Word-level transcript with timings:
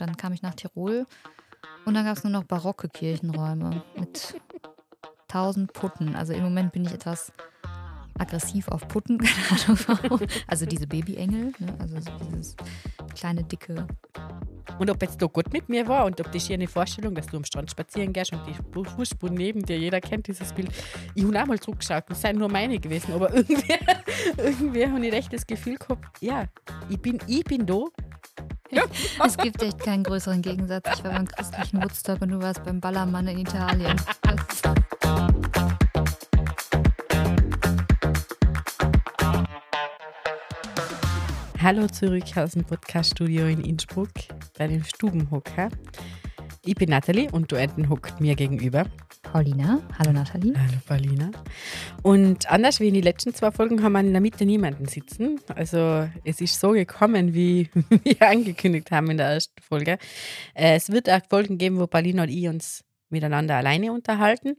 Und 0.00 0.08
dann 0.08 0.16
kam 0.16 0.32
ich 0.32 0.42
nach 0.42 0.54
Tirol 0.54 1.06
und 1.84 1.94
dann 1.94 2.04
gab 2.04 2.16
es 2.16 2.24
nur 2.24 2.32
noch 2.32 2.44
barocke 2.44 2.88
Kirchenräume 2.88 3.82
mit 3.96 4.40
tausend 5.26 5.72
Putten. 5.72 6.14
Also 6.14 6.32
im 6.32 6.42
Moment 6.44 6.72
bin 6.72 6.84
ich 6.84 6.92
etwas 6.92 7.32
aggressiv 8.18 8.68
auf 8.68 8.86
Putten, 8.88 9.18
keine 9.48 9.62
Ahnung 9.64 9.78
warum. 9.86 10.20
Also 10.46 10.66
diese 10.66 10.86
Babyengel, 10.86 11.52
ne? 11.58 11.74
also 11.78 12.00
so 12.00 12.10
dieses 12.30 12.56
kleine, 13.14 13.44
dicke. 13.44 13.86
Und 14.78 14.90
ob 14.90 15.02
jetzt 15.02 15.20
da 15.20 15.26
gut 15.26 15.52
mit 15.52 15.68
mir 15.68 15.88
war 15.88 16.04
und 16.04 16.20
ob 16.20 16.30
das 16.30 16.46
hier 16.46 16.54
eine 16.54 16.68
Vorstellung, 16.68 17.14
dass 17.14 17.26
du 17.26 17.36
am 17.36 17.44
Strand 17.44 17.70
spazieren 17.70 18.12
gehst 18.12 18.32
und 18.32 18.42
die 18.46 18.54
Fußspuren 18.90 19.34
neben 19.34 19.64
dir, 19.64 19.78
jeder 19.78 20.00
kennt 20.00 20.28
dieses 20.28 20.52
Bild. 20.52 20.70
Ich 21.14 21.24
habe 21.24 21.42
auch 21.42 21.46
mal 21.46 21.58
zurückgeschaut, 21.58 22.04
das 22.08 22.20
seien 22.20 22.36
nur 22.36 22.48
meine 22.48 22.78
gewesen, 22.78 23.12
aber 23.12 23.34
irgendwie, 23.34 23.74
irgendwie 24.36 24.86
habe 24.86 25.06
ich 25.06 25.12
echt 25.12 25.32
das 25.32 25.46
Gefühl 25.46 25.76
gehabt, 25.76 26.22
ja, 26.22 26.46
ich 26.88 27.00
bin, 27.00 27.18
ich 27.26 27.42
bin 27.44 27.66
da. 27.66 27.84
Es 29.24 29.36
gibt 29.36 29.62
echt 29.62 29.78
keinen 29.78 30.04
größeren 30.04 30.42
Gegensatz. 30.42 30.84
Ich 30.94 31.04
war 31.04 31.12
beim 31.12 31.26
christlichen 31.26 31.82
Woodstock 31.82 32.20
und 32.22 32.30
du 32.30 32.40
warst 32.40 32.64
beim 32.64 32.80
Ballermann 32.80 33.26
in 33.28 33.38
Italien. 33.38 33.96
Hallo 41.60 41.86
zurück 41.88 42.24
aus 42.36 42.52
dem 42.52 42.64
Podcaststudio 42.64 43.46
in 43.46 43.60
Innsbruck 43.60 44.10
bei 44.56 44.68
den 44.68 44.84
Stubenhocker. 44.84 45.70
Ich 46.64 46.74
bin 46.74 46.90
Nathalie 46.90 47.30
und 47.30 47.50
du 47.50 47.56
enten 47.56 47.88
hockt 47.88 48.20
mir 48.20 48.36
gegenüber. 48.36 48.84
Paulina. 49.32 49.80
Hallo 49.98 50.12
Nathalie. 50.12 50.54
Hallo 50.56 50.78
Paulina. 50.86 51.30
Und 52.02 52.50
anders 52.50 52.80
wie 52.80 52.88
in 52.88 52.94
den 52.94 53.02
letzten 53.02 53.34
zwei 53.34 53.50
Folgen 53.50 53.82
haben 53.82 53.92
wir 53.92 54.00
in 54.00 54.12
der 54.12 54.22
Mitte 54.22 54.46
niemanden 54.46 54.86
sitzen. 54.86 55.38
Also 55.54 56.08
es 56.24 56.40
ist 56.40 56.58
so 56.58 56.70
gekommen, 56.70 57.34
wie 57.34 57.68
wir 58.04 58.22
angekündigt 58.22 58.90
haben 58.90 59.10
in 59.10 59.18
der 59.18 59.28
ersten 59.28 59.60
Folge. 59.60 59.98
Äh, 60.54 60.76
es 60.76 60.90
wird 60.90 61.10
auch 61.10 61.20
Folgen 61.28 61.58
geben, 61.58 61.78
wo 61.78 61.86
Paulina 61.86 62.22
und 62.22 62.30
ich 62.30 62.48
uns 62.48 62.84
miteinander 63.10 63.56
alleine 63.56 63.92
unterhalten. 63.92 64.56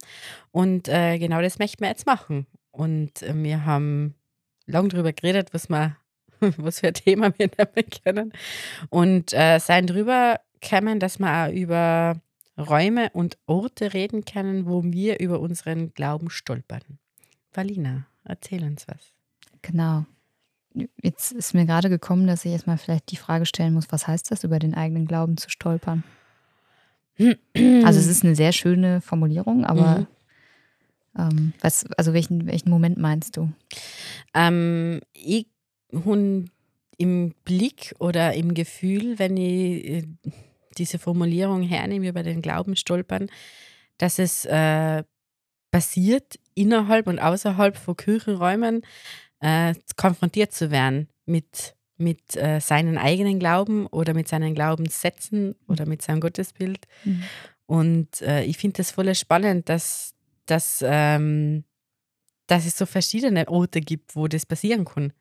Und 0.52 0.88
äh, 0.88 1.17
genau 1.17 1.42
das 1.42 1.58
möchten 1.58 1.81
wir 1.81 1.89
jetzt 1.89 2.06
machen. 2.06 2.45
Und 2.70 3.23
äh, 3.23 3.33
wir 3.36 3.66
haben 3.66 4.14
lange 4.67 4.89
darüber 4.89 5.14
geredet, 5.14 5.50
was 5.52 5.70
wir 5.70 5.98
was 6.58 6.81
für 6.81 6.88
ein 6.88 6.94
Thema 6.94 7.33
wir 7.38 7.48
damit 7.58 8.04
kennen. 8.04 8.33
Und 8.89 9.33
äh, 9.33 9.59
sein 9.59 9.88
drüber 9.88 10.39
kämen, 10.61 11.00
dass 11.00 11.17
wir 11.17 11.48
auch 11.48 11.52
über 11.52 12.22
Räume 12.59 13.09
und 13.13 13.38
Orte 13.45 13.93
reden 13.93 14.25
können, 14.25 14.65
wo 14.65 14.83
wir 14.83 15.19
über 15.19 15.39
unseren 15.39 15.93
Glauben 15.93 16.29
stolpern. 16.29 16.99
Valina, 17.53 18.05
erzähl 18.25 18.63
uns 18.63 18.88
was. 18.88 19.13
Genau. 19.61 20.05
Jetzt 21.02 21.31
ist 21.31 21.53
mir 21.53 21.65
gerade 21.65 21.89
gekommen, 21.89 22.27
dass 22.27 22.45
ich 22.45 22.52
erstmal 22.52 22.77
vielleicht 22.77 23.11
die 23.11 23.17
Frage 23.17 23.45
stellen 23.45 23.73
muss, 23.73 23.91
was 23.91 24.07
heißt 24.07 24.30
das, 24.30 24.43
über 24.43 24.59
den 24.59 24.75
eigenen 24.75 25.07
Glauben 25.07 25.37
zu 25.37 25.49
stolpern? 25.49 26.03
also 27.19 27.99
es 27.99 28.07
ist 28.07 28.23
eine 28.23 28.35
sehr 28.35 28.52
schöne 28.52 29.02
Formulierung, 29.02 29.65
aber 29.65 29.99
mhm. 29.99 30.07
ähm, 31.17 31.53
was, 31.61 31.85
also 31.97 32.13
welchen, 32.13 32.45
welchen 32.47 32.69
Moment 32.69 32.97
meinst 32.97 33.35
du? 33.35 33.52
Ähm, 34.33 35.02
ich 35.13 35.47
im 36.97 37.33
Blick 37.45 37.95
oder 37.99 38.33
im 38.33 38.53
Gefühl, 38.53 39.17
wenn 39.19 39.37
ich 39.37 39.85
äh, 39.85 40.03
diese 40.80 40.99
Formulierung 40.99 41.61
hernehme 41.61 42.08
über 42.08 42.23
den 42.23 42.41
Glauben 42.41 42.75
stolpern, 42.75 43.27
dass 43.97 44.17
es 44.17 44.45
äh, 44.45 45.03
passiert, 45.71 46.39
innerhalb 46.55 47.08
und 47.08 47.19
außerhalb 47.19 47.77
von 47.77 47.95
Kirchenräumen 47.95 48.81
äh, 49.41 49.75
konfrontiert 49.95 50.52
zu 50.52 50.71
werden 50.71 51.08
mit, 51.25 51.75
mit 51.97 52.36
äh, 52.36 52.59
seinen 52.59 52.97
eigenen 52.97 53.39
Glauben 53.39 53.86
oder 53.88 54.13
mit 54.13 54.27
seinen 54.27 54.55
Glaubenssätzen 54.55 55.55
oder 55.67 55.86
mit 55.86 56.02
seinem 56.02 56.21
Gottesbild. 56.21 56.88
Mhm. 57.03 57.23
Und 57.66 58.21
äh, 58.21 58.43
ich 58.43 58.58
finde 58.58 58.77
das 58.77 58.91
voll 58.91 59.14
spannend, 59.14 59.69
dass, 59.69 60.16
dass, 60.45 60.83
ähm, 60.86 61.64
dass 62.47 62.66
es 62.66 62.77
so 62.77 62.86
verschiedene 62.86 63.48
Orte 63.48 63.80
gibt, 63.80 64.15
wo 64.15 64.27
das 64.27 64.45
passieren 64.45 64.86
kann. 64.86 65.14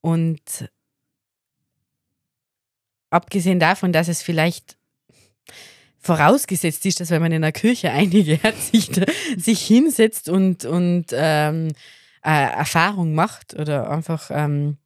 Und 0.00 0.68
abgesehen 3.10 3.60
davon, 3.60 3.92
dass 3.92 4.08
es 4.08 4.22
vielleicht 4.22 4.76
vorausgesetzt 5.98 6.86
ist, 6.86 7.00
dass 7.00 7.10
wenn 7.10 7.22
man 7.22 7.32
in 7.32 7.44
einer 7.44 7.52
Kirche 7.52 7.90
einige 7.92 8.38
sich, 8.58 8.90
sich 9.36 9.60
hinsetzt 9.60 10.28
und, 10.28 10.64
und 10.64 11.06
ähm, 11.12 11.68
äh, 12.24 12.52
Erfahrung 12.52 13.14
macht 13.14 13.54
oder 13.54 13.90
einfach 13.90 14.30
ähm, 14.32 14.78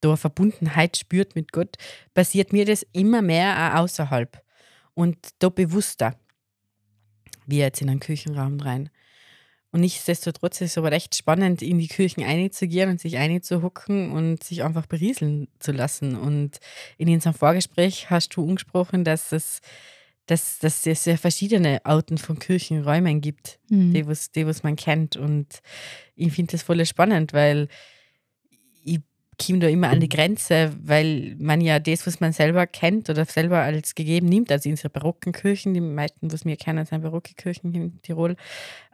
da 0.00 0.16
Verbundenheit 0.16 0.96
spürt 0.96 1.36
mit 1.36 1.52
Gott, 1.52 1.76
passiert 2.12 2.52
mir 2.52 2.64
das 2.64 2.84
immer 2.92 3.22
mehr 3.22 3.74
auch 3.74 3.80
außerhalb 3.80 4.42
und 4.94 5.16
da 5.38 5.48
bewusster, 5.48 6.16
wie 7.46 7.58
jetzt 7.58 7.80
in 7.80 7.88
einen 7.88 8.00
Kirchenraum 8.00 8.60
rein. 8.60 8.90
Und 9.72 9.80
nichtsdestotrotz 9.80 10.60
ist 10.60 10.72
es 10.72 10.78
aber 10.78 10.92
recht 10.92 11.14
spannend, 11.14 11.62
in 11.62 11.78
die 11.78 11.88
Kirchen 11.88 12.22
einzugehen 12.22 12.90
und 12.90 13.00
sich 13.00 13.16
einzuhocken 13.16 14.12
und 14.12 14.44
sich 14.44 14.62
einfach 14.62 14.84
berieseln 14.84 15.48
zu 15.58 15.72
lassen. 15.72 16.14
Und 16.14 16.58
in 16.98 17.08
unserem 17.08 17.34
Vorgespräch 17.34 18.10
hast 18.10 18.36
du 18.36 18.46
angesprochen, 18.46 19.02
dass 19.02 19.32
es, 19.32 19.62
dass, 20.26 20.58
dass 20.58 20.86
es 20.86 21.06
ja 21.06 21.16
verschiedene 21.16 21.84
Arten 21.86 22.18
von 22.18 22.38
Kirchenräumen 22.38 23.22
gibt, 23.22 23.58
mhm. 23.70 23.94
die, 23.94 24.06
was, 24.06 24.30
die 24.30 24.46
was 24.46 24.62
man 24.62 24.76
kennt. 24.76 25.16
Und 25.16 25.62
ich 26.16 26.32
finde 26.32 26.52
das 26.52 26.62
voll 26.62 26.84
spannend, 26.84 27.32
weil 27.32 27.68
komme 29.38 29.60
da 29.60 29.68
immer 29.68 29.88
an 29.88 30.00
die 30.00 30.08
Grenze, 30.08 30.72
weil 30.82 31.36
man 31.38 31.60
ja 31.60 31.78
das, 31.78 32.06
was 32.06 32.20
man 32.20 32.32
selber 32.32 32.66
kennt 32.66 33.08
oder 33.10 33.24
selber 33.24 33.58
als 33.58 33.94
gegeben 33.94 34.28
nimmt, 34.28 34.52
also 34.52 34.68
in 34.68 34.74
unsere 34.74 34.90
barocken 34.90 35.32
Kirchen, 35.32 35.74
die 35.74 35.80
meisten, 35.80 36.32
was 36.32 36.44
wir 36.44 36.56
kennen, 36.56 36.84
sind 36.86 37.02
barocke 37.02 37.34
Kirchen 37.34 37.74
in 37.74 38.02
Tirol, 38.02 38.36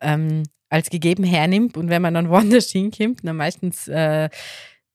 ähm, 0.01 0.45
als 0.69 0.91
gegeben 0.91 1.25
hernimmt. 1.25 1.77
Und 1.77 1.89
wenn 1.89 2.03
man 2.03 2.15
dann 2.15 2.29
woanders 2.31 2.71
hinkommt, 2.71 3.21
dann 3.25 3.37
meistens 3.37 3.89
äh, 3.89 4.29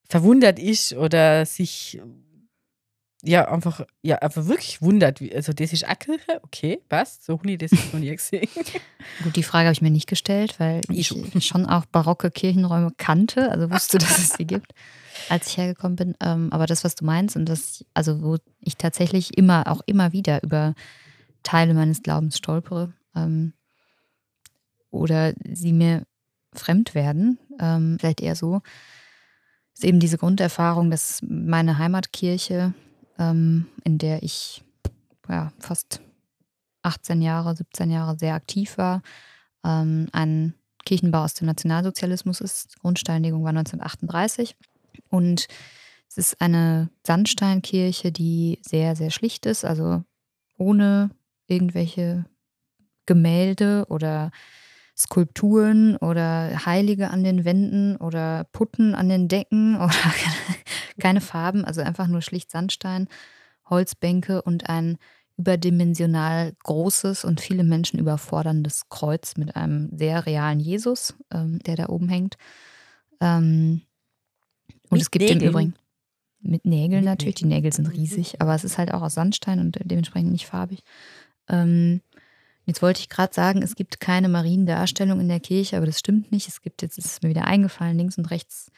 verwundert 0.09 0.59
ist 0.59 0.93
oder 0.93 1.45
sich 1.45 1.99
ja 3.23 3.47
einfach, 3.49 3.81
ja, 4.01 4.17
einfach 4.17 4.47
wirklich 4.47 4.81
wundert. 4.81 5.21
Also, 5.33 5.53
das 5.53 5.73
ist 5.73 5.85
Kirche, 5.99 6.39
okay, 6.43 6.81
passt, 6.89 7.25
so 7.25 7.39
ich 7.43 7.57
das 7.57 7.71
noch 7.71 7.99
nie 7.99 8.11
gesehen. 8.15 8.47
Gut, 9.23 9.35
die 9.35 9.43
Frage 9.43 9.67
habe 9.67 9.73
ich 9.73 9.81
mir 9.81 9.91
nicht 9.91 10.07
gestellt, 10.07 10.59
weil 10.59 10.81
ich 10.89 11.13
schon 11.39 11.65
auch 11.65 11.85
barocke 11.85 12.31
Kirchenräume 12.31 12.91
kannte, 12.97 13.49
also 13.51 13.71
wusste, 13.71 13.97
dass 13.97 14.17
es 14.17 14.33
sie 14.33 14.45
gibt, 14.45 14.73
als 15.29 15.47
ich 15.47 15.57
hergekommen 15.57 15.95
bin. 15.95 16.15
Ähm, 16.21 16.51
aber 16.51 16.65
das, 16.65 16.83
was 16.83 16.95
du 16.95 17.05
meinst 17.05 17.35
und 17.35 17.45
das, 17.45 17.85
also 17.93 18.21
wo 18.21 18.37
ich 18.59 18.77
tatsächlich 18.77 19.37
immer, 19.37 19.67
auch 19.67 19.81
immer 19.85 20.11
wieder 20.11 20.43
über 20.43 20.75
Teile 21.43 21.73
meines 21.73 22.03
Glaubens 22.03 22.37
stolpere, 22.37 22.93
ähm, 23.15 23.53
oder 24.93 25.33
sie 25.43 25.73
mir 25.73 26.03
fremd 26.53 26.93
werden, 26.93 27.39
ähm, 27.59 27.97
vielleicht 27.99 28.21
eher 28.21 28.35
so, 28.35 28.61
ist 29.73 29.83
eben 29.83 29.99
diese 29.99 30.17
Grunderfahrung, 30.17 30.91
dass 30.91 31.19
meine 31.23 31.79
Heimatkirche, 31.79 32.73
ähm, 33.29 33.67
in 33.83 33.97
der 33.97 34.23
ich 34.23 34.63
ja, 35.29 35.51
fast 35.59 36.01
18 36.81 37.21
Jahre, 37.21 37.55
17 37.55 37.91
Jahre 37.91 38.17
sehr 38.17 38.33
aktiv 38.33 38.77
war, 38.77 39.01
ähm, 39.63 40.07
ein 40.11 40.53
Kirchenbau 40.85 41.23
aus 41.23 41.33
dem 41.33 41.47
Nationalsozialismus 41.47 42.41
ist. 42.41 42.79
Grundsteinlegung 42.79 43.43
war 43.43 43.49
1938 43.49 44.55
und 45.09 45.47
es 46.09 46.17
ist 46.17 46.41
eine 46.41 46.89
Sandsteinkirche, 47.05 48.11
die 48.11 48.59
sehr, 48.61 48.95
sehr 48.95 49.09
schlicht 49.09 49.45
ist, 49.45 49.65
also 49.65 50.03
ohne 50.57 51.09
irgendwelche 51.47 52.25
Gemälde 53.05 53.85
oder 53.89 54.31
Skulpturen 54.95 55.97
oder 55.97 56.65
Heilige 56.65 57.09
an 57.09 57.23
den 57.23 57.45
Wänden 57.45 57.95
oder 57.97 58.45
Putten 58.51 58.95
an 58.95 59.09
den 59.09 59.27
Decken 59.27 59.75
oder 59.81 59.93
keine 60.99 61.21
Farben, 61.21 61.65
also 61.65 61.81
einfach 61.81 62.07
nur 62.07 62.21
schlicht 62.21 62.51
Sandstein, 62.51 63.07
Holzbänke 63.69 64.41
und 64.41 64.69
ein 64.69 64.97
überdimensional 65.37 66.53
großes 66.63 67.25
und 67.25 67.41
viele 67.41 67.63
Menschen 67.63 67.99
überforderndes 67.99 68.87
Kreuz 68.89 69.35
mit 69.35 69.55
einem 69.55 69.89
sehr 69.97 70.27
realen 70.27 70.59
Jesus, 70.59 71.15
ähm, 71.33 71.57
der 71.59 71.75
da 71.75 71.89
oben 71.89 72.07
hängt. 72.07 72.35
Ähm, 73.19 73.81
und 74.89 75.01
es 75.01 75.09
gibt 75.09 75.23
Nägeln. 75.23 75.41
im 75.41 75.49
Übrigen 75.49 75.75
mit 76.43 76.65
Nägeln 76.65 77.03
mit 77.03 77.05
natürlich, 77.05 77.35
Nägeln. 77.35 77.49
die 77.49 77.55
Nägel 77.55 77.73
sind 77.73 77.87
riesig, 77.87 78.41
aber 78.41 78.53
es 78.53 78.63
ist 78.63 78.77
halt 78.77 78.93
auch 78.93 79.01
aus 79.01 79.15
Sandstein 79.15 79.59
und 79.59 79.79
dementsprechend 79.83 80.31
nicht 80.31 80.45
farbig. 80.45 80.83
Ähm, 81.47 82.01
Jetzt 82.65 82.81
wollte 82.81 83.01
ich 83.01 83.09
gerade 83.09 83.33
sagen, 83.33 83.61
es 83.61 83.75
gibt 83.75 83.99
keine 83.99 84.29
Mariendarstellung 84.29 85.19
in 85.19 85.27
der 85.27 85.39
Kirche, 85.39 85.77
aber 85.77 85.85
das 85.85 85.99
stimmt 85.99 86.31
nicht. 86.31 86.47
Es 86.47 86.61
gibt, 86.61 86.81
jetzt 86.81 86.97
ist 86.97 87.05
es 87.05 87.21
mir 87.21 87.29
wieder 87.29 87.45
eingefallen, 87.45 87.97
links 87.97 88.17
und 88.17 88.31
rechts 88.31 88.71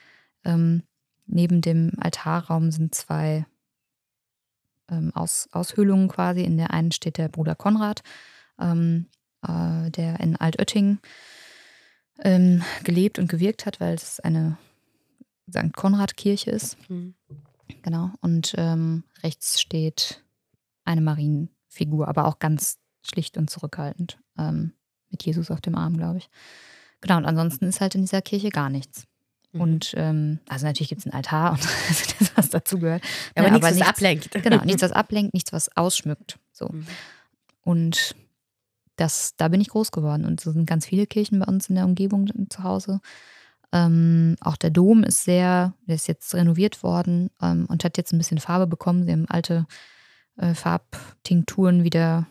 ähm, 0.43 0.83
neben 1.25 1.61
dem 1.61 1.91
Altarraum 1.97 2.71
sind 2.71 2.95
zwei 2.95 3.45
ähm, 4.89 5.11
Aus, 5.13 5.49
Aushöhlungen 5.51 6.07
quasi. 6.07 6.41
In 6.43 6.57
der 6.57 6.71
einen 6.71 6.91
steht 6.91 7.17
der 7.17 7.29
Bruder 7.29 7.55
Konrad, 7.55 8.03
ähm, 8.59 9.07
äh, 9.41 9.89
der 9.91 10.19
in 10.19 10.35
Altötting 10.35 10.99
ähm, 12.19 12.63
gelebt 12.83 13.19
und 13.19 13.27
gewirkt 13.27 13.65
hat, 13.65 13.79
weil 13.79 13.95
es 13.95 14.19
eine 14.19 14.57
St. 15.49 15.73
Konrad-Kirche 15.73 16.51
ist. 16.51 16.77
Mhm. 16.89 17.15
Genau. 17.81 18.11
Und 18.21 18.53
ähm, 18.57 19.03
rechts 19.23 19.59
steht 19.59 20.23
eine 20.85 21.01
Marienfigur, 21.01 22.07
aber 22.07 22.25
auch 22.25 22.39
ganz 22.39 22.77
schlicht 23.07 23.37
und 23.37 23.49
zurückhaltend. 23.49 24.17
Ähm, 24.37 24.73
mit 25.09 25.23
Jesus 25.23 25.51
auf 25.51 25.61
dem 25.61 25.75
Arm, 25.75 25.97
glaube 25.97 26.17
ich. 26.17 26.29
Genau, 27.01 27.17
und 27.17 27.25
ansonsten 27.25 27.65
ist 27.65 27.81
halt 27.81 27.95
in 27.95 28.01
dieser 28.01 28.21
Kirche 28.21 28.49
gar 28.49 28.69
nichts. 28.69 29.05
Mhm. 29.51 29.61
Und 29.61 29.93
ähm, 29.95 30.39
also 30.49 30.65
natürlich 30.65 30.89
gibt 30.89 30.99
es 30.99 31.05
einen 31.05 31.13
Altar 31.13 31.51
und 31.51 31.63
das, 32.19 32.31
was 32.35 32.49
dazugehört. 32.49 33.03
Ja, 33.03 33.43
aber, 33.43 33.47
ja, 33.47 33.51
nichts, 33.53 33.65
aber 33.65 33.75
nichts, 33.75 33.87
was 33.87 33.95
ablenkt. 33.95 34.31
Genau, 34.31 34.57
nichts, 34.65 34.81
was 34.81 34.91
ablenkt, 34.91 35.33
nichts, 35.33 35.53
was 35.53 35.75
ausschmückt. 35.77 36.39
So. 36.51 36.67
Mhm. 36.69 36.87
Und 37.63 38.15
das, 38.97 39.35
da 39.37 39.47
bin 39.47 39.61
ich 39.61 39.69
groß 39.69 39.91
geworden. 39.91 40.25
Und 40.25 40.39
so 40.39 40.51
sind 40.51 40.65
ganz 40.65 40.85
viele 40.85 41.07
Kirchen 41.07 41.39
bei 41.39 41.45
uns 41.45 41.69
in 41.69 41.75
der 41.75 41.85
Umgebung 41.85 42.27
zu 42.49 42.63
Hause. 42.63 43.01
Ähm, 43.71 44.35
auch 44.39 44.55
der 44.55 44.69
Dom 44.69 45.03
ist 45.03 45.23
sehr, 45.23 45.73
der 45.87 45.95
ist 45.95 46.07
jetzt 46.07 46.33
renoviert 46.33 46.83
worden 46.83 47.29
ähm, 47.41 47.65
und 47.67 47.83
hat 47.83 47.97
jetzt 47.97 48.13
ein 48.13 48.17
bisschen 48.17 48.39
Farbe 48.39 48.67
bekommen. 48.67 49.05
Sie 49.05 49.11
haben 49.11 49.27
alte 49.27 49.65
äh, 50.37 50.53
Farbtinkturen 50.53 51.83
wieder 51.83 52.27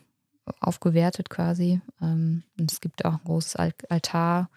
aufgewertet 0.61 1.31
quasi. 1.31 1.81
Ähm, 2.01 2.45
und 2.59 2.71
es 2.71 2.81
gibt 2.81 3.05
auch 3.05 3.15
ein 3.15 3.25
großes 3.25 3.57
Altar, 3.57 4.51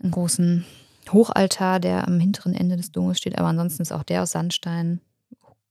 einen 0.00 0.10
großen 0.10 0.64
Hochaltar, 1.10 1.80
der 1.80 2.06
am 2.06 2.20
hinteren 2.20 2.54
Ende 2.54 2.76
des 2.76 2.92
Domes 2.92 3.18
steht. 3.18 3.38
Aber 3.38 3.48
ansonsten 3.48 3.82
ist 3.82 3.92
auch 3.92 4.02
der 4.02 4.22
aus 4.22 4.32
Sandstein 4.32 5.00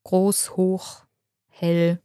groß, 0.04 0.58
hoch, 0.58 1.04
hell, 1.48 2.02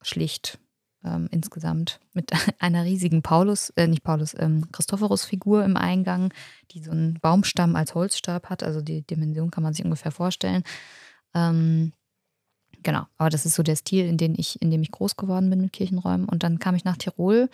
schlicht 0.00 0.58
ähm, 1.04 1.28
insgesamt 1.30 2.00
mit 2.12 2.30
einer 2.60 2.84
riesigen 2.84 3.22
Paulus, 3.22 3.70
äh, 3.70 3.86
nicht 3.86 4.04
Paulus, 4.04 4.34
ähm, 4.38 4.70
Christophorus-Figur 4.72 5.64
im 5.64 5.76
Eingang, 5.76 6.32
die 6.70 6.82
so 6.82 6.92
einen 6.92 7.14
Baumstamm 7.14 7.76
als 7.76 7.94
Holzstab 7.94 8.48
hat. 8.48 8.62
Also 8.62 8.80
die 8.80 9.02
Dimension 9.02 9.50
kann 9.50 9.62
man 9.62 9.74
sich 9.74 9.84
ungefähr 9.84 10.12
vorstellen. 10.12 10.62
Ähm, 11.34 11.92
genau, 12.82 13.06
aber 13.18 13.30
das 13.30 13.46
ist 13.46 13.54
so 13.54 13.62
der 13.62 13.76
Stil, 13.76 14.06
in, 14.06 14.16
den 14.16 14.34
ich, 14.36 14.60
in 14.60 14.70
dem 14.70 14.82
ich 14.82 14.90
groß 14.90 15.16
geworden 15.16 15.50
bin 15.50 15.60
mit 15.60 15.72
Kirchenräumen. 15.72 16.28
Und 16.28 16.42
dann 16.42 16.58
kam 16.58 16.74
ich 16.74 16.84
nach 16.84 16.96
Tirol 16.96 17.48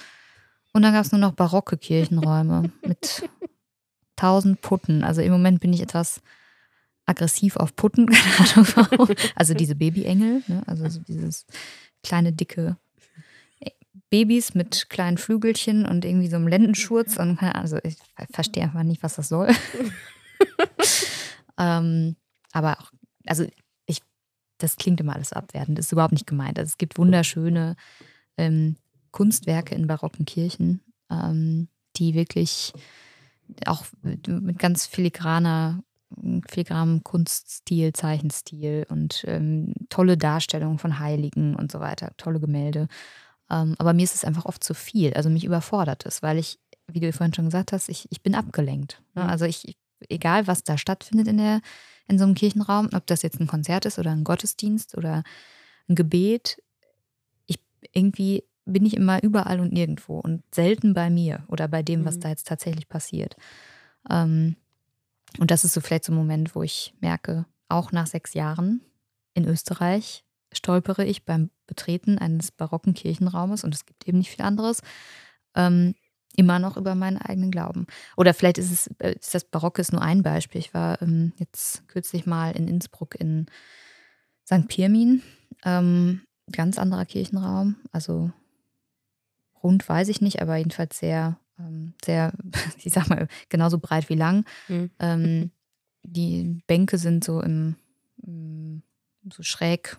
und 0.72 0.82
dann 0.82 0.92
gab 0.92 1.04
es 1.04 1.12
nur 1.12 1.20
noch 1.20 1.32
barocke 1.32 1.76
Kirchenräume 1.76 2.70
mit 2.86 3.28
tausend 4.16 4.60
Putten. 4.60 5.04
Also 5.04 5.20
im 5.20 5.32
Moment 5.32 5.60
bin 5.60 5.72
ich 5.72 5.80
etwas 5.80 6.20
aggressiv 7.06 7.56
auf 7.56 7.74
Putten, 7.74 8.06
keine 8.06 8.50
Ahnung 8.50 8.66
warum. 8.74 9.08
Also 9.34 9.54
diese 9.54 9.74
Babyengel, 9.74 10.42
ne? 10.46 10.62
also 10.66 10.88
so 10.88 11.00
dieses 11.00 11.46
kleine, 12.02 12.32
dicke 12.32 12.76
Babys 14.10 14.54
mit 14.54 14.88
kleinen 14.88 15.18
Flügelchen 15.18 15.86
und 15.86 16.04
irgendwie 16.04 16.28
so 16.28 16.36
einem 16.36 16.48
Lendenschurz 16.48 17.18
und 17.18 17.42
also 17.42 17.78
ich 17.82 17.96
verstehe 18.30 18.64
einfach 18.64 18.82
nicht, 18.82 19.02
was 19.02 19.16
das 19.16 19.28
soll. 19.28 19.48
ähm, 21.58 22.16
aber 22.52 22.78
auch, 22.80 22.92
also 23.26 23.46
das 24.58 24.76
klingt 24.76 25.00
immer 25.00 25.14
alles 25.14 25.32
abwertend, 25.32 25.78
das 25.78 25.86
ist 25.86 25.92
überhaupt 25.92 26.12
nicht 26.12 26.26
gemeint. 26.26 26.58
Also 26.58 26.68
es 26.68 26.78
gibt 26.78 26.98
wunderschöne 26.98 27.76
ähm, 28.36 28.76
Kunstwerke 29.10 29.74
in 29.74 29.86
barocken 29.86 30.24
Kirchen, 30.24 30.80
ähm, 31.10 31.68
die 31.96 32.14
wirklich 32.14 32.72
auch 33.66 33.86
mit 34.02 34.58
ganz 34.58 34.86
filigraner 34.86 35.82
filigranem 36.48 37.04
Kunststil, 37.04 37.92
Zeichenstil 37.92 38.86
und 38.88 39.24
ähm, 39.26 39.74
tolle 39.88 40.16
Darstellungen 40.16 40.78
von 40.78 40.98
Heiligen 40.98 41.54
und 41.54 41.70
so 41.70 41.80
weiter, 41.80 42.12
tolle 42.16 42.40
Gemälde. 42.40 42.88
Ähm, 43.50 43.74
aber 43.78 43.92
mir 43.92 44.04
ist 44.04 44.14
es 44.14 44.24
einfach 44.24 44.44
oft 44.44 44.62
zu 44.64 44.74
viel. 44.74 45.12
Also 45.14 45.30
mich 45.30 45.44
überfordert 45.44 46.06
es, 46.06 46.22
weil 46.22 46.38
ich, 46.38 46.58
wie 46.86 47.00
du 47.00 47.12
vorhin 47.12 47.34
schon 47.34 47.46
gesagt 47.46 47.72
hast, 47.72 47.88
ich, 47.88 48.06
ich 48.10 48.22
bin 48.22 48.34
abgelenkt. 48.34 49.02
Ne? 49.14 49.24
Mhm. 49.24 49.28
Also 49.28 49.44
ich, 49.44 49.76
egal 50.08 50.46
was 50.46 50.64
da 50.64 50.78
stattfindet 50.78 51.28
in, 51.28 51.38
der, 51.38 51.60
in 52.06 52.18
so 52.18 52.24
einem 52.24 52.34
Kirchenraum, 52.34 52.88
ob 52.94 53.06
das 53.06 53.22
jetzt 53.22 53.40
ein 53.40 53.46
Konzert 53.46 53.84
ist 53.84 53.98
oder 53.98 54.10
ein 54.10 54.24
Gottesdienst 54.24 54.96
oder 54.96 55.22
ein 55.88 55.94
Gebet, 55.94 56.62
ich 57.46 57.58
irgendwie 57.92 58.44
bin 58.64 58.84
ich 58.84 58.94
immer 58.94 59.22
überall 59.22 59.60
und 59.60 59.72
nirgendwo 59.72 60.20
und 60.20 60.42
selten 60.54 60.92
bei 60.92 61.10
mir 61.10 61.44
oder 61.48 61.68
bei 61.68 61.82
dem, 61.82 62.04
was 62.04 62.16
mhm. 62.16 62.20
da 62.20 62.28
jetzt 62.28 62.46
tatsächlich 62.46 62.88
passiert. 62.88 63.36
Ähm, 64.10 64.56
und 65.38 65.50
das 65.50 65.64
ist 65.64 65.74
so 65.74 65.80
vielleicht 65.80 66.04
so 66.04 66.12
ein 66.12 66.16
Moment, 66.16 66.54
wo 66.54 66.62
ich 66.62 66.94
merke, 67.00 67.46
auch 67.68 67.92
nach 67.92 68.06
sechs 68.06 68.34
Jahren 68.34 68.82
in 69.34 69.46
Österreich 69.46 70.24
stolpere 70.52 71.04
ich 71.04 71.24
beim 71.24 71.50
Betreten 71.66 72.18
eines 72.18 72.50
barocken 72.50 72.94
Kirchenraumes, 72.94 73.64
und 73.64 73.74
es 73.74 73.84
gibt 73.84 74.08
eben 74.08 74.18
nicht 74.18 74.30
viel 74.30 74.44
anderes, 74.44 74.80
ähm, 75.54 75.94
immer 76.36 76.58
noch 76.58 76.76
über 76.76 76.94
meinen 76.94 77.16
eigenen 77.16 77.50
Glauben. 77.50 77.86
Oder 78.16 78.34
vielleicht 78.34 78.58
ist 78.58 78.70
es, 78.70 78.86
äh, 78.98 79.14
ist 79.18 79.34
das 79.34 79.44
Barocke 79.44 79.80
ist 79.80 79.92
nur 79.92 80.02
ein 80.02 80.22
Beispiel. 80.22 80.60
Ich 80.60 80.74
war 80.74 81.00
ähm, 81.02 81.32
jetzt 81.36 81.86
kürzlich 81.88 82.26
mal 82.26 82.52
in 82.52 82.68
Innsbruck 82.68 83.14
in 83.18 83.46
St. 84.46 84.68
Pirmin, 84.68 85.22
ähm, 85.64 86.22
ganz 86.52 86.78
anderer 86.78 87.04
Kirchenraum, 87.04 87.76
also 87.92 88.30
rund 89.62 89.86
weiß 89.88 90.08
ich 90.08 90.20
nicht, 90.20 90.40
aber 90.40 90.56
jedenfalls 90.56 90.98
sehr, 90.98 91.38
ähm, 91.58 91.94
sehr, 92.04 92.32
ich 92.82 92.92
sag 92.92 93.08
mal, 93.08 93.28
genauso 93.48 93.78
breit 93.78 94.08
wie 94.08 94.14
lang. 94.14 94.44
Mhm. 94.68 95.50
Die 96.04 96.62
Bänke 96.66 96.96
sind 96.96 97.22
so 97.22 97.42
im, 97.42 97.76
im 98.22 98.82
so 99.30 99.42
schräg 99.42 99.98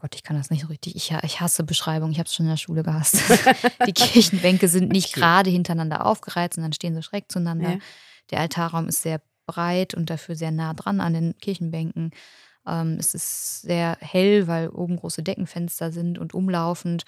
Gott, 0.00 0.14
ich 0.14 0.22
kann 0.22 0.34
das 0.34 0.48
nicht 0.48 0.62
so 0.62 0.68
richtig. 0.68 0.96
Ich, 0.96 1.12
ich 1.12 1.40
hasse 1.42 1.62
Beschreibungen. 1.62 2.10
Ich 2.10 2.18
habe 2.18 2.26
es 2.26 2.34
schon 2.34 2.46
in 2.46 2.50
der 2.52 2.56
Schule 2.56 2.82
gehasst. 2.82 3.16
die 3.86 3.92
Kirchenbänke 3.92 4.66
sind 4.66 4.90
nicht 4.90 5.12
gerade 5.12 5.50
hintereinander 5.50 6.06
aufgereiht, 6.06 6.54
sondern 6.54 6.72
stehen 6.72 6.94
so 6.94 7.02
schräg 7.02 7.30
zueinander. 7.30 7.72
Ja. 7.72 7.78
Der 8.30 8.40
Altarraum 8.40 8.88
ist 8.88 9.02
sehr 9.02 9.20
breit 9.44 9.92
und 9.92 10.08
dafür 10.08 10.36
sehr 10.36 10.52
nah 10.52 10.72
dran 10.72 11.02
an 11.02 11.12
den 11.12 11.36
Kirchenbänken. 11.36 12.12
Ähm, 12.66 12.96
es 12.98 13.12
ist 13.14 13.60
sehr 13.60 13.98
hell, 14.00 14.46
weil 14.46 14.70
oben 14.70 14.96
große 14.96 15.22
Deckenfenster 15.22 15.92
sind 15.92 16.18
und 16.18 16.32
umlaufend. 16.32 17.04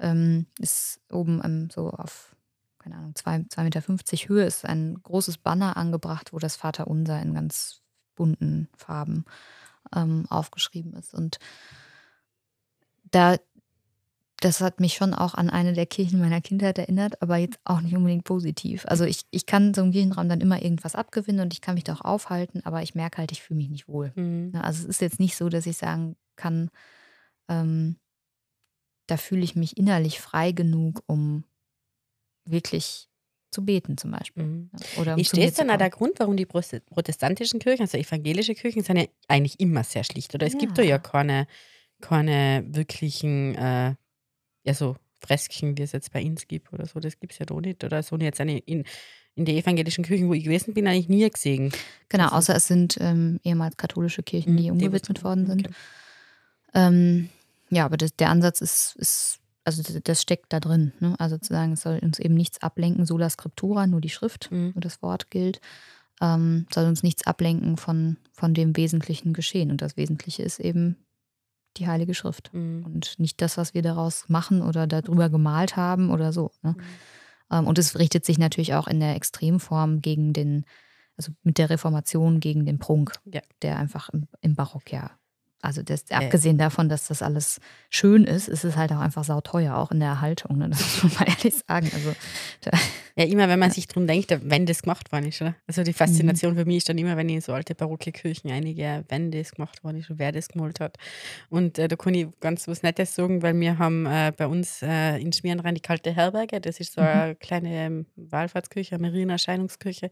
Ähm, 0.00 0.46
ist 0.58 1.02
oben 1.10 1.42
ähm, 1.44 1.68
so 1.70 1.90
auf, 1.90 2.34
keine 2.78 2.96
Ahnung, 2.96 3.12
2,50 3.12 3.62
Meter 3.62 3.82
Höhe 3.82 4.44
ist 4.46 4.64
ein 4.64 4.98
großes 5.02 5.36
Banner 5.36 5.76
angebracht, 5.76 6.32
wo 6.32 6.38
das 6.38 6.56
Vaterunser 6.56 7.20
in 7.20 7.34
ganz 7.34 7.82
bunten 8.14 8.70
Farben 8.74 9.26
ähm, 9.94 10.24
aufgeschrieben 10.30 10.94
ist. 10.94 11.12
Und 11.12 11.38
da, 13.12 13.36
das 14.40 14.60
hat 14.60 14.80
mich 14.80 14.94
schon 14.94 15.14
auch 15.14 15.34
an 15.34 15.48
eine 15.48 15.72
der 15.72 15.86
Kirchen 15.86 16.20
meiner 16.20 16.40
Kindheit 16.40 16.78
erinnert, 16.78 17.22
aber 17.22 17.36
jetzt 17.36 17.60
auch 17.64 17.80
nicht 17.80 17.94
unbedingt 17.94 18.24
positiv. 18.24 18.84
Also 18.86 19.04
ich, 19.04 19.22
ich 19.30 19.46
kann 19.46 19.72
so 19.72 19.82
einem 19.82 19.92
Kirchenraum 19.92 20.28
dann 20.28 20.40
immer 20.40 20.60
irgendwas 20.60 20.96
abgewinnen 20.96 21.42
und 21.42 21.52
ich 21.52 21.60
kann 21.60 21.74
mich 21.74 21.84
da 21.84 21.94
auch 21.94 22.00
aufhalten, 22.00 22.60
aber 22.64 22.82
ich 22.82 22.96
merke 22.96 23.18
halt, 23.18 23.30
ich 23.30 23.42
fühle 23.42 23.58
mich 23.58 23.70
nicht 23.70 23.86
wohl. 23.86 24.12
Mhm. 24.16 24.50
Ne, 24.52 24.64
also 24.64 24.82
es 24.82 24.88
ist 24.88 25.00
jetzt 25.00 25.20
nicht 25.20 25.36
so, 25.36 25.48
dass 25.48 25.66
ich 25.66 25.76
sagen 25.76 26.16
kann, 26.34 26.70
ähm, 27.48 27.96
da 29.06 29.16
fühle 29.16 29.42
ich 29.42 29.54
mich 29.54 29.76
innerlich 29.76 30.20
frei 30.20 30.52
genug, 30.52 31.02
um 31.06 31.44
wirklich 32.44 33.08
zu 33.50 33.64
beten 33.64 33.98
zum 33.98 34.10
Beispiel. 34.10 34.44
Mhm. 34.44 34.70
Oder 34.98 35.14
um 35.14 35.20
ist 35.20 35.36
das 35.36 35.54
dann 35.54 35.70
auch 35.70 35.76
der 35.76 35.90
Grund, 35.90 36.18
warum 36.18 36.36
die 36.36 36.46
protestantischen 36.46 37.60
Kirchen, 37.60 37.82
also 37.82 37.98
evangelische 37.98 38.54
Kirchen, 38.54 38.82
sind 38.82 38.96
ja 38.96 39.04
eigentlich 39.28 39.60
immer 39.60 39.84
sehr 39.84 40.04
schlicht? 40.04 40.34
Oder 40.34 40.46
es 40.46 40.54
ja. 40.54 40.58
gibt 40.58 40.78
da 40.78 40.82
ja 40.82 40.98
keine 40.98 41.46
keine 42.02 42.64
wirklichen, 42.68 43.54
äh, 43.54 43.94
ja, 44.64 44.74
so 44.74 44.96
Fresken, 45.22 45.78
wie 45.78 45.82
es 45.82 45.92
jetzt 45.92 46.12
bei 46.12 46.22
uns 46.22 46.46
gibt 46.46 46.72
oder 46.72 46.86
so, 46.86 47.00
das 47.00 47.18
gibt 47.18 47.32
es 47.32 47.38
ja 47.38 47.46
doch 47.46 47.60
nicht. 47.60 47.82
Oder 47.84 48.02
so 48.02 48.16
jetzt 48.18 48.40
eine 48.40 48.58
in, 48.58 48.84
in 49.34 49.44
der 49.44 49.54
evangelischen 49.54 50.04
Kirchen, 50.04 50.28
wo 50.28 50.34
ich 50.34 50.44
gewesen 50.44 50.74
bin, 50.74 50.86
eigentlich 50.86 51.08
nie 51.08 51.28
gesehen. 51.28 51.72
Genau, 52.08 52.24
also, 52.24 52.36
außer 52.36 52.56
es 52.56 52.66
sind 52.66 52.98
ähm, 53.00 53.40
ehemals 53.44 53.76
katholische 53.76 54.22
Kirchen, 54.22 54.56
die 54.56 54.70
umgewidmet 54.70 55.18
die 55.18 55.24
worden 55.24 55.46
sind. 55.46 55.68
Okay. 55.68 55.76
Ähm, 56.74 57.28
ja, 57.70 57.84
aber 57.84 57.96
das, 57.96 58.14
der 58.16 58.30
Ansatz 58.30 58.60
ist, 58.60 58.96
ist, 58.96 59.38
also 59.64 59.82
das 60.00 60.20
steckt 60.20 60.52
da 60.52 60.60
drin. 60.60 60.92
Ne? 61.00 61.14
Also 61.18 61.38
zu 61.38 61.52
sagen, 61.52 61.72
es 61.72 61.82
soll 61.82 61.98
uns 62.02 62.18
eben 62.18 62.34
nichts 62.34 62.60
ablenken, 62.60 63.06
sola 63.06 63.30
scriptura, 63.30 63.86
nur 63.86 64.00
die 64.00 64.10
Schrift, 64.10 64.50
mhm. 64.50 64.72
nur 64.74 64.80
das 64.80 65.00
Wort 65.02 65.30
gilt. 65.30 65.60
Ähm, 66.20 66.66
soll 66.72 66.86
uns 66.86 67.02
nichts 67.02 67.26
ablenken 67.26 67.76
von, 67.76 68.18
von 68.32 68.54
dem 68.54 68.76
wesentlichen 68.76 69.32
Geschehen. 69.32 69.70
Und 69.70 69.80
das 69.80 69.96
Wesentliche 69.96 70.42
ist 70.42 70.60
eben 70.60 70.96
die 71.76 71.86
Heilige 71.86 72.14
Schrift 72.14 72.52
mhm. 72.52 72.84
und 72.84 73.18
nicht 73.18 73.40
das, 73.40 73.56
was 73.56 73.74
wir 73.74 73.82
daraus 73.82 74.28
machen 74.28 74.62
oder 74.62 74.86
darüber 74.86 75.28
gemalt 75.28 75.76
haben 75.76 76.10
oder 76.10 76.32
so. 76.32 76.50
Ne? 76.62 76.74
Mhm. 76.76 76.82
Ähm, 77.50 77.66
und 77.66 77.78
es 77.78 77.98
richtet 77.98 78.24
sich 78.24 78.38
natürlich 78.38 78.74
auch 78.74 78.86
in 78.86 79.00
der 79.00 79.14
Extremform 79.16 80.00
gegen 80.00 80.32
den, 80.32 80.64
also 81.16 81.32
mit 81.42 81.58
der 81.58 81.70
Reformation 81.70 82.40
gegen 82.40 82.66
den 82.66 82.78
Prunk, 82.78 83.12
ja. 83.24 83.40
der 83.62 83.78
einfach 83.78 84.08
im, 84.10 84.28
im 84.40 84.54
Barock 84.54 84.92
ja 84.92 85.10
also 85.62 85.82
das, 85.84 86.10
abgesehen 86.10 86.58
davon, 86.58 86.88
dass 86.88 87.06
das 87.06 87.22
alles 87.22 87.60
schön 87.88 88.24
ist, 88.24 88.48
ist 88.48 88.64
es 88.64 88.76
halt 88.76 88.90
auch 88.90 88.98
einfach 88.98 89.22
sauteuer, 89.22 89.76
auch 89.76 89.92
in 89.92 90.00
der 90.00 90.08
Erhaltung. 90.08 90.58
Ne? 90.58 90.68
Das 90.68 90.80
muss 90.80 91.04
man 91.04 91.12
mal 91.20 91.34
ehrlich 91.38 91.54
sagen. 91.54 91.88
Also, 91.94 92.12
ja, 93.16 93.24
immer 93.26 93.48
wenn 93.48 93.60
man 93.60 93.70
sich 93.70 93.86
drum 93.86 94.08
denkt, 94.08 94.36
wenn 94.42 94.66
das 94.66 94.82
gemacht 94.82 95.12
worden 95.12 95.28
ist. 95.28 95.40
Oder? 95.40 95.54
Also 95.68 95.84
die 95.84 95.92
Faszination 95.92 96.54
mhm. 96.54 96.58
für 96.58 96.64
mich 96.64 96.78
ist 96.78 96.88
dann 96.88 96.98
immer, 96.98 97.16
wenn 97.16 97.28
ich 97.28 97.36
in 97.36 97.40
so 97.42 97.52
alte 97.52 97.76
barocke 97.76 98.10
Kirchen 98.10 98.50
einige, 98.50 99.04
wenn 99.08 99.30
das 99.30 99.52
gemacht 99.52 99.84
worden 99.84 99.98
ist 99.98 100.10
und 100.10 100.18
wer 100.18 100.32
das 100.32 100.48
gemalt 100.48 100.80
hat. 100.80 100.96
Und 101.48 101.78
äh, 101.78 101.86
da 101.86 101.94
kann 101.94 102.14
ich 102.14 102.26
ganz 102.40 102.66
was 102.66 102.82
Nettes 102.82 103.14
sagen, 103.14 103.42
weil 103.42 103.58
wir 103.60 103.78
haben 103.78 104.04
äh, 104.06 104.32
bei 104.36 104.48
uns 104.48 104.82
äh, 104.82 105.18
in 105.18 105.32
Schmierenrhein 105.32 105.76
die 105.76 105.80
kalte 105.80 106.12
Herberge. 106.12 106.60
Das 106.60 106.80
ist 106.80 106.94
so 106.94 107.00
mhm. 107.00 107.06
eine 107.06 107.34
kleine 107.36 107.72
ähm, 107.72 108.06
Wallfahrtskirche, 108.16 108.96
eine 108.96 109.06
Marienerscheinungskirche. 109.06 110.10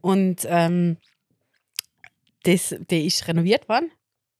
Und 0.00 0.46
ähm, 0.48 0.96
das, 2.44 2.74
die 2.88 3.06
ist 3.06 3.28
renoviert 3.28 3.68
worden 3.68 3.90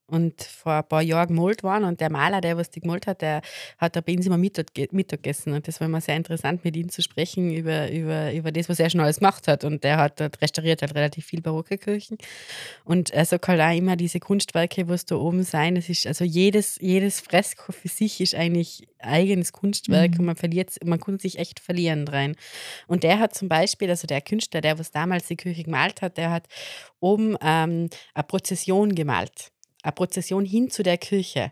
und 0.08 0.42
vor 0.42 0.72
ein 0.72 0.88
paar 0.88 1.02
Jahren 1.02 1.28
gemalt 1.28 1.62
waren 1.62 1.84
und 1.84 2.00
der 2.00 2.10
Maler, 2.10 2.40
der 2.40 2.56
was 2.56 2.70
die 2.70 2.80
gemalt 2.80 3.06
hat, 3.06 3.20
der 3.20 3.42
hat 3.76 3.94
da 3.94 4.00
bei 4.00 4.14
uns 4.14 4.26
immer 4.26 4.38
Mittag, 4.38 4.66
Mittag 4.90 5.22
gegessen 5.22 5.52
und 5.52 5.68
das 5.68 5.80
war 5.80 5.86
immer 5.86 6.00
sehr 6.00 6.16
interessant, 6.16 6.64
mit 6.64 6.76
ihm 6.76 6.88
zu 6.88 7.02
sprechen 7.02 7.52
über, 7.52 7.90
über, 7.90 8.32
über 8.32 8.50
das, 8.50 8.68
was 8.68 8.80
er 8.80 8.88
schon 8.88 9.00
alles 9.00 9.18
gemacht 9.18 9.46
hat. 9.48 9.64
Und 9.64 9.84
der 9.84 9.98
hat 9.98 10.20
dort 10.20 10.40
restauriert 10.40 10.80
halt 10.80 10.94
relativ 10.94 11.26
viel 11.26 11.42
barocke 11.42 11.76
Kirchen. 11.76 12.16
Und 12.84 13.10
er 13.10 13.24
sagt 13.24 13.48
halt 13.48 13.60
auch 13.60 13.76
immer 13.76 13.96
diese 13.96 14.18
Kunstwerke, 14.18 14.88
was 14.88 15.04
da 15.04 15.16
oben 15.16 15.42
sein, 15.42 15.76
es 15.76 15.88
ist 15.88 16.06
also 16.06 16.24
jedes, 16.24 16.78
jedes 16.80 17.20
Fresko 17.20 17.72
für 17.72 17.88
sich 17.88 18.20
ist 18.20 18.34
eigentlich 18.34 18.88
eigenes 19.00 19.52
Kunstwerk 19.52 20.12
mhm. 20.12 20.20
und 20.20 20.26
man 20.26 20.36
verliert, 20.36 20.74
man 20.84 20.98
kann 20.98 21.18
sich 21.18 21.38
echt 21.38 21.60
verlieren 21.60 22.08
rein 22.08 22.34
und 22.88 23.04
der 23.04 23.20
hat 23.20 23.34
zum 23.34 23.48
Beispiel, 23.48 23.88
also 23.90 24.08
der 24.08 24.20
Künstler, 24.20 24.60
der 24.60 24.78
was 24.78 24.90
damals 24.90 25.28
die 25.28 25.36
Kirche 25.36 25.62
gemalt 25.62 26.02
hat, 26.02 26.16
der 26.16 26.30
hat 26.30 26.48
oben 26.98 27.36
ähm, 27.40 27.88
eine 28.14 28.24
Prozession 28.24 28.94
gemalt 28.94 29.52
eine 29.88 29.94
Prozession 29.94 30.44
hin 30.44 30.70
zu 30.70 30.82
der 30.82 30.98
Kirche. 30.98 31.50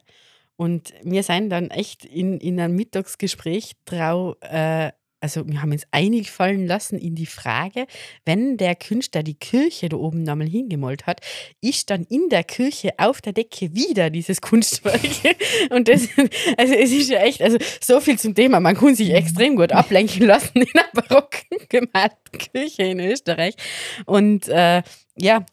Und 0.56 0.94
wir 1.02 1.22
sind 1.22 1.50
dann 1.50 1.70
echt 1.70 2.04
in, 2.04 2.38
in 2.38 2.58
einem 2.58 2.76
Mittagsgespräch 2.76 3.72
trau, 3.84 4.36
äh, 4.40 4.90
also 5.20 5.46
wir 5.48 5.60
haben 5.62 5.72
uns 5.72 5.86
einig 5.90 6.30
fallen 6.30 6.66
lassen 6.66 6.98
in 6.98 7.14
die 7.14 7.26
Frage, 7.26 7.86
wenn 8.24 8.58
der 8.58 8.74
Künstler 8.74 9.22
die 9.22 9.34
Kirche 9.34 9.88
da 9.88 9.96
oben 9.96 10.22
nochmal 10.22 10.46
hingemalt 10.46 11.06
hat, 11.06 11.20
ist 11.60 11.90
dann 11.90 12.04
in 12.04 12.28
der 12.28 12.44
Kirche 12.44 12.92
auf 12.98 13.20
der 13.22 13.32
Decke 13.32 13.74
wieder 13.74 14.10
dieses 14.10 14.40
Kunstwerk. 14.40 15.00
Und 15.70 15.88
das, 15.88 16.08
also 16.56 16.74
es 16.74 16.92
ist 16.92 17.10
ja 17.10 17.20
echt, 17.20 17.42
also 17.42 17.58
so 17.80 18.00
viel 18.00 18.18
zum 18.18 18.34
Thema, 18.34 18.60
man 18.60 18.76
kann 18.76 18.94
sich 18.94 19.12
extrem 19.12 19.56
gut 19.56 19.72
ablenken 19.72 20.26
lassen 20.26 20.58
in 20.58 20.68
einer 20.74 20.88
barocken 20.92 21.58
gemalten 21.68 22.38
Kirche 22.38 22.84
in 22.84 23.00
Österreich. 23.00 23.54
Und 24.04 24.48
äh, 24.48 24.82
ja, 25.18 25.44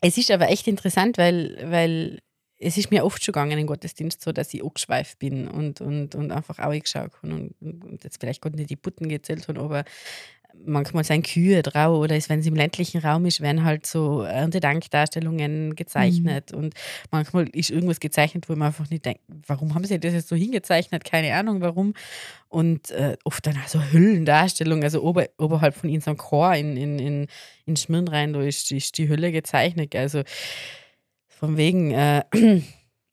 es 0.00 0.18
ist 0.18 0.30
aber 0.30 0.48
echt 0.48 0.66
interessant, 0.66 1.18
weil, 1.18 1.58
weil 1.70 2.18
es 2.58 2.76
ist 2.76 2.90
mir 2.90 3.04
oft 3.04 3.24
schon 3.24 3.32
gegangen 3.32 3.58
im 3.58 3.66
Gottesdienst 3.66 4.20
so, 4.20 4.32
dass 4.32 4.52
ich 4.52 4.64
angeschweift 4.64 5.18
bin 5.18 5.48
und, 5.48 5.80
und, 5.80 6.14
und 6.14 6.32
einfach 6.32 6.58
auch 6.58 6.72
geschaut 6.72 7.12
habe 7.22 7.34
und, 7.34 7.54
und, 7.60 8.04
jetzt 8.04 8.18
vielleicht 8.20 8.42
Gott 8.42 8.56
nicht 8.56 8.70
die 8.70 8.76
Putten 8.76 9.08
gezählt 9.08 9.46
habe, 9.48 9.60
aber 9.60 9.84
manchmal 10.64 11.04
sind 11.04 11.26
Kühe 11.26 11.62
drauf 11.62 11.98
oder 11.98 12.14
wenn 12.28 12.40
es 12.40 12.46
im 12.46 12.54
ländlichen 12.54 13.00
Raum 13.00 13.26
ist, 13.26 13.40
werden 13.40 13.64
halt 13.64 13.86
so 13.86 14.22
Erntedankdarstellungen 14.22 15.76
gezeichnet 15.76 16.52
mhm. 16.52 16.58
und 16.58 16.74
manchmal 17.10 17.48
ist 17.50 17.70
irgendwas 17.70 18.00
gezeichnet, 18.00 18.48
wo 18.48 18.54
man 18.54 18.68
einfach 18.68 18.88
nicht 18.90 19.04
denkt, 19.04 19.20
warum 19.46 19.74
haben 19.74 19.84
sie 19.84 19.98
das 19.98 20.12
jetzt 20.12 20.28
so 20.28 20.36
hingezeichnet, 20.36 21.04
keine 21.04 21.34
Ahnung 21.34 21.60
warum 21.60 21.94
und 22.48 22.90
äh, 22.90 23.16
oft 23.24 23.46
dann 23.46 23.56
auch 23.56 23.68
so 23.68 23.80
Hüllendarstellungen, 23.82 24.84
also 24.84 25.02
ober, 25.02 25.26
oberhalb 25.38 25.74
von 25.74 25.90
unserem 25.90 26.16
Chor 26.16 26.54
in, 26.54 26.76
in, 26.76 26.98
in, 26.98 27.26
in 27.66 27.76
Schmirn 27.76 28.08
rein, 28.08 28.32
da 28.32 28.40
ist, 28.42 28.70
ist 28.72 28.98
die 28.98 29.08
Hülle 29.08 29.32
gezeichnet, 29.32 29.94
also 29.94 30.22
von 31.28 31.56
wegen 31.56 31.92
äh, 31.92 32.24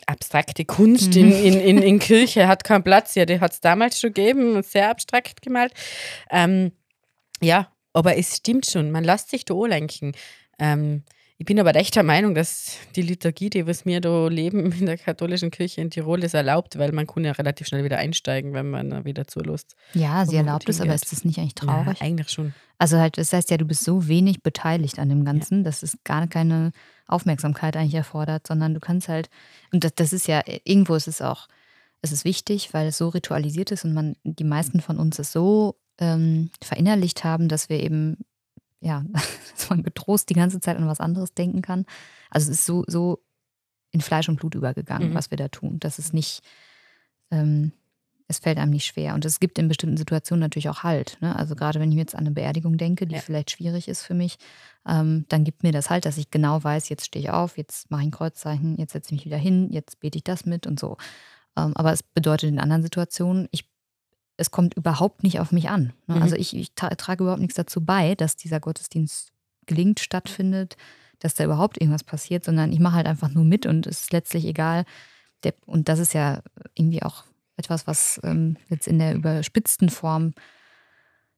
abstrakte 0.07 0.65
Kunst 0.65 1.15
in, 1.15 1.27
mhm. 1.27 1.45
in, 1.45 1.59
in, 1.59 1.77
in 1.81 1.99
Kirche 1.99 2.47
hat 2.47 2.63
keinen 2.63 2.83
Platz. 2.83 3.15
Ja, 3.15 3.25
die 3.25 3.39
hat 3.39 3.53
es 3.53 3.61
damals 3.61 3.99
schon 3.99 4.13
gegeben, 4.13 4.61
sehr 4.63 4.89
abstrakt 4.89 5.41
gemalt. 5.41 5.73
Ähm, 6.29 6.71
ja, 7.41 7.71
aber 7.93 8.17
es 8.17 8.37
stimmt 8.37 8.65
schon, 8.65 8.91
man 8.91 9.03
lässt 9.03 9.29
sich 9.29 9.45
da 9.45 9.53
anlenken. 9.53 10.13
Ähm, 10.59 11.03
ich 11.37 11.45
bin 11.45 11.59
aber 11.59 11.75
echt 11.75 11.95
der 11.97 12.03
Meinung, 12.03 12.33
dass 12.33 12.77
die 12.95 13.01
Liturgie, 13.01 13.49
die 13.49 13.67
was 13.67 13.85
wir 13.85 13.99
da 13.99 14.27
leben 14.27 14.71
in 14.79 14.85
der 14.85 14.97
katholischen 14.97 15.51
Kirche 15.51 15.81
in 15.81 15.89
Tirol, 15.89 16.23
ist 16.23 16.33
erlaubt, 16.33 16.77
weil 16.77 16.93
man 16.93 17.07
kann 17.07 17.25
ja 17.25 17.33
relativ 17.33 17.67
schnell 17.67 17.83
wieder 17.83 17.97
einsteigen, 17.97 18.53
wenn 18.53 18.69
man 18.69 19.03
wieder 19.03 19.27
zulässt. 19.27 19.75
Ja, 19.93 20.25
sie 20.25 20.37
erlaubt 20.37 20.69
es, 20.69 20.79
aber 20.79 20.93
ist 20.93 21.11
das 21.11 21.25
nicht 21.25 21.37
eigentlich 21.39 21.55
traurig? 21.55 21.99
Ja, 21.99 22.05
eigentlich 22.05 22.29
schon. 22.29 22.53
Also 22.77 22.97
halt, 22.97 23.17
das 23.17 23.33
heißt 23.33 23.51
ja, 23.51 23.57
du 23.57 23.65
bist 23.65 23.83
so 23.83 24.07
wenig 24.07 24.43
beteiligt 24.43 24.99
an 24.99 25.09
dem 25.09 25.25
Ganzen, 25.25 25.59
ja. 25.59 25.63
dass 25.63 25.83
es 25.83 25.97
gar 26.03 26.27
keine 26.27 26.71
Aufmerksamkeit 27.07 27.75
eigentlich 27.75 27.95
erfordert, 27.95 28.47
sondern 28.47 28.73
du 28.73 28.79
kannst 28.79 29.09
halt, 29.09 29.29
und 29.71 29.83
das, 29.83 29.93
das 29.95 30.13
ist 30.13 30.27
ja, 30.27 30.41
irgendwo 30.63 30.95
ist 30.95 31.07
es 31.07 31.21
auch, 31.21 31.47
es 32.01 32.11
ist 32.11 32.23
wichtig, 32.23 32.73
weil 32.73 32.87
es 32.87 32.97
so 32.97 33.09
ritualisiert 33.09 33.71
ist 33.71 33.83
und 33.83 33.93
man, 33.93 34.15
die 34.23 34.43
meisten 34.43 34.79
von 34.79 34.99
uns 34.99 35.19
es 35.19 35.31
so 35.31 35.75
ähm, 35.99 36.49
verinnerlicht 36.61 37.23
haben, 37.23 37.47
dass 37.47 37.69
wir 37.69 37.81
eben, 37.81 38.17
ja, 38.81 39.03
dass 39.55 39.69
man 39.69 39.83
getrost 39.83 40.29
die 40.29 40.35
ganze 40.35 40.59
Zeit 40.59 40.77
an 40.77 40.87
was 40.87 40.99
anderes 40.99 41.33
denken 41.33 41.61
kann. 41.61 41.85
Also 42.29 42.51
es 42.51 42.59
ist 42.59 42.65
so, 42.65 42.83
so 42.87 43.23
in 43.91 44.01
Fleisch 44.01 44.29
und 44.29 44.37
Blut 44.37 44.55
übergegangen, 44.55 45.11
mhm. 45.11 45.13
was 45.13 45.31
wir 45.31 45.37
da 45.37 45.47
tun. 45.47 45.79
Das 45.79 45.99
ist 45.99 46.13
nicht, 46.13 46.41
ähm, 47.31 47.71
es 48.27 48.39
fällt 48.39 48.57
einem 48.57 48.71
nicht 48.71 48.85
schwer. 48.85 49.13
Und 49.13 49.23
es 49.23 49.39
gibt 49.39 49.57
in 49.57 49.67
bestimmten 49.67 49.97
Situationen 49.97 50.41
natürlich 50.41 50.69
auch 50.69 50.83
Halt. 50.83 51.17
Ne? 51.21 51.35
Also 51.35 51.55
gerade 51.55 51.79
wenn 51.79 51.91
ich 51.91 51.97
jetzt 51.97 52.15
an 52.15 52.21
eine 52.21 52.31
Beerdigung 52.31 52.77
denke, 52.77 53.07
die 53.07 53.15
ja. 53.15 53.21
vielleicht 53.21 53.51
schwierig 53.51 53.87
ist 53.87 54.03
für 54.03 54.13
mich, 54.15 54.37
ähm, 54.87 55.25
dann 55.29 55.43
gibt 55.43 55.63
mir 55.63 55.71
das 55.71 55.89
halt, 55.89 56.05
dass 56.05 56.17
ich 56.17 56.31
genau 56.31 56.63
weiß, 56.63 56.89
jetzt 56.89 57.05
stehe 57.05 57.23
ich 57.23 57.29
auf, 57.31 57.57
jetzt 57.57 57.89
mache 57.91 58.01
ich 58.01 58.07
ein 58.07 58.11
Kreuzzeichen, 58.11 58.77
jetzt 58.77 58.93
setze 58.93 59.09
ich 59.09 59.19
mich 59.19 59.25
wieder 59.25 59.37
hin, 59.37 59.69
jetzt 59.71 59.99
bete 59.99 60.17
ich 60.17 60.23
das 60.23 60.45
mit 60.45 60.67
und 60.67 60.79
so. 60.79 60.97
Ähm, 61.55 61.71
aber 61.75 61.93
es 61.93 62.03
bedeutet 62.03 62.49
in 62.49 62.59
anderen 62.59 62.83
Situationen, 62.83 63.47
ich 63.51 63.69
es 64.37 64.51
kommt 64.51 64.75
überhaupt 64.75 65.23
nicht 65.23 65.39
auf 65.39 65.51
mich 65.51 65.69
an. 65.69 65.93
Ne? 66.07 66.15
Mhm. 66.15 66.21
Also 66.21 66.35
ich, 66.35 66.55
ich 66.55 66.73
tra 66.73 66.89
trage 66.89 67.23
überhaupt 67.23 67.41
nichts 67.41 67.55
dazu 67.55 67.83
bei, 67.83 68.15
dass 68.15 68.35
dieser 68.35 68.59
Gottesdienst 68.59 69.31
gelingt, 69.65 69.99
stattfindet, 69.99 70.77
dass 71.19 71.33
da 71.35 71.43
überhaupt 71.43 71.79
irgendwas 71.79 72.03
passiert, 72.03 72.43
sondern 72.43 72.71
ich 72.71 72.79
mache 72.79 72.95
halt 72.95 73.07
einfach 73.07 73.29
nur 73.29 73.45
mit 73.45 73.65
und 73.65 73.87
es 73.87 74.01
ist 74.01 74.13
letztlich 74.13 74.45
egal. 74.45 74.85
Der, 75.43 75.53
und 75.65 75.89
das 75.89 75.99
ist 75.99 76.13
ja 76.13 76.41
irgendwie 76.75 77.03
auch 77.03 77.23
etwas, 77.57 77.87
was 77.87 78.19
ähm, 78.23 78.57
jetzt 78.69 78.87
in 78.87 78.99
der 78.99 79.15
überspitzten 79.15 79.89
Form, 79.89 80.33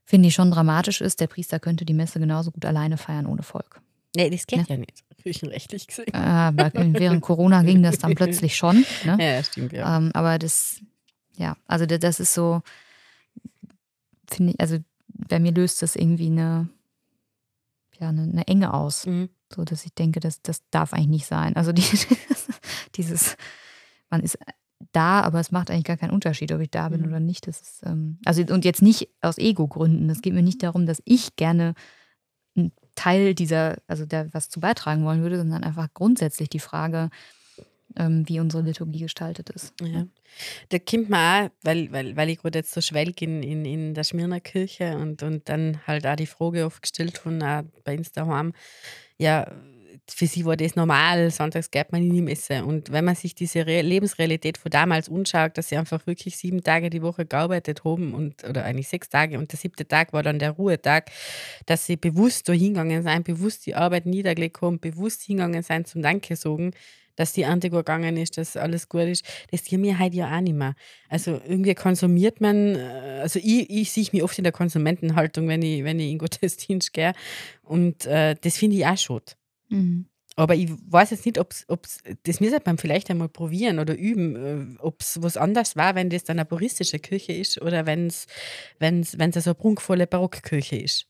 finde 0.04 0.30
ich, 0.30 0.34
schon 0.34 0.52
dramatisch 0.52 1.02
ist. 1.02 1.20
Der 1.20 1.28
Priester 1.28 1.60
könnte 1.60 1.86
die 1.86 1.94
Messe 1.94 2.20
genauso 2.20 2.52
gut 2.52 2.66
alleine 2.66 2.98
feiern 2.98 3.28
ohne 3.28 3.44
Volk. 3.44 3.82
Nee, 4.16 4.30
das 4.30 4.48
geht 4.48 4.60
ne? 4.60 4.66
ja 4.68 4.78
nicht, 4.78 5.04
kirchenrechtlich 5.22 5.88
gesehen. 5.88 6.14
Aber 6.14 6.72
während 6.74 7.22
Corona 7.22 7.62
ging 7.62 7.84
das 7.84 8.00
dann 8.00 8.16
plötzlich 8.16 8.56
schon. 8.56 8.84
Ne? 9.04 9.18
Ja, 9.20 9.44
stimmt, 9.44 9.74
ja. 9.74 9.98
Ähm, 9.98 10.12
aber 10.14 10.40
das, 10.40 10.82
ja, 11.36 11.56
also 11.68 11.86
das 11.86 12.20
ist 12.20 12.34
so, 12.34 12.62
finde 14.38 14.54
ich, 14.54 14.60
also 14.60 14.78
bei 15.08 15.40
mir 15.40 15.52
löst 15.52 15.82
das 15.82 15.96
irgendwie 15.96 16.28
eine, 16.28 16.70
ja, 18.00 18.10
eine, 18.10 18.24
eine 18.24 18.48
Enge 18.48 18.74
aus. 18.74 19.06
Mhm. 19.06 19.30
So 19.54 19.64
dass 19.64 19.86
ich 19.86 19.94
denke, 19.94 20.20
das, 20.20 20.42
das 20.42 20.62
darf 20.72 20.94
eigentlich 20.94 21.08
nicht 21.08 21.26
sein. 21.26 21.56
Also 21.56 21.72
die, 21.72 21.84
dieses, 22.96 23.38
man 24.10 24.22
ist 24.22 24.38
da, 24.92 25.22
aber 25.22 25.40
es 25.40 25.52
macht 25.52 25.72
eigentlich 25.72 25.86
gar 25.86 25.98
keinen 25.98 26.12
Unterschied, 26.12 26.52
ob 26.52 26.62
ich 26.62 26.70
da 26.70 26.90
bin 26.90 27.02
mhm. 27.02 27.08
oder 27.08 27.20
nicht. 27.20 27.48
Das 27.48 27.62
ist, 27.62 27.84
ähm, 27.86 28.20
also 28.26 28.42
und 28.54 28.66
jetzt 28.66 28.82
nicht 28.82 29.10
aus 29.22 29.38
Ego-Gründen. 29.38 30.10
Es 30.10 30.22
geht 30.22 30.34
mir 30.34 30.44
nicht 30.44 30.64
darum, 30.64 30.86
dass 30.86 31.02
ich 31.06 31.36
gerne 31.36 31.74
ein 32.56 32.72
Teil 32.96 33.36
dieser, 33.36 33.78
also 33.88 34.06
da 34.06 34.34
was 34.34 34.50
zu 34.50 34.60
beitragen 34.60 35.06
wollen 35.06 35.22
würde, 35.22 35.38
sondern 35.38 35.64
einfach 35.64 35.88
grundsätzlich 35.94 36.50
die 36.50 36.60
Frage, 36.60 37.10
ähm, 37.98 38.28
wie 38.28 38.40
unsere 38.40 38.64
Liturgie 38.64 39.00
gestaltet 39.00 39.50
ist. 39.50 39.74
Ja. 39.82 40.08
Da 40.70 40.80
kommt 40.80 41.10
man 41.10 41.48
auch, 41.48 41.50
weil, 41.64 41.92
weil, 41.92 42.16
weil 42.16 42.30
ich 42.30 42.40
gerade 42.40 42.60
jetzt 42.60 42.74
so 42.74 42.82
schwelg 42.82 43.22
in, 43.22 43.44
in, 43.44 43.66
in 43.66 43.94
der 43.94 44.04
Schmirner 44.04 44.40
Kirche 44.40 44.98
und, 44.98 45.24
und 45.24 45.50
dann 45.50 45.80
halt 45.88 46.06
auch 46.06 46.16
die 46.16 46.28
Frage 46.28 46.66
oft 46.66 46.82
gestellt 46.82 47.18
von 47.18 47.42
auch 47.42 47.64
bei 47.84 47.98
uns 47.98 48.12
daheim, 48.12 48.54
ja, 49.18 49.52
für 50.10 50.26
sie 50.26 50.46
war 50.46 50.56
das 50.56 50.76
normal, 50.76 51.32
sonntags 51.32 51.70
geht 51.70 51.92
man 51.92 52.02
in 52.02 52.14
die 52.14 52.22
Messe. 52.22 52.64
Und 52.64 52.92
wenn 52.92 53.04
man 53.04 53.16
sich 53.16 53.36
diese 53.36 53.66
Re 53.66 53.82
Lebensrealität 53.82 54.58
von 54.58 54.72
damals 54.72 55.10
anschaut, 55.10 55.58
dass 55.58 55.70
sie 55.70 55.78
einfach 55.78 56.06
wirklich 56.08 56.38
sieben 56.38 56.64
Tage 56.64 56.90
die 56.90 57.02
Woche 57.02 57.26
gearbeitet 57.26 57.84
haben 57.84 58.14
und, 58.14 58.44
oder 58.44 58.64
eigentlich 58.64 58.88
sechs 58.88 59.10
Tage 59.10 59.38
und 59.38 59.52
der 59.52 59.60
siebte 59.60 59.88
Tag 59.88 60.14
war 60.14 60.24
dann 60.24 60.40
der 60.40 60.52
Ruhetag, 60.52 61.12
dass 61.66 61.86
sie 61.86 61.98
bewusst 61.98 62.48
da 62.48 62.54
hingegangen 62.54 63.04
sind, 63.04 63.26
bewusst 63.26 63.66
die 63.66 63.76
Arbeit 63.76 64.06
niedergelegt 64.06 64.62
haben, 64.62 64.80
bewusst 64.80 65.24
hingegangen 65.24 65.64
sind 65.64 65.88
zum 65.88 66.02
Danke 66.02 66.36
sagen, 66.36 66.72
dass 67.18 67.34
die 67.34 67.42
Ernte 67.42 67.70
gut 67.70 67.80
gegangen 67.80 68.16
ist, 68.16 68.38
dass 68.38 68.56
alles 68.56 68.88
gut 68.88 69.02
ist. 69.02 69.26
Das 69.52 69.64
tun 69.64 69.84
wir 69.84 70.00
halt 70.00 70.14
ja 70.14 70.34
auch 70.34 70.40
nicht 70.40 70.56
mehr. 70.56 70.76
Also 71.10 71.42
irgendwie 71.46 71.76
konsumiert 71.76 72.40
man, 72.40 72.76
äh, 72.76 73.20
also 73.22 73.40
ich, 73.40 73.70
ich 73.70 73.92
sehe 73.92 74.08
mich 74.14 74.24
oft 74.24 74.38
in 74.38 74.46
der 74.46 74.54
Konsumentenhaltung, 74.54 75.50
wenn 75.50 75.62
ich, 75.62 75.84
wenn 75.84 76.00
ich 76.00 76.12
in 76.12 76.18
Gottesdienst 76.20 76.94
gehe. 76.94 77.12
Und 77.64 78.06
äh, 78.06 78.36
das 78.40 78.58
finde 78.58 78.78
ich 78.78 78.86
auch 78.86 78.98
schon. 78.98 79.22
Mhm. 79.68 80.06
Aber 80.38 80.54
ich 80.54 80.70
weiß 80.70 81.10
jetzt 81.10 81.26
nicht, 81.26 81.40
ob 81.40 81.52
es, 81.52 81.66
das 82.24 82.40
müsste 82.40 82.62
man 82.64 82.78
vielleicht 82.78 83.10
einmal 83.10 83.28
probieren 83.28 83.80
oder 83.80 83.98
üben, 83.98 84.78
äh, 84.78 84.80
ob 84.80 85.02
es 85.02 85.20
was 85.22 85.36
anderes 85.36 85.76
war, 85.76 85.96
wenn 85.96 86.12
das 86.12 86.26
dann 86.26 86.38
eine 86.38 86.46
puristische 86.46 87.00
Kirche 87.00 87.34
ist 87.34 87.60
oder 87.60 87.88
wenn 87.88 88.06
es 88.06 88.28
wenn's, 88.78 89.18
wenn's 89.18 89.36
eine 89.36 89.42
so 89.42 89.56
prunkvolle 89.56 90.06
Barockkirche 90.06 90.76
ist. 90.76 91.08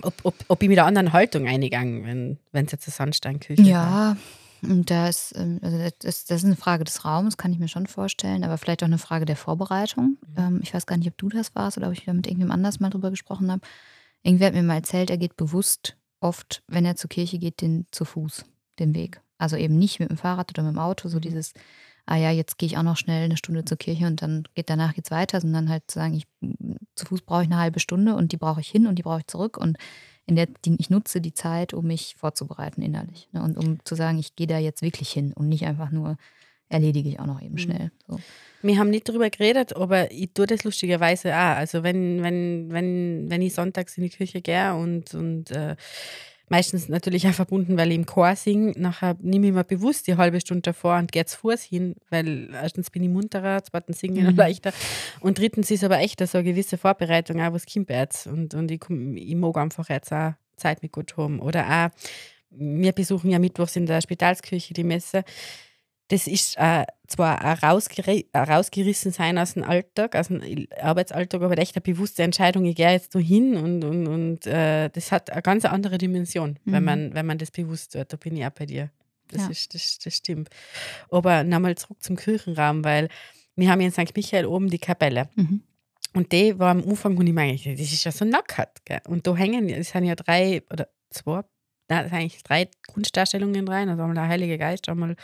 Ob, 0.00 0.14
ob, 0.22 0.34
ob 0.48 0.62
ich 0.62 0.70
mit 0.70 0.78
einer 0.78 0.88
anderen 0.88 1.12
Haltung 1.12 1.46
eingegangen, 1.46 2.38
wenn 2.52 2.64
es 2.64 2.72
jetzt 2.72 2.88
eine 2.88 2.94
Sandsteinkirche 2.94 3.62
ja, 3.62 3.90
war. 3.90 4.16
Und 4.62 4.90
da 4.90 5.08
ist, 5.08 5.34
ähm, 5.36 5.58
also 5.62 5.78
das, 5.78 6.24
das, 6.24 6.38
ist 6.38 6.44
eine 6.44 6.56
Frage 6.56 6.84
des 6.84 7.04
Raums, 7.04 7.36
kann 7.36 7.52
ich 7.52 7.58
mir 7.58 7.68
schon 7.68 7.86
vorstellen, 7.86 8.44
aber 8.44 8.58
vielleicht 8.58 8.82
auch 8.82 8.88
eine 8.88 8.98
Frage 8.98 9.24
der 9.24 9.36
Vorbereitung. 9.36 10.18
Mhm. 10.26 10.34
Ähm, 10.36 10.60
ich 10.62 10.74
weiß 10.74 10.86
gar 10.86 10.96
nicht, 10.96 11.08
ob 11.08 11.18
du 11.18 11.28
das 11.28 11.54
warst 11.54 11.78
oder 11.78 11.88
ob 11.88 11.92
ich 11.92 12.04
da 12.04 12.12
mit 12.12 12.26
irgendjemand 12.26 12.58
anders 12.58 12.80
mal 12.80 12.90
drüber 12.90 13.10
gesprochen 13.10 13.50
habe. 13.50 13.62
Irgendwer 14.22 14.48
hat 14.48 14.54
mir 14.54 14.62
mal 14.62 14.74
erzählt, 14.74 15.10
er 15.10 15.18
geht 15.18 15.36
bewusst 15.36 15.96
oft, 16.20 16.62
wenn 16.68 16.84
er 16.84 16.96
zur 16.96 17.08
Kirche 17.08 17.38
geht, 17.38 17.62
den 17.62 17.86
zu 17.90 18.04
Fuß, 18.04 18.44
den 18.78 18.94
Weg. 18.94 19.20
Also 19.38 19.56
eben 19.56 19.78
nicht 19.78 20.00
mit 20.00 20.10
dem 20.10 20.18
Fahrrad 20.18 20.50
oder 20.50 20.62
mit 20.62 20.74
dem 20.74 20.78
Auto, 20.78 21.08
so 21.08 21.16
mhm. 21.16 21.22
dieses, 21.22 21.54
ah 22.04 22.16
ja, 22.16 22.30
jetzt 22.30 22.58
gehe 22.58 22.66
ich 22.66 22.76
auch 22.76 22.82
noch 22.82 22.96
schnell 22.96 23.24
eine 23.24 23.36
Stunde 23.36 23.64
zur 23.64 23.78
Kirche 23.78 24.06
und 24.06 24.20
dann 24.20 24.44
geht 24.54 24.68
danach 24.68 24.94
geht's 24.94 25.10
weiter, 25.10 25.40
sondern 25.40 25.68
halt 25.68 25.84
zu 25.86 25.98
sagen, 25.98 26.14
ich 26.14 26.26
zu 26.94 27.06
Fuß 27.06 27.22
brauche 27.22 27.42
ich 27.42 27.48
eine 27.48 27.58
halbe 27.58 27.80
Stunde 27.80 28.14
und 28.14 28.32
die 28.32 28.36
brauche 28.36 28.60
ich 28.60 28.68
hin 28.68 28.86
und 28.86 28.96
die 28.96 29.02
brauche 29.02 29.20
ich 29.20 29.26
zurück 29.26 29.56
und 29.56 29.78
in 30.30 30.36
der 30.36 30.46
die, 30.64 30.76
ich 30.78 30.88
nutze 30.90 31.20
die 31.20 31.34
Zeit, 31.34 31.74
um 31.74 31.86
mich 31.86 32.14
vorzubereiten 32.16 32.82
innerlich. 32.82 33.28
Ne? 33.32 33.42
Und 33.42 33.58
um 33.58 33.84
zu 33.84 33.96
sagen, 33.96 34.18
ich 34.18 34.36
gehe 34.36 34.46
da 34.46 34.58
jetzt 34.58 34.80
wirklich 34.80 35.10
hin 35.10 35.32
und 35.32 35.48
nicht 35.48 35.66
einfach 35.66 35.90
nur 35.90 36.16
erledige 36.68 37.08
ich 37.08 37.18
auch 37.18 37.26
noch 37.26 37.42
eben 37.42 37.54
mhm. 37.54 37.58
schnell. 37.58 37.90
So. 38.06 38.20
Wir 38.62 38.78
haben 38.78 38.90
nicht 38.90 39.08
darüber 39.08 39.28
geredet, 39.28 39.74
aber 39.74 40.12
ich 40.12 40.32
tue 40.32 40.46
das 40.46 40.62
lustigerweise 40.62 41.34
auch. 41.34 41.56
Also 41.56 41.82
wenn, 41.82 42.22
wenn, 42.22 42.70
wenn, 42.70 43.28
wenn 43.28 43.42
ich 43.42 43.54
sonntags 43.54 43.98
in 43.98 44.04
die 44.04 44.10
Küche 44.10 44.40
gehe 44.40 44.74
und, 44.76 45.12
und 45.14 45.50
äh, 45.50 45.74
meistens 46.50 46.88
natürlich 46.88 47.26
auch 47.26 47.32
verbunden, 47.32 47.78
weil 47.78 47.90
ich 47.90 47.96
im 47.96 48.06
Chor 48.06 48.36
singe. 48.36 48.72
Nachher 48.76 49.16
nehme 49.20 49.46
ich 49.46 49.52
mir 49.52 49.64
bewusst 49.64 50.06
die 50.06 50.16
halbe 50.16 50.40
Stunde 50.40 50.62
davor 50.62 50.98
und 50.98 51.12
gehe 51.12 51.24
zu 51.24 51.38
Fuß 51.38 51.62
hin, 51.62 51.94
weil 52.10 52.50
erstens 52.52 52.90
bin 52.90 53.02
ich 53.02 53.08
munterer, 53.08 53.62
zweitens 53.62 54.00
singe 54.00 54.20
ich 54.20 54.26
mhm. 54.26 54.36
leichter 54.36 54.72
und 55.20 55.38
drittens 55.38 55.70
ist 55.70 55.84
aber 55.84 55.98
echt 55.98 56.26
so 56.26 56.38
eine 56.38 56.44
gewisse 56.44 56.76
Vorbereitung 56.76 57.40
auch 57.40 57.52
was 57.52 57.64
jetzt 57.88 58.26
und, 58.26 58.54
und 58.54 58.70
ich, 58.70 58.80
ich 58.90 59.34
mag 59.36 59.56
einfach 59.56 59.88
jetzt 59.88 60.12
auch 60.12 60.34
Zeit 60.56 60.82
mit 60.82 60.92
Gott 60.92 61.16
haben. 61.16 61.40
Oder 61.40 61.66
auch, 61.66 61.90
wir 62.50 62.92
besuchen 62.92 63.30
ja 63.30 63.38
mittwochs 63.38 63.76
in 63.76 63.86
der 63.86 64.00
Spitalskirche 64.00 64.74
die 64.74 64.84
Messe 64.84 65.24
das 66.10 66.26
ist 66.26 66.56
äh, 66.58 66.86
zwar 67.06 67.40
ein 67.40 67.58
rausgeri 67.58 68.26
rausgerissen 68.34 69.12
sein 69.12 69.38
aus 69.38 69.54
dem 69.54 69.62
Alltag, 69.62 70.16
aus 70.16 70.26
dem 70.26 70.66
Arbeitsalltag, 70.80 71.40
aber 71.40 71.56
echt 71.56 71.76
eine 71.76 71.82
bewusste 71.82 72.24
Entscheidung, 72.24 72.64
ich 72.64 72.74
gehe 72.74 72.90
jetzt 72.90 73.14
da 73.14 73.20
hin 73.20 73.56
und, 73.56 73.84
und, 73.84 74.08
und 74.08 74.46
äh, 74.46 74.88
das 74.90 75.12
hat 75.12 75.30
eine 75.30 75.40
ganz 75.40 75.64
andere 75.64 75.98
Dimension, 75.98 76.58
mhm. 76.64 76.72
wenn, 76.72 76.84
man, 76.84 77.14
wenn 77.14 77.26
man 77.26 77.38
das 77.38 77.52
bewusst 77.52 77.92
tut. 77.92 78.12
Da 78.12 78.16
bin 78.16 78.36
ich 78.36 78.44
auch 78.44 78.50
bei 78.50 78.66
dir. 78.66 78.90
Das, 79.28 79.42
ja. 79.42 79.50
ist, 79.50 79.72
das, 79.72 80.00
das 80.00 80.16
stimmt. 80.16 80.50
Aber 81.10 81.44
nochmal 81.44 81.76
zurück 81.76 82.02
zum 82.02 82.16
Kirchenraum, 82.16 82.84
weil 82.84 83.08
wir 83.54 83.70
haben 83.70 83.78
hier 83.78 83.92
in 83.96 84.06
St. 84.06 84.16
Michael 84.16 84.46
oben 84.46 84.68
die 84.68 84.78
Kapelle. 84.78 85.28
Mhm. 85.36 85.62
Und 86.12 86.32
die 86.32 86.58
war 86.58 86.72
am 86.72 86.82
Anfang, 86.82 87.16
und 87.16 87.26
ich 87.26 87.32
meine, 87.32 87.52
das 87.52 87.64
ist 87.64 88.02
ja 88.02 88.10
so 88.10 88.24
nackert. 88.24 88.84
Gell? 88.84 89.00
Und 89.06 89.28
da 89.28 89.36
hängen, 89.36 89.68
es 89.68 89.90
sind 89.90 90.04
ja 90.04 90.16
drei 90.16 90.62
oder 90.72 90.88
zwei, 91.10 91.42
da 91.86 92.02
sind 92.02 92.12
eigentlich 92.12 92.42
drei 92.42 92.68
Kunstdarstellungen 92.92 93.68
rein. 93.68 93.88
Also 93.88 94.02
einmal 94.02 94.16
der 94.16 94.28
Heilige 94.28 94.58
Geist, 94.58 94.88
einmal 94.88 95.14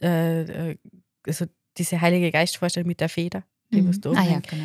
äh, 0.00 0.70
äh, 0.70 0.76
also 1.26 1.46
diese 1.78 2.00
Heilige 2.00 2.30
Geistvorstellung 2.30 2.86
mit 2.86 3.00
der 3.00 3.08
Feder, 3.08 3.44
die 3.72 3.82
mhm. 3.82 3.88
was 3.88 4.00
da 4.00 4.10
ah, 4.10 4.24
ja, 4.24 4.40
genau. 4.40 4.64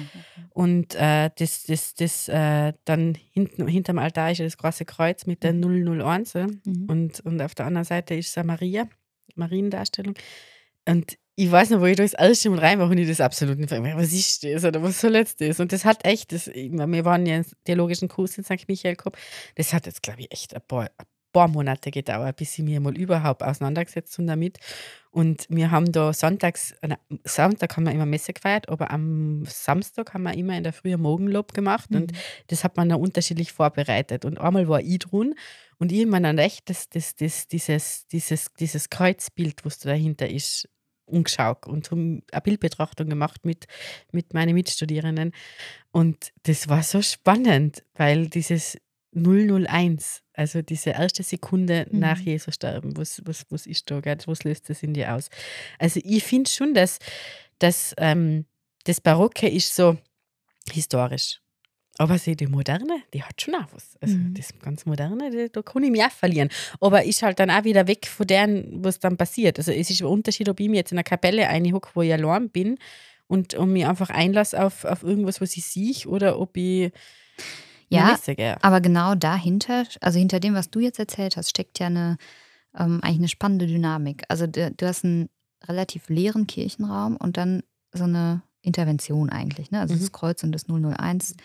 Und 0.50 0.96
äh, 0.96 1.30
das, 1.38 1.64
das, 1.64 1.94
das 1.94 2.28
äh, 2.28 2.74
dann 2.86 3.16
hinten, 3.32 3.68
hinterm 3.68 4.00
Altar 4.00 4.32
ist 4.32 4.40
ja 4.40 4.46
das 4.46 4.58
große 4.58 4.86
Kreuz 4.86 5.26
mit 5.26 5.44
der 5.44 5.54
001 5.54 6.34
mhm. 6.34 6.86
und, 6.88 7.20
und 7.22 7.42
auf 7.42 7.56
der 7.56 7.66
anderen 7.66 7.86
Seite 7.86 8.16
ist 8.16 8.36
es 8.36 8.44
Maria, 8.44 8.88
Mariendarstellung. 9.36 10.16
Und 10.88 11.18
ich 11.36 11.52
weiß 11.52 11.70
noch, 11.70 11.82
wo 11.82 11.86
ich 11.86 11.96
da 11.96 12.04
das 12.04 12.14
erste 12.14 12.50
Mal 12.50 12.60
rein 12.60 12.80
war 12.80 12.90
und 12.90 12.98
ich 12.98 13.08
das 13.08 13.22
absolut 13.22 13.60
nicht 13.60 13.70
frage, 13.70 13.94
was 13.96 14.12
ist 14.12 14.44
das 14.44 14.66
oder 14.66 14.82
was 14.82 15.00
soll 15.00 15.16
jetzt 15.16 15.40
das? 15.40 15.60
Und 15.60 15.72
das 15.72 15.86
hat 15.86 16.04
echt, 16.04 16.32
das, 16.32 16.48
wir 16.48 17.06
waren 17.06 17.28
ja 17.28 17.38
im 17.38 17.46
theologischen 17.64 18.08
Kurs 18.08 18.38
in 18.40 18.44
St. 18.44 18.68
Michael 18.68 18.96
gehabt, 18.96 19.20
das 19.56 19.72
hat 19.72 19.86
jetzt, 19.86 20.02
glaube 20.02 20.22
ich, 20.22 20.32
echt 20.32 20.56
ein 20.56 20.62
paar, 20.68 20.90
ein 20.98 21.06
paar 21.38 21.48
Monate 21.48 21.92
gedauert, 21.92 22.36
bis 22.38 22.58
ich 22.58 22.66
mir 22.66 22.80
mal 22.80 22.98
überhaupt 22.98 23.44
auseinandergesetzt 23.44 24.18
habe 24.18 24.28
damit. 24.28 24.58
Und 25.12 25.46
wir 25.50 25.70
haben 25.70 25.92
da 25.92 26.12
sonntags, 26.12 26.74
na, 26.82 26.98
Sonntag 27.24 27.78
haben 27.78 27.86
wir 27.86 27.92
immer 27.92 28.08
Messe 28.08 28.34
gefeiert, 28.34 28.70
aber 28.70 28.90
am 28.90 29.46
Samstag 29.46 30.14
haben 30.14 30.24
wir 30.24 30.34
immer 30.34 30.58
in 30.58 30.64
der 30.64 30.74
Früh 30.74 30.98
Morgenlob 30.98 31.54
gemacht 31.54 31.92
mhm. 31.92 31.98
und 31.98 32.12
das 32.48 32.64
hat 32.64 32.76
man 32.76 32.90
dann 32.90 33.00
unterschiedlich 33.00 33.52
vorbereitet. 33.52 34.26
Und 34.26 34.40
einmal 34.40 34.68
war 34.68 34.82
ich 34.82 35.00
drin 35.00 35.36
und 35.78 35.92
ich 35.92 36.08
meine 36.08 36.30
dann 36.30 36.40
echt 36.40 36.72
das, 36.72 36.90
das, 36.90 37.16
das, 37.16 37.48
dieses, 37.48 38.08
dieses, 38.08 38.48
dieses 38.60 38.90
Kreuzbild, 38.90 39.64
was 39.64 39.78
da 39.78 39.90
dahinter 39.90 40.28
ist, 40.28 40.68
umgeschaut 41.06 41.68
und 41.68 41.92
eine 41.92 42.22
Bildbetrachtung 42.44 43.10
gemacht 43.10 43.46
mit, 43.46 43.66
mit 44.12 44.34
meinen 44.34 44.56
Mitstudierenden. 44.56 45.34
Und 45.92 46.34
das 46.44 46.68
war 46.68 46.84
so 46.84 47.02
spannend, 47.02 47.84
weil 47.96 48.28
dieses 48.28 48.78
001, 49.18 50.24
also 50.34 50.62
diese 50.62 50.92
erste 50.92 51.24
Sekunde 51.24 51.88
mhm. 51.90 52.00
nach 52.00 52.20
Jesu 52.20 52.52
Sterben, 52.52 52.96
was, 52.98 53.22
was, 53.26 53.46
was 53.50 53.66
ist 53.66 53.90
da, 53.90 54.00
gell? 54.00 54.18
was 54.26 54.44
löst 54.44 54.70
das 54.70 54.84
in 54.84 54.94
dir 54.94 55.14
aus? 55.14 55.30
Also 55.80 56.00
ich 56.04 56.24
finde 56.24 56.50
schon, 56.50 56.74
dass, 56.74 57.00
dass 57.60 57.94
ähm, 57.98 58.46
das 58.84 59.02
Barocke 59.02 59.50
ist 59.50 59.76
so 59.76 59.98
historisch. 60.72 61.42
Aber 62.00 62.20
sie, 62.20 62.36
die 62.36 62.48
Moderne, 62.48 63.02
die 63.14 63.24
hat 63.24 63.42
schon 63.42 63.56
auch 63.56 63.68
was. 63.72 63.98
Also 64.00 64.16
mhm. 64.16 64.36
das 64.36 64.50
ganz 64.60 64.86
Moderne, 64.86 65.32
die, 65.32 65.52
da 65.52 65.62
kann 65.64 65.84
ich 65.84 65.90
mich 65.90 66.04
auch 66.04 66.12
verlieren. 66.12 66.50
Aber 66.80 67.04
ist 67.04 67.24
halt 67.24 67.40
dann 67.40 67.50
auch 67.50 67.64
wieder 67.64 67.88
weg 67.88 68.06
von 68.06 68.28
dem, 68.28 68.84
was 68.84 69.00
dann 69.00 69.18
passiert. 69.18 69.58
Also 69.58 69.72
es 69.72 69.90
ist 69.90 70.02
ein 70.02 70.08
Unterschied, 70.08 70.48
ob 70.48 70.60
ich 70.60 70.70
mir 70.70 70.78
jetzt 70.78 70.92
in 70.92 70.98
einer 70.98 71.04
Kapelle 71.04 71.48
einhocke, 71.50 71.90
wo 71.96 72.04
ich 72.04 72.14
allein 72.14 72.50
bin 72.50 72.78
und, 73.26 73.56
und 73.56 73.74
mich 73.74 73.88
einfach 73.88 74.12
einlasse 74.12 74.64
auf, 74.64 74.86
auf 74.86 75.02
irgendwas, 75.02 75.42
was 75.42 75.58
ich 75.58 75.66
sehe, 75.66 76.08
oder 76.08 76.40
ob 76.40 76.56
ich 76.56 76.92
ja, 77.90 78.18
aber 78.62 78.82
genau 78.82 79.16
dahinter, 79.16 79.86
also 80.02 80.20
hinter 80.20 80.40
dem, 80.40 80.54
was 80.54 80.70
du 80.70 80.80
jetzt 80.80 81.00
erzählt 81.00 81.38
hast, 81.38 81.50
steckt 81.50 81.80
ja 81.80 81.88
eine 81.88 82.18
ähm, 82.78 83.00
eigentlich 83.02 83.18
eine 83.18 83.28
spannende 83.28 83.68
Dynamik. 83.68 84.24
Also 84.30 84.48
du, 84.48 84.72
du, 84.72 84.88
hast 84.88 85.04
einen 85.04 85.30
relativ 85.68 86.10
leeren 86.10 86.48
Kirchenraum 86.48 87.18
und 87.18 87.38
dann 87.38 87.64
so 87.92 88.04
eine 88.04 88.42
Intervention 88.62 89.30
eigentlich. 89.30 89.72
Ne? 89.72 89.80
Also 89.80 89.96
mhm. 89.96 90.00
das 90.00 90.12
Kreuz 90.12 90.44
und 90.44 90.52
das 90.52 90.66
001, 90.68 91.36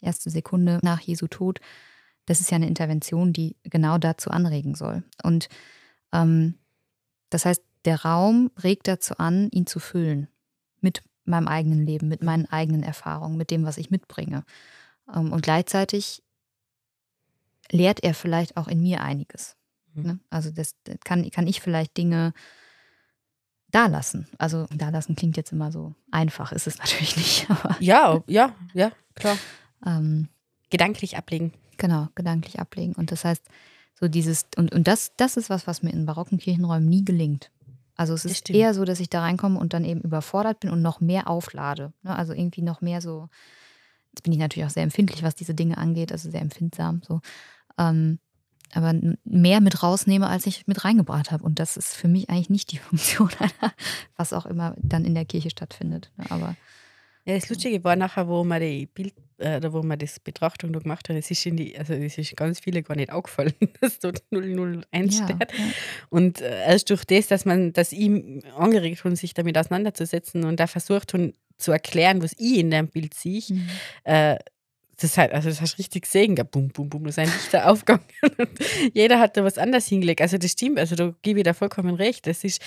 erste 0.00 0.30
Sekunde 0.30 0.78
nach 0.82 1.00
Jesu 1.00 1.26
Tod, 1.26 1.60
das 2.26 2.40
ist 2.40 2.50
ja 2.50 2.56
eine 2.56 2.68
Intervention, 2.68 3.32
die 3.32 3.56
genau 3.64 3.98
dazu 3.98 4.30
anregen 4.30 4.74
soll. 4.74 5.02
Und 5.22 5.48
ähm, 6.12 6.54
das 7.30 7.44
heißt, 7.44 7.62
der 7.84 8.02
Raum 8.02 8.50
regt 8.62 8.86
dazu 8.86 9.16
an, 9.16 9.48
ihn 9.50 9.66
zu 9.66 9.80
füllen 9.80 10.28
mit 10.80 11.02
meinem 11.24 11.48
eigenen 11.48 11.84
Leben, 11.84 12.08
mit 12.08 12.22
meinen 12.22 12.46
eigenen 12.46 12.82
Erfahrungen, 12.82 13.36
mit 13.36 13.50
dem, 13.50 13.64
was 13.64 13.78
ich 13.78 13.90
mitbringe. 13.90 14.44
Ähm, 15.14 15.32
und 15.32 15.42
gleichzeitig 15.42 16.22
lehrt 17.70 18.02
er 18.02 18.14
vielleicht 18.14 18.56
auch 18.56 18.68
in 18.68 18.80
mir 18.82 19.02
einiges. 19.02 19.56
Mhm. 19.94 20.02
Ne? 20.02 20.20
Also 20.30 20.50
das 20.50 20.74
kann, 21.04 21.28
kann 21.30 21.46
ich 21.46 21.60
vielleicht 21.60 21.96
Dinge 21.96 22.32
da 23.70 23.86
lassen. 23.86 24.26
Also 24.38 24.66
da 24.74 24.88
lassen 24.88 25.16
klingt 25.16 25.36
jetzt 25.36 25.52
immer 25.52 25.70
so 25.70 25.94
einfach, 26.10 26.52
ist 26.52 26.66
es 26.66 26.78
natürlich 26.78 27.16
nicht. 27.16 27.46
ja, 27.80 28.22
ja, 28.26 28.54
ja, 28.72 28.92
klar. 29.14 29.36
Ähm, 29.84 30.28
gedanklich 30.70 31.16
ablegen. 31.16 31.52
Genau, 31.76 32.08
gedanklich 32.14 32.58
ablegen. 32.58 32.94
Und 32.94 33.12
das 33.12 33.24
heißt, 33.24 33.44
so 33.94 34.08
dieses, 34.08 34.46
und, 34.56 34.72
und 34.74 34.88
das, 34.88 35.12
das 35.16 35.36
ist 35.36 35.50
was, 35.50 35.66
was 35.66 35.82
mir 35.82 35.90
in 35.90 36.06
barocken 36.06 36.38
Kirchenräumen 36.38 36.88
nie 36.88 37.04
gelingt. 37.04 37.50
Also 37.96 38.14
es 38.14 38.24
ist 38.24 38.48
eher 38.48 38.74
so, 38.74 38.84
dass 38.84 39.00
ich 39.00 39.10
da 39.10 39.22
reinkomme 39.22 39.58
und 39.58 39.72
dann 39.72 39.84
eben 39.84 40.00
überfordert 40.02 40.60
bin 40.60 40.70
und 40.70 40.82
noch 40.82 41.00
mehr 41.00 41.28
auflade. 41.28 41.92
Ne? 42.02 42.14
Also 42.14 42.32
irgendwie 42.32 42.62
noch 42.62 42.80
mehr 42.80 43.00
so 43.00 43.28
Jetzt 44.12 44.22
bin 44.22 44.32
ich 44.32 44.38
natürlich 44.38 44.66
auch 44.66 44.72
sehr 44.72 44.82
empfindlich, 44.82 45.22
was 45.22 45.34
diese 45.34 45.54
Dinge 45.54 45.78
angeht, 45.78 46.12
also 46.12 46.30
sehr 46.30 46.40
empfindsam. 46.40 47.02
So. 47.06 47.20
Ähm, 47.78 48.18
aber 48.74 48.94
mehr 49.24 49.60
mit 49.60 49.82
rausnehme, 49.82 50.28
als 50.28 50.46
ich 50.46 50.66
mit 50.66 50.84
reingebracht 50.84 51.30
habe. 51.30 51.44
Und 51.44 51.58
das 51.58 51.76
ist 51.76 51.94
für 51.94 52.08
mich 52.08 52.28
eigentlich 52.28 52.50
nicht 52.50 52.72
die 52.72 52.78
Funktion, 52.78 53.30
was 54.16 54.32
auch 54.32 54.46
immer 54.46 54.74
dann 54.78 55.04
in 55.04 55.14
der 55.14 55.24
Kirche 55.24 55.50
stattfindet. 55.50 56.10
Ne, 56.16 56.26
aber 56.30 56.56
ja, 57.24 57.34
das 57.34 57.50
Lustige 57.50 57.84
war 57.84 57.94
nachher, 57.94 58.26
wo 58.26 58.42
man 58.42 58.58
die 58.62 58.86
Bild, 58.86 59.12
äh, 59.36 59.60
wo 59.70 59.82
man 59.82 59.98
das 59.98 60.18
Betrachtung 60.18 60.72
da 60.72 60.78
gemacht 60.78 61.10
hat, 61.10 61.16
es 61.16 61.30
ist 61.30 61.44
in 61.44 61.58
die, 61.58 61.78
also 61.78 61.92
es 61.92 62.16
ist 62.16 62.34
ganz 62.36 62.58
viele 62.58 62.82
gar 62.82 62.96
nicht 62.96 63.12
aufgefallen, 63.12 63.52
dass 63.82 63.98
dort 63.98 64.22
001 64.30 65.18
ja, 65.18 65.24
steht. 65.24 65.52
Ja. 65.52 65.64
Und 66.08 66.40
äh, 66.40 66.64
erst 66.66 66.88
durch 66.88 67.04
das, 67.04 67.26
dass 67.26 67.44
man, 67.44 67.74
dass 67.74 67.92
ihm 67.92 68.40
angeregt 68.56 69.04
hat, 69.04 69.16
sich 69.18 69.34
damit 69.34 69.58
auseinanderzusetzen 69.58 70.44
und 70.44 70.58
da 70.58 70.66
versucht 70.66 71.12
hat, 71.12 71.32
zu 71.58 71.72
erklären, 71.72 72.22
was 72.22 72.32
ich 72.38 72.58
in 72.58 72.70
dem 72.70 72.88
Bild 72.88 73.14
sehe, 73.14 73.42
mhm. 73.48 73.68
äh, 74.04 74.38
das, 75.00 75.16
halt, 75.16 75.32
also 75.32 75.48
das 75.48 75.60
hast 75.60 75.74
du 75.74 75.78
richtig 75.78 76.02
gesehen, 76.02 76.34
bum, 76.50 76.68
bum, 76.68 76.88
bum, 76.88 77.04
da 77.04 77.10
ist 77.10 77.18
ein 77.18 77.26
Lichter 77.28 77.66
aufgegangen. 77.70 78.04
Jeder 78.94 79.20
hat 79.20 79.36
da 79.36 79.44
was 79.44 79.58
anderes 79.58 79.86
hingelegt. 79.86 80.20
Also 80.20 80.38
das 80.38 80.52
stimmt, 80.52 80.78
also 80.78 80.96
da 80.96 81.14
gebe 81.22 81.40
ich 81.40 81.44
da 81.44 81.54
vollkommen 81.54 81.94
recht. 81.94 82.26
Das 82.26 82.42
ist, 82.42 82.60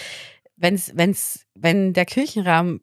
wenn's, 0.55 0.91
wenn's, 0.95 1.45
wenn 1.55 1.93
der 1.93 2.05
Kirchenraum 2.05 2.81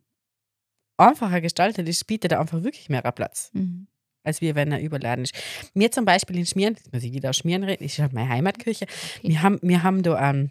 einfacher 0.98 1.40
gestaltet 1.40 1.88
ist, 1.88 2.06
bietet 2.06 2.32
er 2.32 2.40
einfach 2.40 2.62
wirklich 2.62 2.88
mehr 2.88 3.02
Platz. 3.12 3.50
Mhm. 3.54 3.86
Als 4.22 4.42
wir, 4.42 4.54
wenn 4.54 4.72
er 4.72 4.80
überladen 4.80 5.24
ist. 5.24 5.34
Mir 5.72 5.90
zum 5.90 6.04
Beispiel 6.04 6.36
in 6.36 6.44
Schmieren, 6.44 6.74
jetzt 6.74 6.92
muss 6.92 7.02
ich 7.02 7.12
wieder 7.12 7.30
aus 7.30 7.38
Schmieren 7.38 7.64
reden, 7.64 7.84
ist 7.84 7.98
halt 7.98 8.12
meine 8.12 8.28
Heimatkirche. 8.28 8.84
Okay. 8.84 9.28
Wir, 9.28 9.42
haben, 9.42 9.58
wir 9.62 9.82
haben 9.82 10.02
da 10.02 10.30
ähm, 10.30 10.50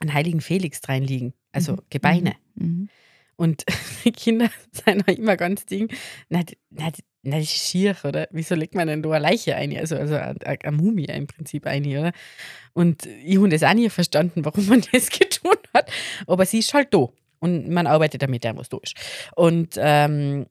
einen 0.00 0.12
heiligen 0.12 0.42
Felix 0.42 0.80
reinliegen, 0.86 1.32
also 1.52 1.74
mhm. 1.74 1.80
Gebeine. 1.88 2.34
Mhm. 2.56 2.90
Und 3.36 3.64
die 4.04 4.12
Kinder 4.12 4.50
sind 4.70 5.08
auch 5.08 5.14
immer 5.14 5.36
ganz 5.36 5.66
ding, 5.66 5.88
na, 6.28 6.42
na, 6.70 6.90
na, 7.22 7.36
das 7.38 7.44
ist 7.44 7.68
schier, 7.68 7.96
oder? 8.04 8.28
Wieso 8.32 8.54
legt 8.54 8.74
man 8.74 8.88
denn 8.88 9.02
da 9.02 9.10
eine 9.10 9.22
Leiche 9.22 9.54
ein? 9.54 9.76
Also, 9.76 9.96
also 9.96 10.14
eine, 10.14 10.38
eine 10.44 10.76
Mumie 10.76 11.04
im 11.04 11.26
Prinzip 11.26 11.66
ein, 11.66 11.86
oder? 11.86 12.12
Und 12.72 13.06
ich 13.06 13.36
habe 13.36 13.48
das 13.48 13.62
auch 13.62 13.74
nicht 13.74 13.92
verstanden, 13.92 14.44
warum 14.44 14.66
man 14.66 14.82
das 14.92 15.10
getan 15.10 15.56
hat. 15.72 15.90
Aber 16.26 16.46
sie 16.46 16.58
ist 16.58 16.74
halt 16.74 16.92
da. 16.92 17.08
Und 17.38 17.68
man 17.70 17.86
arbeitet 17.86 18.22
damit, 18.22 18.44
was 18.44 18.68
da 18.68 18.78
ist. 18.82 18.94
Und 19.34 19.74
ähm, 19.76 20.46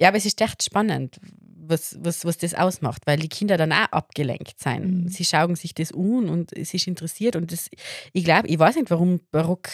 ja, 0.00 0.08
aber 0.08 0.16
es 0.16 0.26
ist 0.26 0.40
echt 0.40 0.62
spannend, 0.62 1.20
was, 1.64 1.96
was, 2.00 2.24
was 2.24 2.38
das 2.38 2.54
ausmacht, 2.54 3.02
weil 3.06 3.18
die 3.18 3.28
Kinder 3.28 3.56
dann 3.56 3.72
auch 3.72 3.92
abgelenkt 3.92 4.58
sind. 4.58 5.04
Mhm. 5.04 5.08
Sie 5.08 5.24
schauen 5.24 5.54
sich 5.54 5.74
das 5.74 5.92
an 5.92 6.28
und 6.28 6.52
es 6.56 6.74
ist 6.74 6.86
interessiert. 6.86 7.36
Und 7.36 7.52
das, 7.52 7.68
ich 8.12 8.24
glaube, 8.24 8.48
ich 8.48 8.58
weiß 8.58 8.76
nicht, 8.76 8.90
warum 8.90 9.20
Barock 9.30 9.68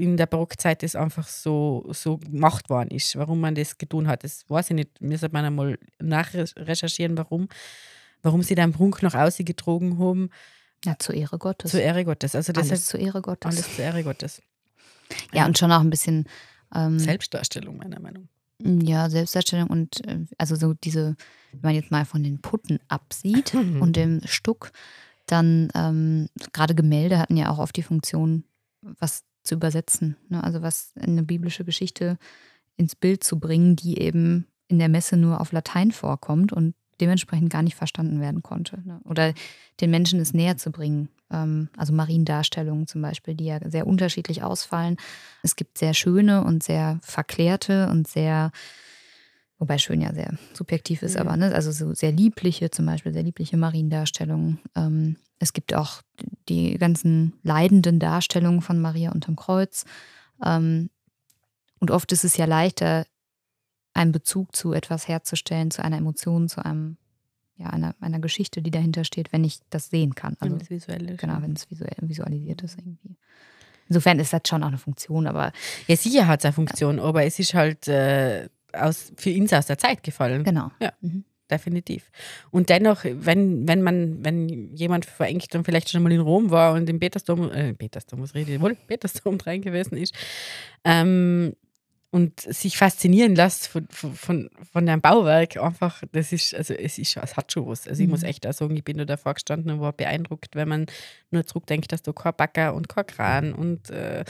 in 0.00 0.16
der 0.16 0.26
Barockzeit 0.26 0.82
das 0.82 0.94
einfach 0.96 1.26
so, 1.26 1.86
so 1.90 2.18
gemacht 2.18 2.70
worden 2.70 2.90
ist, 2.90 3.16
warum 3.16 3.40
man 3.40 3.54
das 3.54 3.78
getan 3.78 4.08
hat. 4.08 4.24
Das 4.24 4.44
weiß 4.48 4.70
ich 4.70 4.76
nicht. 4.76 5.00
Mir 5.00 5.18
sollte 5.18 5.34
man 5.34 5.44
einmal 5.44 5.78
nachrecherchieren, 5.98 7.16
warum. 7.16 7.48
warum 8.22 8.42
sie 8.42 8.54
den 8.54 8.72
Prunk 8.72 9.02
noch 9.02 9.14
ausgetrogen 9.14 9.98
haben. 9.98 10.30
Ja, 10.84 10.96
zur 10.98 11.14
Ehre 11.14 11.38
Gottes. 11.38 11.70
Zur 11.72 11.80
Ehre 11.80 12.04
Gottes. 12.04 12.34
Also 12.34 12.52
das 12.52 12.68
alles 12.68 12.80
ist 12.80 12.88
zur 12.88 13.00
Ehre 13.00 13.20
Gottes. 13.22 13.50
alles 13.50 13.74
zur 13.74 13.84
Ehre 13.84 14.04
Gottes. 14.04 14.42
Ja, 15.32 15.46
und 15.46 15.58
schon 15.58 15.72
auch 15.72 15.80
ein 15.80 15.90
bisschen 15.90 16.26
ähm, 16.74 16.98
Selbstdarstellung, 16.98 17.76
meiner 17.78 18.00
Meinung. 18.00 18.28
ja, 18.60 19.08
Selbstdarstellung 19.08 19.68
und 19.68 20.06
äh, 20.06 20.26
also 20.36 20.54
so 20.54 20.74
diese, 20.74 21.16
wenn 21.52 21.60
man 21.62 21.74
jetzt 21.74 21.90
mal 21.90 22.04
von 22.04 22.22
den 22.22 22.40
Putten 22.40 22.78
absieht 22.88 23.54
und 23.54 23.96
dem 23.96 24.20
Stuck, 24.24 24.70
dann 25.26 25.70
ähm, 25.74 26.28
gerade 26.52 26.74
Gemälde 26.74 27.18
hatten 27.18 27.36
ja 27.36 27.50
auch 27.50 27.58
oft 27.58 27.76
die 27.76 27.82
Funktion, 27.82 28.44
was 28.82 29.24
zu 29.48 29.54
übersetzen. 29.56 30.16
Ne? 30.28 30.42
Also 30.44 30.62
was 30.62 30.92
in 30.96 31.10
eine 31.12 31.22
biblische 31.24 31.64
Geschichte 31.64 32.18
ins 32.76 32.94
Bild 32.94 33.24
zu 33.24 33.40
bringen, 33.40 33.74
die 33.74 33.98
eben 33.98 34.46
in 34.68 34.78
der 34.78 34.88
Messe 34.88 35.16
nur 35.16 35.40
auf 35.40 35.50
Latein 35.52 35.90
vorkommt 35.90 36.52
und 36.52 36.74
dementsprechend 37.00 37.50
gar 37.50 37.62
nicht 37.62 37.76
verstanden 37.76 38.20
werden 38.20 38.42
konnte. 38.42 38.80
Ne? 38.84 39.00
Oder 39.04 39.32
den 39.80 39.90
Menschen 39.90 40.20
es 40.20 40.34
näher 40.34 40.56
zu 40.56 40.70
bringen. 40.70 41.08
Ähm, 41.30 41.68
also 41.76 41.92
Mariendarstellungen 41.92 42.86
zum 42.86 43.02
Beispiel, 43.02 43.34
die 43.34 43.46
ja 43.46 43.58
sehr 43.68 43.86
unterschiedlich 43.86 44.42
ausfallen. 44.42 44.96
Es 45.42 45.56
gibt 45.56 45.78
sehr 45.78 45.94
schöne 45.94 46.44
und 46.44 46.62
sehr 46.62 46.98
verklärte 47.02 47.88
und 47.88 48.08
sehr, 48.08 48.50
wobei 49.58 49.78
schön 49.78 50.00
ja 50.00 50.12
sehr 50.12 50.38
subjektiv 50.54 51.02
ist, 51.02 51.14
Ja. 51.14 51.20
aber 51.22 51.36
ne? 51.36 51.54
also 51.54 51.70
so 51.72 51.94
sehr 51.94 52.12
liebliche, 52.12 52.70
zum 52.70 52.86
Beispiel 52.86 53.12
sehr 53.12 53.22
liebliche 53.22 53.56
Mariendarstellungen. 53.56 54.58
Ähm, 54.74 55.16
es 55.38 55.52
gibt 55.52 55.74
auch 55.74 56.02
die 56.48 56.76
ganzen 56.78 57.34
leidenden 57.42 57.98
Darstellungen 58.00 58.60
von 58.60 58.80
Maria 58.80 59.12
unterm 59.12 59.36
Kreuz. 59.36 59.84
Ähm, 60.44 60.90
und 61.78 61.90
oft 61.90 62.10
ist 62.12 62.24
es 62.24 62.36
ja 62.36 62.44
leichter, 62.44 63.06
einen 63.94 64.12
Bezug 64.12 64.54
zu 64.54 64.72
etwas 64.72 65.08
herzustellen, 65.08 65.70
zu 65.70 65.82
einer 65.84 65.96
Emotion, 65.98 66.48
zu 66.48 66.64
einem, 66.64 66.96
ja, 67.56 67.66
einer, 67.70 67.94
einer 68.00 68.20
Geschichte, 68.20 68.62
die 68.62 68.70
dahinter 68.70 69.04
steht, 69.04 69.32
wenn 69.32 69.44
ich 69.44 69.60
das 69.70 69.90
sehen 69.90 70.14
kann. 70.14 70.36
Also, 70.40 70.56
das 70.56 70.70
Visuelle. 70.70 71.16
genau, 71.16 71.40
wenn 71.40 71.52
es 71.52 71.70
visuell, 71.70 71.96
visualisiert 72.02 72.62
ist 72.62 72.78
irgendwie. 72.78 73.16
Insofern 73.88 74.18
ist 74.18 74.32
das 74.32 74.42
schon 74.46 74.62
auch 74.62 74.68
eine 74.68 74.78
Funktion, 74.78 75.26
aber 75.26 75.52
Ja, 75.86 75.96
sicher 75.96 76.26
hat 76.26 76.40
es 76.40 76.44
eine 76.44 76.52
Funktion, 76.52 77.00
aber 77.00 77.24
es 77.24 77.38
ist 77.38 77.54
halt 77.54 77.88
äh, 77.88 78.48
aus, 78.72 79.12
für 79.16 79.30
ihn 79.30 79.52
aus 79.52 79.66
der 79.66 79.78
Zeit 79.78 80.02
gefallen. 80.02 80.44
genau. 80.44 80.70
Ja. 80.80 80.92
Mhm. 81.00 81.24
Definitiv. 81.50 82.10
Und 82.50 82.68
dennoch, 82.68 83.04
wenn, 83.04 83.66
wenn 83.66 83.80
man, 83.82 84.22
wenn 84.22 84.74
jemand 84.74 85.06
verengt 85.06 85.54
dann 85.54 85.64
vielleicht 85.64 85.88
schon 85.88 86.02
mal 86.02 86.12
in 86.12 86.20
Rom 86.20 86.50
war 86.50 86.74
und 86.74 86.90
im 86.90 87.00
Petersdom, 87.00 87.50
äh, 87.50 87.72
Petersdom, 87.72 88.20
was 88.20 88.34
rede 88.34 88.52
ich 88.54 88.60
wohl, 88.60 88.74
Petersdom 88.86 89.38
rein 89.40 89.62
gewesen 89.62 89.96
ist, 89.96 90.14
ähm, 90.84 91.54
und 92.10 92.40
sich 92.40 92.78
faszinieren 92.78 93.34
lässt 93.34 93.68
von, 93.68 93.86
von, 93.90 94.48
von, 94.72 94.88
einem 94.88 95.02
Bauwerk, 95.02 95.58
einfach, 95.58 96.02
das 96.12 96.32
ist, 96.32 96.54
also 96.54 96.72
es 96.72 96.98
ist 96.98 97.18
es 97.18 97.36
hat 97.36 97.52
schon 97.52 97.66
was. 97.66 97.86
Also 97.86 98.00
ich 98.02 98.06
Mhm. 98.06 98.12
muss 98.12 98.22
echt 98.22 98.46
auch 98.46 98.52
sagen, 98.54 98.76
ich 98.76 98.84
bin 98.84 98.96
da 98.96 99.04
davor 99.04 99.34
gestanden 99.34 99.70
und 99.72 99.80
war 99.80 99.92
beeindruckt, 99.92 100.56
wenn 100.56 100.68
man 100.68 100.86
nur 101.30 101.46
zurückdenkt, 101.46 101.92
dass 101.92 102.02
da 102.02 102.12
kein 102.12 102.32
Bagger 102.34 102.72
und 102.74 102.88
kein 102.88 103.06
Kran 103.06 103.52
und 103.52 103.90
äh, 103.90 104.24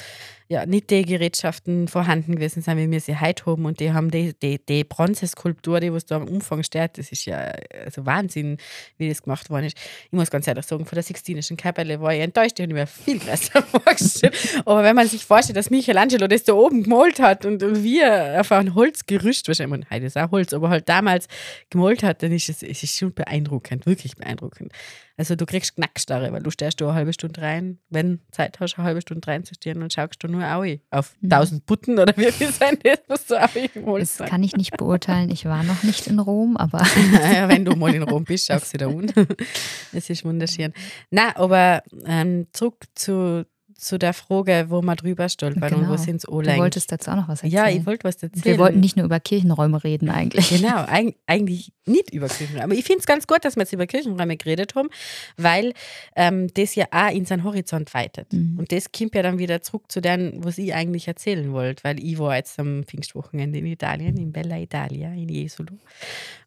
ja, 0.51 0.65
nicht 0.65 0.89
die 0.89 1.05
Gerätschaften 1.05 1.89
vorhanden 1.89 2.37
gewesen 2.37 2.63
sind, 2.63 2.79
wie 2.79 2.91
wir 2.91 3.01
sie 3.01 3.21
heute 3.21 3.45
haben. 3.45 3.67
Und 3.67 3.81
die 3.81 3.93
haben 3.93 4.11
die, 4.11 4.33
die, 4.33 4.59
die 4.59 4.83
Bronzeskulptur, 4.83 5.81
die 5.81 5.93
was 5.93 6.07
da 6.07 6.17
am 6.17 6.27
Umfang 6.27 6.63
steht, 6.63 6.97
das 6.97 7.13
ist 7.13 7.27
ja 7.27 7.53
also 7.85 8.07
Wahnsinn, 8.07 8.57
wie 8.97 9.11
das 9.11 9.23
gemacht 9.23 9.51
worden 9.51 9.67
ist. 9.67 9.77
Ich 10.07 10.13
muss 10.13 10.31
ganz 10.31 10.47
ehrlich 10.47 10.65
sagen, 10.65 10.87
von 10.87 10.97
der 10.97 11.03
Sixtinischen 11.03 11.59
Kapelle 11.59 12.01
war 12.01 12.15
ich 12.15 12.21
enttäuscht, 12.21 12.57
die 12.57 12.63
habe 12.63 12.73
ich 12.73 12.79
mir 12.79 12.87
viel 12.87 13.19
größer 13.19 13.63
vorgestellt. 13.71 14.35
Aber 14.65 14.83
wenn 14.83 14.97
man 14.97 15.07
sich 15.07 15.23
vorstellt, 15.23 15.59
dass 15.59 15.69
Michelangelo 15.69 16.27
das 16.27 16.45
da 16.45 16.55
oben 16.55 16.83
gemalt 16.83 17.21
hat 17.21 17.45
und, 17.45 17.59
wir 17.69 18.41
auf 18.41 18.51
ein 18.51 18.75
Holzgerüst, 18.75 19.47
wahrscheinlich, 19.49 19.85
heute 19.91 20.07
ist 20.07 20.17
auch 20.17 20.31
Holz, 20.31 20.55
aber 20.55 20.71
halt 20.71 20.89
damals 20.89 21.29
gemalt 21.69 22.03
hat, 22.03 22.23
dann 22.23 22.33
ist 22.33 22.49
es, 22.49 22.63
es 22.63 22.83
ist 22.83 22.97
schon 22.97 23.13
beeindruckend, 23.13 23.85
wirklich 23.85 24.17
beeindruckend. 24.17 24.73
Also 25.19 25.35
du 25.35 25.45
kriegst 25.47 25.75
Knackstarre, 25.75 26.33
weil 26.33 26.43
du 26.43 26.51
stehst 26.51 26.81
da 26.81 26.87
eine 26.87 26.95
halbe 26.95 27.13
Stunde 27.13 27.43
rein, 27.43 27.79
wenn 27.91 28.21
Zeit 28.31 28.61
hast, 28.61 28.79
eine 28.79 28.87
halbe 28.87 29.01
Stunde 29.03 29.27
reinzustehen 29.27 29.83
und 29.83 29.93
schaust 29.93 30.23
du 30.23 30.29
nur 30.29 30.45
au 30.45 30.65
auf 30.91 31.15
Mhm. 31.21 31.29
tausend 31.31 31.67
Putten 31.67 31.99
oder 31.99 32.17
wie 32.17 32.31
viel 32.33 32.53
sein 32.53 32.79
das, 32.83 33.01
was 33.09 33.27
du 33.27 33.35
au 33.43 33.49
gemalt 33.75 34.03
Das 34.03 34.19
kann 34.19 34.43
ich 34.45 34.55
nicht 34.57 34.77
beurteilen. 34.77 35.31
Ich 35.31 35.45
war 35.45 35.65
noch 35.65 35.83
nicht 35.83 36.07
in 36.07 36.19
Rom, 36.21 36.57
aber 36.57 36.81
ja, 37.35 37.49
wenn 37.49 37.65
du 37.65 37.75
mal 37.75 37.93
in 37.95 38.05
Rom 38.05 38.25
bist, 38.25 38.47
schaust 38.47 38.73
du 38.75 38.79
da 38.79 38.87
unten. 38.87 39.27
Es 39.93 40.09
ist 40.09 40.25
wunderschön. 40.25 40.73
Na, 41.11 41.35
aber 41.37 41.83
ähm, 42.07 42.47
zurück 42.53 42.85
zu, 42.95 43.45
zu 43.79 43.97
der 43.97 44.13
Frage, 44.13 44.67
wo 44.71 44.83
wir 44.83 44.97
drüber 44.97 45.29
stolpern 45.29 45.73
und 45.73 45.83
wo 45.83 45.93
Genau. 45.93 45.97
sind 45.97 46.17
es 46.17 46.23
du 46.23 46.37
anlenkt. 46.39 46.61
wolltest 46.61 46.91
dazu 46.91 47.13
auch 47.13 47.17
noch 47.17 47.29
was 47.29 47.45
erzählen. 47.45 47.53
Ja, 47.65 47.71
ich 47.71 47.87
wollte 47.87 48.03
was 48.03 48.17
erzählen. 48.21 48.45
Wir 48.45 48.59
wollten 48.59 48.81
nicht 48.81 48.97
nur 48.97 49.05
über 49.07 49.21
Kirchenräume 49.21 49.85
reden 49.85 50.11
eigentlich. 50.11 50.49
Genau, 50.51 50.85
eig 50.89 51.15
eigentlich 51.27 51.73
nicht 51.87 52.13
über 52.13 52.27
Kirchenräume. 52.27 52.65
Aber 52.65 52.75
ich 52.75 52.85
finde 52.85 52.99
es 53.01 53.07
ganz 53.07 53.29
gut, 53.29 53.45
dass 53.45 53.55
wir 53.55 53.63
jetzt 53.63 53.73
über 53.73 53.87
Kirchenräume 53.87 54.37
geredet 54.37 54.75
haben, 54.75 54.89
weil 55.37 55.75
ähm, 56.17 56.49
das 56.55 56.75
ja 56.75 56.87
auch 56.91 57.13
in 57.13 57.25
seinen 57.25 57.45
Horizont 57.45 57.95
weitet. 57.95 58.33
Mhm. 58.33 58.59
Und 58.59 58.73
das 58.73 58.91
kommt 58.91 59.15
ja 59.15 59.23
dann 59.23 59.39
wieder 59.39 59.63
zurück 59.63 59.85
zu 59.93 60.01
dem, 60.01 60.45
was 60.45 60.59
ich 60.59 60.75
eigentlich 60.75 61.07
erzählen 61.07 61.53
wollte, 61.53 61.85
weil 61.85 62.03
ich 62.03 62.19
war 62.19 62.35
jetzt 62.37 62.59
am 62.59 62.83
Pfingstwochenende 62.83 63.61
in 63.61 63.67
Italien, 63.67 64.17
in 64.17 64.33
Bella 64.33 64.59
Italia, 64.59 65.13
in 65.13 65.29
Jesolo. 65.29 65.75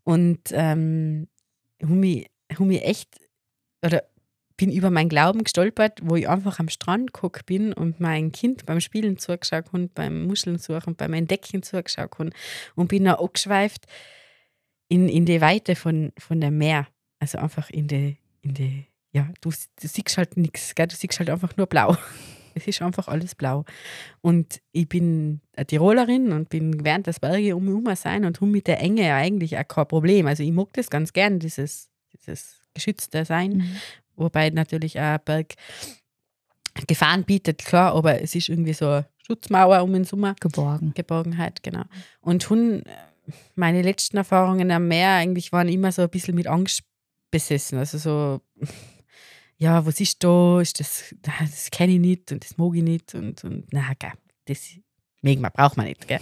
Und 0.04 0.40
ähm, 0.52 1.28
habe 1.82 1.94
mich, 1.94 2.28
hab 2.52 2.60
mich 2.60 2.84
echt, 2.84 3.08
oder 3.86 4.04
bin 4.62 4.72
über 4.72 4.92
meinen 4.92 5.10
Glauben 5.10 5.44
gestolpert, 5.44 6.02
wo 6.04 6.16
ich 6.16 6.30
einfach 6.30 6.60
am 6.60 6.70
Strand 6.70 7.14
geguckt 7.14 7.48
bin 7.48 7.74
und 7.74 8.00
mein 8.00 8.32
Kind 8.32 8.68
beim 8.68 8.80
Spielen 8.80 9.18
zugeschaut 9.18 9.74
habe, 9.74 9.90
beim 9.96 10.28
Muscheln 10.28 10.60
suchen, 10.60 10.96
beim 10.96 11.14
Entdecken 11.14 11.64
zugeschaut 11.64 12.12
habe 12.20 12.30
und 12.76 12.88
bin 12.88 13.06
dann 13.06 13.16
angeschweift 13.16 13.88
in, 14.88 15.10
in 15.10 15.26
die 15.26 15.42
Weite 15.42 15.76
von, 15.76 16.12
von 16.20 16.40
dem 16.40 16.60
Meer. 16.60 16.88
Also 17.18 17.40
einfach 17.40 17.72
in 17.72 17.88
die, 17.88 18.18
in 18.44 18.54
die 18.54 18.86
ja, 19.12 19.30
du, 19.42 19.50
du 19.50 19.88
siehst 19.88 20.18
halt 20.20 20.38
nichts, 20.38 20.76
du 20.76 20.96
siehst 20.96 21.18
halt 21.18 21.32
einfach 21.32 21.58
nur 21.58 21.66
blau. 21.66 21.98
Es 22.54 22.68
ist 22.68 22.82
einfach 22.82 23.08
alles 23.08 23.34
blau. 23.34 23.64
Und 24.20 24.62
ich 24.74 24.90
bin 24.90 25.40
eine 25.56 25.66
Tirolerin 25.66 26.34
und 26.34 26.50
bin 26.50 26.78
gewöhnt, 26.78 27.08
dass 27.08 27.22
Berge 27.22 27.56
um 27.56 27.64
mich 27.64 27.72
herum 27.72 27.96
sein 27.96 28.26
und 28.26 28.42
habe 28.42 28.52
mit 28.52 28.68
der 28.68 28.82
Enge 28.82 29.14
eigentlich 29.14 29.58
auch 29.58 29.66
kein 29.66 29.88
Problem. 29.88 30.28
Also 30.28 30.44
ich 30.44 30.52
mag 30.52 30.68
das 30.74 30.90
ganz 30.90 31.14
gern, 31.14 31.40
dieses, 31.40 31.90
dieses 32.14 32.60
geschützte 32.74 33.24
Sein, 33.24 33.52
Mhm. 33.52 33.76
Wobei 34.16 34.50
natürlich 34.50 35.00
auch 35.00 35.04
ein 35.04 35.20
Berg 35.26 35.56
Gefahren 36.88 37.26
bietet, 37.26 37.66
klar, 37.66 37.94
aber 37.94 38.22
es 38.22 38.34
ist 38.34 38.50
irgendwie 38.50 38.74
so 38.74 38.88
eine 38.88 39.06
Schutzmauer 39.26 39.84
um 39.84 39.92
den 39.94 40.06
Sommer. 40.06 40.36
Geborgen. 40.40 40.94
Geborgenheit, 40.94 41.64
genau. 41.64 41.84
Und 42.22 42.50
hun, 42.50 42.84
meine 43.56 43.82
letzten 43.82 44.18
Erfahrungen 44.18 44.72
am 44.72 44.88
Meer 44.88 45.12
eigentlich 45.16 45.52
waren 45.52 45.68
immer 45.68 45.92
so 45.92 46.02
ein 46.04 46.10
bisschen 46.10 46.36
mit 46.36 46.48
Angst 46.48 46.84
besessen. 47.30 47.78
Also 47.78 47.98
so, 47.98 48.42
ja, 49.58 49.86
was 49.86 50.00
ist 50.00 50.24
da? 50.24 50.62
Ist 50.62 50.80
das, 50.80 51.14
das 51.22 51.72
kenne 51.72 51.94
ich 51.94 52.00
nicht 52.00 52.32
und 52.32 52.44
das 52.44 52.58
mag 52.58 52.74
ich 52.76 52.84
nicht 52.84 53.16
und, 53.16 53.44
und 53.44 53.68
na, 53.72 53.94
gell, 54.00 54.14
das 54.46 54.80
wir, 55.22 55.50
braucht 55.50 55.78
man 55.78 55.86
nicht. 55.88 56.08
Gell. 56.08 56.20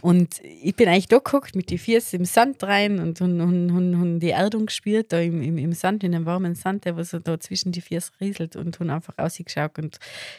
Und 0.00 0.40
ich 0.42 0.74
bin 0.74 0.88
eigentlich 0.88 1.08
da 1.08 1.18
geguckt 1.18 1.54
mit 1.54 1.70
den 1.70 1.78
Füßen 1.78 2.18
im 2.18 2.24
Sand 2.24 2.62
rein 2.62 2.98
und, 2.98 3.20
und, 3.20 3.40
und, 3.40 3.70
und, 3.70 4.20
die 4.20 4.30
Erdung 4.30 4.66
gespürt, 4.66 5.12
da 5.12 5.20
im, 5.20 5.42
im, 5.42 5.58
im 5.58 5.72
Sand, 5.72 6.02
in 6.02 6.12
dem 6.12 6.24
warmen 6.24 6.54
Sand, 6.54 6.84
der 6.84 6.96
was 6.96 7.10
so 7.10 7.18
da 7.18 7.38
zwischen 7.38 7.72
die 7.72 7.80
Füße 7.80 8.12
rieselt 8.20 8.56
und 8.56 8.78
habe 8.80 8.92
einfach 8.92 9.18
rausgeschaut. 9.18 9.78
Und 9.78 9.98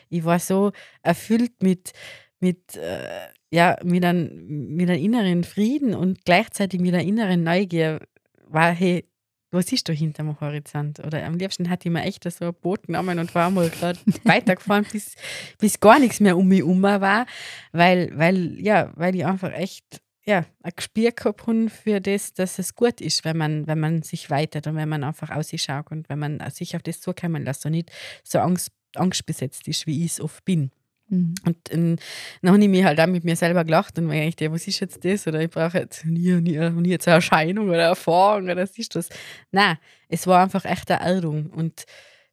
ich 0.10 0.24
war 0.24 0.40
so 0.40 0.72
erfüllt 1.04 1.62
mit, 1.62 1.94
mit, 2.40 2.76
äh, 2.78 3.28
ja, 3.52 3.78
mit, 3.84 4.04
einem, 4.04 4.76
mit 4.76 4.90
einem 4.90 5.04
inneren 5.04 5.44
Frieden 5.44 5.94
und 5.94 6.26
gleichzeitig 6.26 6.80
mit 6.80 6.94
einer 6.94 7.04
inneren 7.04 7.44
Neugier 7.44 8.00
war, 8.48 8.72
hey, 8.72 9.06
was 9.54 9.72
ist 9.72 9.88
da 9.88 9.94
hinterm 9.94 10.40
Horizont? 10.40 11.00
Oder 11.00 11.26
am 11.26 11.38
liebsten 11.38 11.70
hatte 11.70 11.88
ich 11.88 11.94
mir 11.94 12.04
echt 12.04 12.30
so 12.30 12.46
ein 12.46 12.54
Boot 12.54 12.88
genommen 12.88 13.20
und 13.20 13.34
war 13.36 13.50
mal 13.50 13.70
gerade 13.70 14.00
weitergefahren, 14.24 14.86
bis, 14.92 15.16
bis 15.60 15.80
gar 15.80 16.00
nichts 16.00 16.20
mehr 16.20 16.38
um 16.38 16.48
mich 16.48 16.60
herum 16.60 16.82
war, 16.82 17.26
weil, 17.72 18.12
weil, 18.18 18.60
ja, 18.60 18.92
weil 18.96 19.16
ich 19.16 19.26
einfach 19.26 19.52
echt 19.54 20.02
ja, 20.26 20.46
ein 20.62 20.72
Gespür 20.76 21.12
gehabt 21.12 21.48
habe 21.48 21.70
für 21.70 22.00
das, 22.00 22.34
dass 22.34 22.58
es 22.58 22.76
gut 22.76 23.02
ist, 23.02 23.26
wenn 23.26 23.38
man, 23.38 23.68
wenn 23.68 23.80
man 23.80 24.04
sich 24.04 24.30
weitet 24.30 24.68
und 24.68 24.76
wenn 24.76 24.90
man 24.90 25.04
einfach 25.04 25.30
aus 25.30 25.50
sich 25.50 25.64
schaut 25.64 25.92
und 25.92 26.08
wenn 26.10 26.20
man 26.20 26.40
sich 26.52 26.76
auf 26.76 26.82
das 26.82 27.02
zukommen 27.02 27.44
lässt 27.44 27.66
und 27.66 27.74
nicht 27.74 27.92
so 28.24 28.40
angst, 28.40 28.72
angstbesetzt 28.96 29.68
ist, 29.68 29.86
wie 29.86 30.06
ich 30.06 30.14
es 30.14 30.22
oft 30.22 30.46
bin. 30.46 30.72
Mhm. 31.14 31.36
Und 31.46 31.58
ähm, 31.72 31.96
dann 32.42 32.54
habe 32.54 32.64
ich 32.64 32.70
mir 32.70 32.86
halt 32.86 33.00
auch 33.00 33.08
mit 33.08 33.24
mir 33.24 33.36
selber 33.36 33.64
gelacht 33.64 33.98
und 33.98 34.08
mir 34.08 34.30
gedacht, 34.32 34.52
was 34.52 34.68
ist 34.68 34.80
jetzt 34.80 35.06
das? 35.06 35.28
Oder 35.28 35.42
ich 35.42 35.50
brauche 35.50 35.80
jetzt 35.80 36.06
nie, 36.06 36.34
nie, 36.42 36.58
nie 36.58 36.90
jetzt 36.90 37.08
eine 37.08 37.16
Erscheinung 37.16 37.70
oder 37.70 37.84
Erfahrung 37.84 38.46
oder 38.46 38.58
was 38.58 38.78
ist 38.78 38.96
das? 38.96 39.10
Nein, 39.52 39.78
es 40.10 40.26
war 40.26 40.42
einfach 40.42 40.66
echt 40.66 40.90
eine 40.90 41.06
Erdung 41.06 41.48
und 41.52 41.86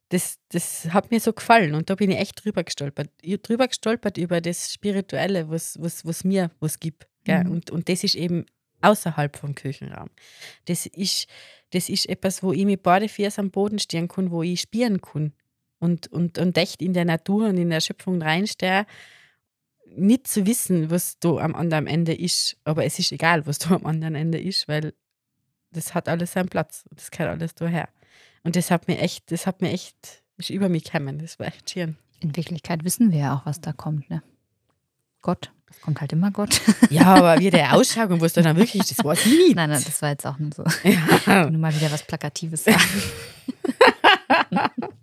das, 0.09 0.39
das 0.49 0.91
hat 0.91 1.11
mir 1.11 1.19
so 1.19 1.31
gefallen 1.31 1.73
und 1.73 1.89
da 1.89 1.95
bin 1.95 2.11
ich 2.11 2.17
echt 2.17 2.43
drüber 2.43 2.63
gestolpert. 2.63 3.09
Ich 3.21 3.41
drüber 3.41 3.67
gestolpert 3.67 4.17
über 4.17 4.41
das 4.41 4.73
Spirituelle, 4.73 5.49
was, 5.49 5.77
was, 5.79 6.05
was 6.05 6.23
mir 6.23 6.51
was 6.59 6.79
gibt. 6.79 7.07
Gell? 7.23 7.45
Mhm. 7.45 7.51
Und, 7.51 7.71
und 7.71 7.87
das 7.87 8.03
ist 8.03 8.15
eben 8.15 8.45
außerhalb 8.81 9.37
vom 9.37 9.55
Kirchenraum. 9.55 10.09
Das 10.65 10.85
ist, 10.87 11.27
das 11.69 11.87
ist 11.87 12.09
etwas, 12.09 12.43
wo 12.43 12.51
ich 12.51 12.65
mit 12.65 12.83
beide 12.83 13.07
Füße 13.07 13.39
am 13.39 13.51
Boden 13.51 13.79
stehen 13.79 14.07
kann, 14.07 14.31
wo 14.31 14.43
ich 14.43 14.61
spüren 14.61 14.99
kann 14.99 15.33
und, 15.81 16.07
und, 16.07 16.37
und 16.37 16.57
echt 16.57 16.81
in 16.81 16.93
der 16.93 17.05
Natur 17.05 17.49
und 17.49 17.57
in 17.57 17.71
der 17.71 17.81
Schöpfung 17.81 18.21
reinstehe, 18.21 18.85
nicht 19.93 20.27
zu 20.27 20.45
wissen, 20.45 20.89
was 20.91 21.19
da 21.19 21.37
am 21.37 21.55
anderen 21.55 21.87
Ende 21.87 22.13
ist. 22.13 22.55
Aber 22.63 22.85
es 22.85 22.99
ist 22.99 23.11
egal, 23.11 23.45
was 23.47 23.57
da 23.57 23.71
am 23.71 23.85
anderen 23.85 24.15
Ende 24.15 24.39
ist, 24.39 24.67
weil 24.67 24.93
das 25.71 25.93
hat 25.93 26.07
alles 26.07 26.33
seinen 26.33 26.49
Platz. 26.49 26.85
Das 26.95 27.11
gehört 27.11 27.31
alles 27.31 27.55
daher. 27.55 27.89
Und 28.43 28.55
das 28.55 28.71
hat 28.71 28.87
mir 28.87 28.99
echt, 28.99 29.31
das 29.31 29.47
hat 29.47 29.61
mir 29.61 29.71
echt, 29.71 30.23
ist 30.37 30.51
über 30.51 30.69
mich 30.69 30.85
gekommen. 30.85 31.17
Das 31.17 31.39
war 31.39 31.47
echt 31.47 31.69
schön. 31.71 31.97
In 32.19 32.35
Wirklichkeit 32.37 32.83
wissen 32.83 33.11
wir 33.11 33.19
ja 33.19 33.35
auch, 33.35 33.45
was 33.47 33.59
da 33.59 33.73
kommt, 33.73 34.09
ne? 34.09 34.21
Gott. 35.21 35.51
Es 35.69 35.81
kommt 35.81 35.99
halt 35.99 36.13
immer 36.13 36.31
Gott. 36.31 36.61
Ja, 36.91 37.15
aber 37.15 37.39
wie 37.39 37.49
der 37.49 37.73
ausschaut 37.73 38.09
und 38.11 38.21
wo 38.21 38.25
es 38.25 38.33
dann 38.33 38.55
wirklich, 38.55 38.87
das 38.87 39.03
war 39.03 39.13
es 39.13 39.25
nie. 39.25 39.53
Nein, 39.55 39.69
nein, 39.69 39.81
das 39.83 40.01
war 40.01 40.09
jetzt 40.09 40.27
auch 40.27 40.37
nur 40.37 40.51
so. 40.53 40.63
Ja. 40.83 41.49
Nur 41.49 41.59
mal 41.59 41.73
wieder 41.73 41.91
was 41.91 42.03
Plakatives 42.03 42.65
sagen. 42.65 42.81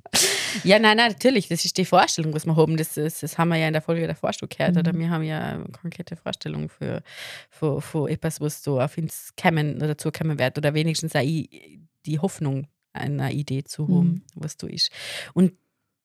ja, 0.65 0.79
nein, 0.79 0.97
nein, 0.97 1.13
natürlich. 1.13 1.49
Das 1.49 1.65
ist 1.65 1.77
die 1.77 1.85
Vorstellung, 1.85 2.33
was 2.35 2.47
wir 2.47 2.57
haben. 2.57 2.77
Das, 2.77 2.95
das, 2.95 3.21
das 3.21 3.39
haben 3.39 3.49
wir 3.49 3.57
ja 3.57 3.67
in 3.67 3.73
der 3.73 3.83
Folge 3.83 4.07
der 4.07 4.17
Vorstellung 4.17 4.51
gehört. 4.57 4.75
Mhm. 4.75 4.81
Oder 4.81 4.95
wir 4.95 5.11
haben 5.11 5.23
ja 5.23 5.41
eine 5.41 5.65
konkrete 5.67 6.17
Vorstellung 6.17 6.69
für, 6.69 7.03
für, 7.51 7.81
für 7.81 8.09
etwas, 8.09 8.41
was 8.41 8.63
so 8.63 8.81
auf 8.81 8.97
uns 8.99 9.35
kommen 9.41 9.77
oder 9.77 9.97
zukommen 9.97 10.39
wird. 10.39 10.59
Oder 10.59 10.75
wenigstens 10.75 11.15
auch 11.15 11.23
die 11.23 12.19
Hoffnung, 12.21 12.67
einer 12.93 13.31
Idee 13.31 13.65
zu 13.65 13.87
haben, 13.87 14.09
mhm. 14.09 14.23
was 14.35 14.57
du 14.57 14.67
ist. 14.67 14.91
Und 15.35 15.53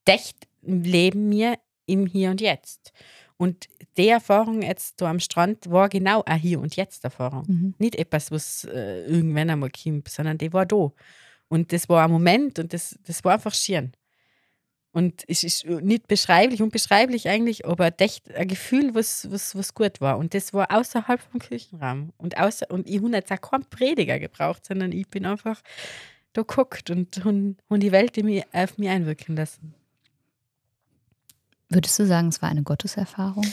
echt 0.06 0.38
leben 0.62 1.32
wir 1.32 1.58
im 1.86 2.06
Hier 2.06 2.32
und 2.32 2.42
Jetzt. 2.42 2.92
Und 3.38 3.68
die 3.98 4.10
Erfahrung 4.10 4.62
jetzt 4.62 5.02
da 5.02 5.10
am 5.10 5.20
Strand 5.20 5.70
war 5.70 5.90
genau 5.90 6.24
eine 6.24 6.40
Hier 6.40 6.60
und 6.60 6.76
Jetzt 6.76 7.04
Erfahrung. 7.04 7.46
Mhm. 7.48 7.74
Nicht 7.78 7.96
etwas, 7.96 8.32
was 8.32 8.64
äh, 8.66 9.06
irgendwann 9.06 9.50
einmal 9.50 9.72
kommt, 9.72 10.08
sondern 10.10 10.38
die 10.38 10.54
war 10.54 10.66
da. 10.66 10.92
Und 11.50 11.74
das 11.74 11.90
war 11.90 12.06
ein 12.06 12.12
Moment 12.12 12.58
und 12.60 12.74
das, 12.74 12.98
das 13.06 13.24
war 13.24 13.34
einfach 13.34 13.54
schön. 13.54 13.92
Und 14.94 15.24
es 15.28 15.44
ist 15.44 15.66
nicht 15.66 16.08
beschreiblich, 16.08 16.62
unbeschreiblich 16.62 17.28
eigentlich, 17.28 17.66
aber 17.66 17.92
echt 17.98 18.34
ein 18.36 18.48
Gefühl, 18.48 18.94
was, 18.94 19.30
was, 19.32 19.56
was 19.56 19.74
gut 19.74 20.00
war. 20.02 20.20
Und 20.20 20.36
das 20.36 20.54
war 20.54 20.72
außerhalb 20.72 21.20
vom 21.20 21.40
Kirchenraum. 21.40 22.14
Und, 22.18 22.38
außer, 22.38 22.70
und 22.70 22.88
ich 22.88 22.98
habe 22.98 23.10
jetzt 23.10 23.32
auch 23.32 23.42
keinen 23.42 23.66
Prediger 23.66 24.20
gebraucht, 24.20 24.66
sondern 24.68 24.92
ich 24.92 25.08
bin 25.08 25.26
einfach 25.26 25.62
da 26.34 26.42
geguckt 26.42 26.92
und, 26.92 27.26
und, 27.26 27.58
und 27.68 27.80
die 27.80 27.92
Welt 27.92 28.16
die 28.16 28.44
auf 28.54 28.78
mich 28.78 28.90
einwirken 28.90 29.36
lassen. 29.36 29.74
Würdest 31.70 31.98
du 31.98 32.06
sagen, 32.06 32.28
es 32.28 32.40
war 32.44 32.50
eine 32.50 32.62
Gotteserfahrung? 32.62 33.48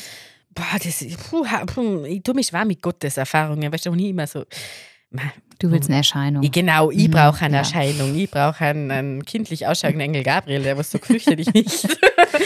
Boah, 0.51 0.79
das, 0.83 1.03
puh, 1.31 1.47
puh, 1.67 2.05
ich 2.05 2.23
tue 2.23 2.35
mich 2.35 2.49
schwer 2.49 2.67
mit 2.67 2.83
Gotteserfahrungen, 2.83 3.73
weißt 3.73 3.87
du, 3.87 3.95
nie 3.95 4.11
immer 4.11 4.27
so. 4.27 4.45
Du 5.59 5.71
willst 5.71 5.89
eine 5.89 5.99
Erscheinung. 5.99 6.43
Ich, 6.43 6.53
genau, 6.53 6.91
ich 6.91 7.09
mhm, 7.09 7.13
brauche 7.13 7.45
eine 7.45 7.57
ja. 7.57 7.59
Erscheinung. 7.61 8.17
Ich 8.17 8.31
brauche 8.31 8.65
einen, 8.65 8.91
einen, 8.91 9.25
kindlich 9.25 9.67
ausschauenden 9.67 10.01
Engel 10.01 10.23
Gabriel, 10.23 10.63
der 10.63 10.79
was 10.79 10.91
so 10.91 10.99
fürchterlich 10.99 11.53
nicht. 11.53 11.87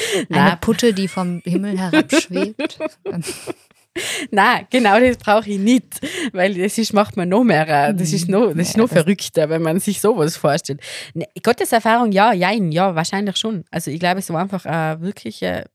eine 0.31 0.57
Putte, 0.61 0.93
die 0.93 1.09
vom 1.09 1.41
Himmel 1.45 1.79
herabschwebt. 1.79 2.79
Na, 4.33 4.63
genau 4.71 4.99
das 4.99 5.17
brauche 5.19 5.49
ich 5.49 5.59
nicht, 5.59 6.01
weil 6.33 6.55
das 6.55 6.77
ist, 6.79 6.93
macht 6.93 7.17
man 7.17 7.29
noch 7.29 7.45
mehr, 7.45 7.93
das 7.93 8.13
ist 8.13 8.29
noch, 8.29 8.53
das 8.53 8.71
ist 8.71 8.77
noch 8.77 8.89
verrückter, 8.89 9.49
wenn 9.49 9.63
man 9.63 9.79
sich 9.79 10.01
sowas 10.01 10.37
vorstellt. 10.37 10.81
Ne, 11.15 11.27
Gottes 11.45 11.71
Erfahrung, 11.71 12.11
ja, 12.11 12.33
jein, 12.33 12.73
ja, 12.73 12.97
wahrscheinlich 12.97 13.37
schon. 13.37 13.65
Also 13.71 13.93
ich 13.93 14.01
glaube, 14.01 14.19
es 14.19 14.31
war 14.31 14.41
einfach 14.41 14.65
eine 14.65 15.01
wirkliche, 15.01 15.67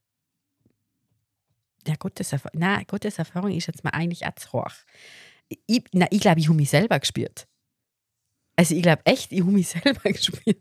ja, 1.86 1.94
Gottes 1.98 2.34
Erfahrung, 2.34 2.60
na, 2.60 2.82
Gottes 2.82 3.18
Erfahrung 3.18 3.52
ist 3.52 3.68
jetzt 3.68 3.84
mal 3.84 3.90
eigentlich 3.90 4.26
auch 4.26 4.34
zu 4.34 4.52
hoch. 4.52 4.72
Ich, 5.66 5.84
na, 5.92 6.06
ich 6.10 6.20
glaube, 6.20 6.40
ich 6.40 6.48
habe 6.48 6.56
mich 6.56 6.70
selber 6.70 6.98
gespürt. 6.98 7.46
Also 8.56 8.74
ich 8.74 8.82
glaube 8.82 9.02
echt, 9.04 9.32
ich 9.32 9.40
habe 9.40 9.52
mich 9.52 9.68
selber 9.84 10.10
gespürt. 10.10 10.58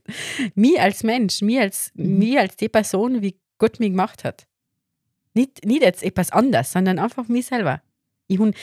Mir 0.56 0.82
als 0.82 1.04
Mensch, 1.04 1.42
mir 1.42 1.62
als, 1.62 1.92
mhm. 1.94 2.18
mir 2.18 2.42
als 2.42 2.56
die 2.56 2.70
Person, 2.70 3.22
wie 3.22 3.40
Gott 3.58 3.80
mich 3.80 3.90
gemacht 3.90 4.24
hat. 4.24 4.48
Nicht, 5.34 5.66
nicht 5.66 5.82
jetzt 5.82 6.04
etwas 6.04 6.32
anderes, 6.32 6.72
sondern 6.72 6.98
einfach 6.98 7.28
mich 7.28 7.46
selber. 7.46 7.82
Ich 8.28 8.40
habe 8.40 8.54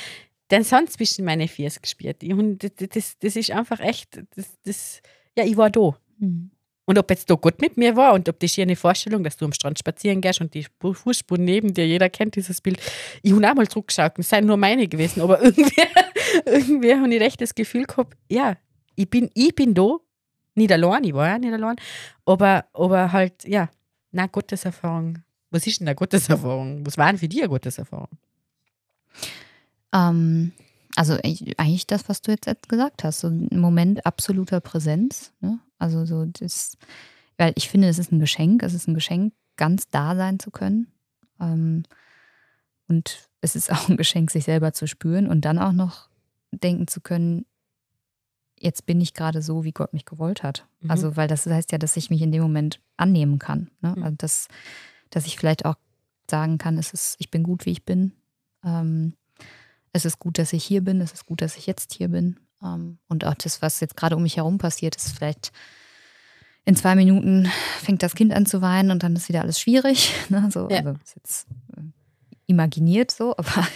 den 0.51 0.65
Sand 0.65 0.91
zwischen 0.91 1.25
meine 1.25 1.49
Füße 1.49 1.81
gespürt. 1.81 2.23
Ich 2.23 2.33
hab, 2.33 2.59
das, 2.59 2.89
das, 2.89 3.19
das 3.19 3.37
ist 3.37 3.51
einfach 3.51 3.81
echt, 3.81 4.23
das, 4.35 4.57
das, 4.62 5.03
ja, 5.37 5.45
ich 5.45 5.57
war 5.57 5.71
da. 5.71 5.99
Mhm. 6.19 6.51
Und 6.87 6.99
ob 6.99 7.11
jetzt 7.11 7.29
da 7.29 7.35
Gott 7.35 7.61
mit 7.61 7.77
mir 7.77 7.96
war 7.96 8.14
und 8.14 8.29
ob 8.29 8.40
das 8.40 8.53
hier 8.53 8.62
eine 8.62 8.77
Vorstellung, 8.77 9.22
dass 9.25 9.37
du 9.37 9.44
am 9.44 9.53
Strand 9.53 9.79
spazieren 9.79 10.20
gehst 10.20 10.40
und 10.40 10.55
die 10.55 10.66
Fußspuren 10.81 11.44
neben 11.44 11.75
dir, 11.75 11.87
jeder 11.87 12.09
kennt 12.09 12.37
dieses 12.37 12.61
Bild. 12.61 12.81
Ich 13.22 13.33
habe 13.33 13.51
auch 13.51 13.55
mal 13.55 13.68
zurückgeschaut, 13.68 14.18
es 14.18 14.29
seien 14.29 14.46
nur 14.46 14.57
meine 14.57 14.87
gewesen, 14.88 15.20
aber 15.20 15.42
irgendwie, 15.42 15.83
irgendwie 16.44 16.94
habe 16.94 17.14
ich 17.14 17.20
echt 17.20 17.40
das 17.40 17.55
Gefühl 17.55 17.85
gehabt, 17.85 18.16
ja, 18.29 18.57
ich 18.94 19.11
bin, 19.11 19.31
ich 19.35 19.55
bin 19.55 19.75
da, 19.75 19.96
nicht 20.55 20.72
allein, 20.72 21.05
ich 21.05 21.12
war 21.12 21.29
ja 21.29 21.38
nicht 21.38 21.53
allein, 21.53 21.77
aber, 22.25 22.64
aber 22.72 23.12
halt, 23.12 23.44
ja, 23.44 23.68
na 24.12 24.27
Gotteserfahrung 24.27 25.18
was 25.51 25.66
ist 25.66 25.81
denn 25.81 25.88
eine 25.88 25.94
Gotteserfahrung? 25.94 26.87
Was 26.87 26.99
war 26.99 27.07
denn 27.07 27.18
für 27.18 27.29
dich 27.29 27.40
eine 27.40 27.49
Gotteserfahrung? 27.49 28.09
Ähm, 29.92 30.53
also 30.97 31.19
ich, 31.23 31.59
eigentlich 31.59 31.87
das, 31.87 32.09
was 32.09 32.23
du 32.23 32.33
jetzt 32.33 32.69
gesagt 32.69 33.05
hast, 33.05 33.21
so 33.21 33.29
ein 33.29 33.49
Moment 33.59 34.05
absoluter 34.07 34.61
Präsenz. 34.61 35.33
Ne? 35.41 35.59
Also 35.79 36.05
so 36.05 36.25
das, 36.25 36.77
weil 37.37 37.53
ich 37.57 37.69
finde, 37.69 37.89
es 37.89 37.99
ist 37.99 38.13
ein 38.13 38.19
Geschenk. 38.19 38.63
Es 38.63 38.75
ist 38.75 38.89
ein 38.89 38.95
Geschenk, 38.95 39.33
ganz 39.57 39.89
da 39.89 40.17
sein 40.17 40.39
zu 40.39 40.51
können. 40.51 40.89
Ähm, 41.41 41.85
und 42.89 43.29
es 43.41 43.57
ist 43.57 43.71
auch 43.73 43.89
ein 43.89 43.97
Geschenk, 43.97 44.31
sich 44.31 44.45
selber 44.45 44.73
zu 44.73 44.87
spüren 44.87 45.29
und 45.29 45.45
dann 45.45 45.59
auch 45.59 45.73
noch 45.73 46.09
denken 46.51 46.89
zu 46.89 47.01
können, 47.01 47.45
jetzt 48.59 48.87
bin 48.87 49.01
ich 49.01 49.13
gerade 49.13 49.43
so, 49.43 49.65
wie 49.65 49.73
Gott 49.73 49.93
mich 49.93 50.07
gewollt 50.07 50.43
hat. 50.43 50.67
Mhm. 50.81 50.91
Also, 50.91 51.17
weil 51.17 51.29
das 51.29 51.45
heißt 51.47 51.73
ja, 51.73 51.79
dass 51.79 51.97
ich 51.97 52.09
mich 52.09 52.23
in 52.23 52.33
dem 52.33 52.43
Moment 52.43 52.81
annehmen 52.97 53.39
kann. 53.39 53.71
Ne? 53.83 53.95
Mhm. 53.97 54.03
Also 54.03 54.17
das 54.17 54.49
dass 55.11 55.27
ich 55.27 55.37
vielleicht 55.37 55.65
auch 55.65 55.77
sagen 56.31 56.59
kann, 56.59 56.79
es 56.79 56.93
ist, 56.93 57.17
ich 57.19 57.31
bin 57.31 57.43
gut, 57.43 57.67
wie 57.67 57.71
ich 57.71 57.85
bin. 57.85 58.13
Ähm, 58.65 59.15
es 59.92 60.05
ist 60.05 60.18
gut, 60.18 60.38
dass 60.38 60.53
ich 60.53 60.64
hier 60.64 60.83
bin. 60.83 61.01
Es 61.01 61.12
ist 61.12 61.27
gut, 61.27 61.40
dass 61.40 61.57
ich 61.57 61.66
jetzt 61.66 61.94
hier 61.94 62.09
bin. 62.09 62.38
Ähm, 62.62 62.99
und 63.09 63.25
auch 63.25 63.35
das, 63.35 63.62
was 63.62 63.81
jetzt 63.81 63.96
gerade 63.96 64.16
um 64.16 64.22
mich 64.22 64.37
herum 64.37 64.59
passiert, 64.59 64.96
ist 64.96 65.12
vielleicht 65.12 65.53
in 66.64 66.75
zwei 66.75 66.96
Minuten 66.96 67.51
fängt 67.81 68.03
das 68.03 68.14
Kind 68.14 68.33
an 68.33 68.44
zu 68.44 68.61
weinen 68.61 68.90
und 68.90 69.03
dann 69.03 69.14
ist 69.14 69.29
wieder 69.29 69.42
alles 69.42 69.61
schwierig. 69.61 70.12
Ne? 70.29 70.49
So, 70.53 70.68
ja. 70.68 70.79
Also 70.79 70.90
ist 71.05 71.16
jetzt 71.16 71.46
äh, 71.77 71.83
imaginiert 72.46 73.11
so, 73.11 73.35
aber, 73.38 73.66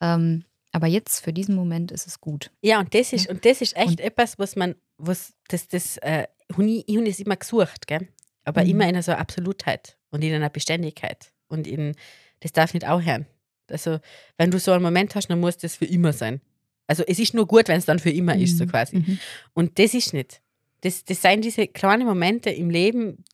ähm, 0.00 0.44
aber 0.72 0.86
jetzt 0.86 1.20
für 1.24 1.32
diesen 1.32 1.56
Moment 1.56 1.90
ist 1.90 2.06
es 2.06 2.20
gut. 2.20 2.50
Ja, 2.62 2.78
und 2.78 2.94
das 2.94 3.12
ist, 3.12 3.28
und 3.28 3.44
das 3.44 3.60
ist 3.60 3.76
echt 3.76 3.88
und, 3.88 4.00
etwas, 4.00 4.38
was 4.38 4.54
man, 4.54 4.76
was 4.96 5.32
das, 5.48 5.66
das, 5.68 5.96
äh, 5.98 6.26
ich, 6.48 6.96
habe 6.96 7.04
das 7.04 7.18
immer 7.18 7.36
gesucht, 7.36 7.86
gell? 7.86 8.08
aber 8.44 8.62
mhm. 8.62 8.70
immer 8.70 8.88
in 8.88 9.02
so 9.02 9.12
Absolutheit 9.12 9.96
und 10.10 10.22
in 10.22 10.34
einer 10.34 10.50
Beständigkeit. 10.50 11.32
Und 11.48 11.66
in, 11.66 11.94
das 12.40 12.52
darf 12.52 12.74
nicht 12.74 12.86
auch 12.86 13.02
hören. 13.02 13.26
Also, 13.72 13.98
wenn 14.36 14.50
du 14.50 14.58
so 14.58 14.72
einen 14.72 14.82
Moment 14.82 15.14
hast, 15.14 15.28
dann 15.28 15.40
muss 15.40 15.58
das 15.58 15.76
für 15.76 15.86
immer 15.86 16.12
sein. 16.12 16.40
Also, 16.86 17.04
es 17.06 17.18
ist 17.18 17.34
nur 17.34 17.46
gut, 17.46 17.68
wenn 17.68 17.78
es 17.78 17.86
dann 17.86 17.98
für 17.98 18.10
immer 18.10 18.34
mhm. 18.34 18.42
ist, 18.42 18.58
so 18.58 18.64
mhm. 18.64 18.68
quasi. 18.70 18.96
Mhm. 18.98 19.18
Und 19.54 19.78
das 19.78 19.94
ist 19.94 20.12
nicht. 20.12 20.40
Das, 20.82 21.04
das 21.04 21.22
sind 21.22 21.44
diese 21.44 21.66
kleinen 21.66 22.06
Momente 22.06 22.50
im 22.50 22.70
Leben, 22.70 23.24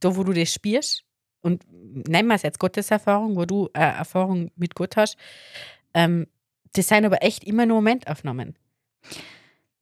da 0.00 0.16
wo 0.16 0.24
du 0.24 0.32
das 0.32 0.52
spürst. 0.52 1.04
Und 1.42 1.64
nennen 2.08 2.28
wir 2.28 2.34
es 2.34 2.42
jetzt 2.42 2.58
Gotteserfahrung, 2.58 3.36
wo 3.36 3.44
du 3.44 3.68
eine 3.72 3.92
Erfahrung 3.96 4.50
mit 4.56 4.74
Gott 4.74 4.96
hast. 4.96 5.16
Ähm, 5.94 6.26
das 6.72 6.88
sind 6.88 7.04
aber 7.04 7.22
echt 7.22 7.44
immer 7.44 7.66
nur 7.66 7.76
Momentaufnahmen. 7.76 8.56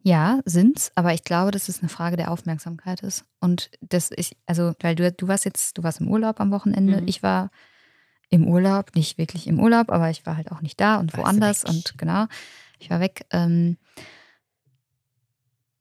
Ja, 0.02 0.40
sind's, 0.44 0.92
aber 0.96 1.14
ich 1.14 1.24
glaube, 1.24 1.50
dass 1.50 1.70
es 1.70 1.80
eine 1.80 1.88
Frage 1.88 2.16
der 2.16 2.30
Aufmerksamkeit 2.30 3.00
ist. 3.00 3.24
Und 3.40 3.70
das 3.80 4.10
ist, 4.10 4.36
also, 4.44 4.74
weil 4.80 4.94
du, 4.94 5.10
du 5.10 5.28
warst 5.28 5.46
jetzt, 5.46 5.78
du 5.78 5.82
warst 5.82 6.00
im 6.02 6.08
Urlaub 6.08 6.40
am 6.40 6.50
Wochenende, 6.50 7.00
mhm. 7.00 7.08
ich 7.08 7.22
war 7.22 7.50
im 8.34 8.48
Urlaub, 8.48 8.96
nicht 8.96 9.16
wirklich 9.16 9.46
im 9.46 9.60
Urlaub, 9.60 9.90
aber 9.90 10.10
ich 10.10 10.26
war 10.26 10.36
halt 10.36 10.50
auch 10.50 10.60
nicht 10.60 10.80
da 10.80 10.96
und 10.96 11.16
woanders 11.16 11.64
und 11.64 11.96
genau, 11.96 12.26
ich 12.80 12.90
war 12.90 12.98
weg. 12.98 13.26
Ähm, 13.30 13.76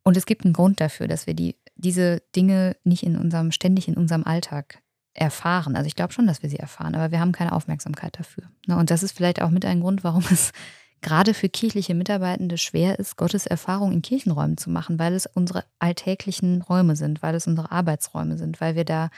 und 0.03 0.17
es 0.17 0.27
gibt 0.27 0.45
einen 0.45 0.53
Grund 0.53 0.79
dafür, 0.79 1.07
dass 1.07 1.25
wir 1.25 1.33
die, 1.33 1.55
diese 1.75 2.21
Dinge 2.35 2.75
nicht 2.83 3.03
in 3.03 3.17
unserem, 3.17 3.51
ständig 3.51 3.87
in 3.87 3.97
unserem 3.97 4.23
Alltag 4.23 4.83
erfahren. 5.15 5.75
Also 5.75 5.87
ich 5.87 5.95
glaube 5.95 6.13
schon, 6.13 6.27
dass 6.27 6.43
wir 6.43 6.49
sie 6.49 6.59
erfahren, 6.59 6.93
aber 6.93 7.11
wir 7.11 7.19
haben 7.19 7.31
keine 7.31 7.53
Aufmerksamkeit 7.53 8.19
dafür. 8.19 8.43
Ne, 8.67 8.77
und 8.77 8.91
das 8.91 9.01
ist 9.01 9.15
vielleicht 9.17 9.41
auch 9.41 9.49
mit 9.49 9.65
ein 9.65 9.81
Grund, 9.81 10.03
warum 10.03 10.23
es 10.29 10.51
gerade 11.01 11.33
für 11.33 11.49
kirchliche 11.49 11.95
Mitarbeitende 11.95 12.59
schwer 12.59 12.99
ist, 12.99 13.17
Gottes 13.17 13.47
Erfahrung 13.47 13.91
in 13.93 14.03
Kirchenräumen 14.03 14.57
zu 14.57 14.69
machen, 14.69 14.99
weil 14.99 15.13
es 15.13 15.25
unsere 15.25 15.65
alltäglichen 15.79 16.61
Räume 16.61 16.95
sind, 16.95 17.23
weil 17.23 17.33
es 17.33 17.47
unsere 17.47 17.71
Arbeitsräume 17.71 18.37
sind, 18.37 18.61
weil 18.61 18.75
wir 18.75 18.85
da 18.85 19.09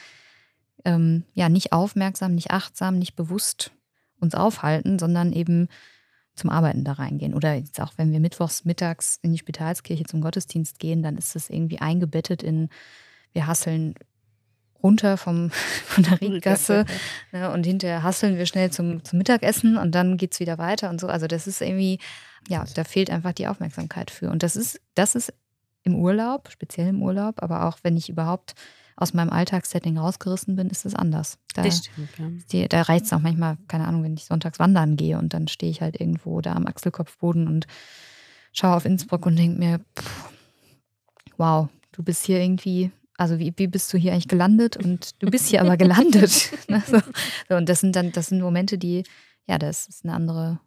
ähm, 0.84 1.24
ja 1.34 1.50
nicht 1.50 1.72
aufmerksam, 1.72 2.36
nicht 2.36 2.52
achtsam, 2.52 2.98
nicht 2.98 3.16
bewusst 3.16 3.72
uns 4.20 4.36
aufhalten, 4.36 5.00
sondern 5.00 5.34
eben 5.34 5.68
zum 6.36 6.50
Arbeiten 6.50 6.84
da 6.84 6.94
reingehen. 6.94 7.34
Oder 7.34 7.54
jetzt 7.54 7.80
auch, 7.80 7.94
wenn 7.98 8.12
wir 8.12 8.20
mittwochs 8.20 8.66
mittags 8.66 9.20
in 9.22 9.32
die 9.32 9.38
Spitalskirche 9.38 10.04
zum 10.04 10.22
Gottesdienst 10.22 10.80
gehen, 10.80 11.02
dann 11.02 11.18
ist 11.18 11.36
das 11.36 11.50
irgendwie 11.50 11.80
eingebettet 11.80 12.44
in, 12.44 12.70
wir 13.32 13.48
hasseln 13.48 13.96
runter 14.84 15.18
vom, 15.18 15.50
von 15.86 16.04
der 16.04 16.20
Riedgasse 16.22 16.86
ne, 17.32 17.52
und 17.52 17.66
hinterher 17.66 18.04
hasseln 18.04 18.38
wir 18.38 18.46
schnell 18.46 18.72
zum, 18.72 19.04
zum 19.04 19.18
Mittagessen 19.18 19.78
und 19.78 19.94
dann 19.96 20.18
geht 20.18 20.34
es 20.34 20.40
wieder 20.40 20.58
weiter 20.58 20.90
und 20.90 21.00
so. 21.00 21.08
Also 21.08 21.28
das 21.28 21.48
ist 21.48 21.62
irgendwie, 21.62 22.00
ja, 22.48 22.66
da 22.76 22.84
fehlt 22.84 23.10
einfach 23.10 23.34
die 23.34 23.48
Aufmerksamkeit 23.48 24.12
für. 24.12 24.30
Und 24.30 24.44
das 24.44 24.56
ist, 24.56 24.82
das 24.94 25.16
ist 25.16 25.34
im 25.84 25.96
Urlaub, 25.96 26.50
speziell 26.52 26.90
im 26.90 27.02
Urlaub, 27.02 27.42
aber 27.42 27.66
auch 27.66 27.78
wenn 27.84 27.96
ich 27.96 28.10
überhaupt 28.10 28.56
aus 28.98 29.14
meinem 29.14 29.30
Alltagssetting 29.30 29.98
rausgerissen 29.98 30.56
bin, 30.56 30.70
ist 30.70 30.86
es 30.86 30.96
anders. 30.96 31.38
Da, 31.54 31.70
stimmt, 31.70 32.52
ja. 32.52 32.68
da 32.68 32.84
reicht 32.84 33.06
es 33.06 33.14
auch 33.14 33.20
manchmal, 33.20 33.58
keine 33.68 33.86
Ahnung, 33.88 34.04
wenn 34.04 34.14
ich 34.14 34.26
sonntags 34.26 34.60
wandern 34.60 34.96
gehe 34.96 35.18
und 35.18 35.34
dann 35.34 35.48
stehe 35.48 35.72
ich 35.72 35.82
halt 35.82 36.00
irgendwo 36.00 36.40
da 36.42 36.54
am 36.54 36.66
Achselkopfboden 36.66 37.48
und 37.48 37.68
schaue 38.54 38.76
auf 38.76 38.86
Innsbruck 38.86 39.26
und 39.26 39.36
denke 39.36 39.60
mir, 39.60 39.82
pff, 40.00 40.30
wow, 41.38 41.68
du 41.92 42.04
bist 42.04 42.26
hier 42.26 42.40
irgendwie, 42.40 42.92
also 43.18 43.38
wie, 43.38 43.54
wie 43.58 43.68
bist 43.68 43.92
du 43.92 43.98
hier 43.98 44.14
eigentlich 44.14 44.30
gelandet? 44.30 44.78
Und 44.78 45.22
du 45.22 45.30
bist 45.30 45.48
hier 45.48 45.62
aber 45.62 45.78
gelandet. 45.78 46.52
Ne, 46.68 46.82
so. 46.88 47.00
So, 47.50 47.56
und 47.56 47.70
das 47.70 47.82
sind 47.82 47.96
dann, 47.96 48.12
das 48.12 48.28
sind 48.28 48.42
Momente, 48.42 48.78
die, 48.78 49.04
ja, 49.46 49.60
das 49.60 49.88
ist 49.88 50.04
eine 50.04 50.14
andere 50.14 50.60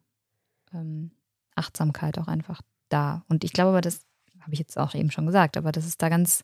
ähm, 0.72 1.10
Achtsamkeit 1.56 2.18
auch 2.18 2.28
einfach 2.28 2.60
da. 2.88 3.24
Und 3.28 3.42
ich 3.42 3.52
glaube 3.52 3.70
aber, 3.70 3.80
das 3.80 4.02
habe 4.40 4.52
ich 4.52 4.58
jetzt 4.58 4.78
auch 4.78 4.94
eben 4.94 5.10
schon 5.10 5.26
gesagt, 5.26 5.56
aber 5.56 5.72
dass 5.72 5.86
es 5.86 5.98
da 5.98 6.08
ganz 6.08 6.42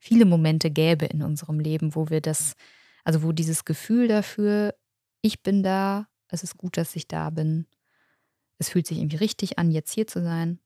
viele 0.00 0.24
Momente 0.24 0.70
gäbe 0.70 1.06
in 1.06 1.22
unserem 1.22 1.60
Leben, 1.60 1.94
wo 1.94 2.08
wir 2.08 2.20
das, 2.20 2.54
also 3.04 3.22
wo 3.22 3.32
dieses 3.32 3.64
Gefühl 3.64 4.08
dafür, 4.08 4.74
ich 5.20 5.42
bin 5.42 5.62
da, 5.62 6.08
es 6.28 6.42
ist 6.42 6.56
gut, 6.56 6.76
dass 6.76 6.96
ich 6.96 7.06
da 7.06 7.30
bin, 7.30 7.66
es 8.58 8.70
fühlt 8.70 8.86
sich 8.86 8.98
irgendwie 8.98 9.16
richtig 9.16 9.58
an, 9.58 9.70
jetzt 9.70 9.92
hier 9.92 10.06
zu 10.06 10.22
sein 10.22 10.58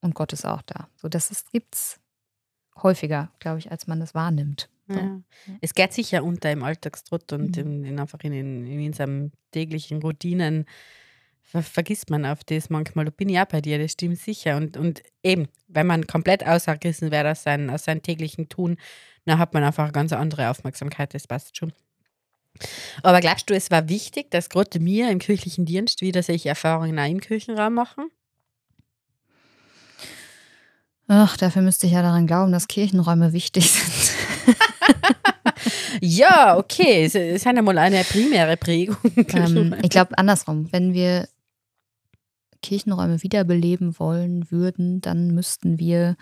und 0.00 0.14
Gott 0.14 0.32
ist 0.32 0.44
auch 0.44 0.62
da. 0.62 0.88
So, 0.96 1.08
das 1.08 1.44
gibt 1.52 1.74
es 1.74 2.00
häufiger, 2.82 3.32
glaube 3.38 3.58
ich, 3.58 3.70
als 3.70 3.86
man 3.86 4.00
das 4.00 4.14
wahrnimmt. 4.14 4.68
So. 4.88 4.94
Ja. 4.94 5.20
Es 5.60 5.74
geht 5.74 5.92
sicher 5.92 6.24
unter 6.24 6.50
im 6.50 6.64
Alltagstrott 6.64 7.32
und 7.32 7.56
mhm. 7.56 7.62
in, 7.62 7.84
in, 7.84 8.00
einfach 8.00 8.18
in, 8.22 8.32
in, 8.32 8.66
in 8.66 8.92
seinen 8.92 9.32
täglichen 9.52 10.02
Routinen 10.02 10.66
vergisst 11.42 12.10
man 12.10 12.24
auf 12.24 12.44
das 12.44 12.70
manchmal. 12.70 13.06
Da 13.06 13.10
bin 13.10 13.28
ich 13.28 13.38
auch 13.38 13.46
bei 13.46 13.60
dir, 13.60 13.78
das 13.78 13.92
stimmt 13.92 14.18
sicher. 14.18 14.56
Und, 14.56 14.76
und 14.76 15.02
eben, 15.22 15.48
wenn 15.68 15.86
man 15.86 16.06
komplett 16.06 16.46
ausgerissen 16.46 17.10
wäre 17.10 17.32
aus, 17.32 17.42
sein, 17.42 17.70
aus 17.70 17.84
seinem 17.84 18.02
täglichen 18.02 18.48
Tun, 18.48 18.76
dann 19.24 19.38
hat 19.38 19.54
man 19.54 19.64
einfach 19.64 19.84
eine 19.84 19.92
ganz 19.92 20.12
andere 20.12 20.50
Aufmerksamkeit, 20.50 21.14
das 21.14 21.26
passt 21.26 21.56
schon. 21.56 21.72
Aber 23.02 23.20
glaubst 23.20 23.48
du, 23.48 23.54
es 23.54 23.70
war 23.70 23.88
wichtig, 23.88 24.30
dass 24.30 24.48
gerade 24.48 24.80
mir 24.80 25.10
im 25.10 25.18
kirchlichen 25.18 25.64
Dienst 25.66 26.00
wieder 26.02 26.22
solche 26.22 26.48
Erfahrungen 26.48 26.98
auch 26.98 27.08
im 27.08 27.20
Kirchenraum 27.20 27.74
machen? 27.74 28.10
Ach, 31.08 31.36
dafür 31.36 31.62
müsste 31.62 31.86
ich 31.86 31.92
ja 31.92 32.02
daran 32.02 32.26
glauben, 32.26 32.52
dass 32.52 32.68
Kirchenräume 32.68 33.32
wichtig 33.32 33.70
sind. 33.70 34.56
ja, 36.00 36.56
okay, 36.58 37.04
es 37.04 37.14
ist 37.14 37.44
ja 37.44 37.62
mal 37.62 37.78
eine 37.78 38.04
primäre 38.04 38.56
Prägung. 38.56 38.96
Ähm, 39.32 39.74
ich 39.82 39.90
glaube 39.90 40.16
andersrum, 40.18 40.72
wenn 40.72 40.92
wir 40.92 41.28
Kirchenräume 42.62 43.22
wiederbeleben 43.22 43.98
wollen 43.98 44.50
würden, 44.50 45.00
dann 45.00 45.34
müssten 45.34 45.78
wir 45.78 46.16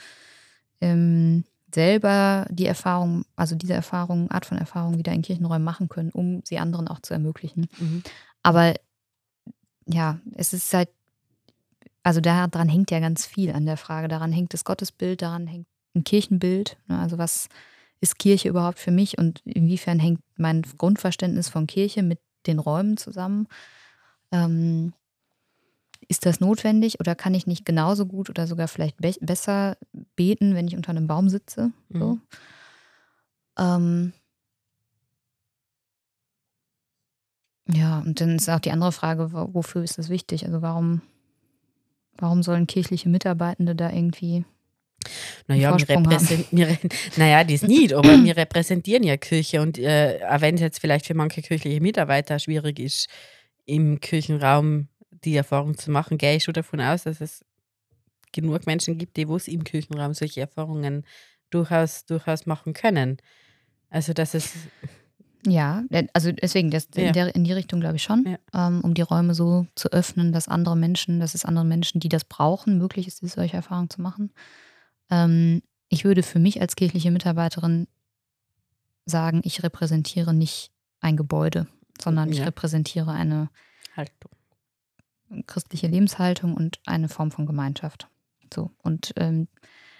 ähm, 0.80 1.44
selber 1.74 2.46
die 2.50 2.66
Erfahrung, 2.66 3.24
also 3.36 3.54
diese 3.54 3.74
Erfahrung, 3.74 4.30
Art 4.30 4.46
von 4.46 4.58
Erfahrung 4.58 4.98
wieder 4.98 5.12
in 5.12 5.22
Kirchenräumen 5.22 5.64
machen 5.64 5.88
können, 5.88 6.10
um 6.10 6.42
sie 6.44 6.58
anderen 6.58 6.88
auch 6.88 7.00
zu 7.00 7.14
ermöglichen. 7.14 7.68
Mhm. 7.78 8.02
Aber 8.42 8.74
ja, 9.86 10.18
es 10.34 10.52
ist 10.52 10.72
halt, 10.72 10.88
also 12.02 12.20
daran 12.20 12.68
hängt 12.68 12.90
ja 12.90 13.00
ganz 13.00 13.26
viel 13.26 13.52
an 13.52 13.66
der 13.66 13.76
Frage. 13.76 14.08
Daran 14.08 14.32
hängt 14.32 14.54
das 14.54 14.64
Gottesbild, 14.64 15.22
daran 15.22 15.46
hängt 15.46 15.66
ein 15.94 16.04
Kirchenbild. 16.04 16.78
Ne? 16.86 16.98
Also 16.98 17.18
was 17.18 17.48
ist 18.00 18.18
Kirche 18.18 18.48
überhaupt 18.48 18.78
für 18.78 18.90
mich 18.90 19.18
und 19.18 19.40
inwiefern 19.44 19.98
hängt 19.98 20.20
mein 20.36 20.62
Grundverständnis 20.62 21.48
von 21.48 21.66
Kirche 21.66 22.02
mit 22.02 22.20
den 22.46 22.58
Räumen 22.58 22.96
zusammen? 22.96 23.48
Ähm, 24.32 24.92
ist 26.08 26.26
das 26.26 26.40
notwendig 26.40 27.00
oder 27.00 27.14
kann 27.14 27.34
ich 27.34 27.46
nicht 27.46 27.64
genauso 27.64 28.06
gut 28.06 28.30
oder 28.30 28.46
sogar 28.46 28.68
vielleicht 28.68 28.96
be 28.98 29.14
besser 29.20 29.76
beten, 30.16 30.54
wenn 30.54 30.68
ich 30.68 30.76
unter 30.76 30.90
einem 30.90 31.06
Baum 31.06 31.28
sitze? 31.28 31.72
So. 31.90 32.14
Mhm. 32.14 32.22
Ähm, 33.58 34.12
ja, 37.68 37.98
und 38.00 38.20
dann 38.20 38.36
ist 38.36 38.48
auch 38.48 38.60
die 38.60 38.70
andere 38.70 38.92
Frage, 38.92 39.32
wofür 39.32 39.82
ist 39.82 39.98
das 39.98 40.08
wichtig? 40.08 40.46
Also 40.46 40.62
warum, 40.62 41.02
warum 42.16 42.42
sollen 42.42 42.66
kirchliche 42.66 43.08
Mitarbeitende 43.08 43.74
da 43.74 43.90
irgendwie 43.90 44.44
naja, 45.46 45.76
wir 45.76 45.88
repräsentieren, 45.88 46.78
naja, 47.16 47.44
das 47.44 47.62
nicht, 47.62 47.92
aber 47.92 48.22
wir 48.24 48.36
repräsentieren 48.36 49.02
ja 49.02 49.16
Kirche 49.16 49.60
und 49.60 49.78
äh, 49.78 50.20
auch 50.28 50.40
wenn 50.40 50.54
es 50.56 50.60
jetzt 50.60 50.80
vielleicht 50.80 51.06
für 51.06 51.14
manche 51.14 51.42
kirchliche 51.42 51.80
Mitarbeiter 51.80 52.38
schwierig 52.38 52.78
ist, 52.78 53.08
im 53.66 54.00
Kirchenraum 54.00 54.88
die 55.24 55.36
Erfahrung 55.36 55.76
zu 55.76 55.90
machen, 55.90 56.18
gehe 56.18 56.36
ich 56.36 56.44
schon 56.44 56.54
davon 56.54 56.80
aus, 56.80 57.04
dass 57.04 57.20
es 57.20 57.44
genug 58.32 58.66
Menschen 58.66 58.98
gibt, 58.98 59.16
die 59.16 59.28
wo 59.28 59.36
es 59.36 59.48
im 59.48 59.64
Kirchenraum 59.64 60.14
solche 60.14 60.40
Erfahrungen 60.40 61.04
durchaus, 61.50 62.04
durchaus 62.04 62.46
machen 62.46 62.72
können. 62.72 63.18
Also, 63.90 64.12
dass 64.12 64.34
es. 64.34 64.52
Ja, 65.46 65.84
äh, 65.90 66.06
also 66.12 66.32
deswegen, 66.32 66.70
das, 66.70 66.88
ja. 66.94 67.04
in, 67.04 67.12
der, 67.12 67.34
in, 67.34 67.44
die 67.44 67.52
Richtung 67.52 67.80
glaube 67.80 67.96
ich 67.96 68.02
schon, 68.02 68.24
ja. 68.26 68.68
ähm, 68.68 68.80
um 68.82 68.94
die 68.94 69.02
Räume 69.02 69.34
so 69.34 69.66
zu 69.76 69.90
öffnen, 69.92 70.32
dass 70.32 70.48
andere 70.48 70.76
Menschen, 70.76 71.20
dass 71.20 71.34
es 71.34 71.44
anderen 71.44 71.68
Menschen, 71.68 72.00
die 72.00 72.08
das 72.08 72.24
brauchen, 72.24 72.76
möglich 72.78 73.06
ist, 73.06 73.18
solche 73.18 73.56
Erfahrungen 73.56 73.88
zu 73.88 74.02
machen. 74.02 74.32
Ähm, 75.10 75.62
ich 75.88 76.04
würde 76.04 76.22
für 76.22 76.38
mich 76.38 76.60
als 76.60 76.76
kirchliche 76.76 77.10
Mitarbeiterin 77.10 77.88
sagen, 79.06 79.40
ich 79.44 79.62
repräsentiere 79.62 80.34
nicht 80.34 80.70
ein 81.00 81.16
Gebäude, 81.16 81.66
sondern 82.00 82.32
ja. 82.32 82.40
ich 82.40 82.46
repräsentiere 82.46 83.12
eine 83.12 83.48
Haltung 83.96 84.30
christliche 85.46 85.86
Lebenshaltung 85.86 86.54
und 86.54 86.80
eine 86.86 87.08
Form 87.08 87.30
von 87.30 87.46
Gemeinschaft. 87.46 88.08
So 88.52 88.70
und 88.82 89.12
ähm, 89.16 89.48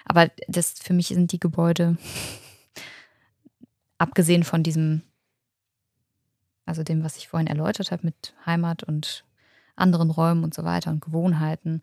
aber 0.04 0.30
das 0.46 0.72
für 0.72 0.94
mich 0.94 1.08
sind 1.08 1.32
die 1.32 1.40
Gebäude 1.40 1.98
abgesehen 3.98 4.42
von 4.42 4.62
diesem, 4.62 5.02
also 6.64 6.82
dem, 6.82 7.04
was 7.04 7.18
ich 7.18 7.28
vorhin 7.28 7.46
erläutert 7.46 7.90
habe 7.90 8.06
mit 8.06 8.34
Heimat 8.46 8.82
und 8.82 9.24
anderen 9.76 10.10
Räumen 10.10 10.44
und 10.44 10.54
so 10.54 10.64
weiter 10.64 10.90
und 10.90 11.00
Gewohnheiten 11.00 11.82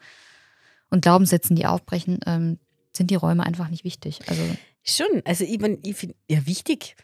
und 0.90 1.02
Glaubenssätzen, 1.02 1.56
die 1.56 1.68
aufbrechen, 1.68 2.20
ähm, 2.26 2.60
sind 2.96 3.12
die 3.12 3.16
Räume 3.16 3.46
einfach 3.46 3.70
nicht 3.70 3.84
wichtig. 3.84 4.20
Also 4.28 4.42
schon, 4.84 5.22
also 5.26 5.44
ich, 5.44 5.62
ich 5.84 5.96
finde 5.96 6.16
ja 6.30 6.46
wichtig, 6.46 6.96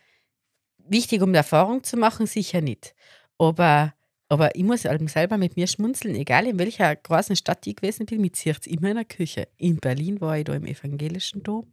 wichtig, 0.77 1.21
um 1.21 1.33
Erfahrung 1.33 1.83
zu 1.83 1.97
machen, 1.97 2.25
sicher 2.25 2.61
nicht. 2.61 2.95
Aber 3.37 3.93
aber 4.31 4.55
ich 4.55 4.63
muss 4.63 4.83
selber 4.83 5.37
mit 5.37 5.57
mir 5.57 5.67
schmunzeln, 5.67 6.15
egal 6.15 6.47
in 6.47 6.57
welcher 6.57 6.95
großen 6.95 7.35
Stadt 7.35 7.67
ich 7.67 7.75
gewesen 7.75 8.05
bin, 8.05 8.21
mir 8.21 8.31
zieht 8.31 8.65
immer 8.65 8.91
in 8.91 8.95
der 8.95 9.03
Küche. 9.03 9.49
In 9.57 9.75
Berlin 9.75 10.21
war 10.21 10.37
ich 10.37 10.45
da 10.45 10.53
im 10.53 10.65
evangelischen 10.65 11.43
Dom. 11.43 11.67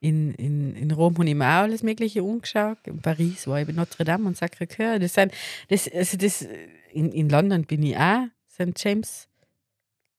In, 0.00 0.32
in, 0.34 0.76
in 0.76 0.92
Rom 0.92 1.18
habe 1.18 1.28
ich 1.28 1.34
mir 1.34 1.44
auch 1.44 1.62
alles 1.62 1.82
Mögliche 1.82 2.22
umgeschaut. 2.22 2.78
In 2.86 3.00
Paris 3.00 3.48
war 3.48 3.60
ich 3.60 3.66
bei 3.66 3.72
Notre 3.72 4.04
Dame 4.04 4.28
und 4.28 4.36
Sacré-Cœur. 4.36 5.00
Das 5.00 5.14
das, 5.14 5.88
also 5.92 6.16
das, 6.18 6.46
in, 6.92 7.10
in 7.10 7.28
London 7.28 7.64
bin 7.64 7.82
ich 7.82 7.96
auch, 7.96 8.26
St. 8.48 8.74
James 8.76 9.26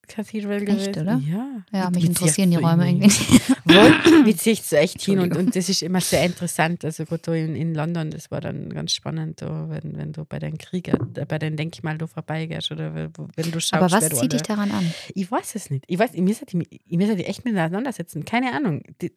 Cathedral 0.07 0.59
gewesen. 0.59 0.89
Echt, 0.89 0.97
oder? 0.97 1.21
Ja. 1.25 1.63
Ja, 1.71 1.89
mich 1.89 2.05
interessieren 2.05 2.51
die 2.51 2.57
Räume 2.57 2.89
irgendwie 2.89 3.07
nicht. 3.07 4.25
Mit 4.25 4.39
sich 4.39 4.61
so 4.61 4.75
echt 4.75 5.01
hin 5.01 5.19
und, 5.19 5.35
und 5.35 5.55
das 5.55 5.69
ist 5.69 5.81
immer 5.81 6.01
sehr 6.01 6.25
interessant. 6.25 6.83
Also 6.83 7.05
gut, 7.05 7.27
in, 7.29 7.55
in 7.55 7.73
London, 7.73 8.11
das 8.11 8.29
war 8.29 8.41
dann 8.41 8.69
ganz 8.69 8.93
spannend, 8.93 9.41
wenn, 9.41 9.97
wenn 9.97 10.11
du 10.11 10.25
bei 10.25 10.39
den 10.39 10.57
Krieger, 10.57 10.99
äh, 11.15 11.25
bei 11.25 11.39
den 11.39 11.55
Denkmal 11.55 11.97
da 11.97 12.07
vorbeigehst 12.07 12.71
oder 12.71 12.93
wenn 12.93 13.51
du 13.51 13.59
schaust. 13.59 13.73
Aber 13.73 13.91
was 13.91 14.09
zieht 14.09 14.33
dich 14.33 14.41
daran 14.41 14.71
an? 14.71 14.93
Ich 15.15 15.31
weiß 15.31 15.55
es 15.55 15.69
nicht. 15.69 15.85
Ich 15.87 15.97
weiß, 15.97 16.11
ich 16.13 16.21
müsste 16.21 16.45
die, 16.45 16.67
ich 16.69 16.97
müsste 16.97 17.15
die 17.15 17.25
echt 17.25 17.45
miteinander 17.45 17.91
setzen. 17.93 18.25
Keine 18.25 18.53
Ahnung. 18.53 18.83
Die, 19.01 19.15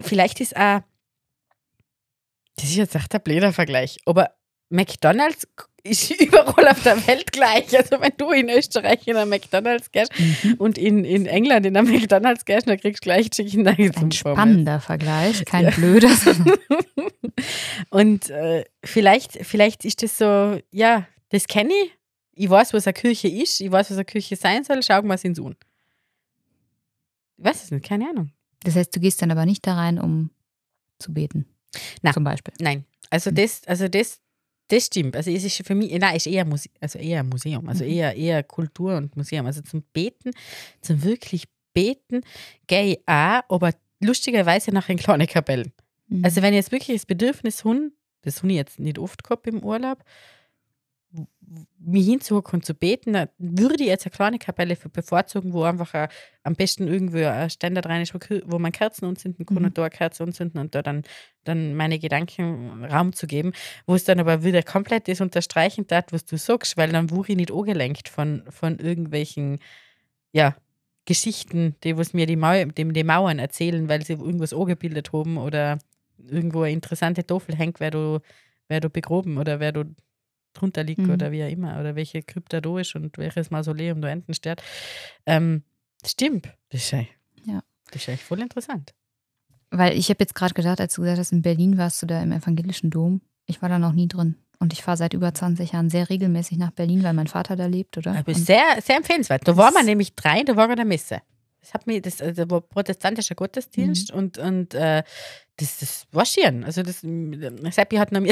vielleicht 0.00 0.40
ist 0.40 0.56
auch, 0.56 0.80
das 2.56 2.64
ist 2.64 2.76
jetzt 2.76 2.94
echt 2.94 3.14
ein 3.14 3.22
blöder 3.22 3.52
Vergleich, 3.52 3.98
aber 4.06 4.30
McDonalds 4.72 5.46
ist 5.84 6.10
überall 6.20 6.68
auf 6.68 6.82
der 6.82 7.06
Welt 7.06 7.32
gleich. 7.32 7.76
Also 7.76 8.00
wenn 8.00 8.12
du 8.16 8.30
in 8.30 8.48
Österreich 8.48 9.06
in 9.06 9.16
einem 9.16 9.30
McDonalds 9.30 9.90
gehst 9.90 10.12
mhm. 10.18 10.54
und 10.54 10.78
in, 10.78 11.04
in 11.04 11.26
England 11.26 11.66
in 11.66 11.76
einem 11.76 11.90
McDonalds 11.90 12.44
gehst, 12.44 12.68
dann 12.68 12.78
kriegst 12.78 13.04
du 13.04 13.06
gleich 13.06 13.30
Chicken 13.30 13.62
Nuggets. 13.62 13.98
Ein 13.98 14.12
spannender 14.12 14.80
Vergleich, 14.80 15.44
kein 15.44 15.64
ja. 15.64 15.70
blöder. 15.70 16.10
und 17.90 18.30
äh, 18.30 18.64
vielleicht, 18.84 19.44
vielleicht 19.44 19.84
ist 19.84 20.02
das 20.02 20.18
so, 20.18 20.58
ja, 20.70 21.06
das 21.30 21.46
kenne 21.46 21.72
ich. 21.84 21.92
Ich 22.34 22.48
weiß, 22.48 22.72
was 22.72 22.86
eine 22.86 22.94
Kirche 22.94 23.28
ist. 23.28 23.60
Ich 23.60 23.70
weiß, 23.70 23.90
was 23.90 23.98
eine 23.98 24.04
Kirche 24.04 24.36
sein 24.36 24.64
soll. 24.64 24.82
Schau 24.82 25.02
mal 25.02 25.18
ins 25.22 25.38
Un. 25.38 25.54
Ich 27.36 27.44
weiß 27.44 27.64
es 27.64 27.70
nicht, 27.70 27.84
keine 27.84 28.08
Ahnung. 28.08 28.30
Das 28.62 28.76
heißt, 28.76 28.94
du 28.94 29.00
gehst 29.00 29.20
dann 29.20 29.30
aber 29.30 29.44
nicht 29.44 29.66
da 29.66 29.74
rein, 29.74 29.98
um 29.98 30.30
zu 30.98 31.12
beten. 31.12 31.46
Na, 32.00 32.12
zum 32.12 32.24
Beispiel. 32.24 32.54
Nein. 32.58 32.84
Also 33.10 33.30
das, 33.30 33.62
also 33.66 33.88
das, 33.88 34.21
das 34.72 34.86
stimmt. 34.86 35.16
Also 35.16 35.30
es 35.30 35.44
ist 35.44 35.66
für 35.66 35.74
mich, 35.74 35.92
nein, 35.98 36.16
ist 36.16 36.26
eher, 36.26 36.46
Muse 36.46 36.70
also 36.80 36.98
eher 36.98 37.22
Museum, 37.22 37.68
also 37.68 37.84
mhm. 37.84 37.90
eher, 37.90 38.16
eher 38.16 38.42
Kultur 38.42 38.96
und 38.96 39.14
Museum. 39.16 39.44
Also 39.44 39.60
zum 39.60 39.82
Beten, 39.92 40.30
zum 40.80 41.04
wirklich 41.04 41.44
Beten, 41.74 42.22
gehe 42.66 42.94
ich 42.94 42.98
auch, 43.06 43.42
aber 43.50 43.72
lustigerweise 44.00 44.72
nach 44.72 44.88
in 44.88 44.96
kleine 44.96 45.26
Kapellen. 45.26 45.72
Mhm. 46.08 46.24
Also 46.24 46.40
wenn 46.40 46.54
ich 46.54 46.58
jetzt 46.58 46.72
wirklich 46.72 46.96
das 46.96 47.06
Bedürfnis 47.06 47.66
habe, 47.66 47.92
das 48.22 48.38
habe 48.38 48.48
ich 48.48 48.56
jetzt 48.56 48.78
nicht 48.78 48.98
oft 48.98 49.22
gehabt 49.22 49.46
im 49.46 49.62
Urlaub, 49.62 50.02
mich 51.78 52.06
hinzuhocken 52.06 52.58
und 52.58 52.64
zu 52.64 52.74
beten, 52.74 53.12
dann 53.12 53.28
würde 53.38 53.82
ich 53.82 53.88
jetzt 53.88 54.06
eine 54.06 54.12
kleine 54.12 54.38
Kapelle 54.38 54.76
bevorzugen, 54.76 55.52
wo 55.52 55.64
einfach 55.64 55.92
ein, 55.94 56.08
am 56.42 56.54
besten 56.54 56.88
irgendwo 56.88 57.18
ein 57.18 57.50
Ständer 57.50 57.84
rein 57.84 58.02
ist, 58.02 58.14
wo, 58.14 58.18
wo 58.46 58.58
man 58.58 58.72
Kerzen 58.72 59.06
anzünden 59.06 59.44
kann 59.44 59.58
mhm. 59.58 59.64
und 59.66 59.78
da 59.78 59.82
eine 59.82 59.90
Kerze 59.90 60.22
anzünden 60.22 60.60
und 60.60 60.74
da 60.74 60.82
dann, 60.82 61.02
dann 61.44 61.74
meine 61.74 61.98
Gedanken 61.98 62.84
Raum 62.84 63.12
zu 63.12 63.26
geben, 63.26 63.52
wo 63.86 63.94
es 63.94 64.04
dann 64.04 64.20
aber 64.20 64.44
wieder 64.44 64.62
komplett 64.62 65.08
das 65.08 65.20
unterstreichen 65.20 65.86
tat, 65.86 66.12
was 66.12 66.24
du 66.24 66.36
sagst, 66.36 66.76
weil 66.76 66.92
dann 66.92 67.10
wurde 67.10 67.32
ich 67.32 67.36
nicht 67.36 67.52
angelenkt 67.52 68.08
von, 68.08 68.44
von 68.48 68.78
irgendwelchen, 68.78 69.58
ja, 70.32 70.56
Geschichten, 71.04 71.74
die 71.82 71.96
was 71.96 72.14
mir 72.14 72.26
die, 72.26 72.36
Mau 72.36 72.64
dem, 72.64 72.92
die 72.92 73.04
Mauern 73.04 73.40
erzählen, 73.40 73.88
weil 73.88 74.04
sie 74.04 74.12
irgendwas 74.12 74.54
angebildet 74.54 75.12
haben 75.12 75.36
oder 75.36 75.78
irgendwo 76.18 76.62
eine 76.62 76.72
interessante 76.72 77.26
Tafel 77.26 77.56
hängt, 77.56 77.80
wer 77.80 77.90
du, 77.90 78.20
wer 78.68 78.80
du 78.80 78.88
begroben 78.88 79.38
oder 79.38 79.58
wer 79.58 79.72
du 79.72 79.84
drunter 80.52 80.84
liegt 80.84 81.00
mhm. 81.00 81.10
oder 81.10 81.32
wie 81.32 81.44
auch 81.44 81.50
immer 81.50 81.80
oder 81.80 81.94
welche 81.94 82.22
Krypta 82.22 82.60
da 82.60 82.78
ist 82.78 82.94
und 82.94 83.18
welches 83.18 83.50
Mausoleum 83.50 84.00
da 84.00 84.08
enten 84.08 84.34
steht. 84.34 84.62
Ähm, 85.26 85.62
stimmt. 86.04 86.48
Das 86.70 86.82
ist, 86.82 86.92
ja. 86.92 87.62
das 87.90 88.02
ist 88.02 88.08
echt 88.08 88.22
voll 88.22 88.40
interessant. 88.40 88.94
Weil 89.70 89.96
ich 89.96 90.10
habe 90.10 90.18
jetzt 90.20 90.34
gerade 90.34 90.54
gedacht, 90.54 90.80
als 90.80 90.94
du 90.94 91.02
gesagt 91.02 91.18
hast, 91.18 91.32
in 91.32 91.42
Berlin 91.42 91.78
warst 91.78 92.02
du 92.02 92.06
da 92.06 92.22
im 92.22 92.32
evangelischen 92.32 92.90
Dom. 92.90 93.22
Ich 93.46 93.62
war 93.62 93.68
da 93.68 93.78
noch 93.78 93.92
nie 93.92 94.08
drin. 94.08 94.36
Und 94.58 94.72
ich 94.72 94.82
fahre 94.82 94.96
seit 94.96 95.14
über 95.14 95.34
20 95.34 95.72
Jahren 95.72 95.90
sehr 95.90 96.08
regelmäßig 96.08 96.56
nach 96.58 96.70
Berlin, 96.70 97.02
weil 97.02 97.14
mein 97.14 97.26
Vater 97.26 97.56
da 97.56 97.66
lebt, 97.66 97.98
oder? 97.98 98.14
Aber 98.14 98.32
sehr, 98.34 98.80
sehr 98.80 98.96
empfehlenswert. 98.96 99.48
Da 99.48 99.56
war 99.56 99.72
man 99.72 99.86
nämlich 99.86 100.14
drei, 100.14 100.44
da 100.44 100.54
war 100.54 100.68
er 100.68 100.76
der 100.76 100.84
Messe. 100.84 101.20
Das 101.62 101.74
hat 101.74 101.86
mir, 101.86 102.02
das, 102.02 102.16
das 102.16 102.50
war 102.50 102.60
protestantischer 102.60 103.36
Gottesdienst 103.36 104.12
mhm. 104.12 104.18
und, 104.18 104.38
und 104.38 104.74
äh, 104.74 105.04
das, 105.56 105.78
das 105.78 106.06
war 106.10 106.26
schön. 106.26 106.64
Also 106.64 106.82
das, 106.82 107.00
Seppi 107.00 107.96
hat 107.96 108.10
noch 108.10 108.20
mit 108.20 108.28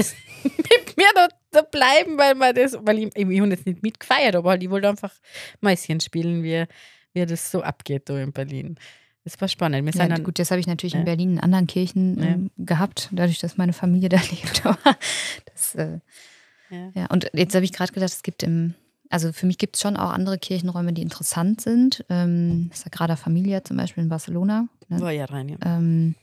mir 0.97 1.09
da, 1.15 1.29
da 1.53 1.63
bleiben, 1.63 2.19
weil 2.19 2.35
man 2.35 2.55
das, 2.55 2.77
weil 2.81 2.99
ich, 2.99 3.17
ich, 3.17 3.29
ich 3.29 3.41
habe 3.41 3.51
jetzt 3.51 3.67
nicht 3.67 3.83
mitgefeiert, 3.83 4.35
aber 4.35 4.51
halt, 4.51 4.63
ich 4.63 4.71
wollte 4.71 4.89
einfach 4.89 5.13
Mäuschen 5.61 6.01
spielen, 6.01 6.43
wie, 6.43 6.65
wie 7.13 7.25
das 7.25 7.51
so 7.51 7.63
abgeht 7.63 8.09
da 8.09 8.19
in 8.19 8.33
Berlin. 8.33 8.77
Das 9.23 9.41
war 9.41 9.49
spannend. 9.49 9.85
Wir 9.95 10.09
ja, 10.09 10.19
gut, 10.19 10.39
das 10.39 10.51
habe 10.51 10.61
ich 10.61 10.67
natürlich 10.67 10.95
ja. 10.95 11.01
in 11.01 11.05
Berlin 11.05 11.33
in 11.33 11.41
anderen 11.41 11.67
Kirchen 11.67 12.19
ja. 12.19 12.29
ähm, 12.31 12.51
gehabt, 12.57 13.11
dadurch, 13.13 13.39
dass 13.39 13.59
meine 13.59 13.73
Familie 13.73 14.09
da 14.11 14.17
lebt. 14.17 14.67
Aber 14.67 14.97
das, 15.45 15.75
äh, 15.77 16.01
ja. 16.71 17.07
Und 17.07 17.31
jetzt 17.35 17.55
habe 17.55 17.65
ich 17.65 17.73
gerade 17.73 17.93
gedacht, 17.93 18.13
es 18.13 18.23
gibt 18.23 18.43
im, 18.43 18.75
also 19.11 19.33
für 19.33 19.47
mich 19.47 19.59
gibt 19.59 19.77
es 19.77 19.83
schon 19.83 19.97
auch 19.97 20.11
andere 20.11 20.39
Kirchenräume, 20.39 20.93
die 20.93 21.03
interessant 21.03 21.61
sind. 21.61 22.05
Ähm, 22.09 22.71
Sagrada 22.73 23.17
Familia 23.17 23.65
zum 23.65 23.77
Beispiel 23.77 24.03
in 24.03 24.09
Barcelona. 24.09 24.69
Ne? 24.89 25.01
War 25.01 25.11
ja 25.11 25.27
rein, 25.27 25.49
ja. 25.49 25.57
Ähm, 25.63 26.15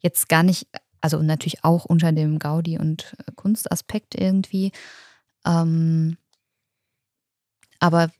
jetzt 0.00 0.28
gar 0.28 0.42
nicht, 0.42 0.66
also 1.00 1.22
natürlich 1.22 1.62
auch 1.62 1.84
unter 1.84 2.10
dem 2.12 2.38
Gaudi- 2.38 2.78
und 2.78 3.14
äh, 3.18 3.32
Kunstaspekt 3.36 4.14
irgendwie. 4.18 4.72
Ähm, 5.46 6.16
aber 7.78 8.10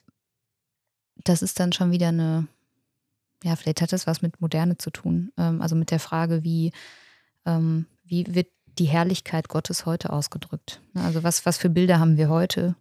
das 1.24 1.42
ist 1.42 1.58
dann 1.58 1.72
schon 1.72 1.90
wieder 1.90 2.08
eine 2.08 2.48
ja, 3.42 3.56
vielleicht 3.56 3.80
hat 3.80 3.92
das 3.92 4.06
was 4.06 4.22
mit 4.22 4.40
Moderne 4.40 4.78
zu 4.78 4.90
tun. 4.90 5.32
Ähm, 5.36 5.60
also 5.60 5.74
mit 5.76 5.90
der 5.90 6.00
Frage, 6.00 6.44
wie, 6.44 6.72
ähm, 7.44 7.86
wie 8.04 8.24
wird 8.34 8.48
die 8.78 8.86
Herrlichkeit 8.86 9.48
Gottes 9.48 9.84
heute 9.84 10.10
ausgedrückt? 10.10 10.80
Ne, 10.94 11.02
also 11.02 11.22
was, 11.22 11.44
was 11.44 11.58
für 11.58 11.68
Bilder 11.68 11.98
haben 11.98 12.16
wir 12.16 12.28
heute 12.28 12.74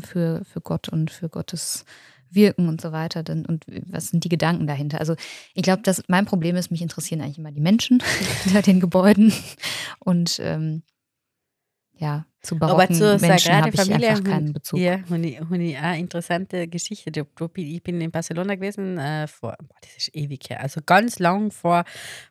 für, 0.00 0.44
für 0.44 0.60
Gott 0.60 0.88
und 0.88 1.10
für 1.10 1.28
Gottes 1.28 1.84
Wirken 2.30 2.68
und 2.68 2.80
so 2.80 2.92
weiter 2.92 3.22
denn, 3.22 3.46
und 3.46 3.64
was 3.86 4.08
sind 4.08 4.24
die 4.24 4.28
Gedanken 4.28 4.66
dahinter? 4.66 4.98
Also 4.98 5.14
ich 5.54 5.62
glaube, 5.62 5.82
dass 5.82 6.02
mein 6.08 6.26
Problem 6.26 6.56
ist, 6.56 6.70
mich 6.70 6.82
interessieren 6.82 7.20
eigentlich 7.20 7.38
immer 7.38 7.52
die 7.52 7.60
Menschen 7.60 8.02
hinter 8.44 8.62
den 8.62 8.80
Gebäuden 8.80 9.32
und 10.00 10.38
ähm, 10.42 10.82
ja, 11.98 12.26
zu 12.42 12.58
barocken 12.58 13.02
Aber 13.02 13.18
zu 13.18 13.26
Menschen 13.26 13.54
habe 13.54 13.70
ich 13.70 13.80
Familie 13.80 14.10
einfach 14.10 14.24
keinen 14.24 14.52
Bezug. 14.52 14.78
Ja, 14.78 14.98
ich 14.98 15.40
eine 15.40 15.98
interessante 15.98 16.68
Geschichte. 16.68 17.10
Ich 17.56 17.82
bin 17.82 18.00
in 18.00 18.10
Barcelona 18.10 18.54
gewesen 18.54 18.98
äh, 18.98 19.26
vor, 19.26 19.56
boah, 19.58 19.76
das 19.80 19.96
ist 19.96 20.14
ewig 20.14 20.50
her, 20.50 20.60
also 20.60 20.80
ganz 20.84 21.18
lang 21.18 21.50
vor, 21.50 21.84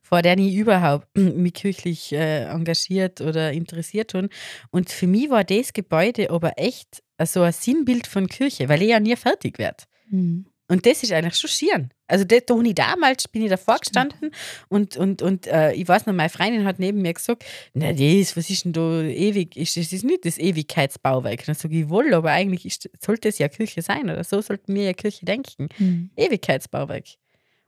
vor 0.03 0.21
der 0.21 0.37
ich 0.37 0.55
überhaupt 0.55 1.07
mich 1.17 1.53
kirchlich 1.53 2.13
äh, 2.13 2.43
engagiert 2.43 3.21
oder 3.21 3.51
interessiert 3.51 4.13
habe. 4.13 4.29
Und 4.69 4.91
für 4.91 5.07
mich 5.07 5.29
war 5.29 5.43
das 5.43 5.73
Gebäude 5.73 6.29
aber 6.29 6.53
echt 6.57 7.01
so 7.23 7.41
ein 7.41 7.53
Sinnbild 7.53 8.07
von 8.07 8.27
Kirche, 8.27 8.67
weil 8.69 8.81
ich 8.81 8.89
ja 8.89 8.99
nie 8.99 9.15
fertig 9.15 9.57
werde. 9.57 9.83
Mhm. 10.09 10.45
Und 10.67 10.85
das 10.85 11.03
ist 11.03 11.11
eigentlich 11.11 11.35
schon 11.35 11.49
schieren. 11.49 11.91
Also 12.07 12.23
da, 12.25 12.37
da 12.39 12.59
ich 12.59 12.75
damals, 12.75 13.27
bin 13.27 13.43
ich 13.43 13.49
davor 13.49 13.77
gestanden 13.77 14.31
und, 14.67 14.97
und, 14.97 15.21
und 15.21 15.47
äh, 15.47 15.73
ich 15.73 15.87
weiß 15.87 16.05
noch, 16.05 16.13
meine 16.13 16.29
Freundin 16.29 16.65
hat 16.65 16.79
neben 16.79 17.01
mir 17.01 17.13
gesagt, 17.13 17.45
na 17.73 17.93
das, 17.93 18.35
was 18.35 18.49
ist 18.49 18.65
denn 18.65 18.73
da 18.73 19.01
ewig, 19.01 19.55
ist, 19.55 19.77
das 19.77 19.93
ist 19.93 20.03
nicht 20.03 20.25
das 20.25 20.37
Ewigkeitsbauwerk. 20.37 21.39
Und 21.39 21.47
dann 21.47 21.55
sage 21.55 21.79
ich, 21.79 21.89
wohl, 21.89 22.13
aber 22.13 22.31
eigentlich 22.31 22.65
ist, 22.65 22.89
sollte 23.03 23.29
es 23.29 23.37
ja 23.37 23.47
Kirche 23.47 23.81
sein 23.81 24.09
oder 24.09 24.23
so 24.23 24.41
sollten 24.41 24.73
wir 24.73 24.83
ja 24.83 24.93
Kirche 24.93 25.25
denken. 25.25 25.69
Mhm. 25.77 26.09
Ewigkeitsbauwerk. 26.15 27.05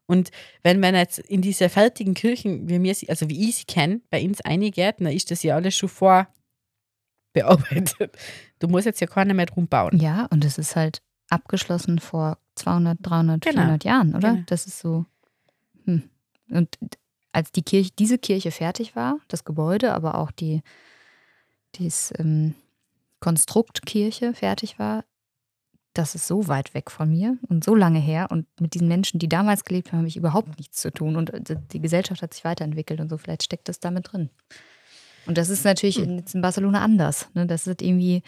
Und 0.08 0.32
wenn 0.64 0.80
man 0.80 0.96
jetzt 0.96 1.20
in 1.20 1.42
diese 1.42 1.70
fertigen 1.70 2.14
Kirchen, 2.14 2.70
wie 2.70 2.82
wir 2.82 2.96
sie, 2.96 3.10
also 3.10 3.30
wie 3.30 3.50
ich 3.50 3.58
sie 3.58 3.66
kenne, 3.66 4.02
bei 4.10 4.24
uns 4.24 4.42
eingeht, 4.42 4.96
dann 5.00 5.08
ist 5.08 5.30
das 5.30 5.44
ja 5.44 5.56
alles 5.56 5.76
schon 5.76 5.90
vorbearbeitet. 7.38 8.18
Du 8.60 8.68
musst 8.68 8.86
jetzt 8.86 9.02
ja 9.02 9.08
keiner 9.08 9.34
mehr 9.34 9.46
drum 9.46 9.68
bauen. 9.68 10.00
Ja, 10.00 10.26
und 10.32 10.44
es 10.46 10.58
ist 10.58 10.76
halt 10.76 11.02
abgeschlossen 11.30 12.00
vor 12.00 12.38
200, 12.56 13.00
300, 13.02 13.42
genau. 13.42 13.56
400 13.56 13.84
Jahren, 13.84 14.16
oder? 14.16 14.32
Genau. 14.32 14.44
Das 14.48 14.66
ist 14.66 14.80
so. 14.80 15.06
Hm. 15.86 16.10
Und 16.50 16.78
als 17.32 17.52
die 17.52 17.62
Kirche, 17.62 17.92
diese 17.98 18.18
Kirche 18.18 18.52
fertig 18.52 18.96
war, 18.96 19.20
das 19.28 19.44
Gebäude, 19.44 19.94
aber 19.94 20.16
auch 20.16 20.32
die 20.32 20.62
dieses 21.76 22.14
ähm, 22.18 22.56
Konstrukt 23.20 23.86
Kirche 23.86 24.34
fertig 24.34 24.80
war, 24.80 25.04
das 25.94 26.16
ist 26.16 26.28
so 26.28 26.48
weit 26.48 26.74
weg 26.74 26.92
von 26.92 27.10
mir 27.10 27.38
und 27.50 27.64
so 27.64 27.76
lange 27.76 28.00
her. 28.00 28.28
Und 28.30 28.48
mit 28.60 28.74
diesen 28.74 28.88
Menschen, 28.88 29.20
die 29.20 29.28
damals 29.28 29.66
gelebt 29.66 29.92
haben, 29.92 30.00
habe 30.00 30.08
ich 30.08 30.18
überhaupt 30.18 30.58
nichts 30.58 30.80
zu 30.80 30.92
tun. 30.92 31.16
Und 31.16 31.32
äh, 31.32 31.58
die 31.72 31.82
Gesellschaft 31.82 32.22
hat 32.22 32.34
sich 32.34 32.44
weiterentwickelt 32.44 33.00
und 33.00 33.10
so. 33.10 33.18
Vielleicht 33.18 33.44
steckt 33.44 33.68
das 33.68 33.80
damit 33.80 34.12
drin. 34.12 34.30
Und 35.28 35.38
das 35.38 35.50
ist 35.50 35.66
natürlich 35.66 35.98
hm. 35.98 36.24
in 36.34 36.42
Barcelona 36.42 36.82
anders. 36.82 37.30
Ne? 37.34 37.46
Das 37.46 37.68
ist 37.68 37.82
irgendwie, 37.82 38.24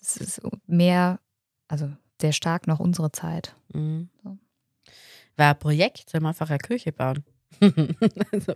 das 0.00 0.16
ist 0.16 0.40
mehr, 0.66 1.20
also 1.68 1.90
sehr 2.20 2.32
stark 2.32 2.66
noch 2.66 2.80
unsere 2.80 3.12
Zeit. 3.12 3.54
Mhm. 3.72 4.08
So. 4.22 4.38
War 5.36 5.50
ein 5.50 5.58
Projekt, 5.58 6.10
soll 6.10 6.20
man 6.20 6.30
einfach 6.30 6.50
eine 6.50 6.58
Kirche 6.58 6.92
bauen. 6.92 7.24
also 7.60 8.54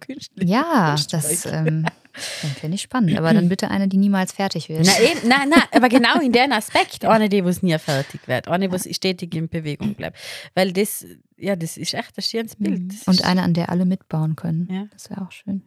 künstlich. 0.00 0.48
Ja, 0.48 0.96
das 1.10 1.44
ähm, 1.46 1.84
finde 2.14 2.76
ich 2.76 2.82
spannend. 2.82 3.18
Aber 3.18 3.34
dann 3.34 3.48
bitte 3.48 3.68
eine, 3.68 3.88
die 3.88 3.96
niemals 3.96 4.32
fertig 4.32 4.68
wird. 4.68 4.86
Na, 4.86 4.92
eben, 5.00 5.20
na, 5.28 5.44
na, 5.46 5.64
aber 5.72 5.88
genau 5.88 6.20
in 6.20 6.32
dem 6.32 6.52
Aspekt. 6.52 7.04
Eine, 7.04 7.28
die 7.28 7.44
was 7.44 7.62
nie 7.62 7.76
fertig 7.78 8.26
wird. 8.26 8.48
Eine, 8.48 8.68
die 8.68 8.94
stetig 8.94 9.34
in 9.34 9.48
Bewegung 9.48 9.94
bleibt. 9.94 10.16
Weil 10.54 10.72
das, 10.72 11.04
ja, 11.36 11.56
das 11.56 11.76
ist 11.76 11.94
echt 11.94 12.16
ein 12.16 12.22
schönes 12.22 12.56
Bild. 12.56 12.80
Mhm. 12.80 12.98
Und 13.06 13.24
eine, 13.24 13.42
an 13.42 13.54
der 13.54 13.70
alle 13.70 13.84
mitbauen 13.84 14.36
können. 14.36 14.68
Ja. 14.70 14.86
Das 14.92 15.10
wäre 15.10 15.22
auch 15.22 15.32
schön. 15.32 15.62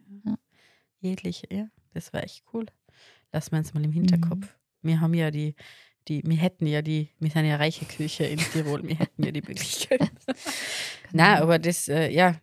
Jegliche, 1.02 1.47
ja. 1.52 1.68
Das 1.93 2.14
war 2.14 2.24
echt 2.24 2.43
cool. 2.54 2.66
Lass 3.34 3.52
wir 3.52 3.60
uns 3.60 3.74
mal 3.74 3.84
im 3.84 3.91
Hinterkopf. 3.91 4.45
Mhm. 4.82 4.88
Wir 4.88 5.02
haben 5.02 5.14
ja 5.14 5.32
die 5.32 5.56
die, 6.08 6.24
wir 6.26 6.38
hätten 6.38 6.66
ja 6.66 6.82
die, 6.82 7.10
wir 7.20 7.30
sind 7.30 7.45
ja 7.45 7.56
reiche 7.58 7.86
Küche 7.86 8.24
in 8.26 8.39
Tirol, 8.39 8.88
wir 8.88 8.97
hätten 8.97 9.24
ja 9.24 9.32
die 9.32 9.41
Möglichkeit. 9.47 10.02
Na, 11.12 11.39
aber 11.39 11.60
das, 11.60 11.88
äh, 11.88 12.10
ja, 12.10 12.36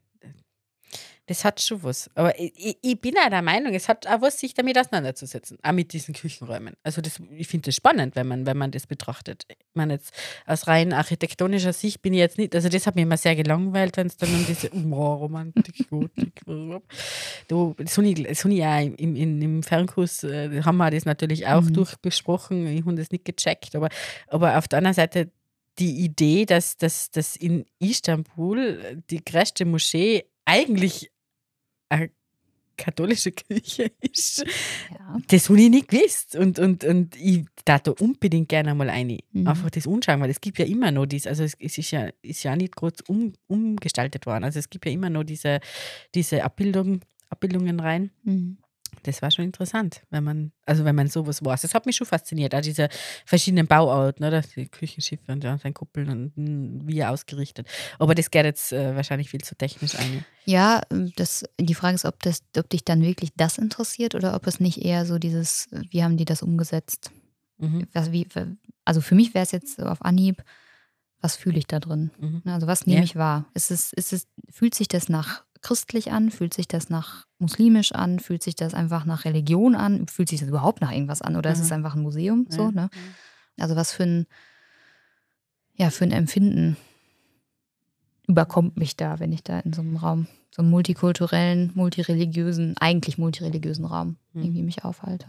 das 1.29 1.45
hat 1.45 1.61
schon 1.61 1.83
was. 1.83 2.11
Aber 2.14 2.39
ich, 2.41 2.79
ich, 2.81 3.01
bin 3.01 3.14
auch 3.18 3.29
der 3.29 3.43
Meinung, 3.43 3.74
es 3.74 3.89
hat 3.89 4.07
auch 4.07 4.22
was, 4.22 4.41
sich 4.41 4.55
damit 4.55 4.79
auseinanderzusetzen. 4.79 5.59
Auch 5.62 5.72
mit 5.72 5.93
diesen 5.93 6.14
Küchenräumen. 6.14 6.74
Also 6.83 7.03
das, 7.03 7.20
ich 7.37 7.47
finde 7.47 7.66
das 7.66 7.76
spannend, 7.76 8.16
wenn 8.16 8.26
man, 8.26 8.47
wenn 8.47 8.57
man 8.57 8.70
das 8.70 8.87
betrachtet. 8.87 9.45
Ich 9.49 9.57
meine, 9.74 9.95
jetzt 9.95 10.14
aus 10.47 10.66
rein 10.66 10.95
architektonischer 10.95 11.74
Sicht 11.74 12.01
bin 12.01 12.14
ich 12.14 12.20
jetzt 12.20 12.39
nicht, 12.39 12.55
also 12.55 12.70
das 12.70 12.87
hat 12.87 12.95
mich 12.95 13.03
immer 13.03 13.18
sehr 13.18 13.37
gelangweilt, 13.37 13.99
wenn 13.99 14.07
es 14.07 14.16
dann 14.16 14.31
um 14.35 14.47
diese 14.47 14.70
oh, 14.72 15.14
Romantik, 15.14 15.91
Gotik, 15.91 16.41
du, 16.47 17.74
das 17.76 17.99
habe 17.99 18.09
ich, 18.09 18.24
hab 18.24 18.51
ich 18.51 18.64
auch 18.64 18.99
im, 18.99 19.14
im, 19.14 19.43
im 19.43 19.62
Fernkurs, 19.62 20.24
äh, 20.24 20.62
haben 20.62 20.79
wir 20.79 20.91
das 20.91 21.05
natürlich 21.05 21.47
auch 21.47 21.61
mhm. 21.61 21.74
durchbesprochen. 21.74 22.66
Ich 22.68 22.81
habe 22.81 22.95
das 22.95 23.11
nicht 23.11 23.26
gecheckt. 23.26 23.76
Aber, 23.76 23.91
aber 24.29 24.57
auf 24.57 24.66
der 24.66 24.79
anderen 24.79 24.95
Seite, 24.95 25.31
die 25.79 26.05
Idee, 26.05 26.47
dass, 26.47 26.79
dass, 26.79 27.11
dass 27.11 27.37
in 27.37 27.66
Istanbul 27.79 29.03
die 29.11 29.22
größte 29.22 29.66
Moschee 29.66 30.24
eigentlich 30.49 31.11
eine 31.89 32.11
katholische 32.76 33.32
Kirche 33.32 33.91
ist. 34.01 34.45
Ja. 34.91 35.18
Das 35.28 35.49
habe 35.49 35.61
ich 35.61 35.68
nicht 35.68 35.89
gewusst. 35.89 36.36
Und, 36.36 36.59
und, 36.59 36.84
und 36.84 37.16
ich 37.16 37.45
da 37.64 37.78
da 37.78 37.91
unbedingt 37.91 38.49
gerne 38.49 38.74
mal 38.74 38.89
eine. 38.89 39.18
Mhm. 39.32 39.49
Einfach 39.49 39.70
das 39.70 39.86
anschauen, 39.86 40.20
weil 40.20 40.30
es 40.30 40.41
gibt 40.41 40.59
ja 40.59 40.64
immer 40.64 40.91
noch 40.91 41.07
dies, 41.07 41.26
also 41.26 41.43
es, 41.45 41.55
ist 41.55 41.91
ja, 41.91 42.09
ist 42.22 42.43
ja 42.45 42.57
nicht 42.57 42.76
kurz 42.76 43.01
um, 43.09 43.32
umgestaltet 43.47 44.24
worden. 44.26 44.45
Also 44.45 44.59
es 44.59 44.70
gibt 44.70 44.86
ja 44.86 44.93
immer 44.93 45.11
noch 45.11 45.24
diese, 45.24 45.61
diese 46.14 46.45
Abbildung, 46.45 47.01
Abbildungen 47.28 47.80
rein. 47.80 48.11
Mhm 48.22 48.59
das 49.03 49.22
war 49.22 49.30
schon 49.30 49.44
interessant, 49.44 50.03
wenn 50.11 50.24
man, 50.24 50.53
also 50.66 50.84
wenn 50.84 50.94
man 50.94 51.09
sowas 51.09 51.44
weiß. 51.44 51.62
Das 51.62 51.74
hat 51.74 51.86
mich 51.86 51.96
schon 51.96 52.07
fasziniert, 52.07 52.55
auch 52.55 52.61
diese 52.61 52.88
verschiedenen 53.24 53.66
Bauarten, 53.66 54.24
oder? 54.24 54.42
Die 54.57 54.68
Küchenschiffe 54.68 55.32
und 55.32 55.44
ja, 55.44 55.59
Kuppeln 55.72 56.09
und 56.09 56.36
hm, 56.36 56.88
wie 56.88 57.05
ausgerichtet. 57.05 57.66
Aber 57.99 58.14
das 58.14 58.30
geht 58.30 58.44
jetzt 58.44 58.72
äh, 58.72 58.94
wahrscheinlich 58.96 59.30
viel 59.30 59.42
zu 59.42 59.55
technisch 59.55 59.94
ein. 59.96 60.24
Ja, 60.44 60.82
das, 61.16 61.44
die 61.61 61.74
Frage 61.74 61.94
ist, 61.94 62.05
ob, 62.05 62.22
das, 62.22 62.42
ob 62.57 62.68
dich 62.70 62.84
dann 62.84 63.03
wirklich 63.03 63.30
das 63.36 63.59
interessiert 63.59 64.14
oder 64.14 64.34
ob 64.34 64.46
es 64.46 64.61
nicht 64.61 64.84
eher 64.84 65.07
so 65.07 65.18
dieses, 65.18 65.68
wie 65.90 66.03
haben 66.03 66.16
die 66.16 66.24
das 66.24 66.42
umgesetzt? 66.42 67.11
Mhm. 67.59 67.86
Was, 67.92 68.12
wie, 68.12 68.26
also 68.84 69.01
für 69.01 69.14
mich 69.14 69.34
wäre 69.34 69.44
es 69.44 69.53
jetzt 69.53 69.76
so 69.76 69.82
auf 69.84 70.03
Anhieb, 70.05 70.42
was 71.20 71.36
fühle 71.36 71.59
ich 71.59 71.66
da 71.66 71.80
drin? 71.80 72.11
Mhm. 72.18 72.42
Also 72.46 72.66
was 72.66 72.86
nehme 72.86 73.01
ja. 73.01 73.05
ich 73.05 73.16
wahr? 73.16 73.46
Ist 73.55 73.70
es, 73.70 73.92
ist 73.92 74.12
es, 74.12 74.28
fühlt 74.51 74.74
sich 74.74 74.88
das 74.88 75.09
nach 75.09 75.44
christlich 75.63 76.13
an? 76.13 76.31
Fühlt 76.31 76.55
sich 76.55 76.69
das 76.69 76.91
nach 76.91 77.27
muslimisch 77.39 77.93
an? 77.93 78.19
Fühlt 78.19 78.43
sich 78.43 78.57
das 78.57 78.75
einfach 78.75 79.05
nach 79.05 79.25
Religion 79.25 79.75
an? 79.75 80.09
Fühlt 80.09 80.29
sich 80.29 80.41
das 80.41 80.49
überhaupt 80.49 80.81
nach 80.81 80.93
irgendwas 80.93 81.23
an? 81.23 81.37
Oder 81.37 81.51
mhm. 81.51 81.55
ist 81.55 81.61
es 81.61 81.67
mhm. 81.69 81.75
einfach 81.75 81.95
ein 81.95 82.03
Museum? 82.03 82.47
So, 82.49 82.65
ja. 82.65 82.71
ne? 82.71 82.91
Also 83.59 83.77
was 83.77 83.93
für 83.93 84.05
ein, 84.05 84.27
ja, 85.75 85.91
für 85.91 86.05
ein 86.05 86.13
Empfinden 86.13 86.77
überkommt 88.27 88.77
mich 88.77 88.97
da, 88.97 89.19
wenn 89.21 89.33
ich 89.33 89.43
da 89.43 89.61
in 89.61 89.73
so 89.73 89.81
einem 89.81 89.97
Raum, 89.97 90.27
so 90.51 90.63
einem 90.63 90.71
multikulturellen, 90.71 91.73
multireligiösen, 91.75 92.77
eigentlich 92.79 93.19
multireligiösen 93.19 93.85
Raum 93.85 94.17
Mhm. 94.33 94.43
irgendwie 94.43 94.63
mich 94.63 94.85
aufhalte. 94.85 95.27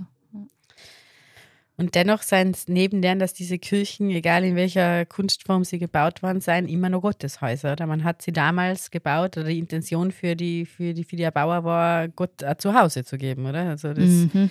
Und 1.80 1.96
dennoch 1.96 2.22
seien 2.24 2.52
es 2.52 2.68
neben 2.68 3.02
deren, 3.02 3.20
dass 3.20 3.34
diese 3.34 3.58
Kirchen, 3.58 4.10
egal 4.10 4.44
in 4.44 4.58
welcher 4.58 5.06
Kunstform 5.06 5.64
sie 5.64 5.80
gebaut 5.80 6.22
worden 6.22 6.42
seien, 6.42 6.68
immer 6.68 6.90
noch 6.90 7.00
Gotteshäuser. 7.02 7.72
Oder 7.72 7.88
man 7.88 8.04
hat 8.04 8.22
sie 8.22 8.34
damals 8.34 8.92
gebaut 8.92 9.38
oder 9.38 9.48
die 9.48 9.60
Intention 9.60 10.12
für 10.12 10.36
die, 10.36 10.66
für 10.66 10.94
die, 10.94 11.06
für 11.06 11.16
die 11.16 11.24
Erbauer 11.24 11.64
war, 11.64 12.10
Gott 12.10 12.44
ein 12.44 12.60
Zuhause 12.60 13.06
zu 13.06 13.18
geben, 13.18 13.46
oder? 13.46 13.70
Also 13.70 13.94
das, 13.94 14.06
Mhm. 14.10 14.50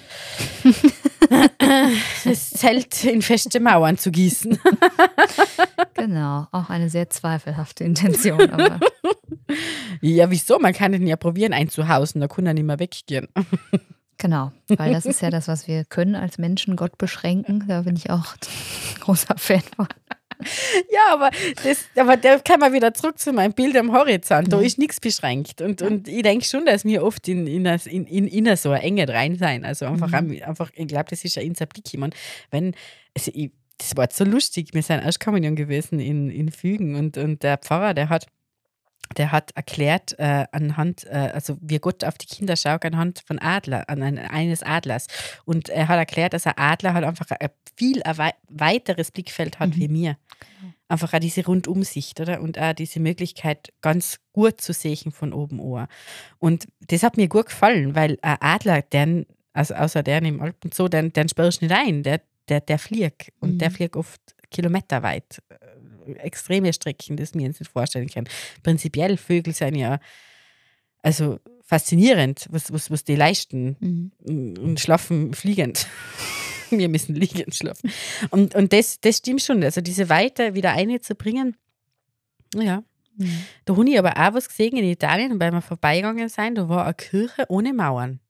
das 2.25 2.51
Zelt 2.51 3.05
in 3.05 3.21
feste 3.21 3.61
Mauern 3.61 3.99
zu 3.99 4.11
gießen. 4.11 4.59
Genau, 5.95 6.47
auch 6.53 6.71
eine 6.71 6.89
sehr 6.91 7.11
zweifelhafte 7.11 7.83
Intention. 7.83 8.51
Aber 8.51 8.79
Ja, 10.01 10.31
wieso? 10.31 10.61
Man 10.61 10.73
kann 10.73 10.93
den 10.93 11.07
ja 11.09 11.17
probieren 11.17 11.53
einzuhausen, 11.53 12.21
da 12.21 12.29
kann 12.29 12.47
er 12.47 12.55
nicht 12.55 12.65
mehr 12.65 12.79
weggehen. 12.79 13.27
Genau, 14.19 14.53
weil 14.69 14.93
das 14.93 15.07
ist 15.07 15.23
ja 15.23 15.31
das, 15.31 15.49
was 15.49 15.67
wir 15.69 15.85
können 15.85 16.15
als 16.15 16.39
Menschen, 16.39 16.77
Gott 16.77 16.99
beschränken. 16.99 17.65
Da 17.69 17.83
bin 17.83 17.97
ich 17.97 18.11
auch 18.11 18.35
großer 19.01 19.37
Fan 19.39 19.63
von. 19.77 19.87
Ja, 20.93 21.15
aber, 21.15 21.31
das, 21.65 21.85
aber 21.97 22.17
da 22.17 22.39
kann 22.39 22.61
man 22.61 22.73
wieder 22.73 22.95
zurück 22.95 23.19
zu 23.19 23.33
meinem 23.33 23.53
Bild 23.55 23.77
am 23.77 23.91
Horizont. 23.93 24.53
Da 24.53 24.59
Mhm. 24.59 24.63
ist 24.65 24.79
nichts 24.79 25.01
beschränkt. 25.01 25.61
Und, 25.61 25.83
und 25.83 26.07
ich 26.07 26.23
denke 26.23 26.45
schon, 26.45 26.65
dass 26.65 26.85
wir 26.85 27.03
oft 27.03 27.27
in, 27.27 27.47
in, 27.49 27.67
in, 27.67 28.07
in, 28.07 28.27
in 28.47 28.57
so 28.57 28.71
eine 28.71 28.83
Enge 28.83 29.09
rein 29.09 29.35
sein. 29.37 29.65
Also 29.65 29.87
einfach, 29.87 30.09
Mhm. 30.21 30.41
einfach 30.45 30.71
ich 30.75 30.87
glaube, 30.87 31.07
das 31.11 31.25
ist 31.25 31.35
ja 31.35 31.43
unser 31.43 31.67
Blick. 31.67 31.87
Ich 31.93 31.99
mein, 31.99 32.13
wenn, 32.53 32.75
also 33.17 33.33
ich, 33.35 33.51
das 33.79 33.97
war 33.97 34.09
so 34.13 34.25
lustig. 34.25 34.75
Wir 34.75 34.83
sind 34.83 35.01
Erstkommunion 35.05 35.57
gewesen 35.57 35.99
in, 35.99 36.31
in 36.31 36.51
Fügen 36.53 36.95
und, 36.95 37.17
und 37.17 37.43
der 37.43 37.59
Pfarrer, 37.59 37.95
der 37.95 38.09
hat 38.09 38.27
der 39.17 39.33
hat 39.33 39.53
erklärt 39.55 40.19
äh, 40.19 40.45
anhand, 40.53 41.05
äh, 41.07 41.31
also 41.35 41.57
wie 41.61 41.79
Gott 41.79 42.05
auf 42.05 42.19
die 42.19 42.27
Kinder 42.27 42.57
schaut, 42.57 42.85
anhand 42.85 43.23
von 43.27 43.39
Adler, 43.39 43.89
an 43.89 44.03
ein, 44.03 44.19
eines 44.19 44.63
Adlers. 44.63 45.07
Und 45.45 45.69
er 45.69 45.89
hat 45.89 45.99
erklärt, 45.99 46.33
dass 46.35 46.47
ein 46.47 46.55
Adler 46.57 46.95
halt 46.95 47.05
einfach 47.05 47.27
ein 47.31 47.49
viel 47.77 48.03
weiteres 48.49 49.11
Blickfeld 49.11 49.59
hat 49.59 49.71
Mhm. 49.71 49.77
wie 49.77 49.89
mir. 49.89 50.17
Einfach 50.89 51.13
auch 51.13 51.19
diese 51.19 51.45
Rundumsicht, 51.45 52.19
oder? 52.21 52.41
Und 52.41 52.59
auch 52.59 52.73
diese 52.73 52.99
Möglichkeit, 53.01 53.73
ganz 53.83 54.21
gut 54.33 54.61
zu 54.61 54.73
sehen 54.73 55.13
von 55.13 55.33
oben 55.33 55.61
an. 55.77 55.87
Und 56.39 56.67
das 56.89 57.03
hat 57.03 57.17
mir 57.17 57.29
gut 57.29 57.47
gefallen, 57.47 57.95
weil 57.95 58.19
ein 58.23 58.39
Adler, 58.41 58.83
den, 58.83 59.27
also 59.53 59.75
außer 59.75 60.03
der 60.03 60.23
im 60.23 60.41
Alpen 60.41 60.73
so, 60.73 60.89
den, 60.89 61.13
den 61.13 61.29
sperrst 61.29 61.61
du 61.61 61.67
nicht 61.67 61.77
ein, 61.77 62.03
der, 62.03 62.21
der, 62.49 62.61
der 62.61 62.79
fliegt. 62.79 63.33
Und 63.41 63.59
der 63.59 63.69
Mhm. 63.71 63.75
fliegt 63.75 63.97
oft 63.97 64.21
kilometerweit. 64.51 65.43
Extreme 66.17 66.73
Strecken, 66.73 67.17
das 67.17 67.35
mir 67.35 67.47
jetzt 67.47 67.61
nicht 67.61 67.73
vorstellen 67.73 68.09
kann. 68.09 68.29
Prinzipiell 68.63 69.17
Vögel 69.17 69.55
sind 69.55 69.77
ja 69.77 69.99
also 71.03 71.39
faszinierend, 71.65 72.47
was, 72.51 72.73
was, 72.73 72.91
was 72.91 73.05
die 73.05 73.15
leisten 73.17 73.77
Mhm. 73.81 74.55
und 74.61 74.81
schlafen 74.81 75.35
fliegend. 75.35 75.87
Wir 76.71 76.89
müssen 76.89 77.15
liegend 77.15 77.55
schlafen. 77.55 77.91
Und, 78.31 78.55
und 78.55 78.73
das, 78.73 79.01
das 79.01 79.19
stimmt 79.19 79.43
schon. 79.43 79.63
Also 79.65 79.81
diese 79.81 80.09
Weite 80.11 80.55
wieder 80.55 80.73
einzubringen, 80.73 81.57
ja. 82.55 82.83
Mhm. 83.17 83.45
Da 83.65 83.77
habe 83.77 83.89
ich 83.89 83.99
aber 83.99 84.13
auch 84.17 84.35
was 84.35 84.49
gesehen 84.49 84.77
in 84.77 84.85
Italien, 84.85 85.41
weil 85.41 85.51
wir 85.53 85.61
vorbeigegangen 85.63 86.29
sind, 86.29 86.57
da 86.57 86.69
war 86.69 86.85
eine 86.85 86.95
Kirche 86.95 87.45
ohne 87.49 87.73
Mauern. 87.73 88.21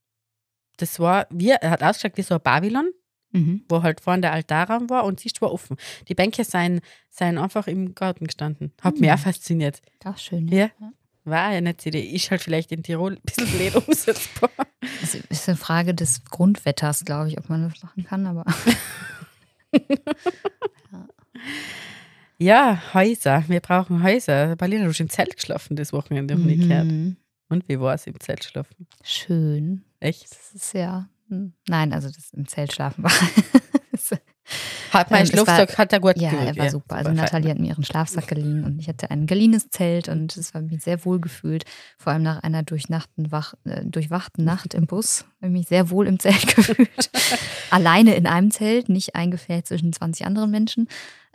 Das 0.76 0.98
war, 1.00 1.26
wie, 1.30 1.52
hat 1.52 1.82
ausgeschaut 1.82 2.16
wie 2.16 2.22
so 2.22 2.34
ein 2.34 2.40
Babylon, 2.40 2.90
Mhm. 3.38 3.62
wo 3.68 3.82
halt 3.82 4.00
vorne 4.00 4.22
der 4.22 4.32
Altarraum 4.32 4.88
war 4.90 5.04
und 5.04 5.20
siehst 5.20 5.40
war 5.42 5.52
offen. 5.52 5.76
Die 6.08 6.14
Bänke 6.14 6.44
seien, 6.44 6.80
seien 7.10 7.38
einfach 7.38 7.66
im 7.66 7.94
Garten 7.94 8.26
gestanden. 8.26 8.72
Hat 8.80 8.98
mich 9.00 9.08
Mhm. 9.10 9.14
auch 9.14 9.18
fasziniert. 9.20 9.80
Auch 10.04 10.18
schön. 10.18 10.48
Ja. 10.48 10.70
War 11.24 11.52
ja 11.52 11.60
nicht 11.60 11.84
Idee. 11.84 12.00
Ist 12.00 12.30
halt 12.30 12.40
vielleicht 12.42 12.72
in 12.72 12.82
Tirol 12.82 13.12
ein 13.12 13.20
bisschen 13.22 13.46
blöd 13.48 13.74
umsetzbar. 13.86 14.50
Es 15.02 15.14
ist 15.14 15.48
eine 15.48 15.56
Frage 15.58 15.94
des 15.94 16.24
Grundwetters, 16.24 17.04
glaube 17.04 17.28
ich, 17.28 17.38
ob 17.38 17.48
man 17.50 17.68
das 17.68 17.82
machen 17.82 18.04
kann, 18.04 18.26
aber 18.26 18.44
Ja, 22.40 22.80
Häuser. 22.94 23.44
Wir 23.48 23.60
brauchen 23.60 24.02
Häuser. 24.02 24.54
Berliner, 24.56 24.84
du 24.84 24.90
hast 24.90 25.00
im 25.00 25.10
Zelt 25.10 25.34
geschlafen 25.36 25.74
das 25.76 25.92
Wochenende. 25.92 26.36
Mhm. 26.36 27.16
Und 27.48 27.68
wie 27.68 27.80
war 27.80 27.94
es 27.94 28.06
im 28.06 28.18
Zelt 28.20 28.44
schlafen? 28.44 28.86
schön. 29.02 29.82
Echt? 30.00 30.30
Das 30.30 30.54
ist 30.54 30.72
ja. 30.74 31.08
Hm, 31.28 31.54
Nein, 31.68 31.92
also 31.92 32.08
das 32.08 32.30
im 32.32 32.46
Zelt 32.48 32.72
schlafen 32.72 33.04
war. 33.04 33.12
Hat 34.92 35.10
mein 35.10 35.26
Ähm, 35.26 35.32
war- 35.36 35.44
Schlafsack, 35.44 35.76
hat 35.76 35.92
er 35.92 36.00
gut 36.00 36.16
ja, 36.16 36.30
er 36.30 36.56
war 36.56 36.70
super. 36.70 36.96
Also 36.96 37.10
super. 37.10 37.22
Nathalie 37.22 37.50
hat 37.50 37.58
mir 37.58 37.66
ihren 37.68 37.84
Schlafsack 37.84 38.26
geliehen 38.26 38.64
und 38.64 38.78
ich 38.78 38.88
hatte 38.88 39.10
ein 39.10 39.26
geliehenes 39.26 39.68
Zelt 39.68 40.08
und 40.08 40.34
es 40.38 40.54
war 40.54 40.62
mich 40.62 40.82
sehr 40.82 41.04
wohl 41.04 41.20
gefühlt. 41.20 41.64
Vor 41.98 42.14
allem 42.14 42.22
nach 42.22 42.42
einer 42.42 42.62
durchnachten, 42.62 43.30
wach, 43.30 43.52
äh, 43.64 43.84
durchwachten 43.84 44.44
Nacht 44.44 44.72
im 44.72 44.86
Bus. 44.86 45.26
Habe 45.42 45.52
mich 45.52 45.68
sehr 45.68 45.90
wohl 45.90 46.06
im 46.06 46.18
Zelt 46.18 46.46
gefühlt. 46.56 47.10
Alleine 47.70 48.14
in 48.14 48.26
einem 48.26 48.50
Zelt, 48.50 48.88
nicht 48.88 49.14
eingefärbt 49.14 49.66
zwischen 49.68 49.92
20 49.92 50.24
anderen 50.24 50.50
Menschen. 50.50 50.88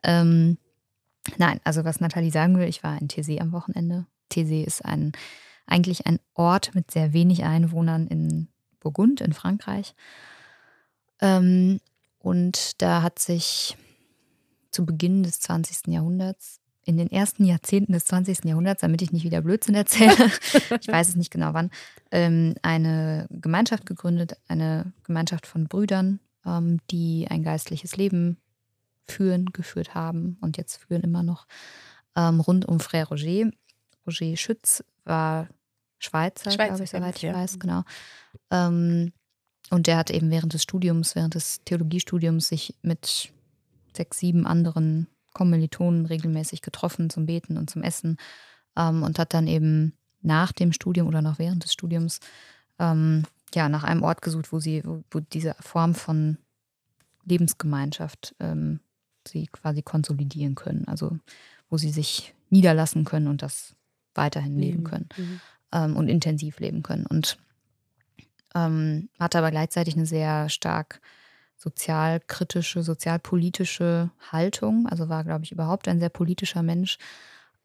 Ähm, 0.03 0.57
nein, 1.37 1.59
also 1.63 1.85
was 1.85 1.99
Nathalie 1.99 2.31
sagen 2.31 2.57
will, 2.57 2.67
ich 2.67 2.81
war 2.83 2.99
in 2.99 3.07
Thésée 3.07 3.39
am 3.39 3.51
Wochenende. 3.51 4.07
Thésée 4.31 4.63
ist 4.65 4.83
ein, 4.83 5.11
eigentlich 5.67 6.07
ein 6.07 6.17
Ort 6.33 6.73
mit 6.73 6.89
sehr 6.89 7.13
wenig 7.13 7.43
Einwohnern 7.43 8.07
in 8.07 8.47
Burgund 8.83 9.21
in 9.21 9.33
Frankreich. 9.33 9.95
Ähm, 11.21 11.79
und 12.19 12.81
da 12.81 13.01
hat 13.01 13.19
sich 13.19 13.75
zu 14.71 14.85
Beginn 14.85 15.23
des 15.23 15.39
20. 15.39 15.87
Jahrhunderts, 15.93 16.59
in 16.85 16.97
den 16.97 17.09
ersten 17.09 17.45
Jahrzehnten 17.45 17.93
des 17.93 18.05
20. 18.05 18.45
Jahrhunderts, 18.45 18.81
damit 18.81 19.01
ich 19.01 19.11
nicht 19.11 19.23
wieder 19.23 19.41
Blödsinn 19.41 19.75
erzähle, 19.75 20.15
ich 20.81 20.87
weiß 20.87 21.09
es 21.09 21.15
nicht 21.15 21.31
genau 21.31 21.53
wann, 21.53 21.71
ähm, 22.11 22.55
eine 22.61 23.27
Gemeinschaft 23.29 23.85
gegründet, 23.85 24.37
eine 24.47 24.91
Gemeinschaft 25.03 25.47
von 25.47 25.67
Brüdern, 25.67 26.19
ähm, 26.45 26.79
die 26.91 27.27
ein 27.29 27.43
geistliches 27.43 27.95
Leben 27.95 28.37
führen, 29.07 29.47
geführt 29.47 29.95
haben 29.95 30.37
und 30.41 30.57
jetzt 30.57 30.83
führen 30.83 31.03
immer 31.03 31.23
noch 31.23 31.47
ähm, 32.15 32.39
rund 32.39 32.65
um 32.65 32.79
Frère 32.79 33.07
Roger. 33.07 33.51
Roger 34.05 34.35
Schütz 34.35 34.83
war 35.05 35.47
Schweizer, 36.03 36.51
Schweizer, 36.51 36.67
glaube 36.67 36.83
ich, 36.83 36.89
soweit 36.89 37.15
ich 37.17 37.21
ja. 37.23 37.33
weiß, 37.33 37.59
genau. 37.59 37.83
Ähm, 38.51 39.13
und 39.69 39.87
der 39.87 39.97
hat 39.97 40.11
eben 40.11 40.29
während 40.29 40.53
des 40.53 40.63
Studiums, 40.63 41.15
während 41.15 41.35
des 41.35 41.61
Theologiestudiums 41.65 42.47
sich 42.47 42.75
mit 42.81 43.31
sechs, 43.95 44.19
sieben 44.19 44.45
anderen 44.45 45.07
Kommilitonen 45.33 46.05
regelmäßig 46.05 46.61
getroffen 46.61 47.09
zum 47.09 47.25
Beten 47.25 47.57
und 47.57 47.69
zum 47.69 47.81
Essen 47.81 48.17
ähm, 48.75 49.03
und 49.03 49.17
hat 49.17 49.33
dann 49.33 49.47
eben 49.47 49.93
nach 50.21 50.51
dem 50.51 50.71
Studium 50.73 51.07
oder 51.07 51.21
noch 51.21 51.39
während 51.39 51.63
des 51.63 51.73
Studiums 51.73 52.19
ähm, 52.79 53.23
ja 53.53 53.69
nach 53.69 53.83
einem 53.83 54.03
Ort 54.03 54.21
gesucht, 54.21 54.51
wo 54.51 54.59
sie, 54.59 54.83
wo, 54.85 55.03
wo 55.11 55.19
diese 55.19 55.55
Form 55.59 55.95
von 55.95 56.37
Lebensgemeinschaft 57.25 58.35
ähm, 58.39 58.79
sie 59.27 59.47
quasi 59.47 59.81
konsolidieren 59.81 60.55
können, 60.55 60.87
also 60.87 61.17
wo 61.69 61.77
sie 61.77 61.91
sich 61.91 62.33
niederlassen 62.49 63.05
können 63.05 63.27
und 63.27 63.41
das 63.41 63.75
weiterhin 64.13 64.59
leben 64.59 64.83
können 64.83 65.09
Mhm. 65.17 65.39
Ähm, 65.73 65.97
und 65.97 66.07
intensiv 66.07 66.59
leben 66.59 66.83
können. 66.83 67.05
Und 67.05 67.37
ähm, 68.55 69.09
hatte 69.19 69.39
aber 69.39 69.51
gleichzeitig 69.51 69.95
eine 69.95 70.05
sehr 70.05 70.47
stark 70.47 71.01
sozialkritische, 71.57 72.83
sozialpolitische 72.83 74.11
Haltung. 74.31 74.87
Also 74.87 75.09
war, 75.09 75.23
glaube 75.23 75.43
ich, 75.43 75.51
überhaupt 75.51 75.87
ein 75.87 75.99
sehr 75.99 76.09
politischer 76.09 76.63
Mensch. 76.63 76.97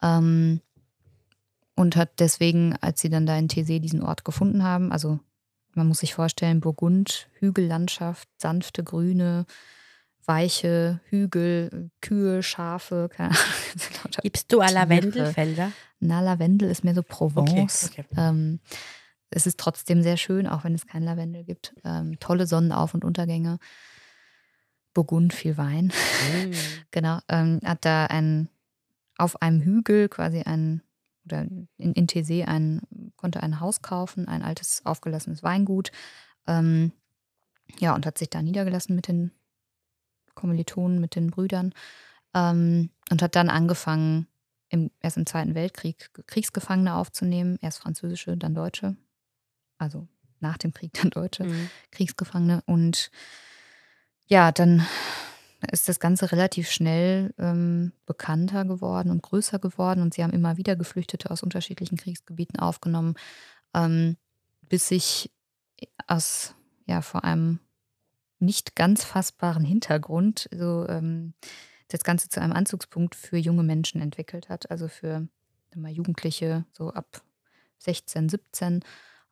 Ähm, 0.03 0.61
und 1.75 1.95
hat 1.95 2.19
deswegen, 2.19 2.75
als 2.81 3.01
sie 3.01 3.09
dann 3.09 3.27
da 3.27 3.39
in 3.39 3.49
Thésée 3.49 3.79
diesen 3.79 4.03
Ort 4.03 4.25
gefunden 4.25 4.65
haben, 4.65 4.91
also 4.91 5.21
man 5.75 5.87
muss 5.87 5.99
sich 5.99 6.15
vorstellen, 6.15 6.61
Burgund, 6.61 7.29
Hügellandschaft, 7.35 8.29
sanfte 8.37 8.83
Grüne, 8.83 9.47
weiche 10.29 11.01
Hügel, 11.09 11.91
Kühe, 12.01 12.43
Schafe, 12.43 13.09
keine 13.11 13.31
Ahnung. 13.31 13.43
lauter 14.05 14.23
Gibst 14.23 14.53
du. 14.53 14.61
Lavendelfelder? 14.61 15.73
na, 16.01 16.21
Lavendel 16.21 16.71
ist 16.71 16.85
mehr 16.85 16.95
so 16.95 17.03
Provence. 17.03 17.89
Okay, 17.91 18.05
okay. 18.11 18.21
Ähm, 18.21 18.61
es 19.31 19.47
ist 19.47 19.59
trotzdem 19.59 20.03
sehr 20.03 20.17
schön, 20.17 20.47
auch 20.47 20.65
wenn 20.65 20.75
es 20.75 20.87
kein 20.87 21.03
Lavendel 21.03 21.45
gibt. 21.45 21.75
Ähm, 21.85 22.19
tolle 22.21 22.47
Sonnenauf- 22.47 22.95
und 22.95 23.05
Untergänge. 23.05 23.59
Burgund, 24.95 25.33
viel 25.33 25.57
Wein. 25.57 25.87
Mm. 25.87 26.53
Genau. 26.91 27.19
Ähm, 27.29 27.61
hat 27.65 27.85
da 27.85 28.07
ein, 28.07 28.49
auf 29.19 29.43
einem 29.43 29.61
Hügel 29.61 30.09
quasi 30.09 30.43
ein, 30.43 30.83
oder 31.27 31.43
in, 31.77 31.93
in 31.93 32.07
Thésée 32.07 32.45
ein, 32.47 32.81
konnte 33.17 33.43
ein 33.43 33.61
Haus 33.61 33.83
kaufen, 33.83 34.27
ein 34.27 34.43
altes, 34.43 34.83
aufgelassenes 34.85 35.43
Weingut. 35.43 35.91
Ähm, 36.47 36.93
ja, 37.79 37.95
und 37.95 38.07
hat 38.07 38.17
sich 38.17 38.31
da 38.31 38.41
niedergelassen 38.41 38.97
mit 38.97 39.09
den 39.09 39.33
Kommilitonen, 40.39 41.01
mit 41.01 41.15
den 41.15 41.31
Brüdern. 41.31 41.75
Ähm, 42.35 42.91
und 43.11 43.23
hat 43.23 43.37
dann 43.37 43.51
angefangen, 43.51 44.27
im, 44.71 44.91
erst 45.01 45.17
im 45.17 45.27
Zweiten 45.27 45.55
Weltkrieg 45.55 46.11
Kriegsgefangene 46.27 46.95
aufzunehmen. 46.95 47.59
Erst 47.61 47.79
französische, 47.79 48.37
dann 48.37 48.55
deutsche. 48.55 48.97
Also 49.79 50.07
nach 50.41 50.59
dem 50.59 50.73
Krieg 50.73 50.93
dann 50.95 51.11
deutsche. 51.11 51.45
Mhm. 51.45 51.71
Kriegsgefangene. 51.91 52.63
Und 52.67 53.11
ja, 54.27 54.53
dann 54.53 54.87
ist 55.73 55.89
das 55.89 56.01
Ganze 56.01 56.31
relativ 56.31 56.71
schnell 56.71 57.35
ähm, 57.39 57.93
bekannter 58.07 58.65
geworden 58.65 59.11
und 59.11 59.23
größer 59.23 59.59
geworden 59.59 60.03
und 60.03 60.15
sie 60.15 60.23
haben 60.23 60.33
immer 60.33 60.57
wieder 60.57 60.77
Geflüchtete 60.77 61.31
aus 61.31 61.43
unterschiedlichen 61.43 61.97
Kriegsgebieten 61.97 62.61
aufgenommen, 62.61 63.15
ähm, 63.75 64.17
bis 64.69 64.89
sich 64.89 65.33
aus 66.07 66.55
ja 66.87 67.03
vor 67.03 67.25
einem 67.25 67.59
nicht 68.41 68.77
ganz 68.77 69.05
fassbaren 69.05 69.65
Hintergrund 69.65 70.49
so 70.53 70.87
ähm, 70.89 71.35
das 71.89 72.05
Ganze 72.05 72.29
zu 72.29 72.41
einem 72.41 72.53
Anzugspunkt 72.53 73.15
für 73.15 73.39
junge 73.39 73.63
Menschen 73.63 74.01
entwickelt 74.01 74.49
hat, 74.49 74.71
also 74.71 74.89
für 74.89 75.27
mal, 75.75 75.91
Jugendliche 75.91 76.65
so 76.73 76.91
ab 76.91 77.23
16, 77.79 78.29
17 78.29 78.85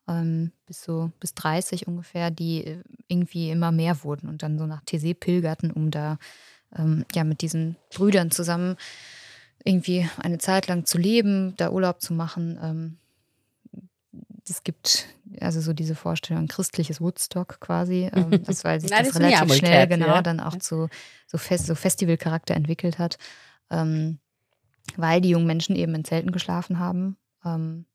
ähm, 0.07 0.51
bis 0.65 0.83
so 0.83 1.11
bis 1.19 1.33
30 1.33 1.87
ungefähr, 1.87 2.31
die 2.31 2.63
äh, 2.63 2.83
irgendwie 3.07 3.51
immer 3.51 3.71
mehr 3.71 4.03
wurden 4.03 4.29
und 4.29 4.43
dann 4.43 4.57
so 4.57 4.65
nach 4.65 4.81
TC 4.85 5.19
pilgerten, 5.19 5.71
um 5.71 5.91
da 5.91 6.17
ähm, 6.75 7.05
ja 7.13 7.23
mit 7.23 7.41
diesen 7.41 7.75
Brüdern 7.93 8.31
zusammen 8.31 8.77
irgendwie 9.63 10.07
eine 10.17 10.37
Zeit 10.37 10.67
lang 10.67 10.85
zu 10.85 10.97
leben, 10.97 11.55
da 11.57 11.71
Urlaub 11.71 12.01
zu 12.01 12.13
machen. 12.13 12.97
Es 14.49 14.63
gibt 14.63 15.07
also 15.39 15.61
so 15.61 15.73
diese 15.73 15.95
Vorstellung 15.95 16.47
christliches 16.47 17.01
Woodstock 17.01 17.59
quasi, 17.59 18.09
ähm, 18.13 18.31
das 18.45 18.63
weil 18.63 18.79
sich 18.79 18.89
das, 18.89 19.07
das 19.07 19.19
relativ 19.19 19.55
schnell 19.55 19.87
genau 19.87 20.07
ja. 20.07 20.21
dann 20.21 20.39
auch 20.39 20.57
zu 20.57 20.89
so, 21.25 21.37
Fest, 21.37 21.67
so 21.67 21.75
Festivalcharakter 21.75 22.55
entwickelt 22.55 22.99
hat, 22.99 23.17
ähm, 23.69 24.19
weil 24.95 25.21
die 25.21 25.29
jungen 25.29 25.47
Menschen 25.47 25.75
eben 25.75 25.93
in 25.95 26.05
Zelten 26.05 26.31
geschlafen 26.31 26.79
haben. 26.79 27.17
Ähm, 27.45 27.85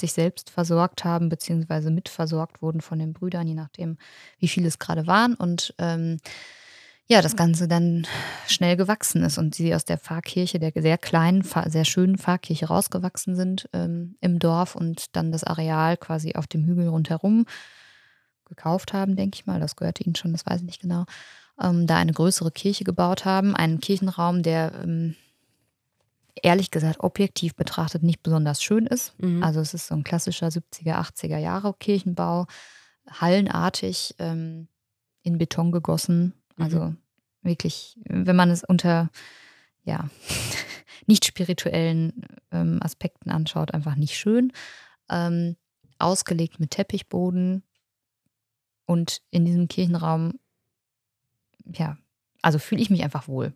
sich 0.00 0.12
selbst 0.14 0.50
versorgt 0.50 1.04
haben, 1.04 1.28
beziehungsweise 1.28 1.90
mitversorgt 1.90 2.62
wurden 2.62 2.80
von 2.80 2.98
den 2.98 3.12
Brüdern, 3.12 3.46
je 3.46 3.54
nachdem, 3.54 3.98
wie 4.38 4.48
viele 4.48 4.68
es 4.68 4.78
gerade 4.78 5.06
waren. 5.06 5.34
Und 5.34 5.74
ähm, 5.78 6.18
ja, 7.12 7.20
das 7.20 7.36
Ganze 7.36 7.68
dann 7.68 8.06
schnell 8.46 8.76
gewachsen 8.76 9.22
ist 9.22 9.36
und 9.36 9.54
sie 9.54 9.74
aus 9.74 9.84
der 9.84 9.98
Pfarrkirche, 9.98 10.58
der 10.58 10.72
sehr 10.74 10.96
kleinen, 10.96 11.42
sehr 11.66 11.84
schönen 11.84 12.16
Pfarrkirche 12.16 12.66
rausgewachsen 12.66 13.36
sind 13.36 13.68
ähm, 13.74 14.16
im 14.22 14.38
Dorf 14.38 14.74
und 14.74 15.14
dann 15.14 15.30
das 15.30 15.44
Areal 15.44 15.98
quasi 15.98 16.34
auf 16.36 16.46
dem 16.46 16.64
Hügel 16.64 16.88
rundherum 16.88 17.44
gekauft 18.46 18.94
haben, 18.94 19.14
denke 19.14 19.36
ich 19.36 19.46
mal. 19.46 19.60
Das 19.60 19.76
gehörte 19.76 20.02
ihnen 20.04 20.14
schon, 20.14 20.32
das 20.32 20.46
weiß 20.46 20.60
ich 20.60 20.66
nicht 20.66 20.80
genau. 20.80 21.04
Ähm, 21.60 21.86
da 21.86 21.96
eine 21.96 22.14
größere 22.14 22.50
Kirche 22.50 22.84
gebaut 22.84 23.26
haben, 23.26 23.54
einen 23.54 23.80
Kirchenraum, 23.80 24.42
der 24.42 24.72
ähm, 24.82 25.14
ehrlich 26.42 26.70
gesagt 26.70 27.00
objektiv 27.00 27.54
betrachtet 27.54 28.02
nicht 28.02 28.22
besonders 28.22 28.62
schön 28.62 28.86
ist. 28.86 29.12
Mhm. 29.20 29.42
Also 29.42 29.60
es 29.60 29.74
ist 29.74 29.86
so 29.86 29.94
ein 29.94 30.04
klassischer 30.04 30.48
70er, 30.48 30.94
80er 30.94 31.36
Jahre 31.36 31.74
Kirchenbau, 31.78 32.46
hallenartig, 33.06 34.14
ähm, 34.18 34.68
in 35.22 35.36
Beton 35.36 35.72
gegossen. 35.72 36.32
Also 36.56 36.80
mhm. 36.80 37.01
Wirklich, 37.42 37.98
wenn 38.04 38.36
man 38.36 38.50
es 38.50 38.64
unter 38.64 39.10
ja, 39.84 40.08
nicht 41.06 41.24
spirituellen 41.24 42.24
ähm, 42.50 42.78
Aspekten 42.82 43.30
anschaut, 43.30 43.74
einfach 43.74 43.96
nicht 43.96 44.16
schön. 44.16 44.52
Ähm, 45.10 45.56
ausgelegt 45.98 46.58
mit 46.58 46.72
Teppichboden 46.72 47.62
und 48.86 49.22
in 49.30 49.44
diesem 49.44 49.68
Kirchenraum, 49.68 50.38
ja, 51.64 51.96
also 52.42 52.58
fühle 52.58 52.82
ich 52.82 52.90
mich 52.90 53.02
einfach 53.04 53.28
wohl. 53.28 53.52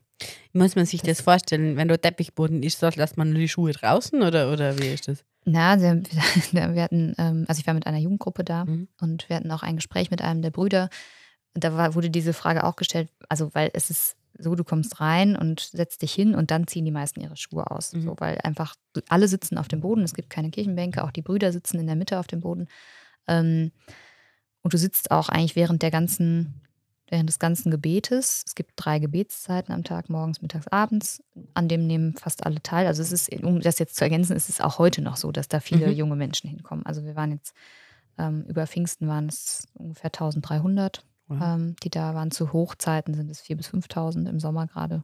Muss 0.53 0.77
man 0.77 0.87
sich 0.87 1.03
das, 1.03 1.19
das 1.19 1.25
vorstellen, 1.25 1.77
wenn 1.77 1.89
du 1.89 1.99
Teppichboden 1.99 2.63
ist, 2.63 2.81
lässt 2.81 3.17
man 3.17 3.31
nur 3.31 3.39
die 3.39 3.49
Schuhe 3.49 3.73
draußen 3.73 4.23
oder, 4.23 4.51
oder 4.53 4.79
wie 4.79 4.87
ist 4.87 5.09
das? 5.09 5.25
Na, 5.45 5.79
wir 6.53 6.83
hatten, 6.83 7.15
ähm, 7.19 7.45
also 7.49 7.61
ich 7.61 7.67
war 7.67 7.75
mit 7.75 7.87
einer 7.87 7.99
Jugendgruppe 7.99 8.45
da 8.45 8.65
mhm. 8.65 8.89
und 9.01 9.29
wir 9.29 9.37
hatten 9.37 9.51
auch 9.51 9.63
ein 9.63 9.77
Gespräch 9.77 10.11
mit 10.11 10.23
einem 10.23 10.43
der 10.43 10.51
Brüder. 10.51 10.89
Da 11.57 11.77
war, 11.77 11.95
wurde 11.95 12.11
diese 12.11 12.33
Frage 12.33 12.65
auch 12.65 12.77
gestellt, 12.77 13.09
also 13.29 13.55
weil 13.55 13.71
es 13.73 13.91
ist 13.91 14.17
so, 14.39 14.55
du 14.55 14.65
kommst 14.65 15.01
rein 15.01 15.35
und 15.35 15.61
setzt 15.61 16.03
dich 16.03 16.13
hin 16.13 16.35
und 16.35 16.51
dann 16.51 16.67
ziehen 16.67 16.85
die 16.85 16.91
meisten 16.91 17.21
ihre 17.21 17.37
Schuhe 17.37 17.71
aus. 17.71 17.95
Mhm. 17.95 18.03
So, 18.03 18.17
weil 18.19 18.39
einfach 18.43 18.75
alle 19.09 19.29
sitzen 19.29 19.57
auf 19.57 19.69
dem 19.69 19.81
Boden, 19.81 20.03
es 20.03 20.13
gibt 20.13 20.29
keine 20.29 20.51
Kirchenbänke, 20.51 21.03
auch 21.03 21.11
die 21.11 21.23
Brüder 21.23 21.53
sitzen 21.53 21.79
in 21.79 21.87
der 21.87 21.97
Mitte 21.97 22.19
auf 22.19 22.27
dem 22.27 22.41
Boden. 22.41 22.69
Ähm, 23.27 23.73
und 24.63 24.75
du 24.75 24.79
sitzt 24.79 25.11
auch 25.11 25.29
eigentlich 25.31 25.57
während 25.57 25.83
der 25.83 25.91
ganzen 25.91 26.61
während 27.09 27.29
des 27.29 27.39
ganzen 27.39 27.71
Gebetes. 27.71 28.43
Es 28.47 28.55
gibt 28.55 28.73
drei 28.77 28.99
Gebetszeiten 28.99 29.73
am 29.73 29.85
Tag, 29.85 30.09
morgens, 30.09 30.43
mittags, 30.43 30.67
abends. 30.69 31.23
An 31.55 31.69
dem 31.69 31.87
nehmen 31.87 32.15
fast 32.15 32.45
alle 32.45 32.61
teil. 32.63 32.87
Also 32.87 33.03
es 33.03 33.13
ist, 33.13 33.33
um 33.43 33.61
das 33.61 33.79
jetzt 33.79 33.97
zu 33.97 34.05
ergänzen, 34.05 34.37
ist 34.37 34.49
es 34.49 34.61
auch 34.61 34.79
heute 34.79 35.03
noch 35.03 35.17
so, 35.17 35.31
dass 35.33 35.49
da 35.49 35.61
viele 35.61 35.87
mhm. 35.87 35.93
junge 35.93 36.17
Menschen 36.17 36.51
hinkommen. 36.51 36.85
Also 36.85 37.05
wir 37.05 37.15
waren 37.15 37.33
jetzt, 37.33 37.55
ähm, 38.19 38.45
über 38.49 38.67
Pfingsten 38.67 39.07
waren 39.09 39.29
es 39.29 39.69
ungefähr 39.75 40.11
1300, 40.11 41.05
mhm. 41.29 41.43
ähm, 41.43 41.77
die 41.83 41.91
da 41.91 42.15
waren. 42.15 42.31
Zu 42.31 42.53
Hochzeiten 42.53 43.15
sind 43.15 43.31
es 43.31 43.43
4.000 43.43 43.57
bis 43.57 43.69
5.000 43.69 44.29
im 44.29 44.41
Sommer 44.41 44.67
gerade. 44.67 45.03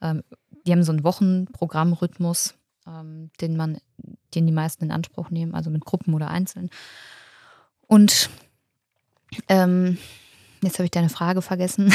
Ähm, 0.00 0.22
die 0.66 0.72
haben 0.72 0.82
so 0.82 0.92
einen 0.92 1.04
Wochenprogrammrhythmus, 1.04 2.54
ähm, 2.86 3.30
den 3.40 3.56
man, 3.56 3.78
den 4.34 4.46
die 4.46 4.52
meisten 4.52 4.84
in 4.84 4.90
Anspruch 4.90 5.30
nehmen, 5.30 5.54
also 5.54 5.70
mit 5.70 5.84
Gruppen 5.84 6.14
oder 6.14 6.28
einzeln. 6.28 6.70
Und 7.86 8.30
ähm, 9.48 9.98
Jetzt 10.62 10.78
habe 10.78 10.84
ich 10.84 10.90
deine 10.90 11.08
Frage 11.08 11.42
vergessen. 11.42 11.92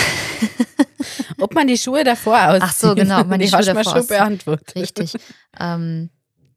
ob 1.40 1.54
man 1.54 1.68
die 1.68 1.78
Schuhe 1.78 2.04
davor 2.04 2.40
auszieht. 2.48 2.64
Ach 2.64 2.74
so, 2.74 2.96
genau, 2.96 3.22
ob 3.22 3.28
man 3.28 3.40
die, 3.40 3.46
die 3.48 3.52
Schuhe 3.52 3.66
davor 3.66 3.84
schon 3.84 4.08
beantwortet. 4.08 4.76
Richtig. 4.76 5.14
Ähm, 5.60 6.10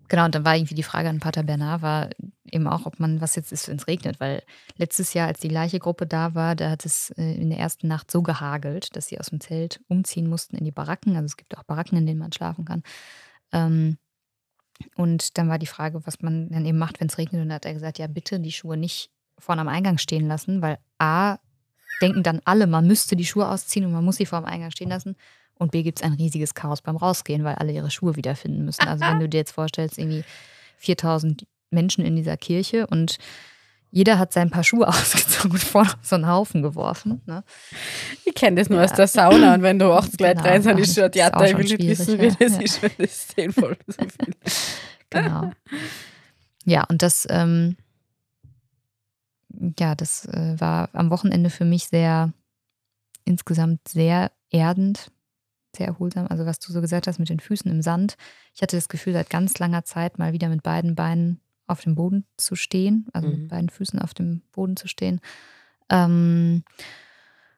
genau, 0.09 0.25
und 0.27 0.35
dann 0.35 0.45
war 0.45 0.57
irgendwie 0.57 0.75
die 0.75 0.83
Frage 0.83 1.09
an 1.09 1.21
Pater 1.21 1.43
Bernard, 1.43 1.83
war 1.83 2.11
eben 2.45 2.67
auch, 2.67 2.87
ob 2.87 3.01
man, 3.01 3.21
was 3.21 3.37
jetzt 3.37 3.53
ist, 3.53 3.69
wenn 3.69 3.77
es 3.77 3.87
regnet, 3.87 4.21
weil 4.21 4.43
letztes 4.77 5.15
Jahr, 5.15 5.29
als 5.29 5.41
die 5.41 5.49
gleiche 5.49 5.79
Gruppe 5.79 6.07
da 6.07 6.35
war, 6.35 6.55
da 6.55 6.71
hat 6.71 6.85
es 6.85 7.11
äh, 7.11 7.35
in 7.35 7.51
der 7.51 7.59
ersten 7.59 7.89
Nacht 7.89 8.11
so 8.11 8.23
gehagelt, 8.23 8.95
dass 8.97 9.07
sie 9.07 9.19
aus 9.19 9.27
dem 9.27 9.41
Zelt 9.41 9.81
umziehen 9.89 10.29
mussten 10.29 10.57
in 10.57 10.65
die 10.65 10.73
Baracken. 10.73 11.17
Also 11.17 11.27
es 11.27 11.37
gibt 11.37 11.57
auch 11.57 11.65
Baracken, 11.65 11.99
in 11.99 12.07
denen 12.07 12.21
man 12.21 12.33
schlafen 12.33 12.65
kann. 12.65 12.83
Ähm, 13.53 13.99
und 14.97 15.39
dann 15.39 15.49
war 15.49 15.59
die 15.59 15.67
Frage, 15.67 16.07
was 16.07 16.21
man 16.21 16.49
dann 16.51 16.67
eben 16.67 16.79
macht, 16.79 17.01
wenn 17.01 17.09
es 17.09 17.19
regnet. 17.19 17.43
Und 17.43 17.49
da 17.49 17.57
hat 17.57 17.67
er 17.67 17.75
gesagt, 17.75 17.99
ja, 17.99 18.07
bitte 18.07 18.41
die 18.41 18.53
Schuhe 18.53 18.77
nicht 18.77 19.11
vorne 19.39 19.61
am 19.61 19.69
Eingang 19.69 19.99
stehen 19.99 20.29
lassen, 20.29 20.63
weil 20.63 20.79
A, 20.99 21.39
denken 22.01 22.23
dann 22.23 22.41
alle, 22.45 22.67
man 22.67 22.87
müsste 22.87 23.17
die 23.17 23.27
Schuhe 23.27 23.49
ausziehen 23.49 23.87
und 23.87 23.93
man 23.93 24.05
muss 24.05 24.17
sie 24.17 24.27
vor 24.27 24.41
dem 24.41 24.47
Eingang 24.47 24.71
stehen 24.71 24.89
lassen. 24.89 25.17
Und 25.59 25.73
B 25.73 25.83
gibt 25.83 26.01
es 26.01 26.05
ein 26.05 26.15
riesiges 26.15 26.55
Chaos 26.55 26.83
beim 26.83 26.97
Rausgehen, 26.97 27.45
weil 27.45 27.55
alle 27.55 27.73
ihre 27.73 27.91
Schuhe 27.91 28.17
wiederfinden 28.17 28.65
müssen. 28.65 28.87
Also 28.87 29.05
wenn 29.05 29.21
du 29.21 29.29
dir 29.29 29.39
jetzt 29.39 29.53
vorstellst, 29.53 29.99
irgendwie 29.99 30.25
4000 30.79 31.47
Menschen 31.71 32.05
in 32.05 32.17
dieser 32.17 32.37
Kirche 32.37 32.87
und 32.87 33.19
jeder 33.91 34.19
hat 34.19 34.33
sein 34.33 34.51
paar 34.51 34.65
Schuhe 34.65 34.89
ausgezogen 34.89 35.53
und 35.53 35.63
vor 35.63 35.87
so 36.03 36.17
einen 36.17 36.27
Haufen 36.27 36.63
geworfen. 36.63 37.23
Ne? 37.27 37.45
Ich 38.25 38.35
kenne 38.35 38.61
das 38.61 38.69
nur 38.69 38.81
ja. 38.81 38.85
aus 38.85 38.93
der 38.93 39.07
Sauna 39.07 39.55
und 39.55 39.63
wenn 39.63 39.79
du 39.79 39.93
auch 39.97 40.07
gleich 40.17 40.37
genau. 40.37 40.49
rein 40.49 40.63
so 40.63 40.71
eine 40.71 40.85
Shirt, 40.85 41.15
ja, 41.15 41.31
da 41.31 41.41
will 41.41 41.73
ich 41.73 41.79
wissen, 41.79 42.21
wie 42.21 42.29
das 42.29 42.57
ja. 42.57 42.61
ist, 42.61 42.83
wenn 42.83 42.91
das 42.99 43.29
zehnmal 43.29 43.77
so 43.87 44.03
viel. 44.03 44.35
Genau. 45.11 45.53
Ja, 46.65 46.85
und 46.85 47.03
das 47.03 47.27
ähm, 47.31 47.77
ja, 49.79 49.95
das 49.95 50.27
äh, 50.27 50.57
war 50.59 50.89
am 50.93 51.11
Wochenende 51.11 51.51
für 51.51 51.65
mich 51.65 51.87
sehr, 51.87 52.33
insgesamt 53.25 53.89
sehr 53.89 54.33
erdend, 54.51 55.11
sehr 55.77 55.87
erholsam. 55.87 56.27
Also 56.29 56.47
was 56.47 56.59
du 56.59 56.72
so 56.72 56.81
gesagt 56.81 57.07
hast 57.07 57.18
mit 57.18 57.29
den 57.29 57.41
Füßen 57.41 57.70
im 57.70 57.83
Sand. 57.83 58.16
Ich 58.55 58.62
hatte 58.62 58.77
das 58.77 58.89
Gefühl, 58.89 59.12
seit 59.12 59.31
ganz 59.31 59.59
langer 59.59 59.85
Zeit 59.85 60.18
mal 60.18 60.33
wieder 60.33 60.49
mit 60.49 60.62
beiden 60.62 60.95
Beinen 60.95 61.41
auf 61.66 61.81
dem 61.81 61.95
Boden 61.95 62.27
zu 62.37 62.57
stehen, 62.57 63.07
also 63.12 63.29
mhm. 63.29 63.41
mit 63.41 63.49
beiden 63.49 63.68
Füßen 63.70 63.99
auf 63.99 64.14
dem 64.14 64.43
Boden 64.53 64.77
zu 64.77 64.89
stehen. 64.89 65.20
Ähm, 65.91 66.64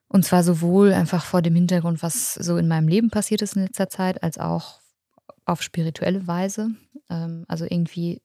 und 0.08 0.24
zwar 0.24 0.44
sowohl 0.44 0.92
einfach 0.92 1.24
vor 1.24 1.42
dem 1.42 1.54
Hintergrund, 1.54 2.02
was 2.02 2.34
so 2.34 2.56
in 2.56 2.68
meinem 2.68 2.88
Leben 2.88 3.10
passiert 3.10 3.42
ist 3.42 3.56
in 3.56 3.62
letzter 3.62 3.88
Zeit, 3.88 4.22
als 4.22 4.38
auch 4.38 4.80
auf 5.44 5.62
spirituelle 5.62 6.26
Weise. 6.26 6.70
Ähm, 7.10 7.44
also 7.48 7.64
irgendwie 7.64 8.22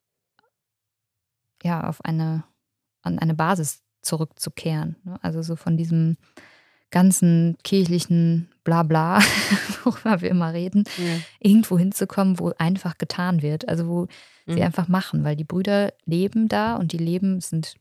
ja 1.64 1.88
auf 1.88 2.04
eine 2.06 2.44
an 3.04 3.20
eine 3.20 3.34
Basis 3.34 3.84
zurückzukehren. 4.02 4.96
Ne? 5.04 5.18
Also 5.22 5.42
so 5.42 5.56
von 5.56 5.78
diesem 5.78 6.18
ganzen 6.92 7.58
kirchlichen 7.64 8.50
Blabla, 8.64 9.20
worüber 9.84 10.22
wir 10.22 10.30
immer 10.30 10.54
reden, 10.54 10.84
ja. 10.98 11.20
irgendwo 11.40 11.78
hinzukommen, 11.80 12.40
wo 12.40 12.52
einfach 12.58 12.98
getan 12.98 13.42
wird. 13.42 13.68
Also 13.68 13.88
wo 13.88 14.08
mhm. 14.46 14.54
sie 14.54 14.62
einfach 14.64 14.88
machen, 14.88 15.24
weil 15.24 15.36
die 15.36 15.44
Brüder 15.44 15.94
leben 16.06 16.48
da 16.48 16.76
und 16.76 16.92
die 16.92 16.98
leben, 16.98 17.42
sind 17.42 17.76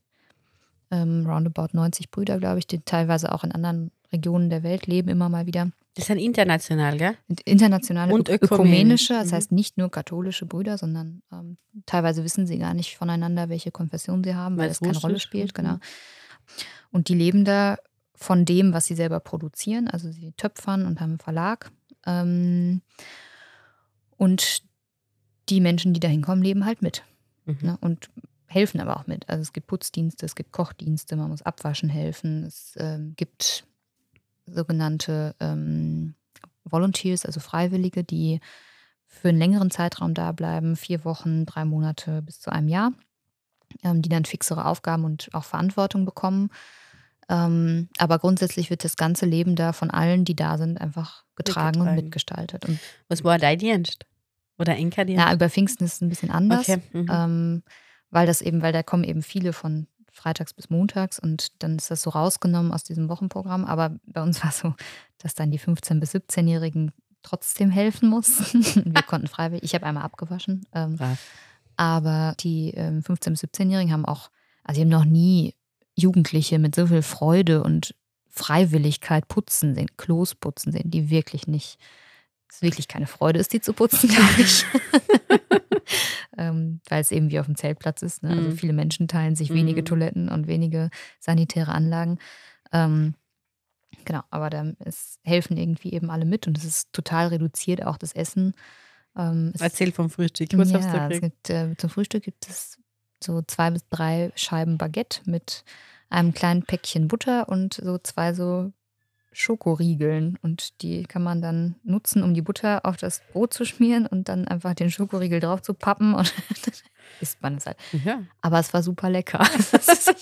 ähm, 0.91 1.27
roundabout 1.27 1.69
90 1.73 2.11
Brüder, 2.11 2.39
glaube 2.39 2.59
ich, 2.59 2.67
die 2.67 2.81
teilweise 2.81 3.33
auch 3.33 3.45
in 3.45 3.53
anderen 3.53 3.91
Regionen 4.13 4.51
der 4.51 4.63
Welt 4.63 4.87
leben, 4.87 5.09
immer 5.09 5.29
mal 5.29 5.47
wieder. 5.47 5.71
Das 5.95 6.05
ist 6.05 6.11
dann 6.11 6.19
international, 6.19 6.97
gell? 6.97 7.17
Internationale 7.45 8.13
und 8.13 8.29
ökumenische, 8.29 9.15
das 9.15 9.31
mhm. 9.31 9.37
heißt 9.37 9.53
nicht 9.53 9.77
nur 9.77 9.91
katholische 9.91 10.47
Brüder, 10.47 10.79
sondern 10.79 11.23
ähm, 11.33 11.59
teilweise 11.85 12.25
wissen 12.25 12.47
sie 12.47 12.59
gar 12.59 12.75
nicht 12.75 12.97
voneinander, 12.97 13.49
welche 13.49 13.71
Konfession 13.71 14.25
sie 14.25 14.35
haben, 14.35 14.57
weil, 14.57 14.65
weil 14.65 14.71
es 14.71 14.81
keine 14.81 14.99
Rolle 14.99 15.21
spielt, 15.21 15.55
genau. 15.55 15.75
Mhm. 15.75 15.81
Und 16.93 17.09
die 17.09 17.15
leben 17.15 17.45
da 17.45 17.77
von 18.21 18.45
dem, 18.45 18.73
was 18.73 18.87
sie 18.87 18.95
selber 18.95 19.19
produzieren. 19.19 19.89
Also 19.89 20.13
sie 20.13 20.33
töpfern 20.33 20.87
und 20.87 21.01
haben 21.01 21.13
einen 21.13 21.19
Verlag. 21.19 21.73
Ähm, 22.07 22.83
und 24.17 24.63
die 25.49 25.61
Menschen, 25.61 25.95
die 25.95 26.01
da 26.01 26.09
hinkommen, 26.09 26.45
leben 26.45 26.67
halt 26.67 26.83
mit. 26.83 27.03
Mhm. 27.47 27.59
Ne? 27.63 27.79
Und 27.81 28.11
helfen 28.47 28.81
aber 28.81 28.99
auch 28.99 29.07
mit. 29.07 29.29
Also 29.29 29.43
es 29.43 29.53
gibt 29.53 29.69
Putzdienste, 29.69 30.27
es 30.27 30.35
gibt 30.35 30.53
Kochdienste, 30.53 31.17
man 31.17 31.31
muss 31.31 31.43
abwaschen 31.43 31.89
helfen, 31.89 32.45
es 32.45 32.75
ähm, 32.77 33.15
gibt 33.17 33.65
sogenannte 34.47 35.35
ähm, 35.41 36.15
Volunteers, 36.65 37.25
also 37.25 37.41
Freiwillige, 37.41 38.05
die 38.05 38.41
für 39.07 39.29
einen 39.29 39.39
längeren 39.39 39.71
Zeitraum 39.71 40.15
da 40.15 40.33
bleiben, 40.33 40.77
vier 40.77 41.05
Wochen, 41.05 41.47
drei 41.47 41.65
Monate 41.65 42.23
bis 42.23 42.41
zu 42.41 42.51
einem 42.51 42.69
Jahr, 42.69 42.93
ähm, 43.83 44.03
die 44.03 44.09
dann 44.09 44.25
fixere 44.25 44.67
Aufgaben 44.67 45.05
und 45.05 45.31
auch 45.33 45.45
Verantwortung 45.45 46.05
bekommen. 46.05 46.51
Ähm, 47.31 47.89
aber 47.97 48.19
grundsätzlich 48.19 48.71
wird 48.71 48.83
das 48.83 48.97
ganze 48.97 49.25
Leben 49.25 49.55
da 49.55 49.73
von 49.73 49.91
allen, 49.91 50.25
die 50.25 50.35
da 50.35 50.59
sind, 50.59 50.81
einfach 50.81 51.25
getragen 51.37 51.81
und 51.81 51.95
mitgestaltet. 51.95 52.65
Und 52.67 52.81
Was 53.09 53.23
war 53.23 53.39
dein 53.39 53.59
Dienst? 53.59 54.05
Oder 54.59 54.77
Enka-Dienst? 54.77 55.23
ja, 55.25 55.33
über 55.33 55.49
Pfingsten 55.49 55.85
ist 55.85 55.95
es 55.95 56.01
ein 56.01 56.09
bisschen 56.09 56.33
anders. 56.33 56.69
Okay. 56.69 56.83
Mhm. 56.93 57.07
ähm, 57.11 57.63
weil 58.11 58.27
das 58.27 58.43
eben, 58.43 58.63
weil 58.63 58.73
da 58.73 58.83
kommen 58.83 59.05
eben 59.05 59.23
viele 59.23 59.53
von 59.53 59.87
freitags 60.11 60.53
bis 60.53 60.69
montags 60.69 61.21
und 61.21 61.63
dann 61.63 61.77
ist 61.77 61.93
das 61.93 62.03
so 62.03 62.11
rausgenommen 62.11 62.73
aus 62.73 62.83
diesem 62.83 63.09
Wochenprogramm. 63.09 63.65
Aber 63.65 63.97
bei 64.07 64.23
uns 64.23 64.43
war 64.43 64.51
es 64.51 64.59
so, 64.59 64.75
dass 65.19 65.35
dann 65.35 65.53
die 65.53 65.61
15- 65.61 66.01
bis 66.01 66.13
17-Jährigen 66.13 66.91
trotzdem 67.23 67.71
helfen 67.71 68.09
mussten. 68.09 68.65
Wir 68.93 69.03
konnten 69.03 69.29
freiwillig, 69.29 69.63
ich 69.63 69.75
habe 69.75 69.87
einmal 69.87 70.03
abgewaschen. 70.03 70.67
Ähm, 70.75 70.99
aber 71.77 72.35
die 72.41 72.73
ähm, 72.75 73.01
15- 73.01 73.31
bis 73.31 73.45
17-Jährigen 73.45 73.93
haben 73.93 74.05
auch, 74.05 74.31
also 74.65 74.79
sie 74.79 74.83
haben 74.83 74.91
noch 74.91 75.05
nie 75.05 75.55
Jugendliche 75.97 76.59
mit 76.59 76.75
so 76.75 76.87
viel 76.87 77.03
Freude 77.03 77.63
und 77.63 77.95
Freiwilligkeit 78.29 79.29
putzen 79.29 79.75
sehen, 79.75 79.89
Klos 79.97 80.35
putzen 80.35 80.73
sehen, 80.73 80.91
die 80.91 81.11
wirklich 81.11 81.47
nicht, 81.47 81.79
es 82.49 82.63
wirklich 82.63 82.89
keine 82.89 83.07
Freude 83.07 83.39
ist, 83.39 83.53
die 83.53 83.61
zu 83.61 83.73
putzen, 83.73 84.09
glaube 84.15 84.41
ich. 84.41 84.65
ähm, 86.39 86.81
weil 86.89 87.01
es 87.01 87.11
eben 87.13 87.31
wie 87.31 87.41
auf 87.41 87.47
dem 87.47 87.57
Zeltplatz 87.57 88.03
ist. 88.03 88.23
Ne? 88.23 88.31
Also 88.31 88.51
Mhm. 88.51 88.57
viele 88.57 88.73
Menschen 88.73 89.09
teilen 89.09 89.37
sich 89.37 89.51
wenige 89.53 89.81
Mhm. 89.83 89.85
Toiletten 89.87 90.29
und 90.29 90.47
wenige 90.47 90.91
sanitäre 91.19 91.73
Anlagen. 91.73 92.19
Ähm, 92.73 93.15
genau, 94.05 94.23
aber 94.31 94.49
da 94.51 94.65
helfen 95.25 95.57
irgendwie 95.57 95.93
eben 95.93 96.11
alle 96.11 96.25
mit 96.25 96.47
und 96.47 96.57
es 96.57 96.65
ist 96.65 96.93
total 96.93 97.29
reduziert, 97.29 97.85
auch 97.85 97.99
das 97.99 98.13
Essen. 98.13 98.55
Ähm, 99.17 99.53
Erzähl 99.59 99.91
vom 99.93 100.09
Frühstück. 100.09 100.49
Was 100.57 100.73
hast 100.73 100.93
du 100.93 100.97
ja, 100.97 101.09
es 101.09 101.21
gibt, 101.21 101.51
äh, 101.51 101.75
zum 101.77 101.91
Frühstück 101.91 102.23
gibt 102.23 102.49
es 102.49 102.79
so 103.23 103.43
zwei 103.43 103.71
bis 103.71 103.89
drei 103.89 104.33
Scheiben 104.35 104.79
Baguette 104.79 105.21
mit 105.25 105.65
einem 106.09 106.35
kleinen 106.35 106.65
Päckchen 106.65 107.09
Butter 107.09 107.49
und 107.49 107.75
so 107.75 107.99
zwei 107.99 108.33
so 108.33 108.73
Schokoriegeln. 109.33 110.39
Und 110.43 110.83
die 110.83 111.05
kann 111.05 111.23
man 111.23 111.41
dann 111.41 111.77
nutzen, 111.85 112.23
um 112.23 112.35
die 112.35 112.43
Butter 112.43 112.85
auf 112.85 112.97
das 112.97 113.23
Brot 113.33 113.55
zu 113.55 113.65
schmieren 113.65 114.07
und 114.07 114.29
dann 114.29 114.49
einfach 114.49 114.75
den 114.75 114.91
Schokoriegel 114.91 115.41
drauf 115.41 115.63
zu 115.63 115.75
pappen 115.75 116.15
und 116.15 116.35
dann 116.65 116.75
isst 117.21 117.41
man 117.41 117.57
es 117.57 117.67
halt. 117.67 117.77
Ja. 118.05 118.23
Aber 118.41 118.59
es 118.59 118.73
war 118.75 118.83
super 118.83 119.09
lecker. 119.09 119.39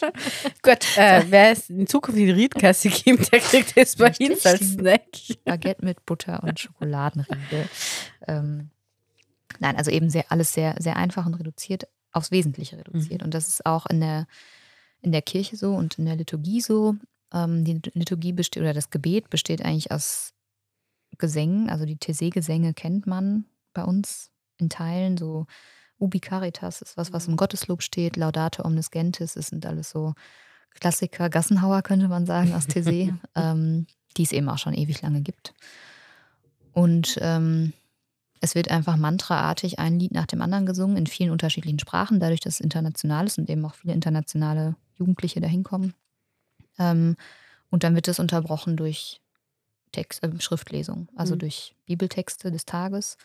Gut, 0.63 0.97
äh, 0.97 1.25
wer 1.29 1.53
es 1.53 1.71
in 1.71 1.87
Zukunft 1.87 2.19
in 2.19 2.27
die 2.27 2.33
Riedkasse 2.33 2.91
gibt, 2.91 3.33
der 3.33 3.41
kriegt 3.41 3.77
das 3.77 3.97
bei 3.97 4.13
uns 4.21 4.45
als 4.45 4.73
Snack. 4.73 5.07
Baguette 5.45 5.85
mit 5.85 6.05
Butter 6.05 6.43
und 6.43 6.61
Schokoladenriegel. 6.61 7.69
Ähm, 8.27 8.71
nein, 9.59 9.77
also 9.77 9.91
eben 9.91 10.11
sehr, 10.11 10.27
alles 10.29 10.53
sehr, 10.53 10.75
sehr 10.79 10.97
einfach 10.97 11.25
und 11.25 11.35
reduziert, 11.35 11.89
aufs 12.13 12.31
Wesentliche 12.31 12.79
reduziert. 12.79 13.23
Und 13.23 13.35
das 13.35 13.49
ist 13.49 13.67
auch 13.67 13.87
in 13.87 14.01
der, 14.01 14.27
in 15.01 15.13
der 15.13 15.23
Kirche 15.23 15.57
so 15.57 15.75
und 15.75 15.99
in 15.99 16.07
der 16.07 16.17
Liturgie 16.17 16.61
so. 16.61 16.97
Ähm, 17.33 17.65
die 17.65 17.81
Liturgie 17.95 18.33
besteht, 18.33 18.63
oder 18.63 18.73
das 18.75 18.91
Gebet 18.91 19.31
besteht 19.31 19.63
eigentlich 19.63 19.93
aus 19.93 20.33
Gesängen. 21.19 21.69
Also 21.69 21.85
die 21.85 21.97
These-Gesänge 21.97 22.75
kennt 22.75 23.07
man 23.07 23.45
bei 23.75 23.85
uns 23.85 24.31
in 24.59 24.71
Teilen. 24.71 25.17
So 25.17 25.47
Ubi 25.99 26.21
Caritas 26.21 26.81
ist 26.83 26.97
was, 26.97 27.13
was 27.13 27.29
im 27.29 27.37
Gotteslob 27.37 27.83
steht. 27.83 28.17
Laudate 28.17 28.65
Omnis 28.65 28.91
Gentis, 28.91 29.35
das 29.35 29.49
sind 29.49 29.67
alles 29.67 29.91
so 29.91 30.15
Klassiker, 30.81 31.29
Gassenhauer 31.29 31.83
könnte 31.83 32.09
man 32.09 32.27
sagen 32.27 32.55
aus 32.55 32.67
These, 32.67 33.19
ähm, 33.35 33.87
die 34.17 34.23
es 34.23 34.33
eben 34.33 34.49
auch 34.49 34.59
schon 34.59 34.75
ewig 34.75 35.03
lange 35.03 35.23
gibt. 35.23 35.55
Und 36.73 37.19
ähm, 37.21 37.73
es 38.41 38.55
wird 38.55 38.71
einfach 38.71 38.97
mantraartig 38.97 39.79
ein 39.79 39.99
Lied 39.99 40.13
nach 40.13 40.27
dem 40.27 40.43
anderen 40.43 40.67
gesungen 40.67 40.97
in 40.97 41.07
vielen 41.07 41.31
unterschiedlichen 41.31 41.79
Sprachen, 41.79 42.21
dadurch, 42.21 42.41
dass 42.41 42.55
es 42.55 42.61
international 42.61 43.27
ist 43.27 43.39
und 43.39 43.51
eben 43.51 43.65
auch 43.65 43.75
viele 43.75 43.95
internationale 43.95 44.77
Jugendliche 44.97 45.41
dahin 45.41 45.65
kommen. 45.65 45.95
Ähm, 46.79 47.17
und 47.71 47.85
dann 47.85 47.95
wird 47.95 48.09
es 48.09 48.19
unterbrochen 48.21 48.77
durch 48.77 49.21
Text, 49.93 50.23
äh, 50.23 50.31
Schriftlesung, 50.41 51.09
also 51.17 51.35
Mhm. 51.35 51.39
durch 51.39 51.75
Bibeltexte 51.87 52.51
des 52.51 52.67
Tages, 52.67 53.17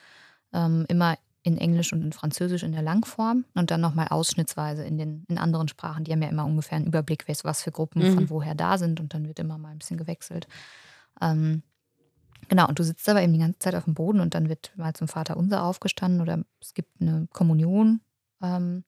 ähm, 0.54 0.86
immer 0.90 1.18
in 1.44 1.58
Englisch 1.58 1.94
und 1.94 2.04
in 2.04 2.14
Französisch 2.14 2.64
in 2.64 2.74
der 2.74 2.82
Langform 2.84 3.46
und 3.56 3.72
dann 3.72 3.82
nochmal 3.82 4.10
ausschnittsweise 4.10 4.86
in 4.86 4.98
den 4.98 5.26
in 5.30 5.38
anderen 5.38 5.68
Sprachen. 5.68 6.06
Die 6.06 6.12
haben 6.14 6.22
ja 6.24 6.30
immer 6.30 6.46
ungefähr 6.46 6.78
einen 6.78 6.88
Überblick, 6.88 7.28
was 7.28 7.46
was 7.46 7.64
für 7.64 7.72
Gruppen 7.72 8.08
Mhm. 8.08 8.08
von 8.08 8.30
woher 8.30 8.56
da 8.56 8.78
sind 8.78 9.00
und 9.02 9.14
dann 9.14 9.28
wird 9.28 9.40
immer 9.40 9.58
mal 9.58 9.70
ein 9.72 9.80
bisschen 9.80 9.98
gewechselt. 9.98 10.48
Ähm, 11.22 11.64
genau, 12.50 12.68
und 12.68 12.80
du 12.80 12.84
sitzt 12.84 13.08
aber 13.10 13.22
eben 13.22 13.34
die 13.34 13.40
ganze 13.40 13.60
Zeit 13.60 13.76
auf 13.76 13.86
dem 13.86 13.94
Boden 13.94 14.20
und 14.20 14.34
dann 14.36 14.50
wird 14.50 14.72
mal 14.76 14.94
zum 14.94 15.08
Vater 15.08 15.38
unser 15.38 15.64
aufgestanden 15.64 16.22
oder 16.22 16.44
es 16.62 16.74
gibt 16.74 17.02
eine 17.02 17.28
Kommunion. 17.32 18.02
Ähm, 18.42 18.84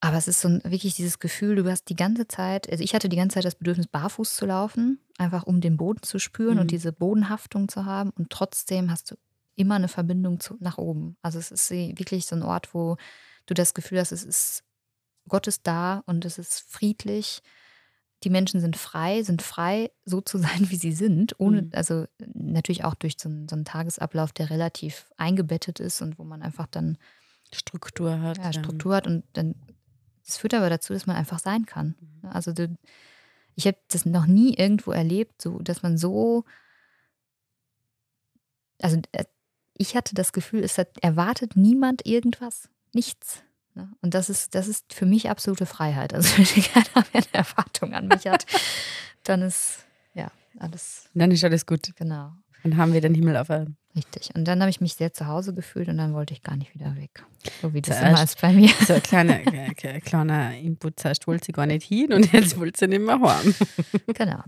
aber 0.00 0.16
es 0.16 0.26
ist 0.26 0.40
so 0.40 0.48
ein, 0.48 0.60
wirklich 0.64 0.94
dieses 0.96 1.20
Gefühl, 1.20 1.54
du 1.54 1.70
hast 1.70 1.88
die 1.88 1.94
ganze 1.94 2.26
Zeit, 2.26 2.68
also 2.68 2.82
ich 2.82 2.92
hatte 2.94 3.08
die 3.08 3.16
ganze 3.16 3.34
Zeit 3.34 3.44
das 3.44 3.54
Bedürfnis, 3.54 3.86
barfuß 3.86 4.34
zu 4.34 4.46
laufen, 4.46 4.98
einfach 5.16 5.44
um 5.44 5.60
den 5.60 5.76
Boden 5.76 6.02
zu 6.02 6.18
spüren 6.18 6.54
Mhm. 6.54 6.60
und 6.62 6.70
diese 6.72 6.92
Bodenhaftung 6.92 7.68
zu 7.68 7.84
haben. 7.84 8.10
Und 8.10 8.30
trotzdem 8.30 8.90
hast 8.90 9.12
du 9.12 9.14
immer 9.54 9.76
eine 9.76 9.88
Verbindung 9.88 10.40
zu, 10.40 10.56
nach 10.58 10.78
oben. 10.78 11.16
Also 11.22 11.38
es 11.38 11.52
ist 11.52 11.70
wirklich 11.70 12.26
so 12.26 12.34
ein 12.34 12.42
Ort, 12.42 12.74
wo 12.74 12.96
du 13.46 13.54
das 13.54 13.74
Gefühl 13.74 14.00
hast, 14.00 14.10
es 14.10 14.24
ist, 14.24 14.64
Gott 15.28 15.46
ist 15.46 15.66
da 15.68 16.02
und 16.06 16.24
es 16.24 16.36
ist 16.36 16.64
friedlich. 16.68 17.40
Die 18.24 18.30
Menschen 18.30 18.60
sind 18.60 18.76
frei, 18.76 19.22
sind 19.22 19.42
frei, 19.42 19.90
so 20.04 20.20
zu 20.20 20.38
sein, 20.38 20.70
wie 20.70 20.76
sie 20.76 20.92
sind, 20.92 21.38
ohne, 21.38 21.62
Mhm. 21.62 21.70
also 21.74 22.06
natürlich 22.34 22.84
auch 22.84 22.94
durch 22.94 23.16
so 23.18 23.28
einen, 23.28 23.48
so 23.48 23.56
einen 23.56 23.64
Tagesablauf, 23.64 24.32
der 24.32 24.50
relativ 24.50 25.10
eingebettet 25.16 25.80
ist 25.80 26.02
und 26.02 26.18
wo 26.18 26.24
man 26.24 26.42
einfach 26.42 26.66
dann 26.66 26.98
Struktur 27.52 28.20
hat. 28.20 28.38
ja, 28.38 28.52
Struktur 28.52 28.94
hat 28.96 29.06
und 29.06 29.24
dann 29.34 29.54
das 30.24 30.36
führt 30.38 30.54
aber 30.54 30.70
dazu, 30.70 30.92
dass 30.92 31.06
man 31.06 31.16
einfach 31.16 31.40
sein 31.40 31.66
kann. 31.66 31.96
Also 32.22 32.52
du, 32.52 32.74
ich 33.56 33.66
habe 33.66 33.76
das 33.88 34.06
noch 34.06 34.26
nie 34.26 34.54
irgendwo 34.54 34.92
erlebt, 34.92 35.42
so 35.42 35.58
dass 35.58 35.82
man 35.82 35.98
so 35.98 36.44
also 38.80 39.00
äh, 39.12 39.24
ich 39.76 39.96
hatte 39.96 40.14
das 40.14 40.32
Gefühl, 40.32 40.62
es 40.62 40.78
hat 40.78 40.96
erwartet 41.02 41.56
niemand 41.56 42.06
irgendwas, 42.06 42.68
nichts. 42.92 43.42
Ne? 43.74 43.88
Und 44.02 44.14
das 44.14 44.28
ist, 44.30 44.54
das 44.54 44.68
ist 44.68 44.92
für 44.92 45.06
mich 45.06 45.30
absolute 45.30 45.66
Freiheit. 45.66 46.12
Also 46.14 46.28
wenn 46.38 46.62
keiner 46.62 47.06
mehr 47.12 47.22
eine 47.32 47.34
Erwartung 47.34 47.94
an 47.94 48.08
mich 48.08 48.26
hat, 48.26 48.44
dann 49.24 49.42
ist 49.42 49.84
ja 50.14 50.28
alles 50.58 51.08
Dann 51.14 51.30
ist 51.30 51.42
alles 51.44 51.64
gut. 51.66 51.94
genau 51.96 52.32
Dann 52.62 52.76
haben 52.76 52.92
wir 52.92 53.00
den 53.00 53.14
Himmel 53.14 53.36
auf 53.36 53.48
Erden. 53.48 53.76
richtig. 53.96 54.30
Und 54.34 54.44
dann 54.46 54.60
habe 54.60 54.70
ich 54.70 54.80
mich 54.80 54.94
sehr 54.94 55.12
zu 55.12 55.26
Hause 55.26 55.54
gefühlt 55.54 55.88
und 55.88 55.96
dann 55.98 56.12
wollte 56.14 56.34
ich 56.34 56.42
gar 56.42 56.56
nicht 56.56 56.74
wieder 56.74 56.94
weg. 56.96 57.24
So 57.62 57.72
wie 57.72 57.80
das 57.82 57.96
Zuerst- 57.98 58.12
immer 58.12 58.22
ist 58.24 58.40
bei 58.40 58.52
mir. 58.52 58.70
So 58.86 58.92
ein 58.94 59.02
kleiner, 59.02 59.40
äh, 59.46 60.00
kleiner 60.00 60.54
Input. 60.56 61.00
Zuerst 61.00 61.26
wollte 61.26 61.46
sie 61.46 61.52
gar 61.52 61.66
nicht 61.66 61.86
hin 61.86 62.12
und 62.12 62.30
jetzt 62.32 62.58
wollte 62.58 62.78
sie 62.78 62.88
nicht 62.88 63.00
mehr 63.02 63.18
haben. 63.20 63.54
Genau. 64.08 64.42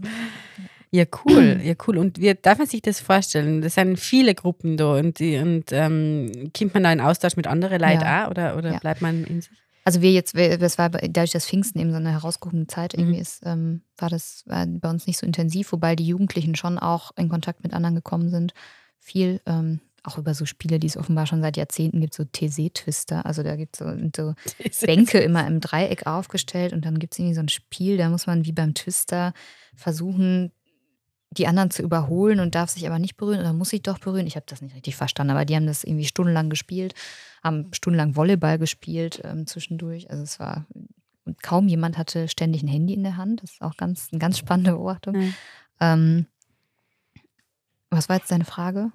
Ja, 0.95 1.05
cool. 1.24 1.61
Ja, 1.64 1.74
cool. 1.88 1.99
Und 1.99 2.20
wie 2.20 2.32
darf 2.40 2.59
man 2.59 2.68
sich 2.68 2.80
das 2.82 3.01
vorstellen? 3.01 3.62
Das 3.62 3.74
sind 3.74 3.99
viele 3.99 4.34
Gruppen 4.34 4.76
da 4.76 4.95
und, 4.95 5.18
die, 5.18 5.38
und 5.38 5.64
ähm, 5.72 6.51
kommt 6.57 6.74
man 6.74 6.84
da 6.84 6.92
in 6.92 7.01
Austausch 7.01 7.36
mit 7.36 7.47
anderen 7.49 7.80
Leuten 7.80 8.03
Ja. 8.03 8.26
auch 8.26 8.30
oder, 8.30 8.57
oder 8.57 8.72
Ja. 8.74 8.78
bleibt 8.78 9.01
man 9.01 9.24
in 9.24 9.40
sich? 9.40 9.51
Also 9.86 10.01
wir 10.01 10.12
jetzt, 10.12 10.34
das 10.36 10.78
war 10.78 10.88
dadurch, 10.90 11.32
dass 11.32 11.47
Pfingsten 11.47 11.78
eben 11.80 11.90
so 11.90 11.97
eine 11.97 12.12
herausgehobene 12.12 12.68
Zeit 12.68 12.95
irgendwie 12.95 13.16
Mhm. 13.16 13.20
ist, 13.20 13.42
ähm, 13.45 13.82
war 13.99 14.09
das 14.09 14.45
war 14.47 14.64
bei 14.66 14.88
uns 14.88 15.07
nicht 15.07 15.18
so 15.18 15.26
intensiv, 15.26 15.72
wobei 15.72 15.95
die 15.97 16.07
Jugendlichen 16.07 16.55
schon 16.55 16.78
auch 16.78 17.11
in 17.16 17.28
Kontakt 17.28 17.62
mit 17.64 17.74
anderen 17.74 17.95
gekommen 17.97 18.30
sind. 18.30 18.55
Viel, 19.01 19.40
ähm, 19.47 19.80
auch 20.05 20.16
über 20.16 20.32
so 20.34 20.47
Spiele, 20.47 20.78
die 20.78 20.86
es 20.86 20.97
offenbar 20.97 21.26
schon 21.26 21.42
seit 21.42 21.57
Jahrzehnten 21.57 22.01
gibt, 22.01 22.14
so 22.14 22.24
TC-Twister. 22.24 23.26
Also 23.26 23.42
da 23.42 23.57
gibt 23.57 23.78
es 23.78 23.86
so, 23.86 24.34
so 24.72 24.86
Bänke 24.86 25.18
immer 25.18 25.47
im 25.47 25.61
Dreieck 25.61 26.07
aufgestellt 26.07 26.72
und 26.72 26.84
dann 26.84 26.99
gibt 26.99 27.14
es 27.14 27.18
irgendwie 27.18 27.34
so 27.34 27.40
ein 27.40 27.49
Spiel, 27.49 27.97
da 27.97 28.09
muss 28.11 28.26
man 28.26 28.45
wie 28.47 28.53
beim 28.53 28.74
Twister 28.74 29.32
versuchen, 29.74 30.53
die 31.37 31.47
anderen 31.47 31.70
zu 31.70 31.82
überholen 31.82 32.41
und 32.41 32.55
darf 32.55 32.70
sich 32.70 32.87
aber 32.87 32.99
nicht 32.99 33.16
berühren 33.16 33.41
oder 33.41 33.53
muss 33.53 33.70
sich 33.70 33.82
doch 33.82 33.99
berühren. 33.99 34.26
Ich 34.26 34.37
habe 34.37 34.47
das 34.49 34.62
nicht 34.62 34.74
richtig 34.74 34.97
verstanden, 34.97 35.32
aber 35.32 35.45
die 35.45 35.57
haben 35.57 35.66
das 35.66 35.85
irgendwie 35.85 36.07
stundenlang 36.07 36.51
gespielt, 36.51 36.95
haben 37.43 37.68
stundenlang 37.72 38.16
Volleyball 38.16 38.59
gespielt 38.59 39.20
ähm, 39.24 39.47
zwischendurch. 39.47 40.11
Also 40.11 40.22
es 40.22 40.39
war 40.41 40.66
und 41.26 41.43
kaum 41.43 41.68
jemand 41.68 41.97
hatte 41.97 42.28
ständig 42.28 42.62
ein 42.62 42.68
Handy 42.68 42.93
in 42.95 43.03
der 43.03 43.16
Hand. 43.16 43.43
Das 43.43 43.53
ist 43.53 43.62
auch 43.62 43.76
ganz, 43.76 44.09
eine 44.12 44.18
ganz 44.18 44.39
spannende 44.39 44.72
Beobachtung. 44.72 45.16
Mhm. 45.16 45.35
Ähm, 45.80 46.26
was 47.91 48.09
war 48.09 48.16
jetzt 48.16 48.30
deine 48.30 48.45
Frage? 48.45 48.93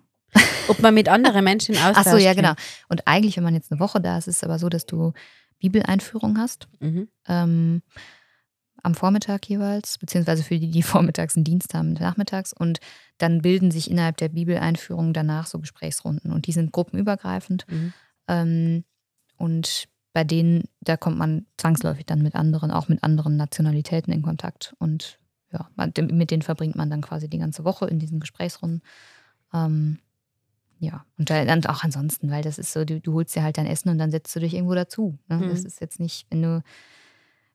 Ob 0.67 0.79
man 0.79 0.93
mit 0.93 1.09
anderen 1.09 1.43
Menschen 1.43 1.75
Ach 1.79 1.89
austauscht. 1.89 2.09
so, 2.09 2.17
ja, 2.17 2.33
genau. 2.33 2.53
Und 2.87 3.07
eigentlich, 3.07 3.35
wenn 3.37 3.43
man 3.43 3.55
jetzt 3.55 3.71
eine 3.71 3.79
Woche 3.79 3.99
da 3.99 4.17
ist, 4.17 4.27
ist 4.27 4.37
es 4.37 4.43
aber 4.43 4.59
so, 4.59 4.69
dass 4.69 4.85
du 4.85 5.13
Bibeleinführung 5.59 6.37
hast 6.37 6.67
Mhm. 6.79 7.09
ähm, 7.27 7.81
am 8.83 8.95
Vormittag 8.95 9.47
jeweils, 9.49 9.97
beziehungsweise 9.97 10.43
für 10.43 10.59
die, 10.59 10.71
die 10.71 10.83
vormittags 10.83 11.35
einen 11.35 11.43
Dienst 11.43 11.73
haben, 11.73 11.93
nachmittags. 11.93 12.53
Und 12.53 12.79
dann 13.17 13.41
bilden 13.41 13.71
sich 13.71 13.89
innerhalb 13.89 14.17
der 14.17 14.29
Bibeleinführung 14.29 15.13
danach 15.13 15.47
so 15.47 15.59
Gesprächsrunden. 15.59 16.31
Und 16.31 16.47
die 16.47 16.51
sind 16.51 16.71
gruppenübergreifend. 16.71 17.65
Mhm. 17.69 17.93
Ähm, 18.27 18.83
und 19.37 19.87
bei 20.13 20.23
denen, 20.23 20.63
da 20.81 20.97
kommt 20.97 21.17
man 21.17 21.45
zwangsläufig 21.57 22.05
dann 22.05 22.21
mit 22.21 22.35
anderen, 22.35 22.71
auch 22.71 22.87
mit 22.89 23.03
anderen 23.03 23.37
Nationalitäten 23.37 24.11
in 24.11 24.21
Kontakt. 24.21 24.73
Und 24.79 25.19
ja, 25.51 25.69
mit 25.75 26.31
denen 26.31 26.41
verbringt 26.41 26.75
man 26.75 26.89
dann 26.89 27.01
quasi 27.01 27.29
die 27.29 27.39
ganze 27.39 27.63
Woche 27.63 27.87
in 27.87 27.99
diesen 27.99 28.19
Gesprächsrunden. 28.19 28.81
Ähm, 29.53 29.99
ja, 30.79 31.05
und 31.17 31.29
dann 31.29 31.65
auch 31.65 31.83
ansonsten, 31.83 32.31
weil 32.31 32.41
das 32.41 32.57
ist 32.57 32.71
so, 32.71 32.85
du, 32.85 33.01
du, 33.01 33.13
holst 33.13 33.35
dir 33.35 33.43
halt 33.43 33.57
dein 33.57 33.65
Essen 33.65 33.89
und 33.89 33.97
dann 33.97 34.11
setzt 34.11 34.33
du 34.35 34.39
dich 34.39 34.53
irgendwo 34.53 34.75
dazu. 34.75 35.17
Ne? 35.27 35.37
Mhm. 35.37 35.49
Das 35.49 35.65
ist 35.65 35.81
jetzt 35.81 35.99
nicht, 35.99 36.25
wenn 36.29 36.41
du, 36.41 36.63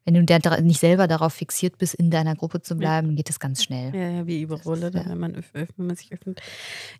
wenn 0.04 0.14
du 0.14 0.24
da, 0.24 0.60
nicht 0.60 0.80
selber 0.80 1.06
darauf 1.06 1.32
fixiert 1.32 1.78
bist, 1.78 1.94
in 1.94 2.10
deiner 2.10 2.36
Gruppe 2.36 2.60
zu 2.60 2.76
bleiben, 2.76 3.10
ja. 3.10 3.16
geht 3.16 3.28
das 3.28 3.40
ganz 3.40 3.64
schnell. 3.64 3.94
Ja, 3.94 4.10
ja 4.10 4.26
wie 4.26 4.42
überall, 4.42 4.82
ist, 4.82 4.94
ja. 4.94 5.08
wenn, 5.08 5.18
man 5.18 5.44
wenn 5.52 5.68
man 5.76 5.96
sich 5.96 6.12
öffnet. 6.12 6.40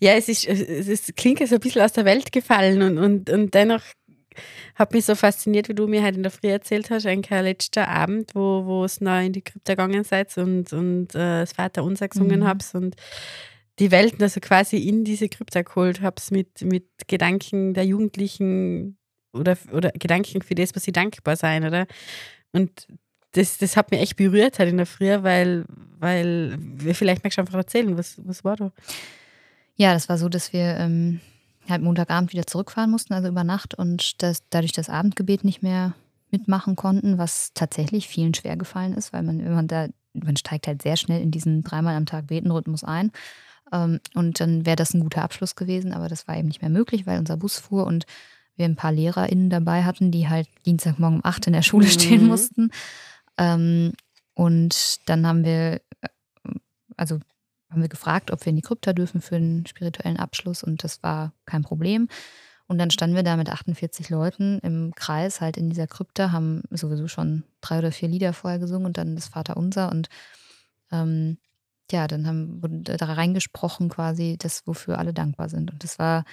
Ja, 0.00 0.12
es 0.12 0.28
ist, 0.28 0.46
es 0.46 0.88
ist, 0.88 1.16
klingt 1.16 1.46
so 1.46 1.54
ein 1.54 1.60
bisschen 1.60 1.82
aus 1.82 1.92
der 1.92 2.04
Welt 2.04 2.32
gefallen 2.32 2.82
und, 2.82 2.98
und, 2.98 3.30
und 3.30 3.54
dennoch 3.54 3.82
hat 4.74 4.92
mich 4.92 5.04
so 5.04 5.14
fasziniert, 5.14 5.68
wie 5.68 5.74
du 5.74 5.86
mir 5.86 6.02
heute 6.02 6.16
in 6.16 6.22
der 6.22 6.32
Früh 6.32 6.48
erzählt 6.48 6.90
hast, 6.90 7.06
ein 7.06 7.22
letzter 7.22 7.88
Abend, 7.88 8.34
wo, 8.34 8.64
wo 8.64 8.84
es 8.84 9.00
neu 9.00 9.26
in 9.26 9.32
die 9.32 9.42
Krypta 9.42 9.74
gegangen 9.74 10.04
seid 10.04 10.36
und, 10.38 10.72
und 10.72 11.14
äh, 11.14 11.40
das 11.40 11.52
Vater 11.52 11.84
unser 11.84 12.08
gesungen 12.08 12.40
mhm. 12.40 12.46
habt 12.46 12.74
und 12.74 12.96
die 13.78 13.90
Welten 13.90 14.22
also 14.22 14.40
quasi 14.40 14.76
in 14.78 15.04
diese 15.04 15.28
Krypta 15.28 15.62
geholt 15.62 16.00
habt 16.00 16.30
mit, 16.30 16.62
mit 16.62 16.86
Gedanken 17.06 17.74
der 17.74 17.84
Jugendlichen 17.84 18.98
oder, 19.32 19.56
oder 19.72 19.90
Gedanken 19.90 20.42
für 20.42 20.54
das, 20.54 20.74
was 20.74 20.84
sie 20.84 20.92
dankbar 20.92 21.36
sein, 21.36 21.64
oder? 21.64 21.86
Und 22.54 22.86
das, 23.32 23.58
das 23.58 23.76
hat 23.76 23.90
mich 23.90 24.00
echt 24.00 24.16
berührt 24.16 24.58
halt 24.58 24.70
in 24.70 24.76
der 24.76 24.86
Früh, 24.86 25.10
weil, 25.22 25.64
weil 25.98 26.58
vielleicht 26.92 27.24
magst 27.24 27.36
du 27.36 27.42
einfach 27.42 27.54
erzählen, 27.54 27.96
was, 27.98 28.16
was 28.24 28.44
war 28.44 28.56
da? 28.56 28.72
Ja, 29.76 29.92
das 29.92 30.08
war 30.08 30.18
so, 30.18 30.28
dass 30.28 30.52
wir 30.52 30.76
ähm, 30.78 31.20
halt 31.68 31.82
Montagabend 31.82 32.32
wieder 32.32 32.46
zurückfahren 32.46 32.90
mussten, 32.90 33.12
also 33.12 33.28
über 33.28 33.42
Nacht 33.42 33.74
und 33.74 34.22
das, 34.22 34.44
dadurch 34.50 34.72
das 34.72 34.88
Abendgebet 34.88 35.42
nicht 35.42 35.62
mehr 35.62 35.94
mitmachen 36.30 36.76
konnten, 36.76 37.18
was 37.18 37.52
tatsächlich 37.54 38.08
vielen 38.08 38.34
schwer 38.34 38.56
gefallen 38.56 38.94
ist, 38.94 39.12
weil 39.12 39.24
man, 39.24 39.52
man 39.52 39.66
da, 39.66 39.88
man 40.12 40.36
steigt 40.36 40.68
halt 40.68 40.82
sehr 40.82 40.96
schnell 40.96 41.20
in 41.20 41.32
diesen 41.32 41.64
dreimal 41.64 41.96
am 41.96 42.06
Tag 42.06 42.28
Betenrhythmus 42.28 42.84
ein. 42.84 43.10
Ähm, 43.72 44.00
und 44.14 44.38
dann 44.38 44.64
wäre 44.64 44.76
das 44.76 44.94
ein 44.94 45.00
guter 45.00 45.22
Abschluss 45.22 45.56
gewesen, 45.56 45.92
aber 45.92 46.08
das 46.08 46.28
war 46.28 46.36
eben 46.36 46.48
nicht 46.48 46.62
mehr 46.62 46.70
möglich, 46.70 47.06
weil 47.06 47.18
unser 47.18 47.36
Bus 47.36 47.58
fuhr 47.58 47.84
und 47.86 48.06
wir 48.56 48.66
ein 48.66 48.76
paar 48.76 48.92
LehrerInnen 48.92 49.50
dabei 49.50 49.84
hatten, 49.84 50.10
die 50.10 50.28
halt 50.28 50.48
Dienstagmorgen 50.66 51.18
um 51.18 51.24
acht 51.24 51.46
in 51.46 51.52
der 51.52 51.62
Schule 51.62 51.88
stehen 51.88 52.22
mhm. 52.22 52.28
mussten. 52.28 52.70
Ähm, 53.38 53.92
und 54.34 54.98
dann 55.06 55.26
haben 55.26 55.44
wir, 55.44 55.80
äh, 56.00 56.08
also 56.96 57.20
haben 57.70 57.82
wir 57.82 57.88
gefragt, 57.88 58.30
ob 58.30 58.44
wir 58.44 58.50
in 58.50 58.56
die 58.56 58.62
Krypta 58.62 58.92
dürfen 58.92 59.20
für 59.20 59.36
einen 59.36 59.66
spirituellen 59.66 60.18
Abschluss 60.18 60.62
und 60.62 60.84
das 60.84 61.02
war 61.02 61.32
kein 61.46 61.62
Problem. 61.62 62.08
Und 62.66 62.78
dann 62.78 62.90
standen 62.90 63.16
wir 63.16 63.22
da 63.22 63.36
mit 63.36 63.50
48 63.50 64.08
Leuten 64.08 64.58
im 64.60 64.94
Kreis, 64.94 65.40
halt 65.40 65.58
in 65.58 65.68
dieser 65.68 65.86
Krypta, 65.86 66.32
haben 66.32 66.62
sowieso 66.70 67.08
schon 67.08 67.44
drei 67.60 67.78
oder 67.78 67.92
vier 67.92 68.08
Lieder 68.08 68.32
vorher 68.32 68.58
gesungen 68.58 68.86
und 68.86 68.96
dann 68.96 69.16
das 69.16 69.28
Vaterunser 69.28 69.90
und 69.90 70.08
ähm, 70.90 71.38
ja, 71.90 72.06
dann 72.06 72.26
haben 72.26 72.62
wir 72.62 72.96
da 72.96 73.06
reingesprochen 73.06 73.88
quasi, 73.88 74.36
das, 74.38 74.66
wofür 74.66 74.98
alle 74.98 75.12
dankbar 75.12 75.48
sind. 75.48 75.70
Und 75.70 75.84
das 75.84 75.98
war, 75.98 76.24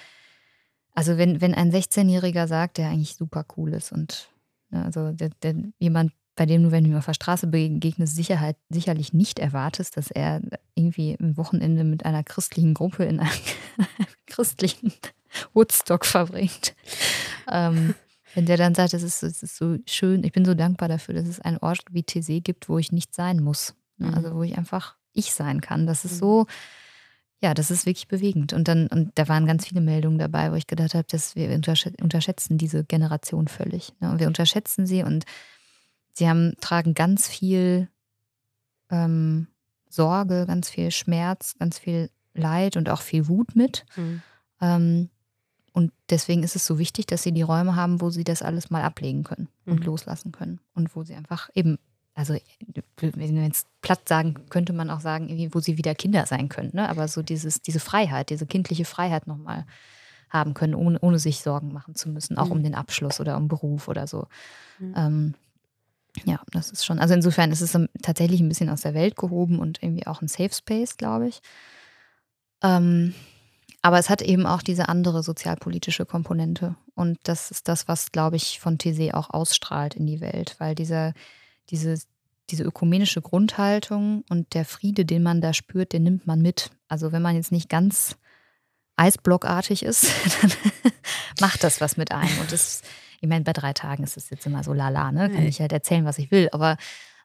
also 0.93 1.17
wenn, 1.17 1.41
wenn 1.41 1.53
ein 1.53 1.71
16-Jähriger 1.71 2.47
sagt, 2.47 2.77
der 2.77 2.89
eigentlich 2.89 3.15
super 3.15 3.45
cool 3.57 3.73
ist 3.73 3.91
und 3.91 4.29
ne, 4.69 4.83
also 4.83 5.11
der, 5.11 5.29
der, 5.41 5.55
jemand, 5.79 6.11
bei 6.35 6.45
dem 6.45 6.63
du, 6.63 6.71
wenn 6.71 6.89
du 6.89 6.97
auf 6.97 7.05
der 7.05 7.13
Straße 7.13 7.47
begegnest, 7.47 8.15
Sicherheit, 8.15 8.57
sicherlich 8.69 9.13
nicht 9.13 9.39
erwartest, 9.39 9.97
dass 9.97 10.11
er 10.11 10.41
irgendwie 10.75 11.17
ein 11.19 11.37
Wochenende 11.37 11.83
mit 11.83 12.05
einer 12.05 12.23
christlichen 12.23 12.73
Gruppe 12.73 13.05
in 13.05 13.19
einem 13.19 13.31
christlichen 14.27 14.93
Woodstock 15.53 16.05
verbringt. 16.05 16.73
Ähm, 17.49 17.95
wenn 18.33 18.45
der 18.45 18.57
dann 18.57 18.75
sagt, 18.75 18.93
es 18.93 19.03
ist, 19.03 19.23
es 19.23 19.43
ist 19.43 19.57
so 19.57 19.77
schön, 19.85 20.23
ich 20.23 20.31
bin 20.31 20.45
so 20.45 20.53
dankbar 20.53 20.87
dafür, 20.87 21.15
dass 21.15 21.27
es 21.27 21.41
einen 21.41 21.57
Ort 21.57 21.83
wie 21.91 22.03
TC 22.03 22.43
gibt, 22.43 22.69
wo 22.69 22.77
ich 22.77 22.91
nicht 22.91 23.13
sein 23.13 23.41
muss. 23.41 23.75
Ne? 23.97 24.13
Also 24.15 24.35
wo 24.35 24.43
ich 24.43 24.57
einfach 24.57 24.95
ich 25.13 25.33
sein 25.33 25.59
kann. 25.59 25.85
Das 25.85 26.05
ist 26.05 26.15
mhm. 26.15 26.19
so, 26.19 26.45
ja, 27.41 27.55
das 27.55 27.71
ist 27.71 27.85
wirklich 27.85 28.07
bewegend. 28.07 28.53
Und 28.53 28.67
dann, 28.67 28.87
und 28.87 29.11
da 29.15 29.27
waren 29.27 29.47
ganz 29.47 29.65
viele 29.67 29.81
Meldungen 29.81 30.19
dabei, 30.19 30.51
wo 30.51 30.55
ich 30.55 30.67
gedacht 30.67 30.93
habe, 30.93 31.07
dass 31.09 31.35
wir 31.35 31.49
unterschätzen 31.51 32.57
diese 32.57 32.83
Generation 32.83 33.47
völlig. 33.47 33.93
Ne? 33.99 34.11
Und 34.11 34.19
wir 34.19 34.27
unterschätzen 34.27 34.85
sie 34.85 35.03
und 35.03 35.25
sie 36.13 36.29
haben, 36.29 36.55
tragen 36.61 36.93
ganz 36.93 37.27
viel 37.27 37.89
ähm, 38.91 39.47
Sorge, 39.89 40.45
ganz 40.45 40.69
viel 40.69 40.91
Schmerz, 40.91 41.55
ganz 41.57 41.79
viel 41.79 42.11
Leid 42.33 42.77
und 42.77 42.89
auch 42.89 43.01
viel 43.01 43.27
Wut 43.27 43.55
mit. 43.55 43.85
Mhm. 43.95 44.21
Ähm, 44.61 45.09
und 45.73 45.91
deswegen 46.09 46.43
ist 46.43 46.55
es 46.55 46.65
so 46.65 46.77
wichtig, 46.77 47.07
dass 47.07 47.23
sie 47.23 47.31
die 47.31 47.41
Räume 47.41 47.75
haben, 47.75 48.01
wo 48.01 48.09
sie 48.09 48.23
das 48.23 48.41
alles 48.41 48.69
mal 48.69 48.83
ablegen 48.83 49.23
können 49.23 49.47
und 49.65 49.79
mhm. 49.79 49.85
loslassen 49.85 50.31
können. 50.31 50.59
Und 50.73 50.95
wo 50.95 51.03
sie 51.03 51.15
einfach 51.15 51.49
eben, 51.55 51.79
also 52.21 52.35
wenn 52.97 53.35
wir 53.35 53.43
jetzt 53.43 53.67
platt 53.81 54.07
sagen, 54.07 54.35
könnte 54.49 54.73
man 54.73 54.91
auch 54.91 54.99
sagen, 54.99 55.49
wo 55.53 55.59
sie 55.59 55.79
wieder 55.79 55.95
Kinder 55.95 56.27
sein 56.27 56.49
können. 56.49 56.69
Ne? 56.73 56.87
Aber 56.87 57.07
so 57.07 57.23
dieses, 57.23 57.63
diese 57.63 57.79
Freiheit, 57.79 58.29
diese 58.29 58.45
kindliche 58.45 58.85
Freiheit 58.85 59.25
nochmal 59.25 59.65
haben 60.29 60.53
können, 60.53 60.75
ohne, 60.75 60.99
ohne 60.99 61.17
sich 61.17 61.39
Sorgen 61.41 61.73
machen 61.73 61.95
zu 61.95 62.09
müssen, 62.09 62.37
auch 62.37 62.45
mhm. 62.45 62.51
um 62.51 62.63
den 62.63 62.75
Abschluss 62.75 63.19
oder 63.19 63.37
um 63.37 63.47
Beruf 63.47 63.87
oder 63.87 64.05
so. 64.05 64.27
Mhm. 64.77 64.93
Ähm, 64.95 65.33
ja, 66.25 66.39
das 66.51 66.69
ist 66.69 66.85
schon, 66.85 66.99
also 66.99 67.15
insofern 67.15 67.51
ist 67.51 67.61
es 67.61 67.75
tatsächlich 68.03 68.39
ein 68.39 68.49
bisschen 68.49 68.69
aus 68.69 68.81
der 68.81 68.93
Welt 68.93 69.15
gehoben 69.15 69.57
und 69.57 69.81
irgendwie 69.81 70.05
auch 70.05 70.21
ein 70.21 70.27
Safe 70.27 70.53
Space, 70.53 70.97
glaube 70.97 71.27
ich. 71.27 71.41
Ähm, 72.61 73.15
aber 73.81 73.97
es 73.97 74.11
hat 74.11 74.21
eben 74.21 74.45
auch 74.45 74.61
diese 74.61 74.89
andere 74.89 75.23
sozialpolitische 75.23 76.05
Komponente. 76.05 76.75
Und 76.93 77.17
das 77.23 77.49
ist 77.49 77.67
das, 77.67 77.87
was, 77.87 78.11
glaube 78.11 78.35
ich, 78.35 78.59
von 78.59 78.77
TC 78.77 79.15
auch 79.15 79.31
ausstrahlt 79.31 79.95
in 79.95 80.05
die 80.05 80.21
Welt, 80.21 80.55
weil 80.59 80.75
dieser, 80.75 81.13
diese, 81.71 81.97
diese 82.51 82.63
ökumenische 82.63 83.21
Grundhaltung 83.21 84.23
und 84.29 84.53
der 84.53 84.65
Friede, 84.65 85.05
den 85.05 85.23
man 85.23 85.41
da 85.41 85.53
spürt, 85.53 85.93
den 85.93 86.03
nimmt 86.03 86.27
man 86.27 86.41
mit. 86.41 86.71
Also 86.87 87.11
wenn 87.11 87.21
man 87.21 87.35
jetzt 87.35 87.51
nicht 87.51 87.69
ganz 87.69 88.17
eisblockartig 88.97 89.83
ist, 89.83 90.11
dann 90.41 90.51
macht 91.39 91.63
das 91.63 91.81
was 91.81 91.97
mit 91.97 92.11
einem. 92.11 92.37
Und 92.39 92.51
das 92.51 92.83
ich 93.21 93.29
meine, 93.29 93.43
bei 93.43 93.53
drei 93.53 93.71
Tagen 93.71 94.03
ist 94.03 94.17
es 94.17 94.31
jetzt 94.31 94.47
immer 94.47 94.63
so 94.63 94.73
lala, 94.73 95.11
ne? 95.11 95.29
Kann 95.29 95.45
ich 95.45 95.61
halt 95.61 95.71
erzählen, 95.71 96.05
was 96.05 96.17
ich 96.17 96.31
will, 96.31 96.49
aber. 96.51 96.75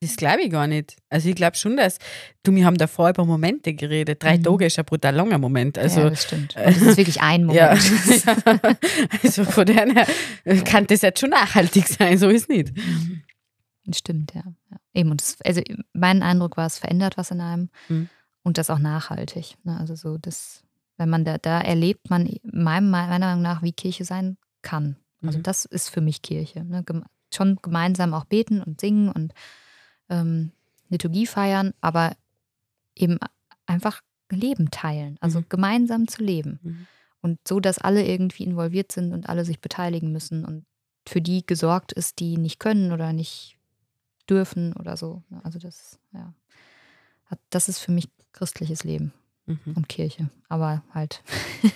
Das 0.03 0.17
glaube 0.17 0.43
ich 0.43 0.51
gar 0.51 0.67
nicht. 0.67 0.95
Also 1.09 1.31
ich 1.31 1.35
glaube 1.35 1.57
schon, 1.57 1.79
dass 1.79 1.99
du, 2.43 2.55
wir 2.55 2.67
haben 2.67 2.77
davor 2.77 3.09
über 3.09 3.25
Momente 3.25 3.73
geredet. 3.73 4.23
Drei 4.23 4.37
mhm. 4.37 4.43
Tage 4.43 4.67
ist 4.67 4.79
ein 4.79 4.85
brutal 4.85 5.15
langer 5.15 5.39
Moment. 5.39 5.79
Also, 5.79 6.01
ja, 6.01 6.11
das 6.11 6.25
stimmt. 6.25 6.55
Und 6.55 6.67
das 6.67 6.77
ist 6.77 6.99
wirklich 6.99 7.23
ein 7.23 7.45
Moment. 7.47 7.81
Ja. 8.27 8.77
also 9.23 9.45
von 9.45 9.65
daher 9.65 10.07
kann 10.65 10.87
das 10.87 11.01
jetzt 11.01 11.19
schon 11.19 11.31
nachhaltig 11.31 11.89
sein, 11.89 12.19
so 12.19 12.29
ist 12.29 12.43
es 12.43 12.49
nicht. 12.49 12.77
Mhm. 12.77 13.23
Stimmt, 13.95 14.35
ja. 14.35 14.43
ja. 14.71 14.77
Eben, 14.95 15.11
und 15.11 15.21
das, 15.21 15.41
also 15.43 15.63
mein 15.93 16.23
Eindruck 16.23 16.57
war, 16.57 16.67
es 16.67 16.79
verändert 16.79 17.17
was 17.17 17.31
in 17.31 17.41
einem 17.41 17.71
mhm. 17.89 18.09
und 18.43 18.59
das 18.59 18.71
auch 18.71 18.79
nachhaltig. 18.79 19.57
Ne? 19.65 19.79
Also 19.79 19.95
so 19.95 20.19
das, 20.19 20.65
wenn 20.97 21.09
man 21.09 21.25
da, 21.25 21.39
da 21.39 21.61
erlebt 21.61 22.11
man 22.11 22.29
meinem, 22.43 22.91
meiner 22.91 23.27
Meinung 23.27 23.43
nach, 23.43 23.63
wie 23.63 23.73
Kirche 23.73 24.05
sein 24.05 24.37
kann. 24.63 24.97
Also 25.23 25.39
mhm. 25.39 25.43
das 25.43 25.65
ist 25.65 25.91
für 25.91 26.01
mich 26.01 26.23
Kirche. 26.23 26.65
Ne? 26.65 26.85
Schon 27.33 27.57
gemeinsam 27.63 28.15
auch 28.15 28.25
beten 28.25 28.63
und 28.63 28.81
singen 28.81 29.11
und 29.11 29.33
ähm, 30.09 30.53
Liturgie 30.89 31.27
feiern, 31.27 31.75
aber 31.81 32.17
eben 32.95 33.19
einfach 33.67 34.01
Leben 34.31 34.71
teilen, 34.71 35.17
also 35.21 35.41
mhm. 35.41 35.47
gemeinsam 35.49 36.09
zu 36.09 36.23
leben. 36.23 36.61
Mhm. 36.63 36.87
Und 37.21 37.39
so, 37.47 37.61
dass 37.61 37.79
alle 37.79 38.07
irgendwie 38.07 38.45
involviert 38.45 38.93
sind 38.93 39.13
und 39.13 39.29
alle 39.29 39.45
sich 39.45 39.61
beteiligen 39.61 40.13
müssen 40.13 40.45
und 40.45 40.65
für 41.09 41.21
die 41.21 41.45
gesorgt 41.45 41.93
ist, 41.93 42.19
die 42.19 42.37
nicht 42.37 42.59
können 42.59 42.93
oder 42.93 43.13
nicht 43.13 43.56
dürfen 44.27 44.73
oder 44.75 44.97
so. 44.97 45.23
Ne? 45.29 45.41
Also 45.45 45.59
das, 45.59 45.99
ja, 46.13 46.33
das 47.51 47.69
ist 47.69 47.79
für 47.79 47.93
mich 47.93 48.09
christliches 48.33 48.85
Leben 48.85 49.13
mhm. 49.47 49.75
und 49.75 49.89
Kirche. 49.89 50.31
Aber 50.49 50.83
halt 50.93 51.23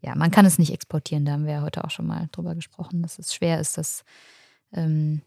ja, 0.00 0.14
man 0.14 0.30
kann 0.30 0.46
es 0.46 0.58
nicht 0.58 0.72
exportieren, 0.72 1.24
da 1.24 1.32
haben 1.32 1.46
wir 1.46 1.54
ja 1.54 1.62
heute 1.62 1.84
auch 1.84 1.90
schon 1.90 2.06
mal 2.06 2.28
drüber 2.32 2.54
gesprochen, 2.54 3.02
dass 3.02 3.18
es 3.18 3.34
schwer 3.34 3.60
ist, 3.60 3.78
das 3.78 4.04
ähm, 4.72 5.22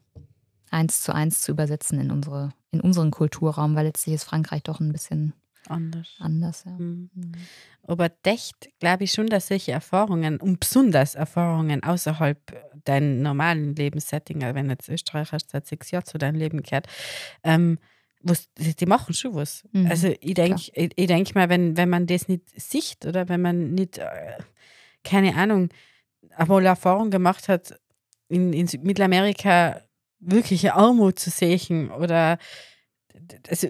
eins 0.72 1.02
zu 1.02 1.14
eins 1.14 1.42
zu 1.42 1.52
übersetzen 1.52 2.00
in, 2.00 2.12
unsere, 2.12 2.54
in 2.72 2.82
unseren 2.82 3.12
Kulturraum, 3.12 3.76
weil 3.76 3.86
letztlich 3.86 4.16
ist 4.16 4.24
Frankreich 4.24 4.64
doch 4.64 4.80
ein 4.80 4.92
bisschen 4.92 5.34
anders. 5.68 6.16
anders 6.20 6.64
ja. 6.66 6.72
Mhm. 6.72 7.10
mhm. 7.14 7.32
Aber 7.84 8.12
echt 8.24 8.70
glaube 8.80 9.06
ich 9.06 9.12
schon, 9.12 9.28
dass 9.28 9.48
solche 9.48 9.72
Erfahrungen 9.72 10.38
und 10.38 10.60
besonders 10.60 11.16
Erfahrungen 11.16 11.84
außerhalb 11.84 12.40
deinem 12.86 13.22
normalen 13.22 13.76
Lebenssetting, 13.76 14.44
also 14.44 14.56
wenn 14.56 14.70
jetzt 14.70 14.90
Österreich 14.90 15.32
hast, 15.32 15.50
seit 15.50 15.66
sechs 15.66 15.92
Jahren 15.92 16.06
zu 16.06 16.18
deinem 16.18 16.36
Leben 16.36 16.62
gehört, 16.62 16.88
ähm, 17.44 17.80
was, 18.22 18.50
die 18.56 18.86
machen 18.86 19.14
schon 19.14 19.36
was. 19.36 19.64
Mhm, 19.72 19.88
also 19.88 20.14
ich 20.20 20.34
denke 20.34 20.62
ich, 20.74 20.92
ich 20.96 21.08
denk 21.08 21.34
mal, 21.36 21.50
wenn, 21.50 21.78
wenn 21.78 21.90
man 21.90 22.06
das 22.06 22.28
nicht 22.28 22.44
sieht 22.60 23.06
oder 23.06 23.30
wenn 23.30 23.42
man 23.42 23.74
nicht 23.74 23.98
äh, 23.98 24.38
keine 25.04 25.36
Ahnung, 25.36 25.70
einmal 26.36 26.66
Erfahrung 26.66 27.10
gemacht 27.10 27.48
hat, 27.48 27.80
in, 28.28 28.54
in 28.54 28.68
Mittelamerika 28.84 29.82
wirkliche 30.20 30.74
Armut 30.74 31.18
zu 31.18 31.30
sehen 31.30 31.92
oder 31.92 32.38
also, 33.48 33.70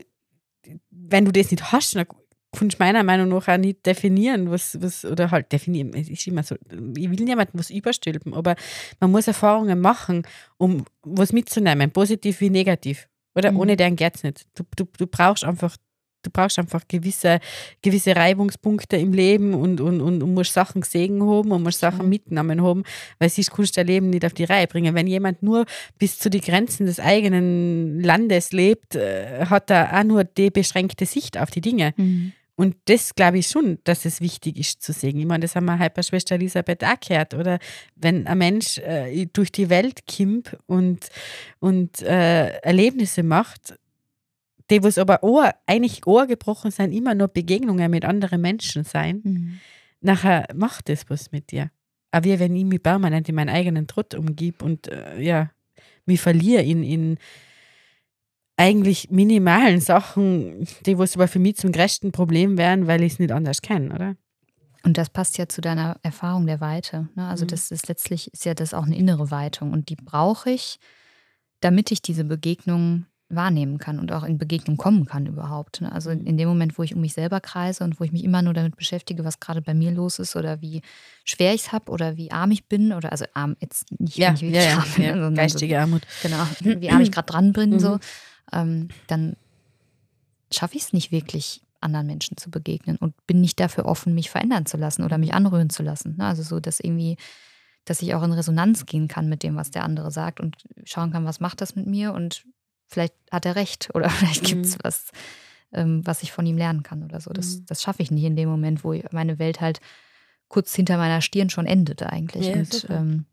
wenn 0.89 1.25
du 1.25 1.31
das 1.31 1.51
nicht 1.51 1.71
hast, 1.71 1.95
dann 1.95 2.05
kannst 2.51 2.79
du 2.79 2.83
meiner 2.83 3.03
Meinung 3.03 3.29
nach 3.29 3.47
auch 3.47 3.57
nicht 3.57 3.85
definieren, 3.85 4.49
was, 4.51 4.81
was 4.81 5.05
oder 5.05 5.31
halt 5.31 5.51
definieren, 5.51 5.93
es 5.93 6.09
ist 6.09 6.25
immer 6.27 6.43
so, 6.43 6.55
ich 6.55 7.09
will 7.09 7.23
niemandem 7.23 7.59
was 7.59 7.69
überstülpen, 7.69 8.33
aber 8.33 8.55
man 8.99 9.11
muss 9.11 9.27
Erfahrungen 9.27 9.79
machen, 9.79 10.23
um 10.57 10.85
was 11.03 11.31
mitzunehmen, 11.31 11.91
positiv 11.91 12.41
wie 12.41 12.49
negativ. 12.49 13.07
Oder 13.35 13.51
mhm. 13.51 13.59
ohne 13.59 13.77
den 13.77 13.95
geht 13.95 14.15
es 14.15 14.23
nicht. 14.23 14.47
Du, 14.55 14.63
du, 14.75 14.85
du 14.97 15.07
brauchst 15.07 15.43
einfach 15.43 15.77
du 16.23 16.29
brauchst 16.31 16.59
einfach 16.59 16.83
gewisse, 16.87 17.39
gewisse 17.81 18.15
Reibungspunkte 18.15 18.97
im 18.97 19.13
Leben 19.13 19.53
und, 19.53 19.81
und, 19.81 20.01
und, 20.01 20.23
und 20.23 20.33
musst 20.33 20.53
Sachen 20.53 20.81
gesehen 20.81 21.21
haben 21.21 21.51
und 21.51 21.63
musst 21.63 21.79
Sachen 21.79 22.09
mitgenommen 22.09 22.61
haben, 22.63 22.83
weil 23.19 23.29
sonst 23.29 23.51
kannst 23.51 23.75
du 23.75 23.81
dein 23.81 23.87
Leben 23.87 24.09
nicht 24.09 24.25
auf 24.25 24.33
die 24.33 24.43
Reihe 24.43 24.67
bringen. 24.67 24.95
Wenn 24.95 25.07
jemand 25.07 25.43
nur 25.43 25.65
bis 25.97 26.19
zu 26.19 26.29
den 26.29 26.41
Grenzen 26.41 26.85
des 26.85 26.99
eigenen 26.99 28.01
Landes 28.01 28.51
lebt, 28.51 28.95
äh, 28.95 29.45
hat 29.45 29.69
er 29.69 29.97
auch 29.97 30.03
nur 30.03 30.23
die 30.23 30.49
beschränkte 30.49 31.05
Sicht 31.05 31.37
auf 31.37 31.51
die 31.51 31.61
Dinge. 31.61 31.93
Mhm. 31.97 32.33
Und 32.59 32.75
das 32.85 33.15
glaube 33.15 33.37
ich 33.37 33.47
schon, 33.47 33.79
dass 33.85 34.03
es 34.03 34.19
wichtig 34.19 34.57
ist 34.59 34.83
zu 34.83 34.91
sehen. 34.91 35.17
Ich 35.17 35.25
meine, 35.25 35.43
das 35.43 35.55
haben 35.55 35.63
wir 35.63 35.79
halt 35.79 35.93
bei 35.93 36.03
Schwester 36.03 36.35
Elisabeth 36.35 36.83
auch 36.83 36.99
gehört. 36.99 37.33
Oder 37.33 37.57
wenn 37.95 38.27
ein 38.27 38.37
Mensch 38.37 38.79
äh, 38.79 39.27
durch 39.31 39.53
die 39.53 39.69
Welt 39.69 40.05
kimmt 40.07 40.57
und, 40.65 41.07
und 41.59 42.01
äh, 42.01 42.49
Erlebnisse 42.57 43.23
macht, 43.23 43.75
die, 44.69 44.83
was 44.83 44.97
aber 44.97 45.23
auch, 45.23 45.49
eigentlich 45.65 46.01
gebrochen 46.01 46.71
sind, 46.71 46.91
immer 46.91 47.15
nur 47.15 47.27
Begegnungen 47.27 47.89
mit 47.89 48.05
anderen 48.05 48.41
Menschen 48.41 48.83
sein, 48.83 49.21
mhm. 49.23 49.59
nachher 50.01 50.47
macht 50.53 50.89
das 50.89 51.09
was 51.09 51.31
mit 51.31 51.51
dir. 51.51 51.71
Aber 52.11 52.25
wie 52.25 52.39
wenn 52.39 52.55
ich 52.55 52.65
mich 52.65 52.81
permanent 52.81 53.29
in 53.29 53.35
meinen 53.35 53.49
eigenen 53.49 53.87
Trott 53.87 54.15
umgib 54.15 54.63
und 54.63 54.87
äh, 54.87 55.19
ja, 55.21 55.51
mich 56.05 56.21
verliere 56.21 56.63
in, 56.63 56.83
in 56.83 57.17
eigentlich 58.57 59.09
minimalen 59.09 59.79
Sachen, 59.79 60.67
die 60.85 60.97
was 60.97 61.15
aber 61.15 61.27
für 61.27 61.39
mich 61.39 61.55
zum 61.57 61.71
größten 61.71 62.11
Problem 62.11 62.57
wären, 62.57 62.87
weil 62.87 63.03
ich 63.03 63.13
es 63.13 63.19
nicht 63.19 63.31
anders 63.31 63.61
kenne, 63.61 63.93
oder? 63.93 64.15
Und 64.83 64.97
das 64.97 65.09
passt 65.09 65.37
ja 65.37 65.47
zu 65.47 65.61
deiner 65.61 65.97
Erfahrung 66.03 66.45
der 66.45 66.61
Weite. 66.61 67.09
Ne? 67.15 67.27
Also 67.27 67.45
mhm. 67.45 67.49
das 67.49 67.71
ist 67.71 67.87
letztlich 67.87 68.33
ist 68.33 68.45
ja 68.45 68.53
das 68.53 68.73
auch 68.73 68.85
eine 68.85 68.97
innere 68.97 69.29
Weitung 69.31 69.71
und 69.73 69.89
die 69.89 69.95
brauche 69.95 70.51
ich, 70.51 70.79
damit 71.59 71.91
ich 71.91 72.01
diese 72.01 72.23
Begegnung 72.23 73.05
wahrnehmen 73.29 73.77
kann 73.77 73.99
und 73.99 74.11
auch 74.11 74.23
in 74.23 74.37
Begegnung 74.37 74.77
kommen 74.77 75.05
kann 75.05 75.27
überhaupt. 75.27 75.81
Ne? 75.81 75.91
Also 75.91 76.09
in 76.09 76.37
dem 76.37 76.49
Moment, 76.49 76.77
wo 76.77 76.83
ich 76.83 76.95
um 76.95 77.01
mich 77.01 77.13
selber 77.13 77.39
kreise 77.39 77.83
und 77.83 77.99
wo 77.99 78.03
ich 78.03 78.11
mich 78.11 78.23
immer 78.23 78.41
nur 78.41 78.53
damit 78.53 78.75
beschäftige, 78.75 79.23
was 79.23 79.39
gerade 79.39 79.61
bei 79.61 79.73
mir 79.73 79.91
los 79.91 80.17
ist 80.19 80.35
oder 80.35 80.61
wie 80.61 80.81
schwer 81.23 81.53
ich 81.53 81.61
es 81.61 81.71
habe 81.71 81.91
oder 81.91 82.17
wie 82.17 82.31
arm 82.31 82.51
ich 82.51 82.65
bin 82.65 82.91
oder 82.91 83.11
also 83.11 83.25
arm 83.33 83.55
jetzt 83.59 83.91
nicht, 83.99 84.17
ja, 84.17 84.31
nicht 84.31 84.41
wirklich 84.41 84.65
ja, 84.65 84.77
arm, 84.77 84.85
ja, 84.97 85.09
sondern 85.13 85.35
geistige 85.35 85.75
so, 85.75 85.79
Armut. 85.79 86.01
Genau, 86.23 86.43
wie 86.81 86.89
arm 86.89 87.01
ich 87.01 87.11
gerade 87.11 87.31
dran 87.31 87.53
bin, 87.53 87.71
mhm. 87.71 87.79
so, 87.79 87.99
ähm, 88.51 88.87
dann 89.07 89.35
schaffe 90.51 90.75
ich 90.75 90.83
es 90.83 90.93
nicht 90.93 91.11
wirklich 91.11 91.61
anderen 91.81 92.07
Menschen 92.07 92.35
zu 92.35 92.49
begegnen 92.49 92.97
und 92.97 93.15
bin 93.27 93.41
nicht 93.41 93.59
dafür 93.59 93.85
offen, 93.85 94.15
mich 94.15 94.29
verändern 94.29 94.65
zu 94.65 94.77
lassen 94.77 95.03
oder 95.03 95.17
mich 95.17 95.33
anrühren 95.33 95.69
zu 95.69 95.83
lassen. 95.83 96.15
Ne? 96.17 96.25
Also 96.25 96.43
so, 96.43 96.59
dass 96.59 96.79
irgendwie 96.79 97.17
dass 97.85 98.01
ich 98.01 98.13
auch 98.13 98.23
in 98.23 98.31
Resonanz 98.31 98.85
gehen 98.85 99.07
kann 99.07 99.29
mit 99.29 99.41
dem, 99.41 99.55
was 99.55 99.71
der 99.71 99.83
andere 99.83 100.11
sagt 100.11 100.39
und 100.39 100.57
schauen 100.83 101.11
kann, 101.11 101.25
was 101.25 101.39
macht 101.39 101.61
das 101.61 101.75
mit 101.75 101.87
mir 101.87 102.13
und 102.13 102.43
vielleicht 102.89 103.13
hat 103.31 103.45
er 103.45 103.55
recht 103.55 103.89
oder 103.93 104.09
vielleicht 104.09 104.43
gibt 104.43 104.65
es 104.65 104.75
mhm. 104.75 104.79
was, 104.83 105.11
ähm, 105.71 106.01
was 106.05 106.23
ich 106.23 106.31
von 106.31 106.45
ihm 106.45 106.57
lernen 106.57 106.83
kann 106.83 107.03
oder 107.03 107.21
so. 107.21 107.31
Das, 107.31 107.57
mhm. 107.57 107.65
das 107.67 107.81
schaffe 107.81 108.03
ich 108.03 108.11
nicht 108.11 108.23
in 108.23 108.35
dem 108.35 108.49
Moment, 108.49 108.83
wo 108.83 108.99
meine 109.11 109.39
Welt 109.39 109.61
halt 109.61 109.79
kurz 110.47 110.75
hinter 110.75 110.97
meiner 110.97 111.21
Stirn 111.21 111.49
schon 111.49 111.67
endet 111.67 112.03
eigentlich. 112.03 112.47
Ja, 112.47 112.53
Und 112.53 112.87
ähm, 112.89 113.25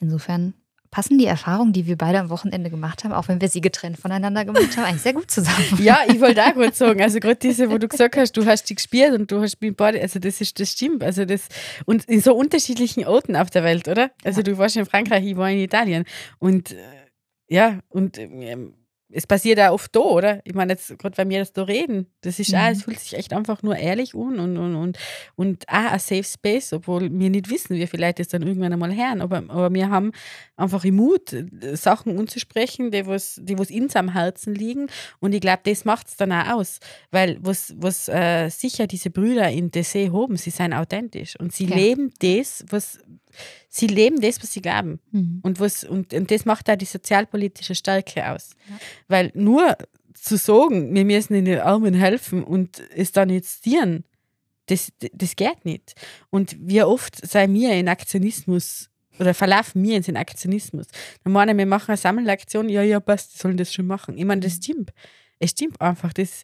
insofern 0.00 0.54
passen 0.90 1.18
die 1.18 1.26
Erfahrungen, 1.26 1.72
die 1.72 1.86
wir 1.86 1.96
beide 1.98 2.20
am 2.20 2.30
Wochenende 2.30 2.70
gemacht 2.70 3.04
haben, 3.04 3.12
auch 3.12 3.28
wenn 3.28 3.40
wir 3.40 3.48
sie 3.48 3.60
getrennt 3.60 3.98
voneinander 3.98 4.44
gemacht 4.44 4.76
haben, 4.76 4.84
eigentlich 4.84 5.02
sehr 5.02 5.12
gut 5.12 5.30
zusammen. 5.30 5.64
ja, 5.78 5.98
ich 6.06 6.20
wollte 6.20 6.42
auch 6.42 6.54
gut 6.54 6.74
sagen, 6.74 7.02
also 7.02 7.20
gerade 7.20 7.36
diese, 7.36 7.70
wo 7.70 7.78
du 7.78 7.88
gesagt 7.88 8.16
hast, 8.16 8.36
du 8.36 8.46
hast 8.46 8.70
die 8.70 8.76
gespielt 8.76 9.12
und 9.12 9.30
du 9.30 9.42
hast 9.42 9.60
mit 9.60 9.76
beide, 9.76 10.00
also 10.00 10.18
das 10.18 10.40
ist, 10.40 10.58
das 10.60 10.72
stimmt, 10.72 11.02
also 11.02 11.24
das, 11.24 11.48
und 11.84 12.04
in 12.04 12.20
so 12.20 12.34
unterschiedlichen 12.34 13.04
Orten 13.04 13.36
auf 13.36 13.50
der 13.50 13.64
Welt, 13.64 13.88
oder? 13.88 14.10
Also 14.24 14.40
ja. 14.40 14.44
du 14.44 14.58
warst 14.58 14.76
in 14.76 14.86
Frankreich, 14.86 15.26
ich 15.26 15.36
war 15.36 15.50
in 15.50 15.58
Italien 15.58 16.04
und 16.38 16.72
äh, 16.72 16.76
ja, 17.48 17.80
und 17.88 18.18
ähm, 18.18 18.74
es 19.08 19.26
passiert 19.26 19.58
ja 19.58 19.72
oft 19.72 19.94
da, 19.94 20.00
oder? 20.00 20.40
Ich 20.44 20.54
meine, 20.54 20.72
jetzt 20.72 20.98
gerade 20.98 21.16
wenn 21.16 21.30
wir 21.30 21.38
das 21.38 21.52
da 21.52 21.62
reden, 21.62 22.06
das 22.22 22.38
ist 22.40 22.52
mhm. 22.52 22.58
auch, 22.58 22.70
es 22.70 22.82
fühlt 22.82 22.98
sich 22.98 23.14
echt 23.14 23.32
einfach 23.32 23.62
nur 23.62 23.76
ehrlich 23.76 24.14
an 24.14 24.40
und, 24.40 24.56
und, 24.56 24.74
und, 24.74 24.98
und 25.36 25.68
auch 25.68 25.92
ein 25.92 25.98
Safe 25.98 26.24
Space, 26.24 26.72
obwohl 26.72 27.02
wir 27.02 27.30
nicht 27.30 27.48
wissen, 27.48 27.76
wie 27.76 27.86
vielleicht 27.86 28.18
das 28.18 28.28
dann 28.28 28.42
irgendwann 28.42 28.72
einmal 28.72 28.94
hören, 28.94 29.20
aber, 29.20 29.38
aber 29.48 29.72
wir 29.72 29.90
haben 29.90 30.10
einfach 30.56 30.84
im 30.84 30.96
Mut, 30.96 31.34
Sachen 31.74 32.18
anzusprechen, 32.18 32.90
die 32.90 33.06
was, 33.06 33.40
die 33.42 33.58
was 33.58 33.70
uns 33.70 33.94
am 33.94 34.12
Herzen 34.12 34.54
liegen 34.54 34.88
und 35.20 35.34
ich 35.34 35.40
glaube, 35.40 35.60
das 35.64 35.84
macht 35.84 36.08
es 36.08 36.16
dann 36.16 36.32
auch 36.32 36.54
aus, 36.54 36.80
weil 37.10 37.38
was, 37.40 37.74
was 37.78 38.08
äh, 38.08 38.48
sicher 38.48 38.86
diese 38.86 39.10
Brüder 39.10 39.48
in 39.50 39.70
DC 39.70 40.12
haben, 40.12 40.36
sie 40.36 40.50
sind 40.50 40.72
authentisch 40.72 41.38
und 41.38 41.52
sie 41.52 41.66
ja. 41.66 41.76
leben 41.76 42.12
das, 42.20 42.64
was 42.70 42.98
sie 43.68 43.86
leben 43.86 44.20
das, 44.20 44.42
was 44.42 44.52
sie 44.52 44.62
glauben. 44.62 45.00
Mhm. 45.10 45.40
Und, 45.42 45.60
was, 45.60 45.84
und, 45.84 46.12
und 46.12 46.30
das 46.30 46.44
macht 46.44 46.68
da 46.68 46.76
die 46.76 46.84
sozialpolitische 46.84 47.74
Stärke 47.74 48.30
aus. 48.30 48.50
Ja. 48.68 48.76
Weil 49.08 49.32
nur 49.34 49.76
zu 50.14 50.36
sagen, 50.36 50.94
wir 50.94 51.04
müssen 51.04 51.34
in 51.34 51.44
den 51.44 51.60
Armen 51.60 51.94
helfen 51.94 52.42
und 52.42 52.80
es 52.94 53.12
dann 53.12 53.30
jetzt 53.30 53.64
dienen, 53.66 54.04
das, 54.66 54.92
das 55.12 55.36
geht 55.36 55.64
nicht. 55.64 55.94
Und 56.30 56.56
wie 56.58 56.82
oft 56.82 57.24
sei 57.24 57.46
mir 57.46 57.74
in 57.74 57.88
Aktionismus 57.88 58.90
oder 59.18 59.34
verlaufen 59.34 59.82
wir 59.82 59.96
in 59.96 60.02
den 60.02 60.16
Aktionismus. 60.16 60.86
Dann 61.24 61.32
meinen 61.32 61.56
wir 61.56 61.66
machen 61.66 61.90
eine 61.90 61.96
Sammelaktion, 61.96 62.68
ja, 62.68 62.82
ja, 62.82 63.00
passt, 63.00 63.34
die 63.34 63.38
sollen 63.38 63.56
das 63.56 63.72
schon 63.72 63.86
machen. 63.86 64.18
Ich 64.18 64.24
meine, 64.24 64.40
das 64.40 64.56
mhm. 64.56 64.62
stimmt. 64.62 64.90
Es 65.38 65.50
stimmt 65.50 65.80
einfach. 65.80 66.12
Das, 66.12 66.42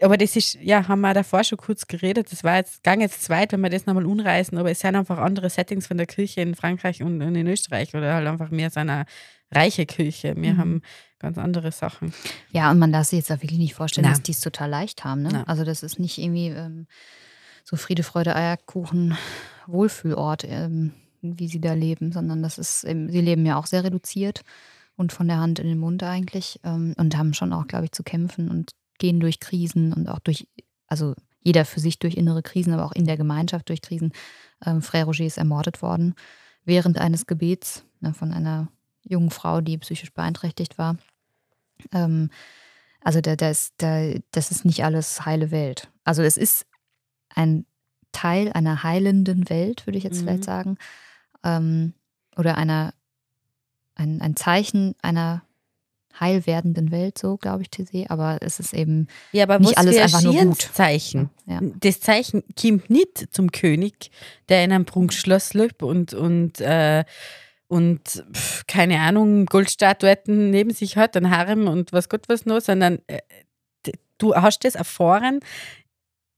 aber 0.00 0.16
das 0.16 0.36
ist, 0.36 0.54
ja, 0.62 0.86
haben 0.86 1.00
wir 1.00 1.14
davor 1.14 1.42
schon 1.44 1.58
kurz 1.58 1.86
geredet. 1.86 2.30
Das 2.30 2.44
war 2.44 2.56
jetzt, 2.56 2.82
gang 2.84 3.00
jetzt 3.00 3.22
zweit, 3.22 3.52
wenn 3.52 3.60
wir 3.60 3.70
das 3.70 3.86
nochmal 3.86 4.06
unreißen, 4.06 4.56
aber 4.56 4.70
es 4.70 4.80
sind 4.80 4.94
einfach 4.94 5.18
andere 5.18 5.50
Settings 5.50 5.86
von 5.86 5.96
der 5.96 6.06
Kirche 6.06 6.40
in 6.40 6.54
Frankreich 6.54 7.02
und, 7.02 7.20
in 7.20 7.46
Österreich 7.46 7.94
oder 7.94 8.14
halt 8.14 8.26
einfach 8.26 8.50
mehr 8.50 8.70
so 8.70 8.80
eine 8.80 9.06
reiche 9.50 9.86
Kirche. 9.86 10.34
Wir 10.36 10.54
mhm. 10.54 10.58
haben 10.58 10.82
ganz 11.18 11.38
andere 11.38 11.72
Sachen. 11.72 12.12
Ja, 12.52 12.70
und 12.70 12.78
man 12.78 12.92
darf 12.92 13.08
sich 13.08 13.18
jetzt 13.18 13.32
auch 13.32 13.42
wirklich 13.42 13.58
nicht 13.58 13.74
vorstellen, 13.74 14.06
Na. 14.06 14.12
dass 14.12 14.22
die 14.22 14.32
es 14.32 14.40
total 14.40 14.70
leicht 14.70 15.04
haben. 15.04 15.22
Ne? 15.22 15.46
Also, 15.48 15.64
das 15.64 15.82
ist 15.82 15.98
nicht 15.98 16.18
irgendwie 16.18 16.48
ähm, 16.48 16.86
so 17.64 17.76
Friede, 17.76 18.02
Freude, 18.02 18.36
Eierkuchen, 18.36 19.16
Wohlfühlort, 19.66 20.44
ähm, 20.44 20.92
wie 21.22 21.48
sie 21.48 21.60
da 21.60 21.72
leben, 21.72 22.12
sondern 22.12 22.42
das 22.42 22.58
ist, 22.58 22.84
ähm, 22.84 23.10
sie 23.10 23.20
leben 23.20 23.44
ja 23.44 23.56
auch 23.56 23.66
sehr 23.66 23.82
reduziert 23.82 24.42
und 24.96 25.12
von 25.12 25.26
der 25.26 25.38
Hand 25.38 25.58
in 25.58 25.66
den 25.66 25.78
Mund 25.78 26.02
eigentlich 26.02 26.60
ähm, 26.64 26.94
und 26.96 27.16
haben 27.16 27.34
schon 27.34 27.52
auch, 27.52 27.66
glaube 27.66 27.86
ich, 27.86 27.92
zu 27.92 28.04
kämpfen 28.04 28.48
und 28.48 28.72
gehen 28.98 29.20
durch 29.20 29.40
Krisen 29.40 29.92
und 29.92 30.08
auch 30.08 30.18
durch, 30.18 30.48
also 30.86 31.14
jeder 31.40 31.64
für 31.64 31.80
sich 31.80 31.98
durch 31.98 32.14
innere 32.14 32.42
Krisen, 32.42 32.72
aber 32.72 32.84
auch 32.84 32.92
in 32.92 33.06
der 33.06 33.16
Gemeinschaft 33.16 33.68
durch 33.68 33.82
Krisen. 33.82 34.12
Ähm, 34.64 34.80
Frère 34.80 35.04
Roger 35.04 35.24
ist 35.24 35.38
ermordet 35.38 35.82
worden 35.82 36.14
während 36.64 36.98
eines 36.98 37.26
Gebets 37.26 37.84
ne, 38.00 38.12
von 38.12 38.32
einer 38.32 38.68
jungen 39.02 39.30
Frau, 39.30 39.60
die 39.60 39.78
psychisch 39.78 40.12
beeinträchtigt 40.12 40.76
war. 40.76 40.98
Ähm, 41.92 42.30
also 43.00 43.20
da, 43.20 43.36
da 43.36 43.48
ist, 43.48 43.74
da, 43.78 44.12
das 44.32 44.50
ist 44.50 44.64
nicht 44.64 44.84
alles 44.84 45.24
heile 45.24 45.50
Welt. 45.50 45.90
Also 46.04 46.22
es 46.22 46.36
ist 46.36 46.66
ein 47.34 47.64
Teil 48.12 48.52
einer 48.52 48.82
heilenden 48.82 49.48
Welt, 49.48 49.86
würde 49.86 49.98
ich 49.98 50.04
jetzt 50.04 50.18
mhm. 50.20 50.24
vielleicht 50.24 50.44
sagen. 50.44 50.78
Ähm, 51.42 51.94
oder 52.36 52.56
einer, 52.56 52.92
ein, 53.94 54.20
ein 54.20 54.36
Zeichen 54.36 54.94
einer 55.02 55.42
heil 56.18 56.46
werdenden 56.46 56.90
Welt, 56.90 57.18
so 57.18 57.36
glaube 57.36 57.62
ich, 57.62 57.70
TC, 57.70 58.10
aber 58.10 58.38
es 58.40 58.58
ist 58.60 58.74
eben 58.74 59.08
ja, 59.32 59.44
aber 59.44 59.58
nicht 59.58 59.78
alles 59.78 59.96
einfach 59.96 60.22
nur 60.22 60.34
gut. 60.34 60.60
Zeichen. 60.72 61.30
Ja. 61.46 61.60
Das 61.62 62.00
Zeichen 62.00 62.42
kommt 62.60 62.90
nicht 62.90 63.28
zum 63.32 63.52
König, 63.52 64.10
der 64.48 64.64
in 64.64 64.72
einem 64.72 64.84
Prunkschloss 64.84 65.54
lebt 65.54 65.82
und, 65.82 66.14
und, 66.14 66.60
äh, 66.60 67.04
und 67.68 68.24
pf, 68.32 68.66
keine 68.66 69.00
Ahnung, 69.00 69.46
Goldstatuetten 69.46 70.50
neben 70.50 70.70
sich 70.70 70.96
hat, 70.96 71.16
ein 71.16 71.30
Harem 71.30 71.68
und 71.68 71.92
was 71.92 72.08
Gott 72.08 72.28
was 72.28 72.46
noch, 72.46 72.60
sondern 72.60 72.98
äh, 73.06 73.20
du 74.18 74.34
hast 74.34 74.64
das 74.64 74.74
erfahren 74.74 75.40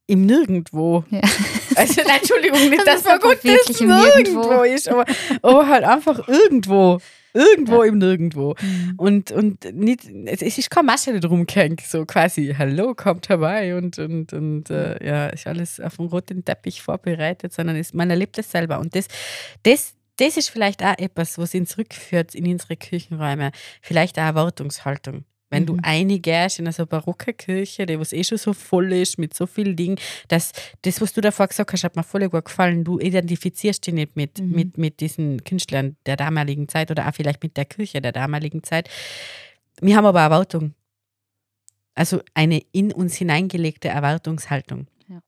im 0.07 0.27
Nirgendwo. 0.27 1.05
Ja. 1.11 1.21
Also, 1.77 2.03
nein, 2.05 2.19
Entschuldigung, 2.19 2.69
nicht, 2.69 2.83
dass 2.87 3.05
man 3.05 3.21
gut 3.21 3.39
das 3.43 3.81
nirgendwo, 3.81 3.95
nirgendwo 3.95 4.63
ist, 4.65 4.89
aber, 4.89 5.07
aber 5.41 5.69
halt 5.69 5.85
einfach 5.85 6.29
irgendwo. 6.29 6.99
Irgendwo 7.33 7.83
ja. 7.83 7.89
im 7.89 7.99
Nirgendwo. 7.99 8.55
Mhm. 8.61 8.95
Und, 8.97 9.31
und 9.33 9.65
nicht, 9.75 10.05
es 10.27 10.59
ist 10.59 10.71
keine 10.71 10.87
Masche 10.87 11.19
drum 11.21 11.47
gehängt, 11.47 11.81
so 11.83 12.05
quasi, 12.05 12.55
hallo, 12.57 12.95
kommt 12.95 13.29
herbei 13.29 13.77
und, 13.77 13.99
und, 13.99 14.33
und 14.33 14.71
äh, 14.71 15.05
ja, 15.05 15.27
ist 15.29 15.47
alles 15.47 15.81
auf 15.81 15.97
dem 15.97 16.07
roten 16.07 16.45
Teppich 16.45 16.83
vorbereitet, 16.83 17.53
sondern 17.53 17.77
ist, 17.77 17.95
man 17.95 18.11
erlebt 18.11 18.39
es 18.39 18.51
selber. 18.51 18.81
Und 18.81 18.95
das, 18.95 19.07
das, 19.63 19.95
das 20.17 20.37
ist 20.37 20.51
vielleicht 20.51 20.83
auch 20.83 20.99
etwas, 20.99 21.39
was 21.39 21.55
ihn 21.55 21.67
zurückführt 21.67 22.35
in 22.35 22.47
unsere 22.47 22.77
Kirchenräume. 22.77 23.53
Vielleicht 23.81 24.19
auch 24.19 24.25
Erwartungshaltung. 24.25 25.25
Wenn 25.51 25.65
mhm. 25.65 25.67
du 25.67 25.77
eingehst 25.83 26.59
in 26.59 26.67
eine 26.67 26.73
so 26.73 26.87
barocke 26.87 27.35
Kirche, 27.35 27.85
die 27.85 27.99
was 27.99 28.13
eh 28.13 28.25
schon 28.25 28.39
so 28.39 28.53
voll 28.53 28.93
ist, 28.93 29.19
mit 29.19 29.35
so 29.35 29.47
vielen 29.47 29.77
Dingen, 29.77 29.99
dass 30.29 30.53
das, 30.83 31.01
was 31.01 31.13
du 31.13 31.21
davor 31.21 31.49
gesagt 31.49 31.73
hast, 31.73 31.85
hat 31.85 31.97
mir 31.97 32.05
voll 32.05 32.29
gut 32.29 32.45
gefallen. 32.45 32.85
Du 32.85 33.01
identifizierst 33.01 33.87
dich 33.87 33.95
nicht 33.95 34.17
mit, 34.17 34.39
mhm. 34.39 34.51
mit, 34.53 34.79
mit 34.79 35.01
diesen 35.01 35.43
Künstlern 35.45 35.97
der 36.07 36.17
damaligen 36.17 36.69
Zeit 36.69 36.91
oder 36.91 37.09
auch 37.09 37.15
vielleicht 37.15 37.43
mit 37.43 37.57
der 37.57 37.65
Kirche 37.65 38.01
der 38.01 38.13
damaligen 38.13 38.63
Zeit. 38.63 38.89
Wir 39.81 39.97
haben 39.97 40.07
aber 40.07 40.21
Erwartung. 40.21 40.75
Also 41.95 42.21
eine 42.35 42.63
in 42.73 42.93
uns 42.93 43.17
hineingelegte 43.17 43.89
Erwartungshaltung. 43.89 44.87
Ja. 45.09 45.21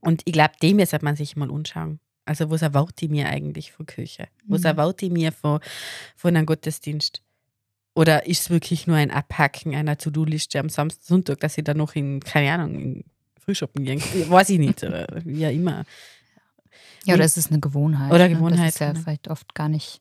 Und 0.00 0.22
ich 0.24 0.32
glaube, 0.32 0.54
dem 0.62 0.84
sollte 0.84 1.04
man 1.04 1.16
sich 1.16 1.36
mal 1.36 1.50
anschauen. 1.50 2.00
Also, 2.24 2.50
was 2.50 2.60
erwartet 2.60 3.10
mir 3.10 3.26
eigentlich 3.28 3.72
von 3.72 3.86
Kirche? 3.86 4.28
Was 4.46 4.60
mhm. 4.60 4.66
erwartet 4.66 5.12
mir 5.12 5.32
von, 5.32 5.60
von 6.14 6.36
einem 6.36 6.44
Gottesdienst? 6.44 7.22
Oder 7.98 8.26
ist 8.26 8.42
es 8.42 8.50
wirklich 8.50 8.86
nur 8.86 8.94
ein 8.96 9.10
Abhacken 9.10 9.74
einer 9.74 9.98
To-Do-Liste 9.98 10.60
am 10.60 10.68
Samstag, 10.68 11.04
Sonntag, 11.04 11.40
dass 11.40 11.58
ich 11.58 11.64
dann 11.64 11.78
noch 11.78 11.96
in, 11.96 12.20
keine 12.20 12.52
Ahnung, 12.52 12.78
in 12.78 13.04
Frühschoppen 13.44 13.84
gehen? 13.84 14.00
Weiß 14.28 14.50
ich 14.50 14.60
nicht, 14.60 14.84
oder 14.84 15.04
wie 15.24 15.44
auch 15.44 15.50
immer. 15.50 15.84
Ja, 17.04 17.14
oder 17.14 17.24
es 17.24 17.36
ist 17.36 17.50
eine 17.50 17.58
Gewohnheit. 17.58 18.12
Oder 18.12 18.28
ne? 18.28 18.36
Gewohnheit, 18.36 18.68
Das 18.68 18.74
ist 18.74 18.78
ja 18.78 18.92
genau. 18.92 19.00
vielleicht 19.02 19.26
oft 19.26 19.52
gar 19.52 19.68
nicht. 19.68 20.00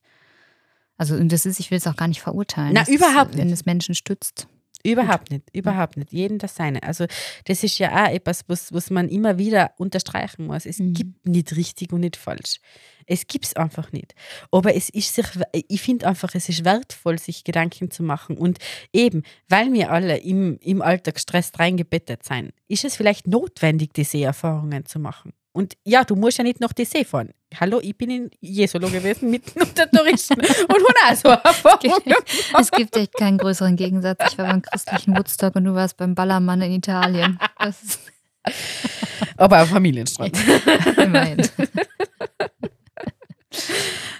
Also, 0.95 1.15
und 1.15 1.31
das 1.31 1.47
ist, 1.47 1.59
ich 1.59 1.71
will 1.71 1.79
es 1.79 1.87
auch 1.87 1.95
gar 1.95 2.07
nicht 2.07 2.21
verurteilen. 2.21 2.73
Na, 2.73 2.81
Das 2.81 2.89
ist, 2.89 2.95
überhaupt 2.95 3.35
Wenn 3.35 3.47
nicht. 3.47 3.53
es 3.55 3.65
Menschen 3.65 3.95
stützt. 3.95 4.47
Überhaupt 4.87 5.31
nicht, 5.31 5.43
überhaupt 5.53 5.97
nicht. 5.97 6.11
Jeden 6.13 6.37
das 6.37 6.55
seine. 6.55 6.81
Also 6.83 7.05
das 7.45 7.63
ist 7.63 7.77
ja 7.77 8.05
auch 8.05 8.09
etwas, 8.09 8.43
was, 8.47 8.71
was 8.73 8.89
man 8.89 9.09
immer 9.09 9.37
wieder 9.37 9.71
unterstreichen 9.77 10.47
muss. 10.47 10.65
Es 10.65 10.79
Mhm. 10.79 10.93
gibt 10.93 11.27
nicht 11.27 11.55
richtig 11.55 11.91
und 11.91 12.01
nicht 12.01 12.15
falsch. 12.15 12.59
Es 13.05 13.27
gibt 13.27 13.45
es 13.45 13.55
einfach 13.55 13.91
nicht. 13.91 14.15
Aber 14.51 14.75
es 14.75 14.89
ist 14.89 15.15
sich, 15.15 15.25
ich 15.53 15.81
finde 15.81 16.07
einfach, 16.07 16.35
es 16.35 16.49
ist 16.49 16.65
wertvoll, 16.65 17.19
sich 17.19 17.43
Gedanken 17.43 17.89
zu 17.91 18.03
machen. 18.03 18.37
Und 18.37 18.59
eben, 18.93 19.23
weil 19.47 19.71
wir 19.73 19.91
alle 19.91 20.17
im, 20.17 20.57
im 20.61 20.81
Alltag 20.81 21.15
gestresst 21.15 21.59
reingebettet 21.59 22.23
sein, 22.23 22.51
ist 22.67 22.83
es 22.85 22.95
vielleicht 22.95 23.27
notwendig, 23.27 23.93
die 23.93 24.03
Seherfahrungen 24.03 24.85
zu 24.85 24.99
machen. 24.99 25.33
Und 25.57 25.75
ja, 25.83 26.03
du 26.03 26.15
musst 26.15 26.37
ja 26.37 26.43
nicht 26.43 26.59
nach 26.59 26.71
die 26.71 26.85
See 26.85 27.03
fahren. 27.03 27.31
Hallo, 27.59 27.79
ich 27.81 27.97
bin 27.97 28.11
in 28.11 28.29
Jesolo 28.41 28.89
gewesen, 28.89 29.31
mitten 29.31 29.59
unter 29.59 29.89
Touristen 29.89 30.39
und 30.39 31.17
so 31.17 31.29
Erfahrungen. 31.29 32.13
Es 32.59 32.69
gibt 32.69 32.95
echt 32.95 33.15
keinen 33.15 33.39
größeren 33.39 33.75
Gegensatz. 33.75 34.19
Ich 34.31 34.37
war 34.37 34.45
beim 34.45 34.61
christlichen 34.61 35.17
Woodstock 35.17 35.55
und 35.55 35.63
du 35.63 35.73
warst 35.73 35.97
beim 35.97 36.13
Ballermann 36.13 36.61
in 36.61 36.73
Italien. 36.73 37.39
Aber 39.37 39.65
Familienstrand. 39.65 40.37
immerhin. 40.97 41.41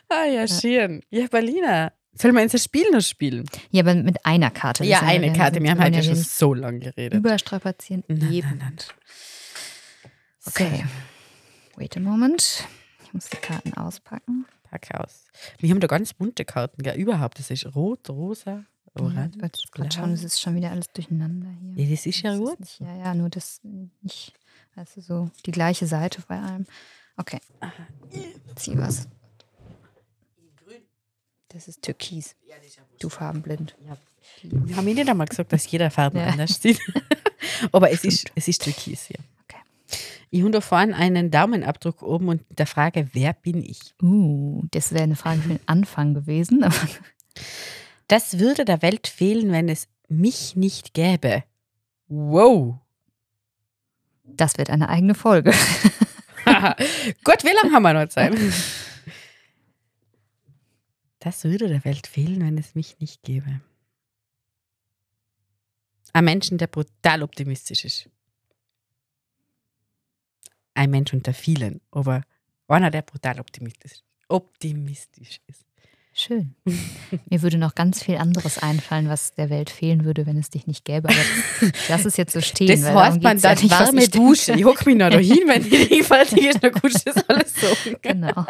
Ah 0.10 0.26
ja, 0.26 0.48
schön. 0.48 1.04
Ja, 1.12 1.28
Berliner. 1.28 1.94
Sollen 2.14 2.34
wir 2.34 2.42
unser 2.42 2.58
Spiel 2.58 2.90
noch 2.92 3.02
spielen? 3.02 3.46
Ja, 3.70 3.84
aber 3.84 3.94
mit 3.94 4.26
einer 4.26 4.50
Karte. 4.50 4.84
Ja, 4.86 4.98
ist 4.98 5.04
eine 5.04 5.32
Karte. 5.34 5.62
Wir 5.62 5.70
haben 5.70 5.84
heute 5.84 5.98
ja 5.98 6.04
schon 6.04 6.16
so 6.16 6.56
lange 6.56 6.80
geredet. 6.80 7.14
Überstrapazieren. 7.14 8.04
Nein, 8.08 8.42
nein, 8.44 8.58
nein. 8.58 8.78
Okay. 10.48 10.84
Wait 11.78 11.96
a 11.96 12.00
moment. 12.00 12.68
Ich 13.04 13.14
muss 13.14 13.30
die 13.30 13.38
Karten 13.38 13.74
auspacken. 13.76 14.46
Pack 14.64 14.90
aus. 14.96 15.26
Wir 15.60 15.70
haben 15.70 15.80
da 15.80 15.88
ganz 15.88 16.14
bunte 16.14 16.44
Karten, 16.44 16.84
gell? 16.84 16.98
Überhaupt. 16.98 17.40
Das 17.40 17.50
ist 17.52 17.66
rot, 17.76 18.10
rosa, 18.10 18.66
Ja, 18.98 19.02
orange. 19.04 19.40
wollte 19.42 19.62
gerade 19.72 19.92
schauen, 19.96 20.12
es 20.12 20.24
ist 20.24 20.42
schon 20.42 20.56
wieder 20.56 20.72
alles 20.72 20.88
durcheinander 20.90 21.50
hier. 21.62 21.86
Ja, 21.86 21.92
das 21.96 22.06
ist 22.06 22.22
ja 22.22 22.32
Das 22.32 22.40
gut. 22.40 22.60
nicht- 22.60 22.80
Ja, 22.82 22.98
ja, 22.98 23.14
nur 23.14 23.30
das 23.30 23.62
nicht, 24.02 24.34
du, 24.76 25.02
so 25.02 25.30
die 25.46 25.52
gleiche 25.52 25.88
Seite 25.88 26.22
bei 26.28 26.40
allem. 26.42 26.66
Okay. 27.16 27.40
Zieh 28.56 28.78
was. 28.78 29.08
Das 31.50 31.68
ist 31.70 31.82
Türkis. 31.82 32.36
Du 33.00 33.08
farbenblind. 33.10 33.76
Wir 34.44 34.76
haben 34.76 34.88
Ihnen 34.88 35.08
einmal 35.08 35.28
gesagt, 35.28 35.54
dass 35.54 35.70
jeder 35.72 35.90
Farben 35.90 36.18
Ja. 36.18 36.28
anders 36.28 36.62
sieht. 36.62 36.80
Aber 37.72 37.90
es 37.92 38.04
ist, 38.04 38.32
es 38.36 38.48
ist 38.50 38.64
türkis, 38.64 39.08
ja. 39.10 39.16
Okay. 39.44 39.62
Ich 40.30 40.42
habe 40.42 40.52
da 40.52 40.62
vorne 40.62 40.96
einen 40.96 41.32
Daumenabdruck 41.32 42.02
oben 42.02 42.30
und 42.30 42.44
der 42.50 42.68
Frage, 42.68 43.10
wer 43.14 43.34
bin 43.34 43.64
ich? 43.64 43.94
Uh, 44.02 44.64
das 44.72 44.92
wäre 44.92 45.04
eine 45.04 45.16
Frage 45.16 45.42
für 45.42 45.50
den 45.50 45.60
Anfang 45.66 46.14
gewesen. 46.14 46.66
Das 48.08 48.40
würde 48.40 48.66
der 48.66 48.82
Welt 48.82 49.08
fehlen, 49.08 49.52
wenn 49.52 49.70
es 49.70 49.90
mich 50.08 50.56
nicht 50.56 50.94
gäbe. 50.94 51.44
Wow. 52.08 52.80
das 54.24 54.58
wird 54.58 54.70
eine 54.70 54.88
eigene 54.88 55.14
Folge. 55.14 55.52
Gott, 57.24 57.44
wie 57.44 57.54
lange 57.54 57.74
haben 57.74 57.84
wir 57.84 57.94
noch 57.94 58.08
Zeit? 58.08 58.34
Das 61.20 61.44
würde 61.44 61.68
der 61.68 61.84
Welt 61.84 62.08
fehlen, 62.08 62.42
wenn 62.42 62.58
es 62.58 62.76
mich 62.76 63.00
nicht 63.00 63.24
gäbe. 63.24 63.60
Ein 66.14 66.26
Menschen, 66.26 66.58
der 66.58 66.68
brutal 66.68 67.24
optimistisch 67.24 67.84
ist. 67.84 68.10
Ein 70.78 70.92
Mensch 70.92 71.12
unter 71.12 71.34
vielen, 71.34 71.82
aber 71.90 72.22
einer, 72.68 72.92
der 72.92 73.02
brutal 73.02 73.40
optimistisch, 73.40 74.04
optimistisch 74.30 75.40
ist. 75.48 75.66
Schön. 76.14 76.56
Mir 77.30 77.42
würde 77.42 77.58
noch 77.58 77.74
ganz 77.74 78.04
viel 78.04 78.18
anderes 78.18 78.60
einfallen, 78.60 79.10
was 79.10 79.34
der 79.34 79.50
Welt 79.50 79.72
fehlen 79.72 80.04
würde, 80.06 80.28
wenn 80.28 80.38
es 80.38 80.52
dich 80.52 80.68
nicht 80.68 80.86
gäbe. 80.86 81.10
Aber 81.10 81.18
das, 81.18 81.72
lass 81.90 82.06
es 82.06 82.18
jetzt 82.18 82.34
so 82.34 82.42
stehen. 82.42 82.68
Das 82.68 82.84
heißt, 82.84 83.22
man 83.24 83.38
ja 83.38 83.54
dann 83.56 83.64
nicht, 83.64 83.72
was 83.72 83.88
warme 83.88 84.04
ich 84.04 84.12
denke. 84.12 84.28
Dusche. 84.28 84.54
Ich 84.54 84.66
hocke 84.66 84.86
mich 84.86 84.98
noch 84.98 85.10
da 85.10 85.18
hin, 85.18 85.48
wenn 85.48 85.64
die 85.64 85.88
Ding 85.88 86.04
fertig 86.04 86.46
ist, 86.46 86.64
dann 86.64 86.72
gut 86.74 86.94
ist 86.94 87.30
alles 87.30 87.54
so. 87.56 87.68
Genau. 88.02 88.46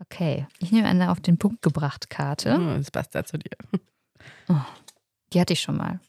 Okay, 0.00 0.46
ich 0.60 0.70
nehme 0.70 0.86
eine 0.88 1.10
auf 1.10 1.20
den 1.20 1.38
Punkt 1.38 1.62
gebracht 1.62 2.10
Karte. 2.10 2.56
Oh, 2.60 2.76
Das 2.78 2.90
passt 2.92 3.14
da 3.14 3.24
zu 3.24 3.38
dir. 3.38 3.56
Die 5.32 5.40
hatte 5.40 5.52
ich 5.52 5.60
schon 5.60 5.76
mal. 5.76 6.00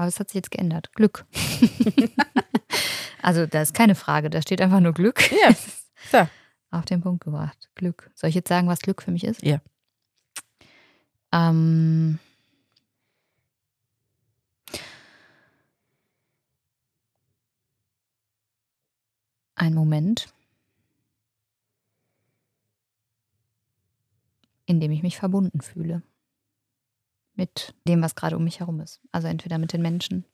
Aber 0.00 0.08
es 0.08 0.18
hat 0.18 0.30
sich 0.30 0.36
jetzt 0.36 0.50
geändert. 0.50 0.94
Glück. 0.94 1.26
also, 3.22 3.44
da 3.44 3.60
ist 3.60 3.74
keine 3.74 3.94
Frage, 3.94 4.30
da 4.30 4.40
steht 4.40 4.62
einfach 4.62 4.80
nur 4.80 4.94
Glück. 4.94 5.30
Ja, 5.30 5.54
so. 6.10 6.26
Auf 6.70 6.86
den 6.86 7.02
Punkt 7.02 7.22
gebracht. 7.22 7.68
Glück. 7.74 8.10
Soll 8.14 8.30
ich 8.30 8.34
jetzt 8.34 8.48
sagen, 8.48 8.66
was 8.66 8.78
Glück 8.78 9.02
für 9.02 9.10
mich 9.10 9.24
ist? 9.24 9.42
Ja. 9.42 9.60
Ähm, 11.32 12.18
ein 19.54 19.74
Moment, 19.74 20.32
in 24.64 24.80
dem 24.80 24.92
ich 24.92 25.02
mich 25.02 25.18
verbunden 25.18 25.60
fühle. 25.60 26.02
Mit 27.40 27.72
dem, 27.88 28.02
was 28.02 28.14
gerade 28.14 28.36
um 28.36 28.44
mich 28.44 28.60
herum 28.60 28.80
ist. 28.80 29.00
Also 29.12 29.26
entweder 29.26 29.56
mit 29.56 29.72
den 29.72 29.80
Menschen, 29.80 30.26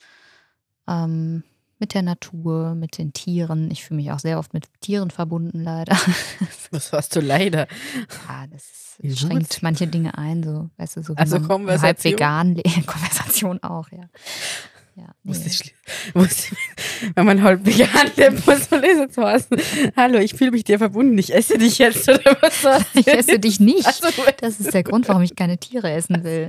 ähm, 0.89 1.45
mit 1.79 1.95
der 1.95 2.03
Natur, 2.03 2.75
mit 2.75 2.99
den 2.99 3.13
Tieren. 3.13 3.71
Ich 3.71 3.85
fühle 3.85 3.99
mich 3.99 4.11
auch 4.11 4.19
sehr 4.19 4.41
oft 4.41 4.53
mit 4.53 4.67
Tieren 4.81 5.13
verbunden, 5.13 5.63
leider. 5.63 5.97
Das 6.73 6.93
hast 6.93 7.15
du 7.15 7.21
leider. 7.21 7.69
Ja, 8.29 8.49
das 8.51 8.97
Wie 8.99 9.17
schränkt 9.17 9.51
gut. 9.51 9.63
manche 9.63 9.87
Dinge 9.87 10.19
ein, 10.19 10.43
so, 10.43 10.69
weißt 10.79 10.97
du, 10.97 11.05
so 11.05 11.15
Also 11.15 11.39
man 11.39 11.81
halb 11.81 12.03
vegan. 12.03 12.61
Konversation 12.87 13.63
auch, 13.63 13.89
ja. 13.93 14.09
Ja 14.97 15.15
Muss 15.23 15.41
nee. 15.41 15.47
schli- 15.51 15.73
muss, 16.15 16.49
wenn 17.15 17.27
man 17.27 17.43
halb 17.43 17.65
vegan 17.67 18.11
lebt, 18.17 18.47
muss 18.47 18.71
man 18.71 18.81
lesen 18.81 19.11
zu 19.11 19.23
heißen. 19.23 19.57
Hallo, 19.97 20.19
ich 20.19 20.35
fühle 20.35 20.51
mich 20.53 20.65
dir 20.65 20.79
verbunden. 20.79 21.17
Ich 21.19 21.33
esse 21.35 21.59
dich 21.59 21.79
jetzt 21.79 22.09
oder 22.09 22.37
was 22.41 22.65
Ich 22.95 23.07
esse 23.07 23.39
dich 23.39 23.61
nicht. 23.61 23.87
Also, 23.87 24.09
Das 24.41 24.59
ist 24.59 24.73
der 24.73 24.83
Grund, 24.83 25.07
warum 25.09 25.23
ich 25.23 25.37
keine 25.37 25.59
Tiere 25.59 25.91
essen 25.93 26.25
will. 26.25 26.49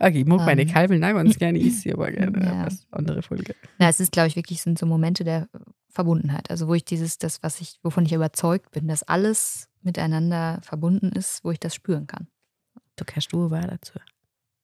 okay, 0.00 0.20
ich 0.20 0.26
mag 0.26 0.40
meine 0.44 0.62
Ähm, 0.62 0.68
Kalbeln 0.72 1.04
auch 1.04 1.12
ganz 1.14 1.38
gerne, 1.38 1.58
ich 1.58 1.80
sie 1.80 1.92
aber 1.92 2.10
gerne. 2.10 2.44
Ja. 2.44 2.68
Andere 2.90 3.22
Folge. 3.22 3.54
Na, 3.78 3.88
es 3.88 4.00
ist, 4.00 4.12
glaube 4.12 4.28
ich, 4.28 4.36
wirklich 4.36 4.60
sind 4.62 4.78
so 4.78 4.86
Momente 4.86 5.22
der 5.24 5.48
Verbundenheit. 5.88 6.50
Also 6.50 6.68
wo 6.68 6.74
ich 6.74 6.84
dieses, 6.84 7.18
das, 7.18 7.42
was 7.42 7.60
ich, 7.60 7.78
wovon 7.82 8.04
ich 8.04 8.12
überzeugt 8.12 8.70
bin, 8.72 8.88
dass 8.88 9.02
alles 9.04 9.68
miteinander 9.82 10.60
verbunden 10.62 11.10
ist, 11.12 11.44
wo 11.44 11.52
ich 11.52 11.60
das 11.60 11.74
spüren 11.74 12.06
kann. 12.06 12.26
Du 12.96 13.04
kannst 13.06 13.32
du 13.32 13.50
war 13.50 13.62
dazu. 13.62 13.92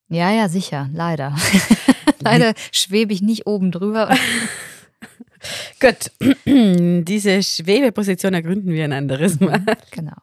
Ja, 0.08 0.30
ja, 0.30 0.48
sicher, 0.48 0.90
leider. 0.92 1.34
leider 2.24 2.54
schwebe 2.72 3.12
ich 3.12 3.22
nicht 3.22 3.46
oben 3.46 3.70
drüber. 3.72 4.14
Gut, 5.80 6.10
diese 6.46 7.42
Schwebeposition 7.42 8.34
ergründen 8.34 8.72
wir 8.72 8.84
ein 8.84 8.92
anderes 8.92 9.40
Mal. 9.40 9.64
genau. 9.90 10.14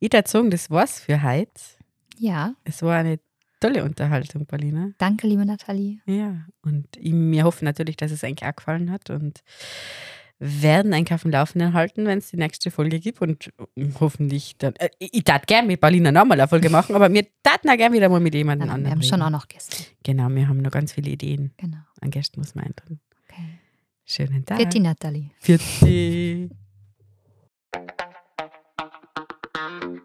Würde 0.00 0.22
sagen, 0.26 0.50
das 0.50 0.70
war's 0.70 1.00
für 1.00 1.22
heute. 1.22 1.50
Ja, 2.18 2.54
Es 2.64 2.82
war 2.82 2.96
eine 2.98 3.18
tolle 3.60 3.84
Unterhaltung, 3.84 4.44
Paulina. 4.46 4.90
danke, 4.98 5.26
liebe 5.26 5.46
Nathalie. 5.46 6.00
Ja, 6.06 6.44
und 6.62 6.86
ich- 6.98 7.12
wir 7.14 7.44
hoffen 7.44 7.64
natürlich, 7.64 7.96
dass 7.96 8.10
es 8.12 8.22
euch 8.24 8.42
auch 8.44 8.54
gefallen 8.56 8.90
hat 8.90 9.08
und 9.10 9.40
werden 10.38 10.92
einen 10.92 11.06
auf 11.12 11.22
dem 11.22 11.30
Laufenden 11.30 11.72
halten, 11.72 12.04
wenn 12.06 12.18
es 12.18 12.30
die 12.30 12.36
nächste 12.36 12.70
Folge 12.70 12.98
gibt 12.98 13.20
und 13.20 13.50
hoffentlich 14.00 14.56
dann. 14.58 14.74
Äh, 14.76 14.88
ich 14.98 15.22
tat 15.24 15.46
gerne 15.46 15.68
mit 15.68 15.80
Paulina 15.80 16.10
nochmal 16.10 16.40
eine 16.40 16.48
Folge 16.48 16.68
machen, 16.70 16.94
aber 16.96 17.12
wir 17.12 17.26
taten 17.42 17.68
auch 17.70 17.76
gerne 17.76 17.94
wieder 17.94 18.08
mal 18.08 18.20
mit 18.20 18.34
jemandem 18.34 18.66
Genau, 18.68 18.72
wir 18.72 18.74
anderem. 18.74 18.92
haben 18.98 19.02
schon 19.02 19.22
reden. 19.22 19.34
auch 19.34 19.38
noch 19.40 19.48
Gäste. 19.48 19.84
Genau, 20.02 20.28
wir 20.30 20.48
haben 20.48 20.58
noch 20.58 20.70
ganz 20.72 20.92
viele 20.92 21.10
Ideen. 21.10 21.52
Genau. 21.56 21.78
An 22.00 22.10
Gästen 22.10 22.40
muss 22.40 22.54
man 22.54 22.64
eintun. 22.66 22.98
Okay. 23.28 23.44
Schönen 24.04 24.44
Tag. 24.44 24.58
Fetti 24.58 24.80
Nathalie. 24.80 25.30
Vierte. 25.38 26.50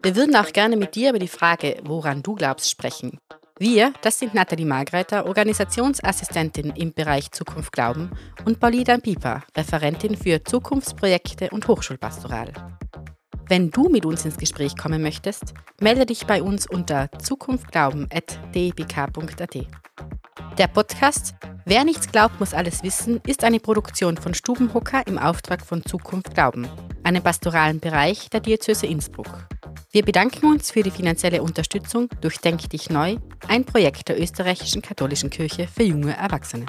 Wir 0.02 0.16
würden 0.16 0.36
auch 0.36 0.52
gerne 0.52 0.76
mit 0.76 0.94
dir 0.94 1.10
über 1.10 1.18
die 1.18 1.28
Frage, 1.28 1.80
woran 1.84 2.22
du 2.22 2.34
glaubst, 2.34 2.70
sprechen. 2.70 3.18
Wir, 3.60 3.92
das 4.02 4.20
sind 4.20 4.34
Nathalie 4.34 4.66
Margreiter, 4.66 5.26
Organisationsassistentin 5.26 6.70
im 6.76 6.92
Bereich 6.92 7.32
Zukunft 7.32 7.72
Glauben 7.72 8.12
und 8.44 8.60
Paulina 8.60 8.98
Pieper, 8.98 9.42
Referentin 9.56 10.16
für 10.16 10.44
Zukunftsprojekte 10.44 11.50
und 11.50 11.66
Hochschulpastoral. 11.66 12.52
Wenn 13.48 13.72
du 13.72 13.88
mit 13.88 14.06
uns 14.06 14.24
ins 14.24 14.36
Gespräch 14.36 14.76
kommen 14.76 15.02
möchtest, 15.02 15.54
melde 15.80 16.06
dich 16.06 16.24
bei 16.24 16.40
uns 16.40 16.70
unter 16.70 17.10
zukunftglauben.debk.at. 17.18 19.56
Der 20.58 20.66
Podcast 20.66 21.36
Wer 21.64 21.84
nichts 21.84 22.10
glaubt, 22.10 22.40
muss 22.40 22.52
alles 22.52 22.82
wissen 22.82 23.20
ist 23.26 23.44
eine 23.44 23.60
Produktion 23.60 24.16
von 24.16 24.34
Stubenhocker 24.34 25.06
im 25.06 25.18
Auftrag 25.18 25.64
von 25.64 25.84
Zukunft 25.84 26.34
Glauben, 26.34 26.66
einem 27.04 27.22
pastoralen 27.22 27.78
Bereich 27.78 28.28
der 28.30 28.40
Diözese 28.40 28.86
Innsbruck. 28.86 29.46
Wir 29.92 30.02
bedanken 30.02 30.46
uns 30.46 30.72
für 30.72 30.82
die 30.82 30.90
finanzielle 30.90 31.42
Unterstützung 31.42 32.08
durch 32.22 32.38
Denk 32.38 32.68
dich 32.70 32.90
neu, 32.90 33.18
ein 33.46 33.64
Projekt 33.64 34.08
der 34.08 34.20
österreichischen 34.20 34.82
katholischen 34.82 35.30
Kirche 35.30 35.68
für 35.68 35.84
junge 35.84 36.16
Erwachsene. 36.16 36.66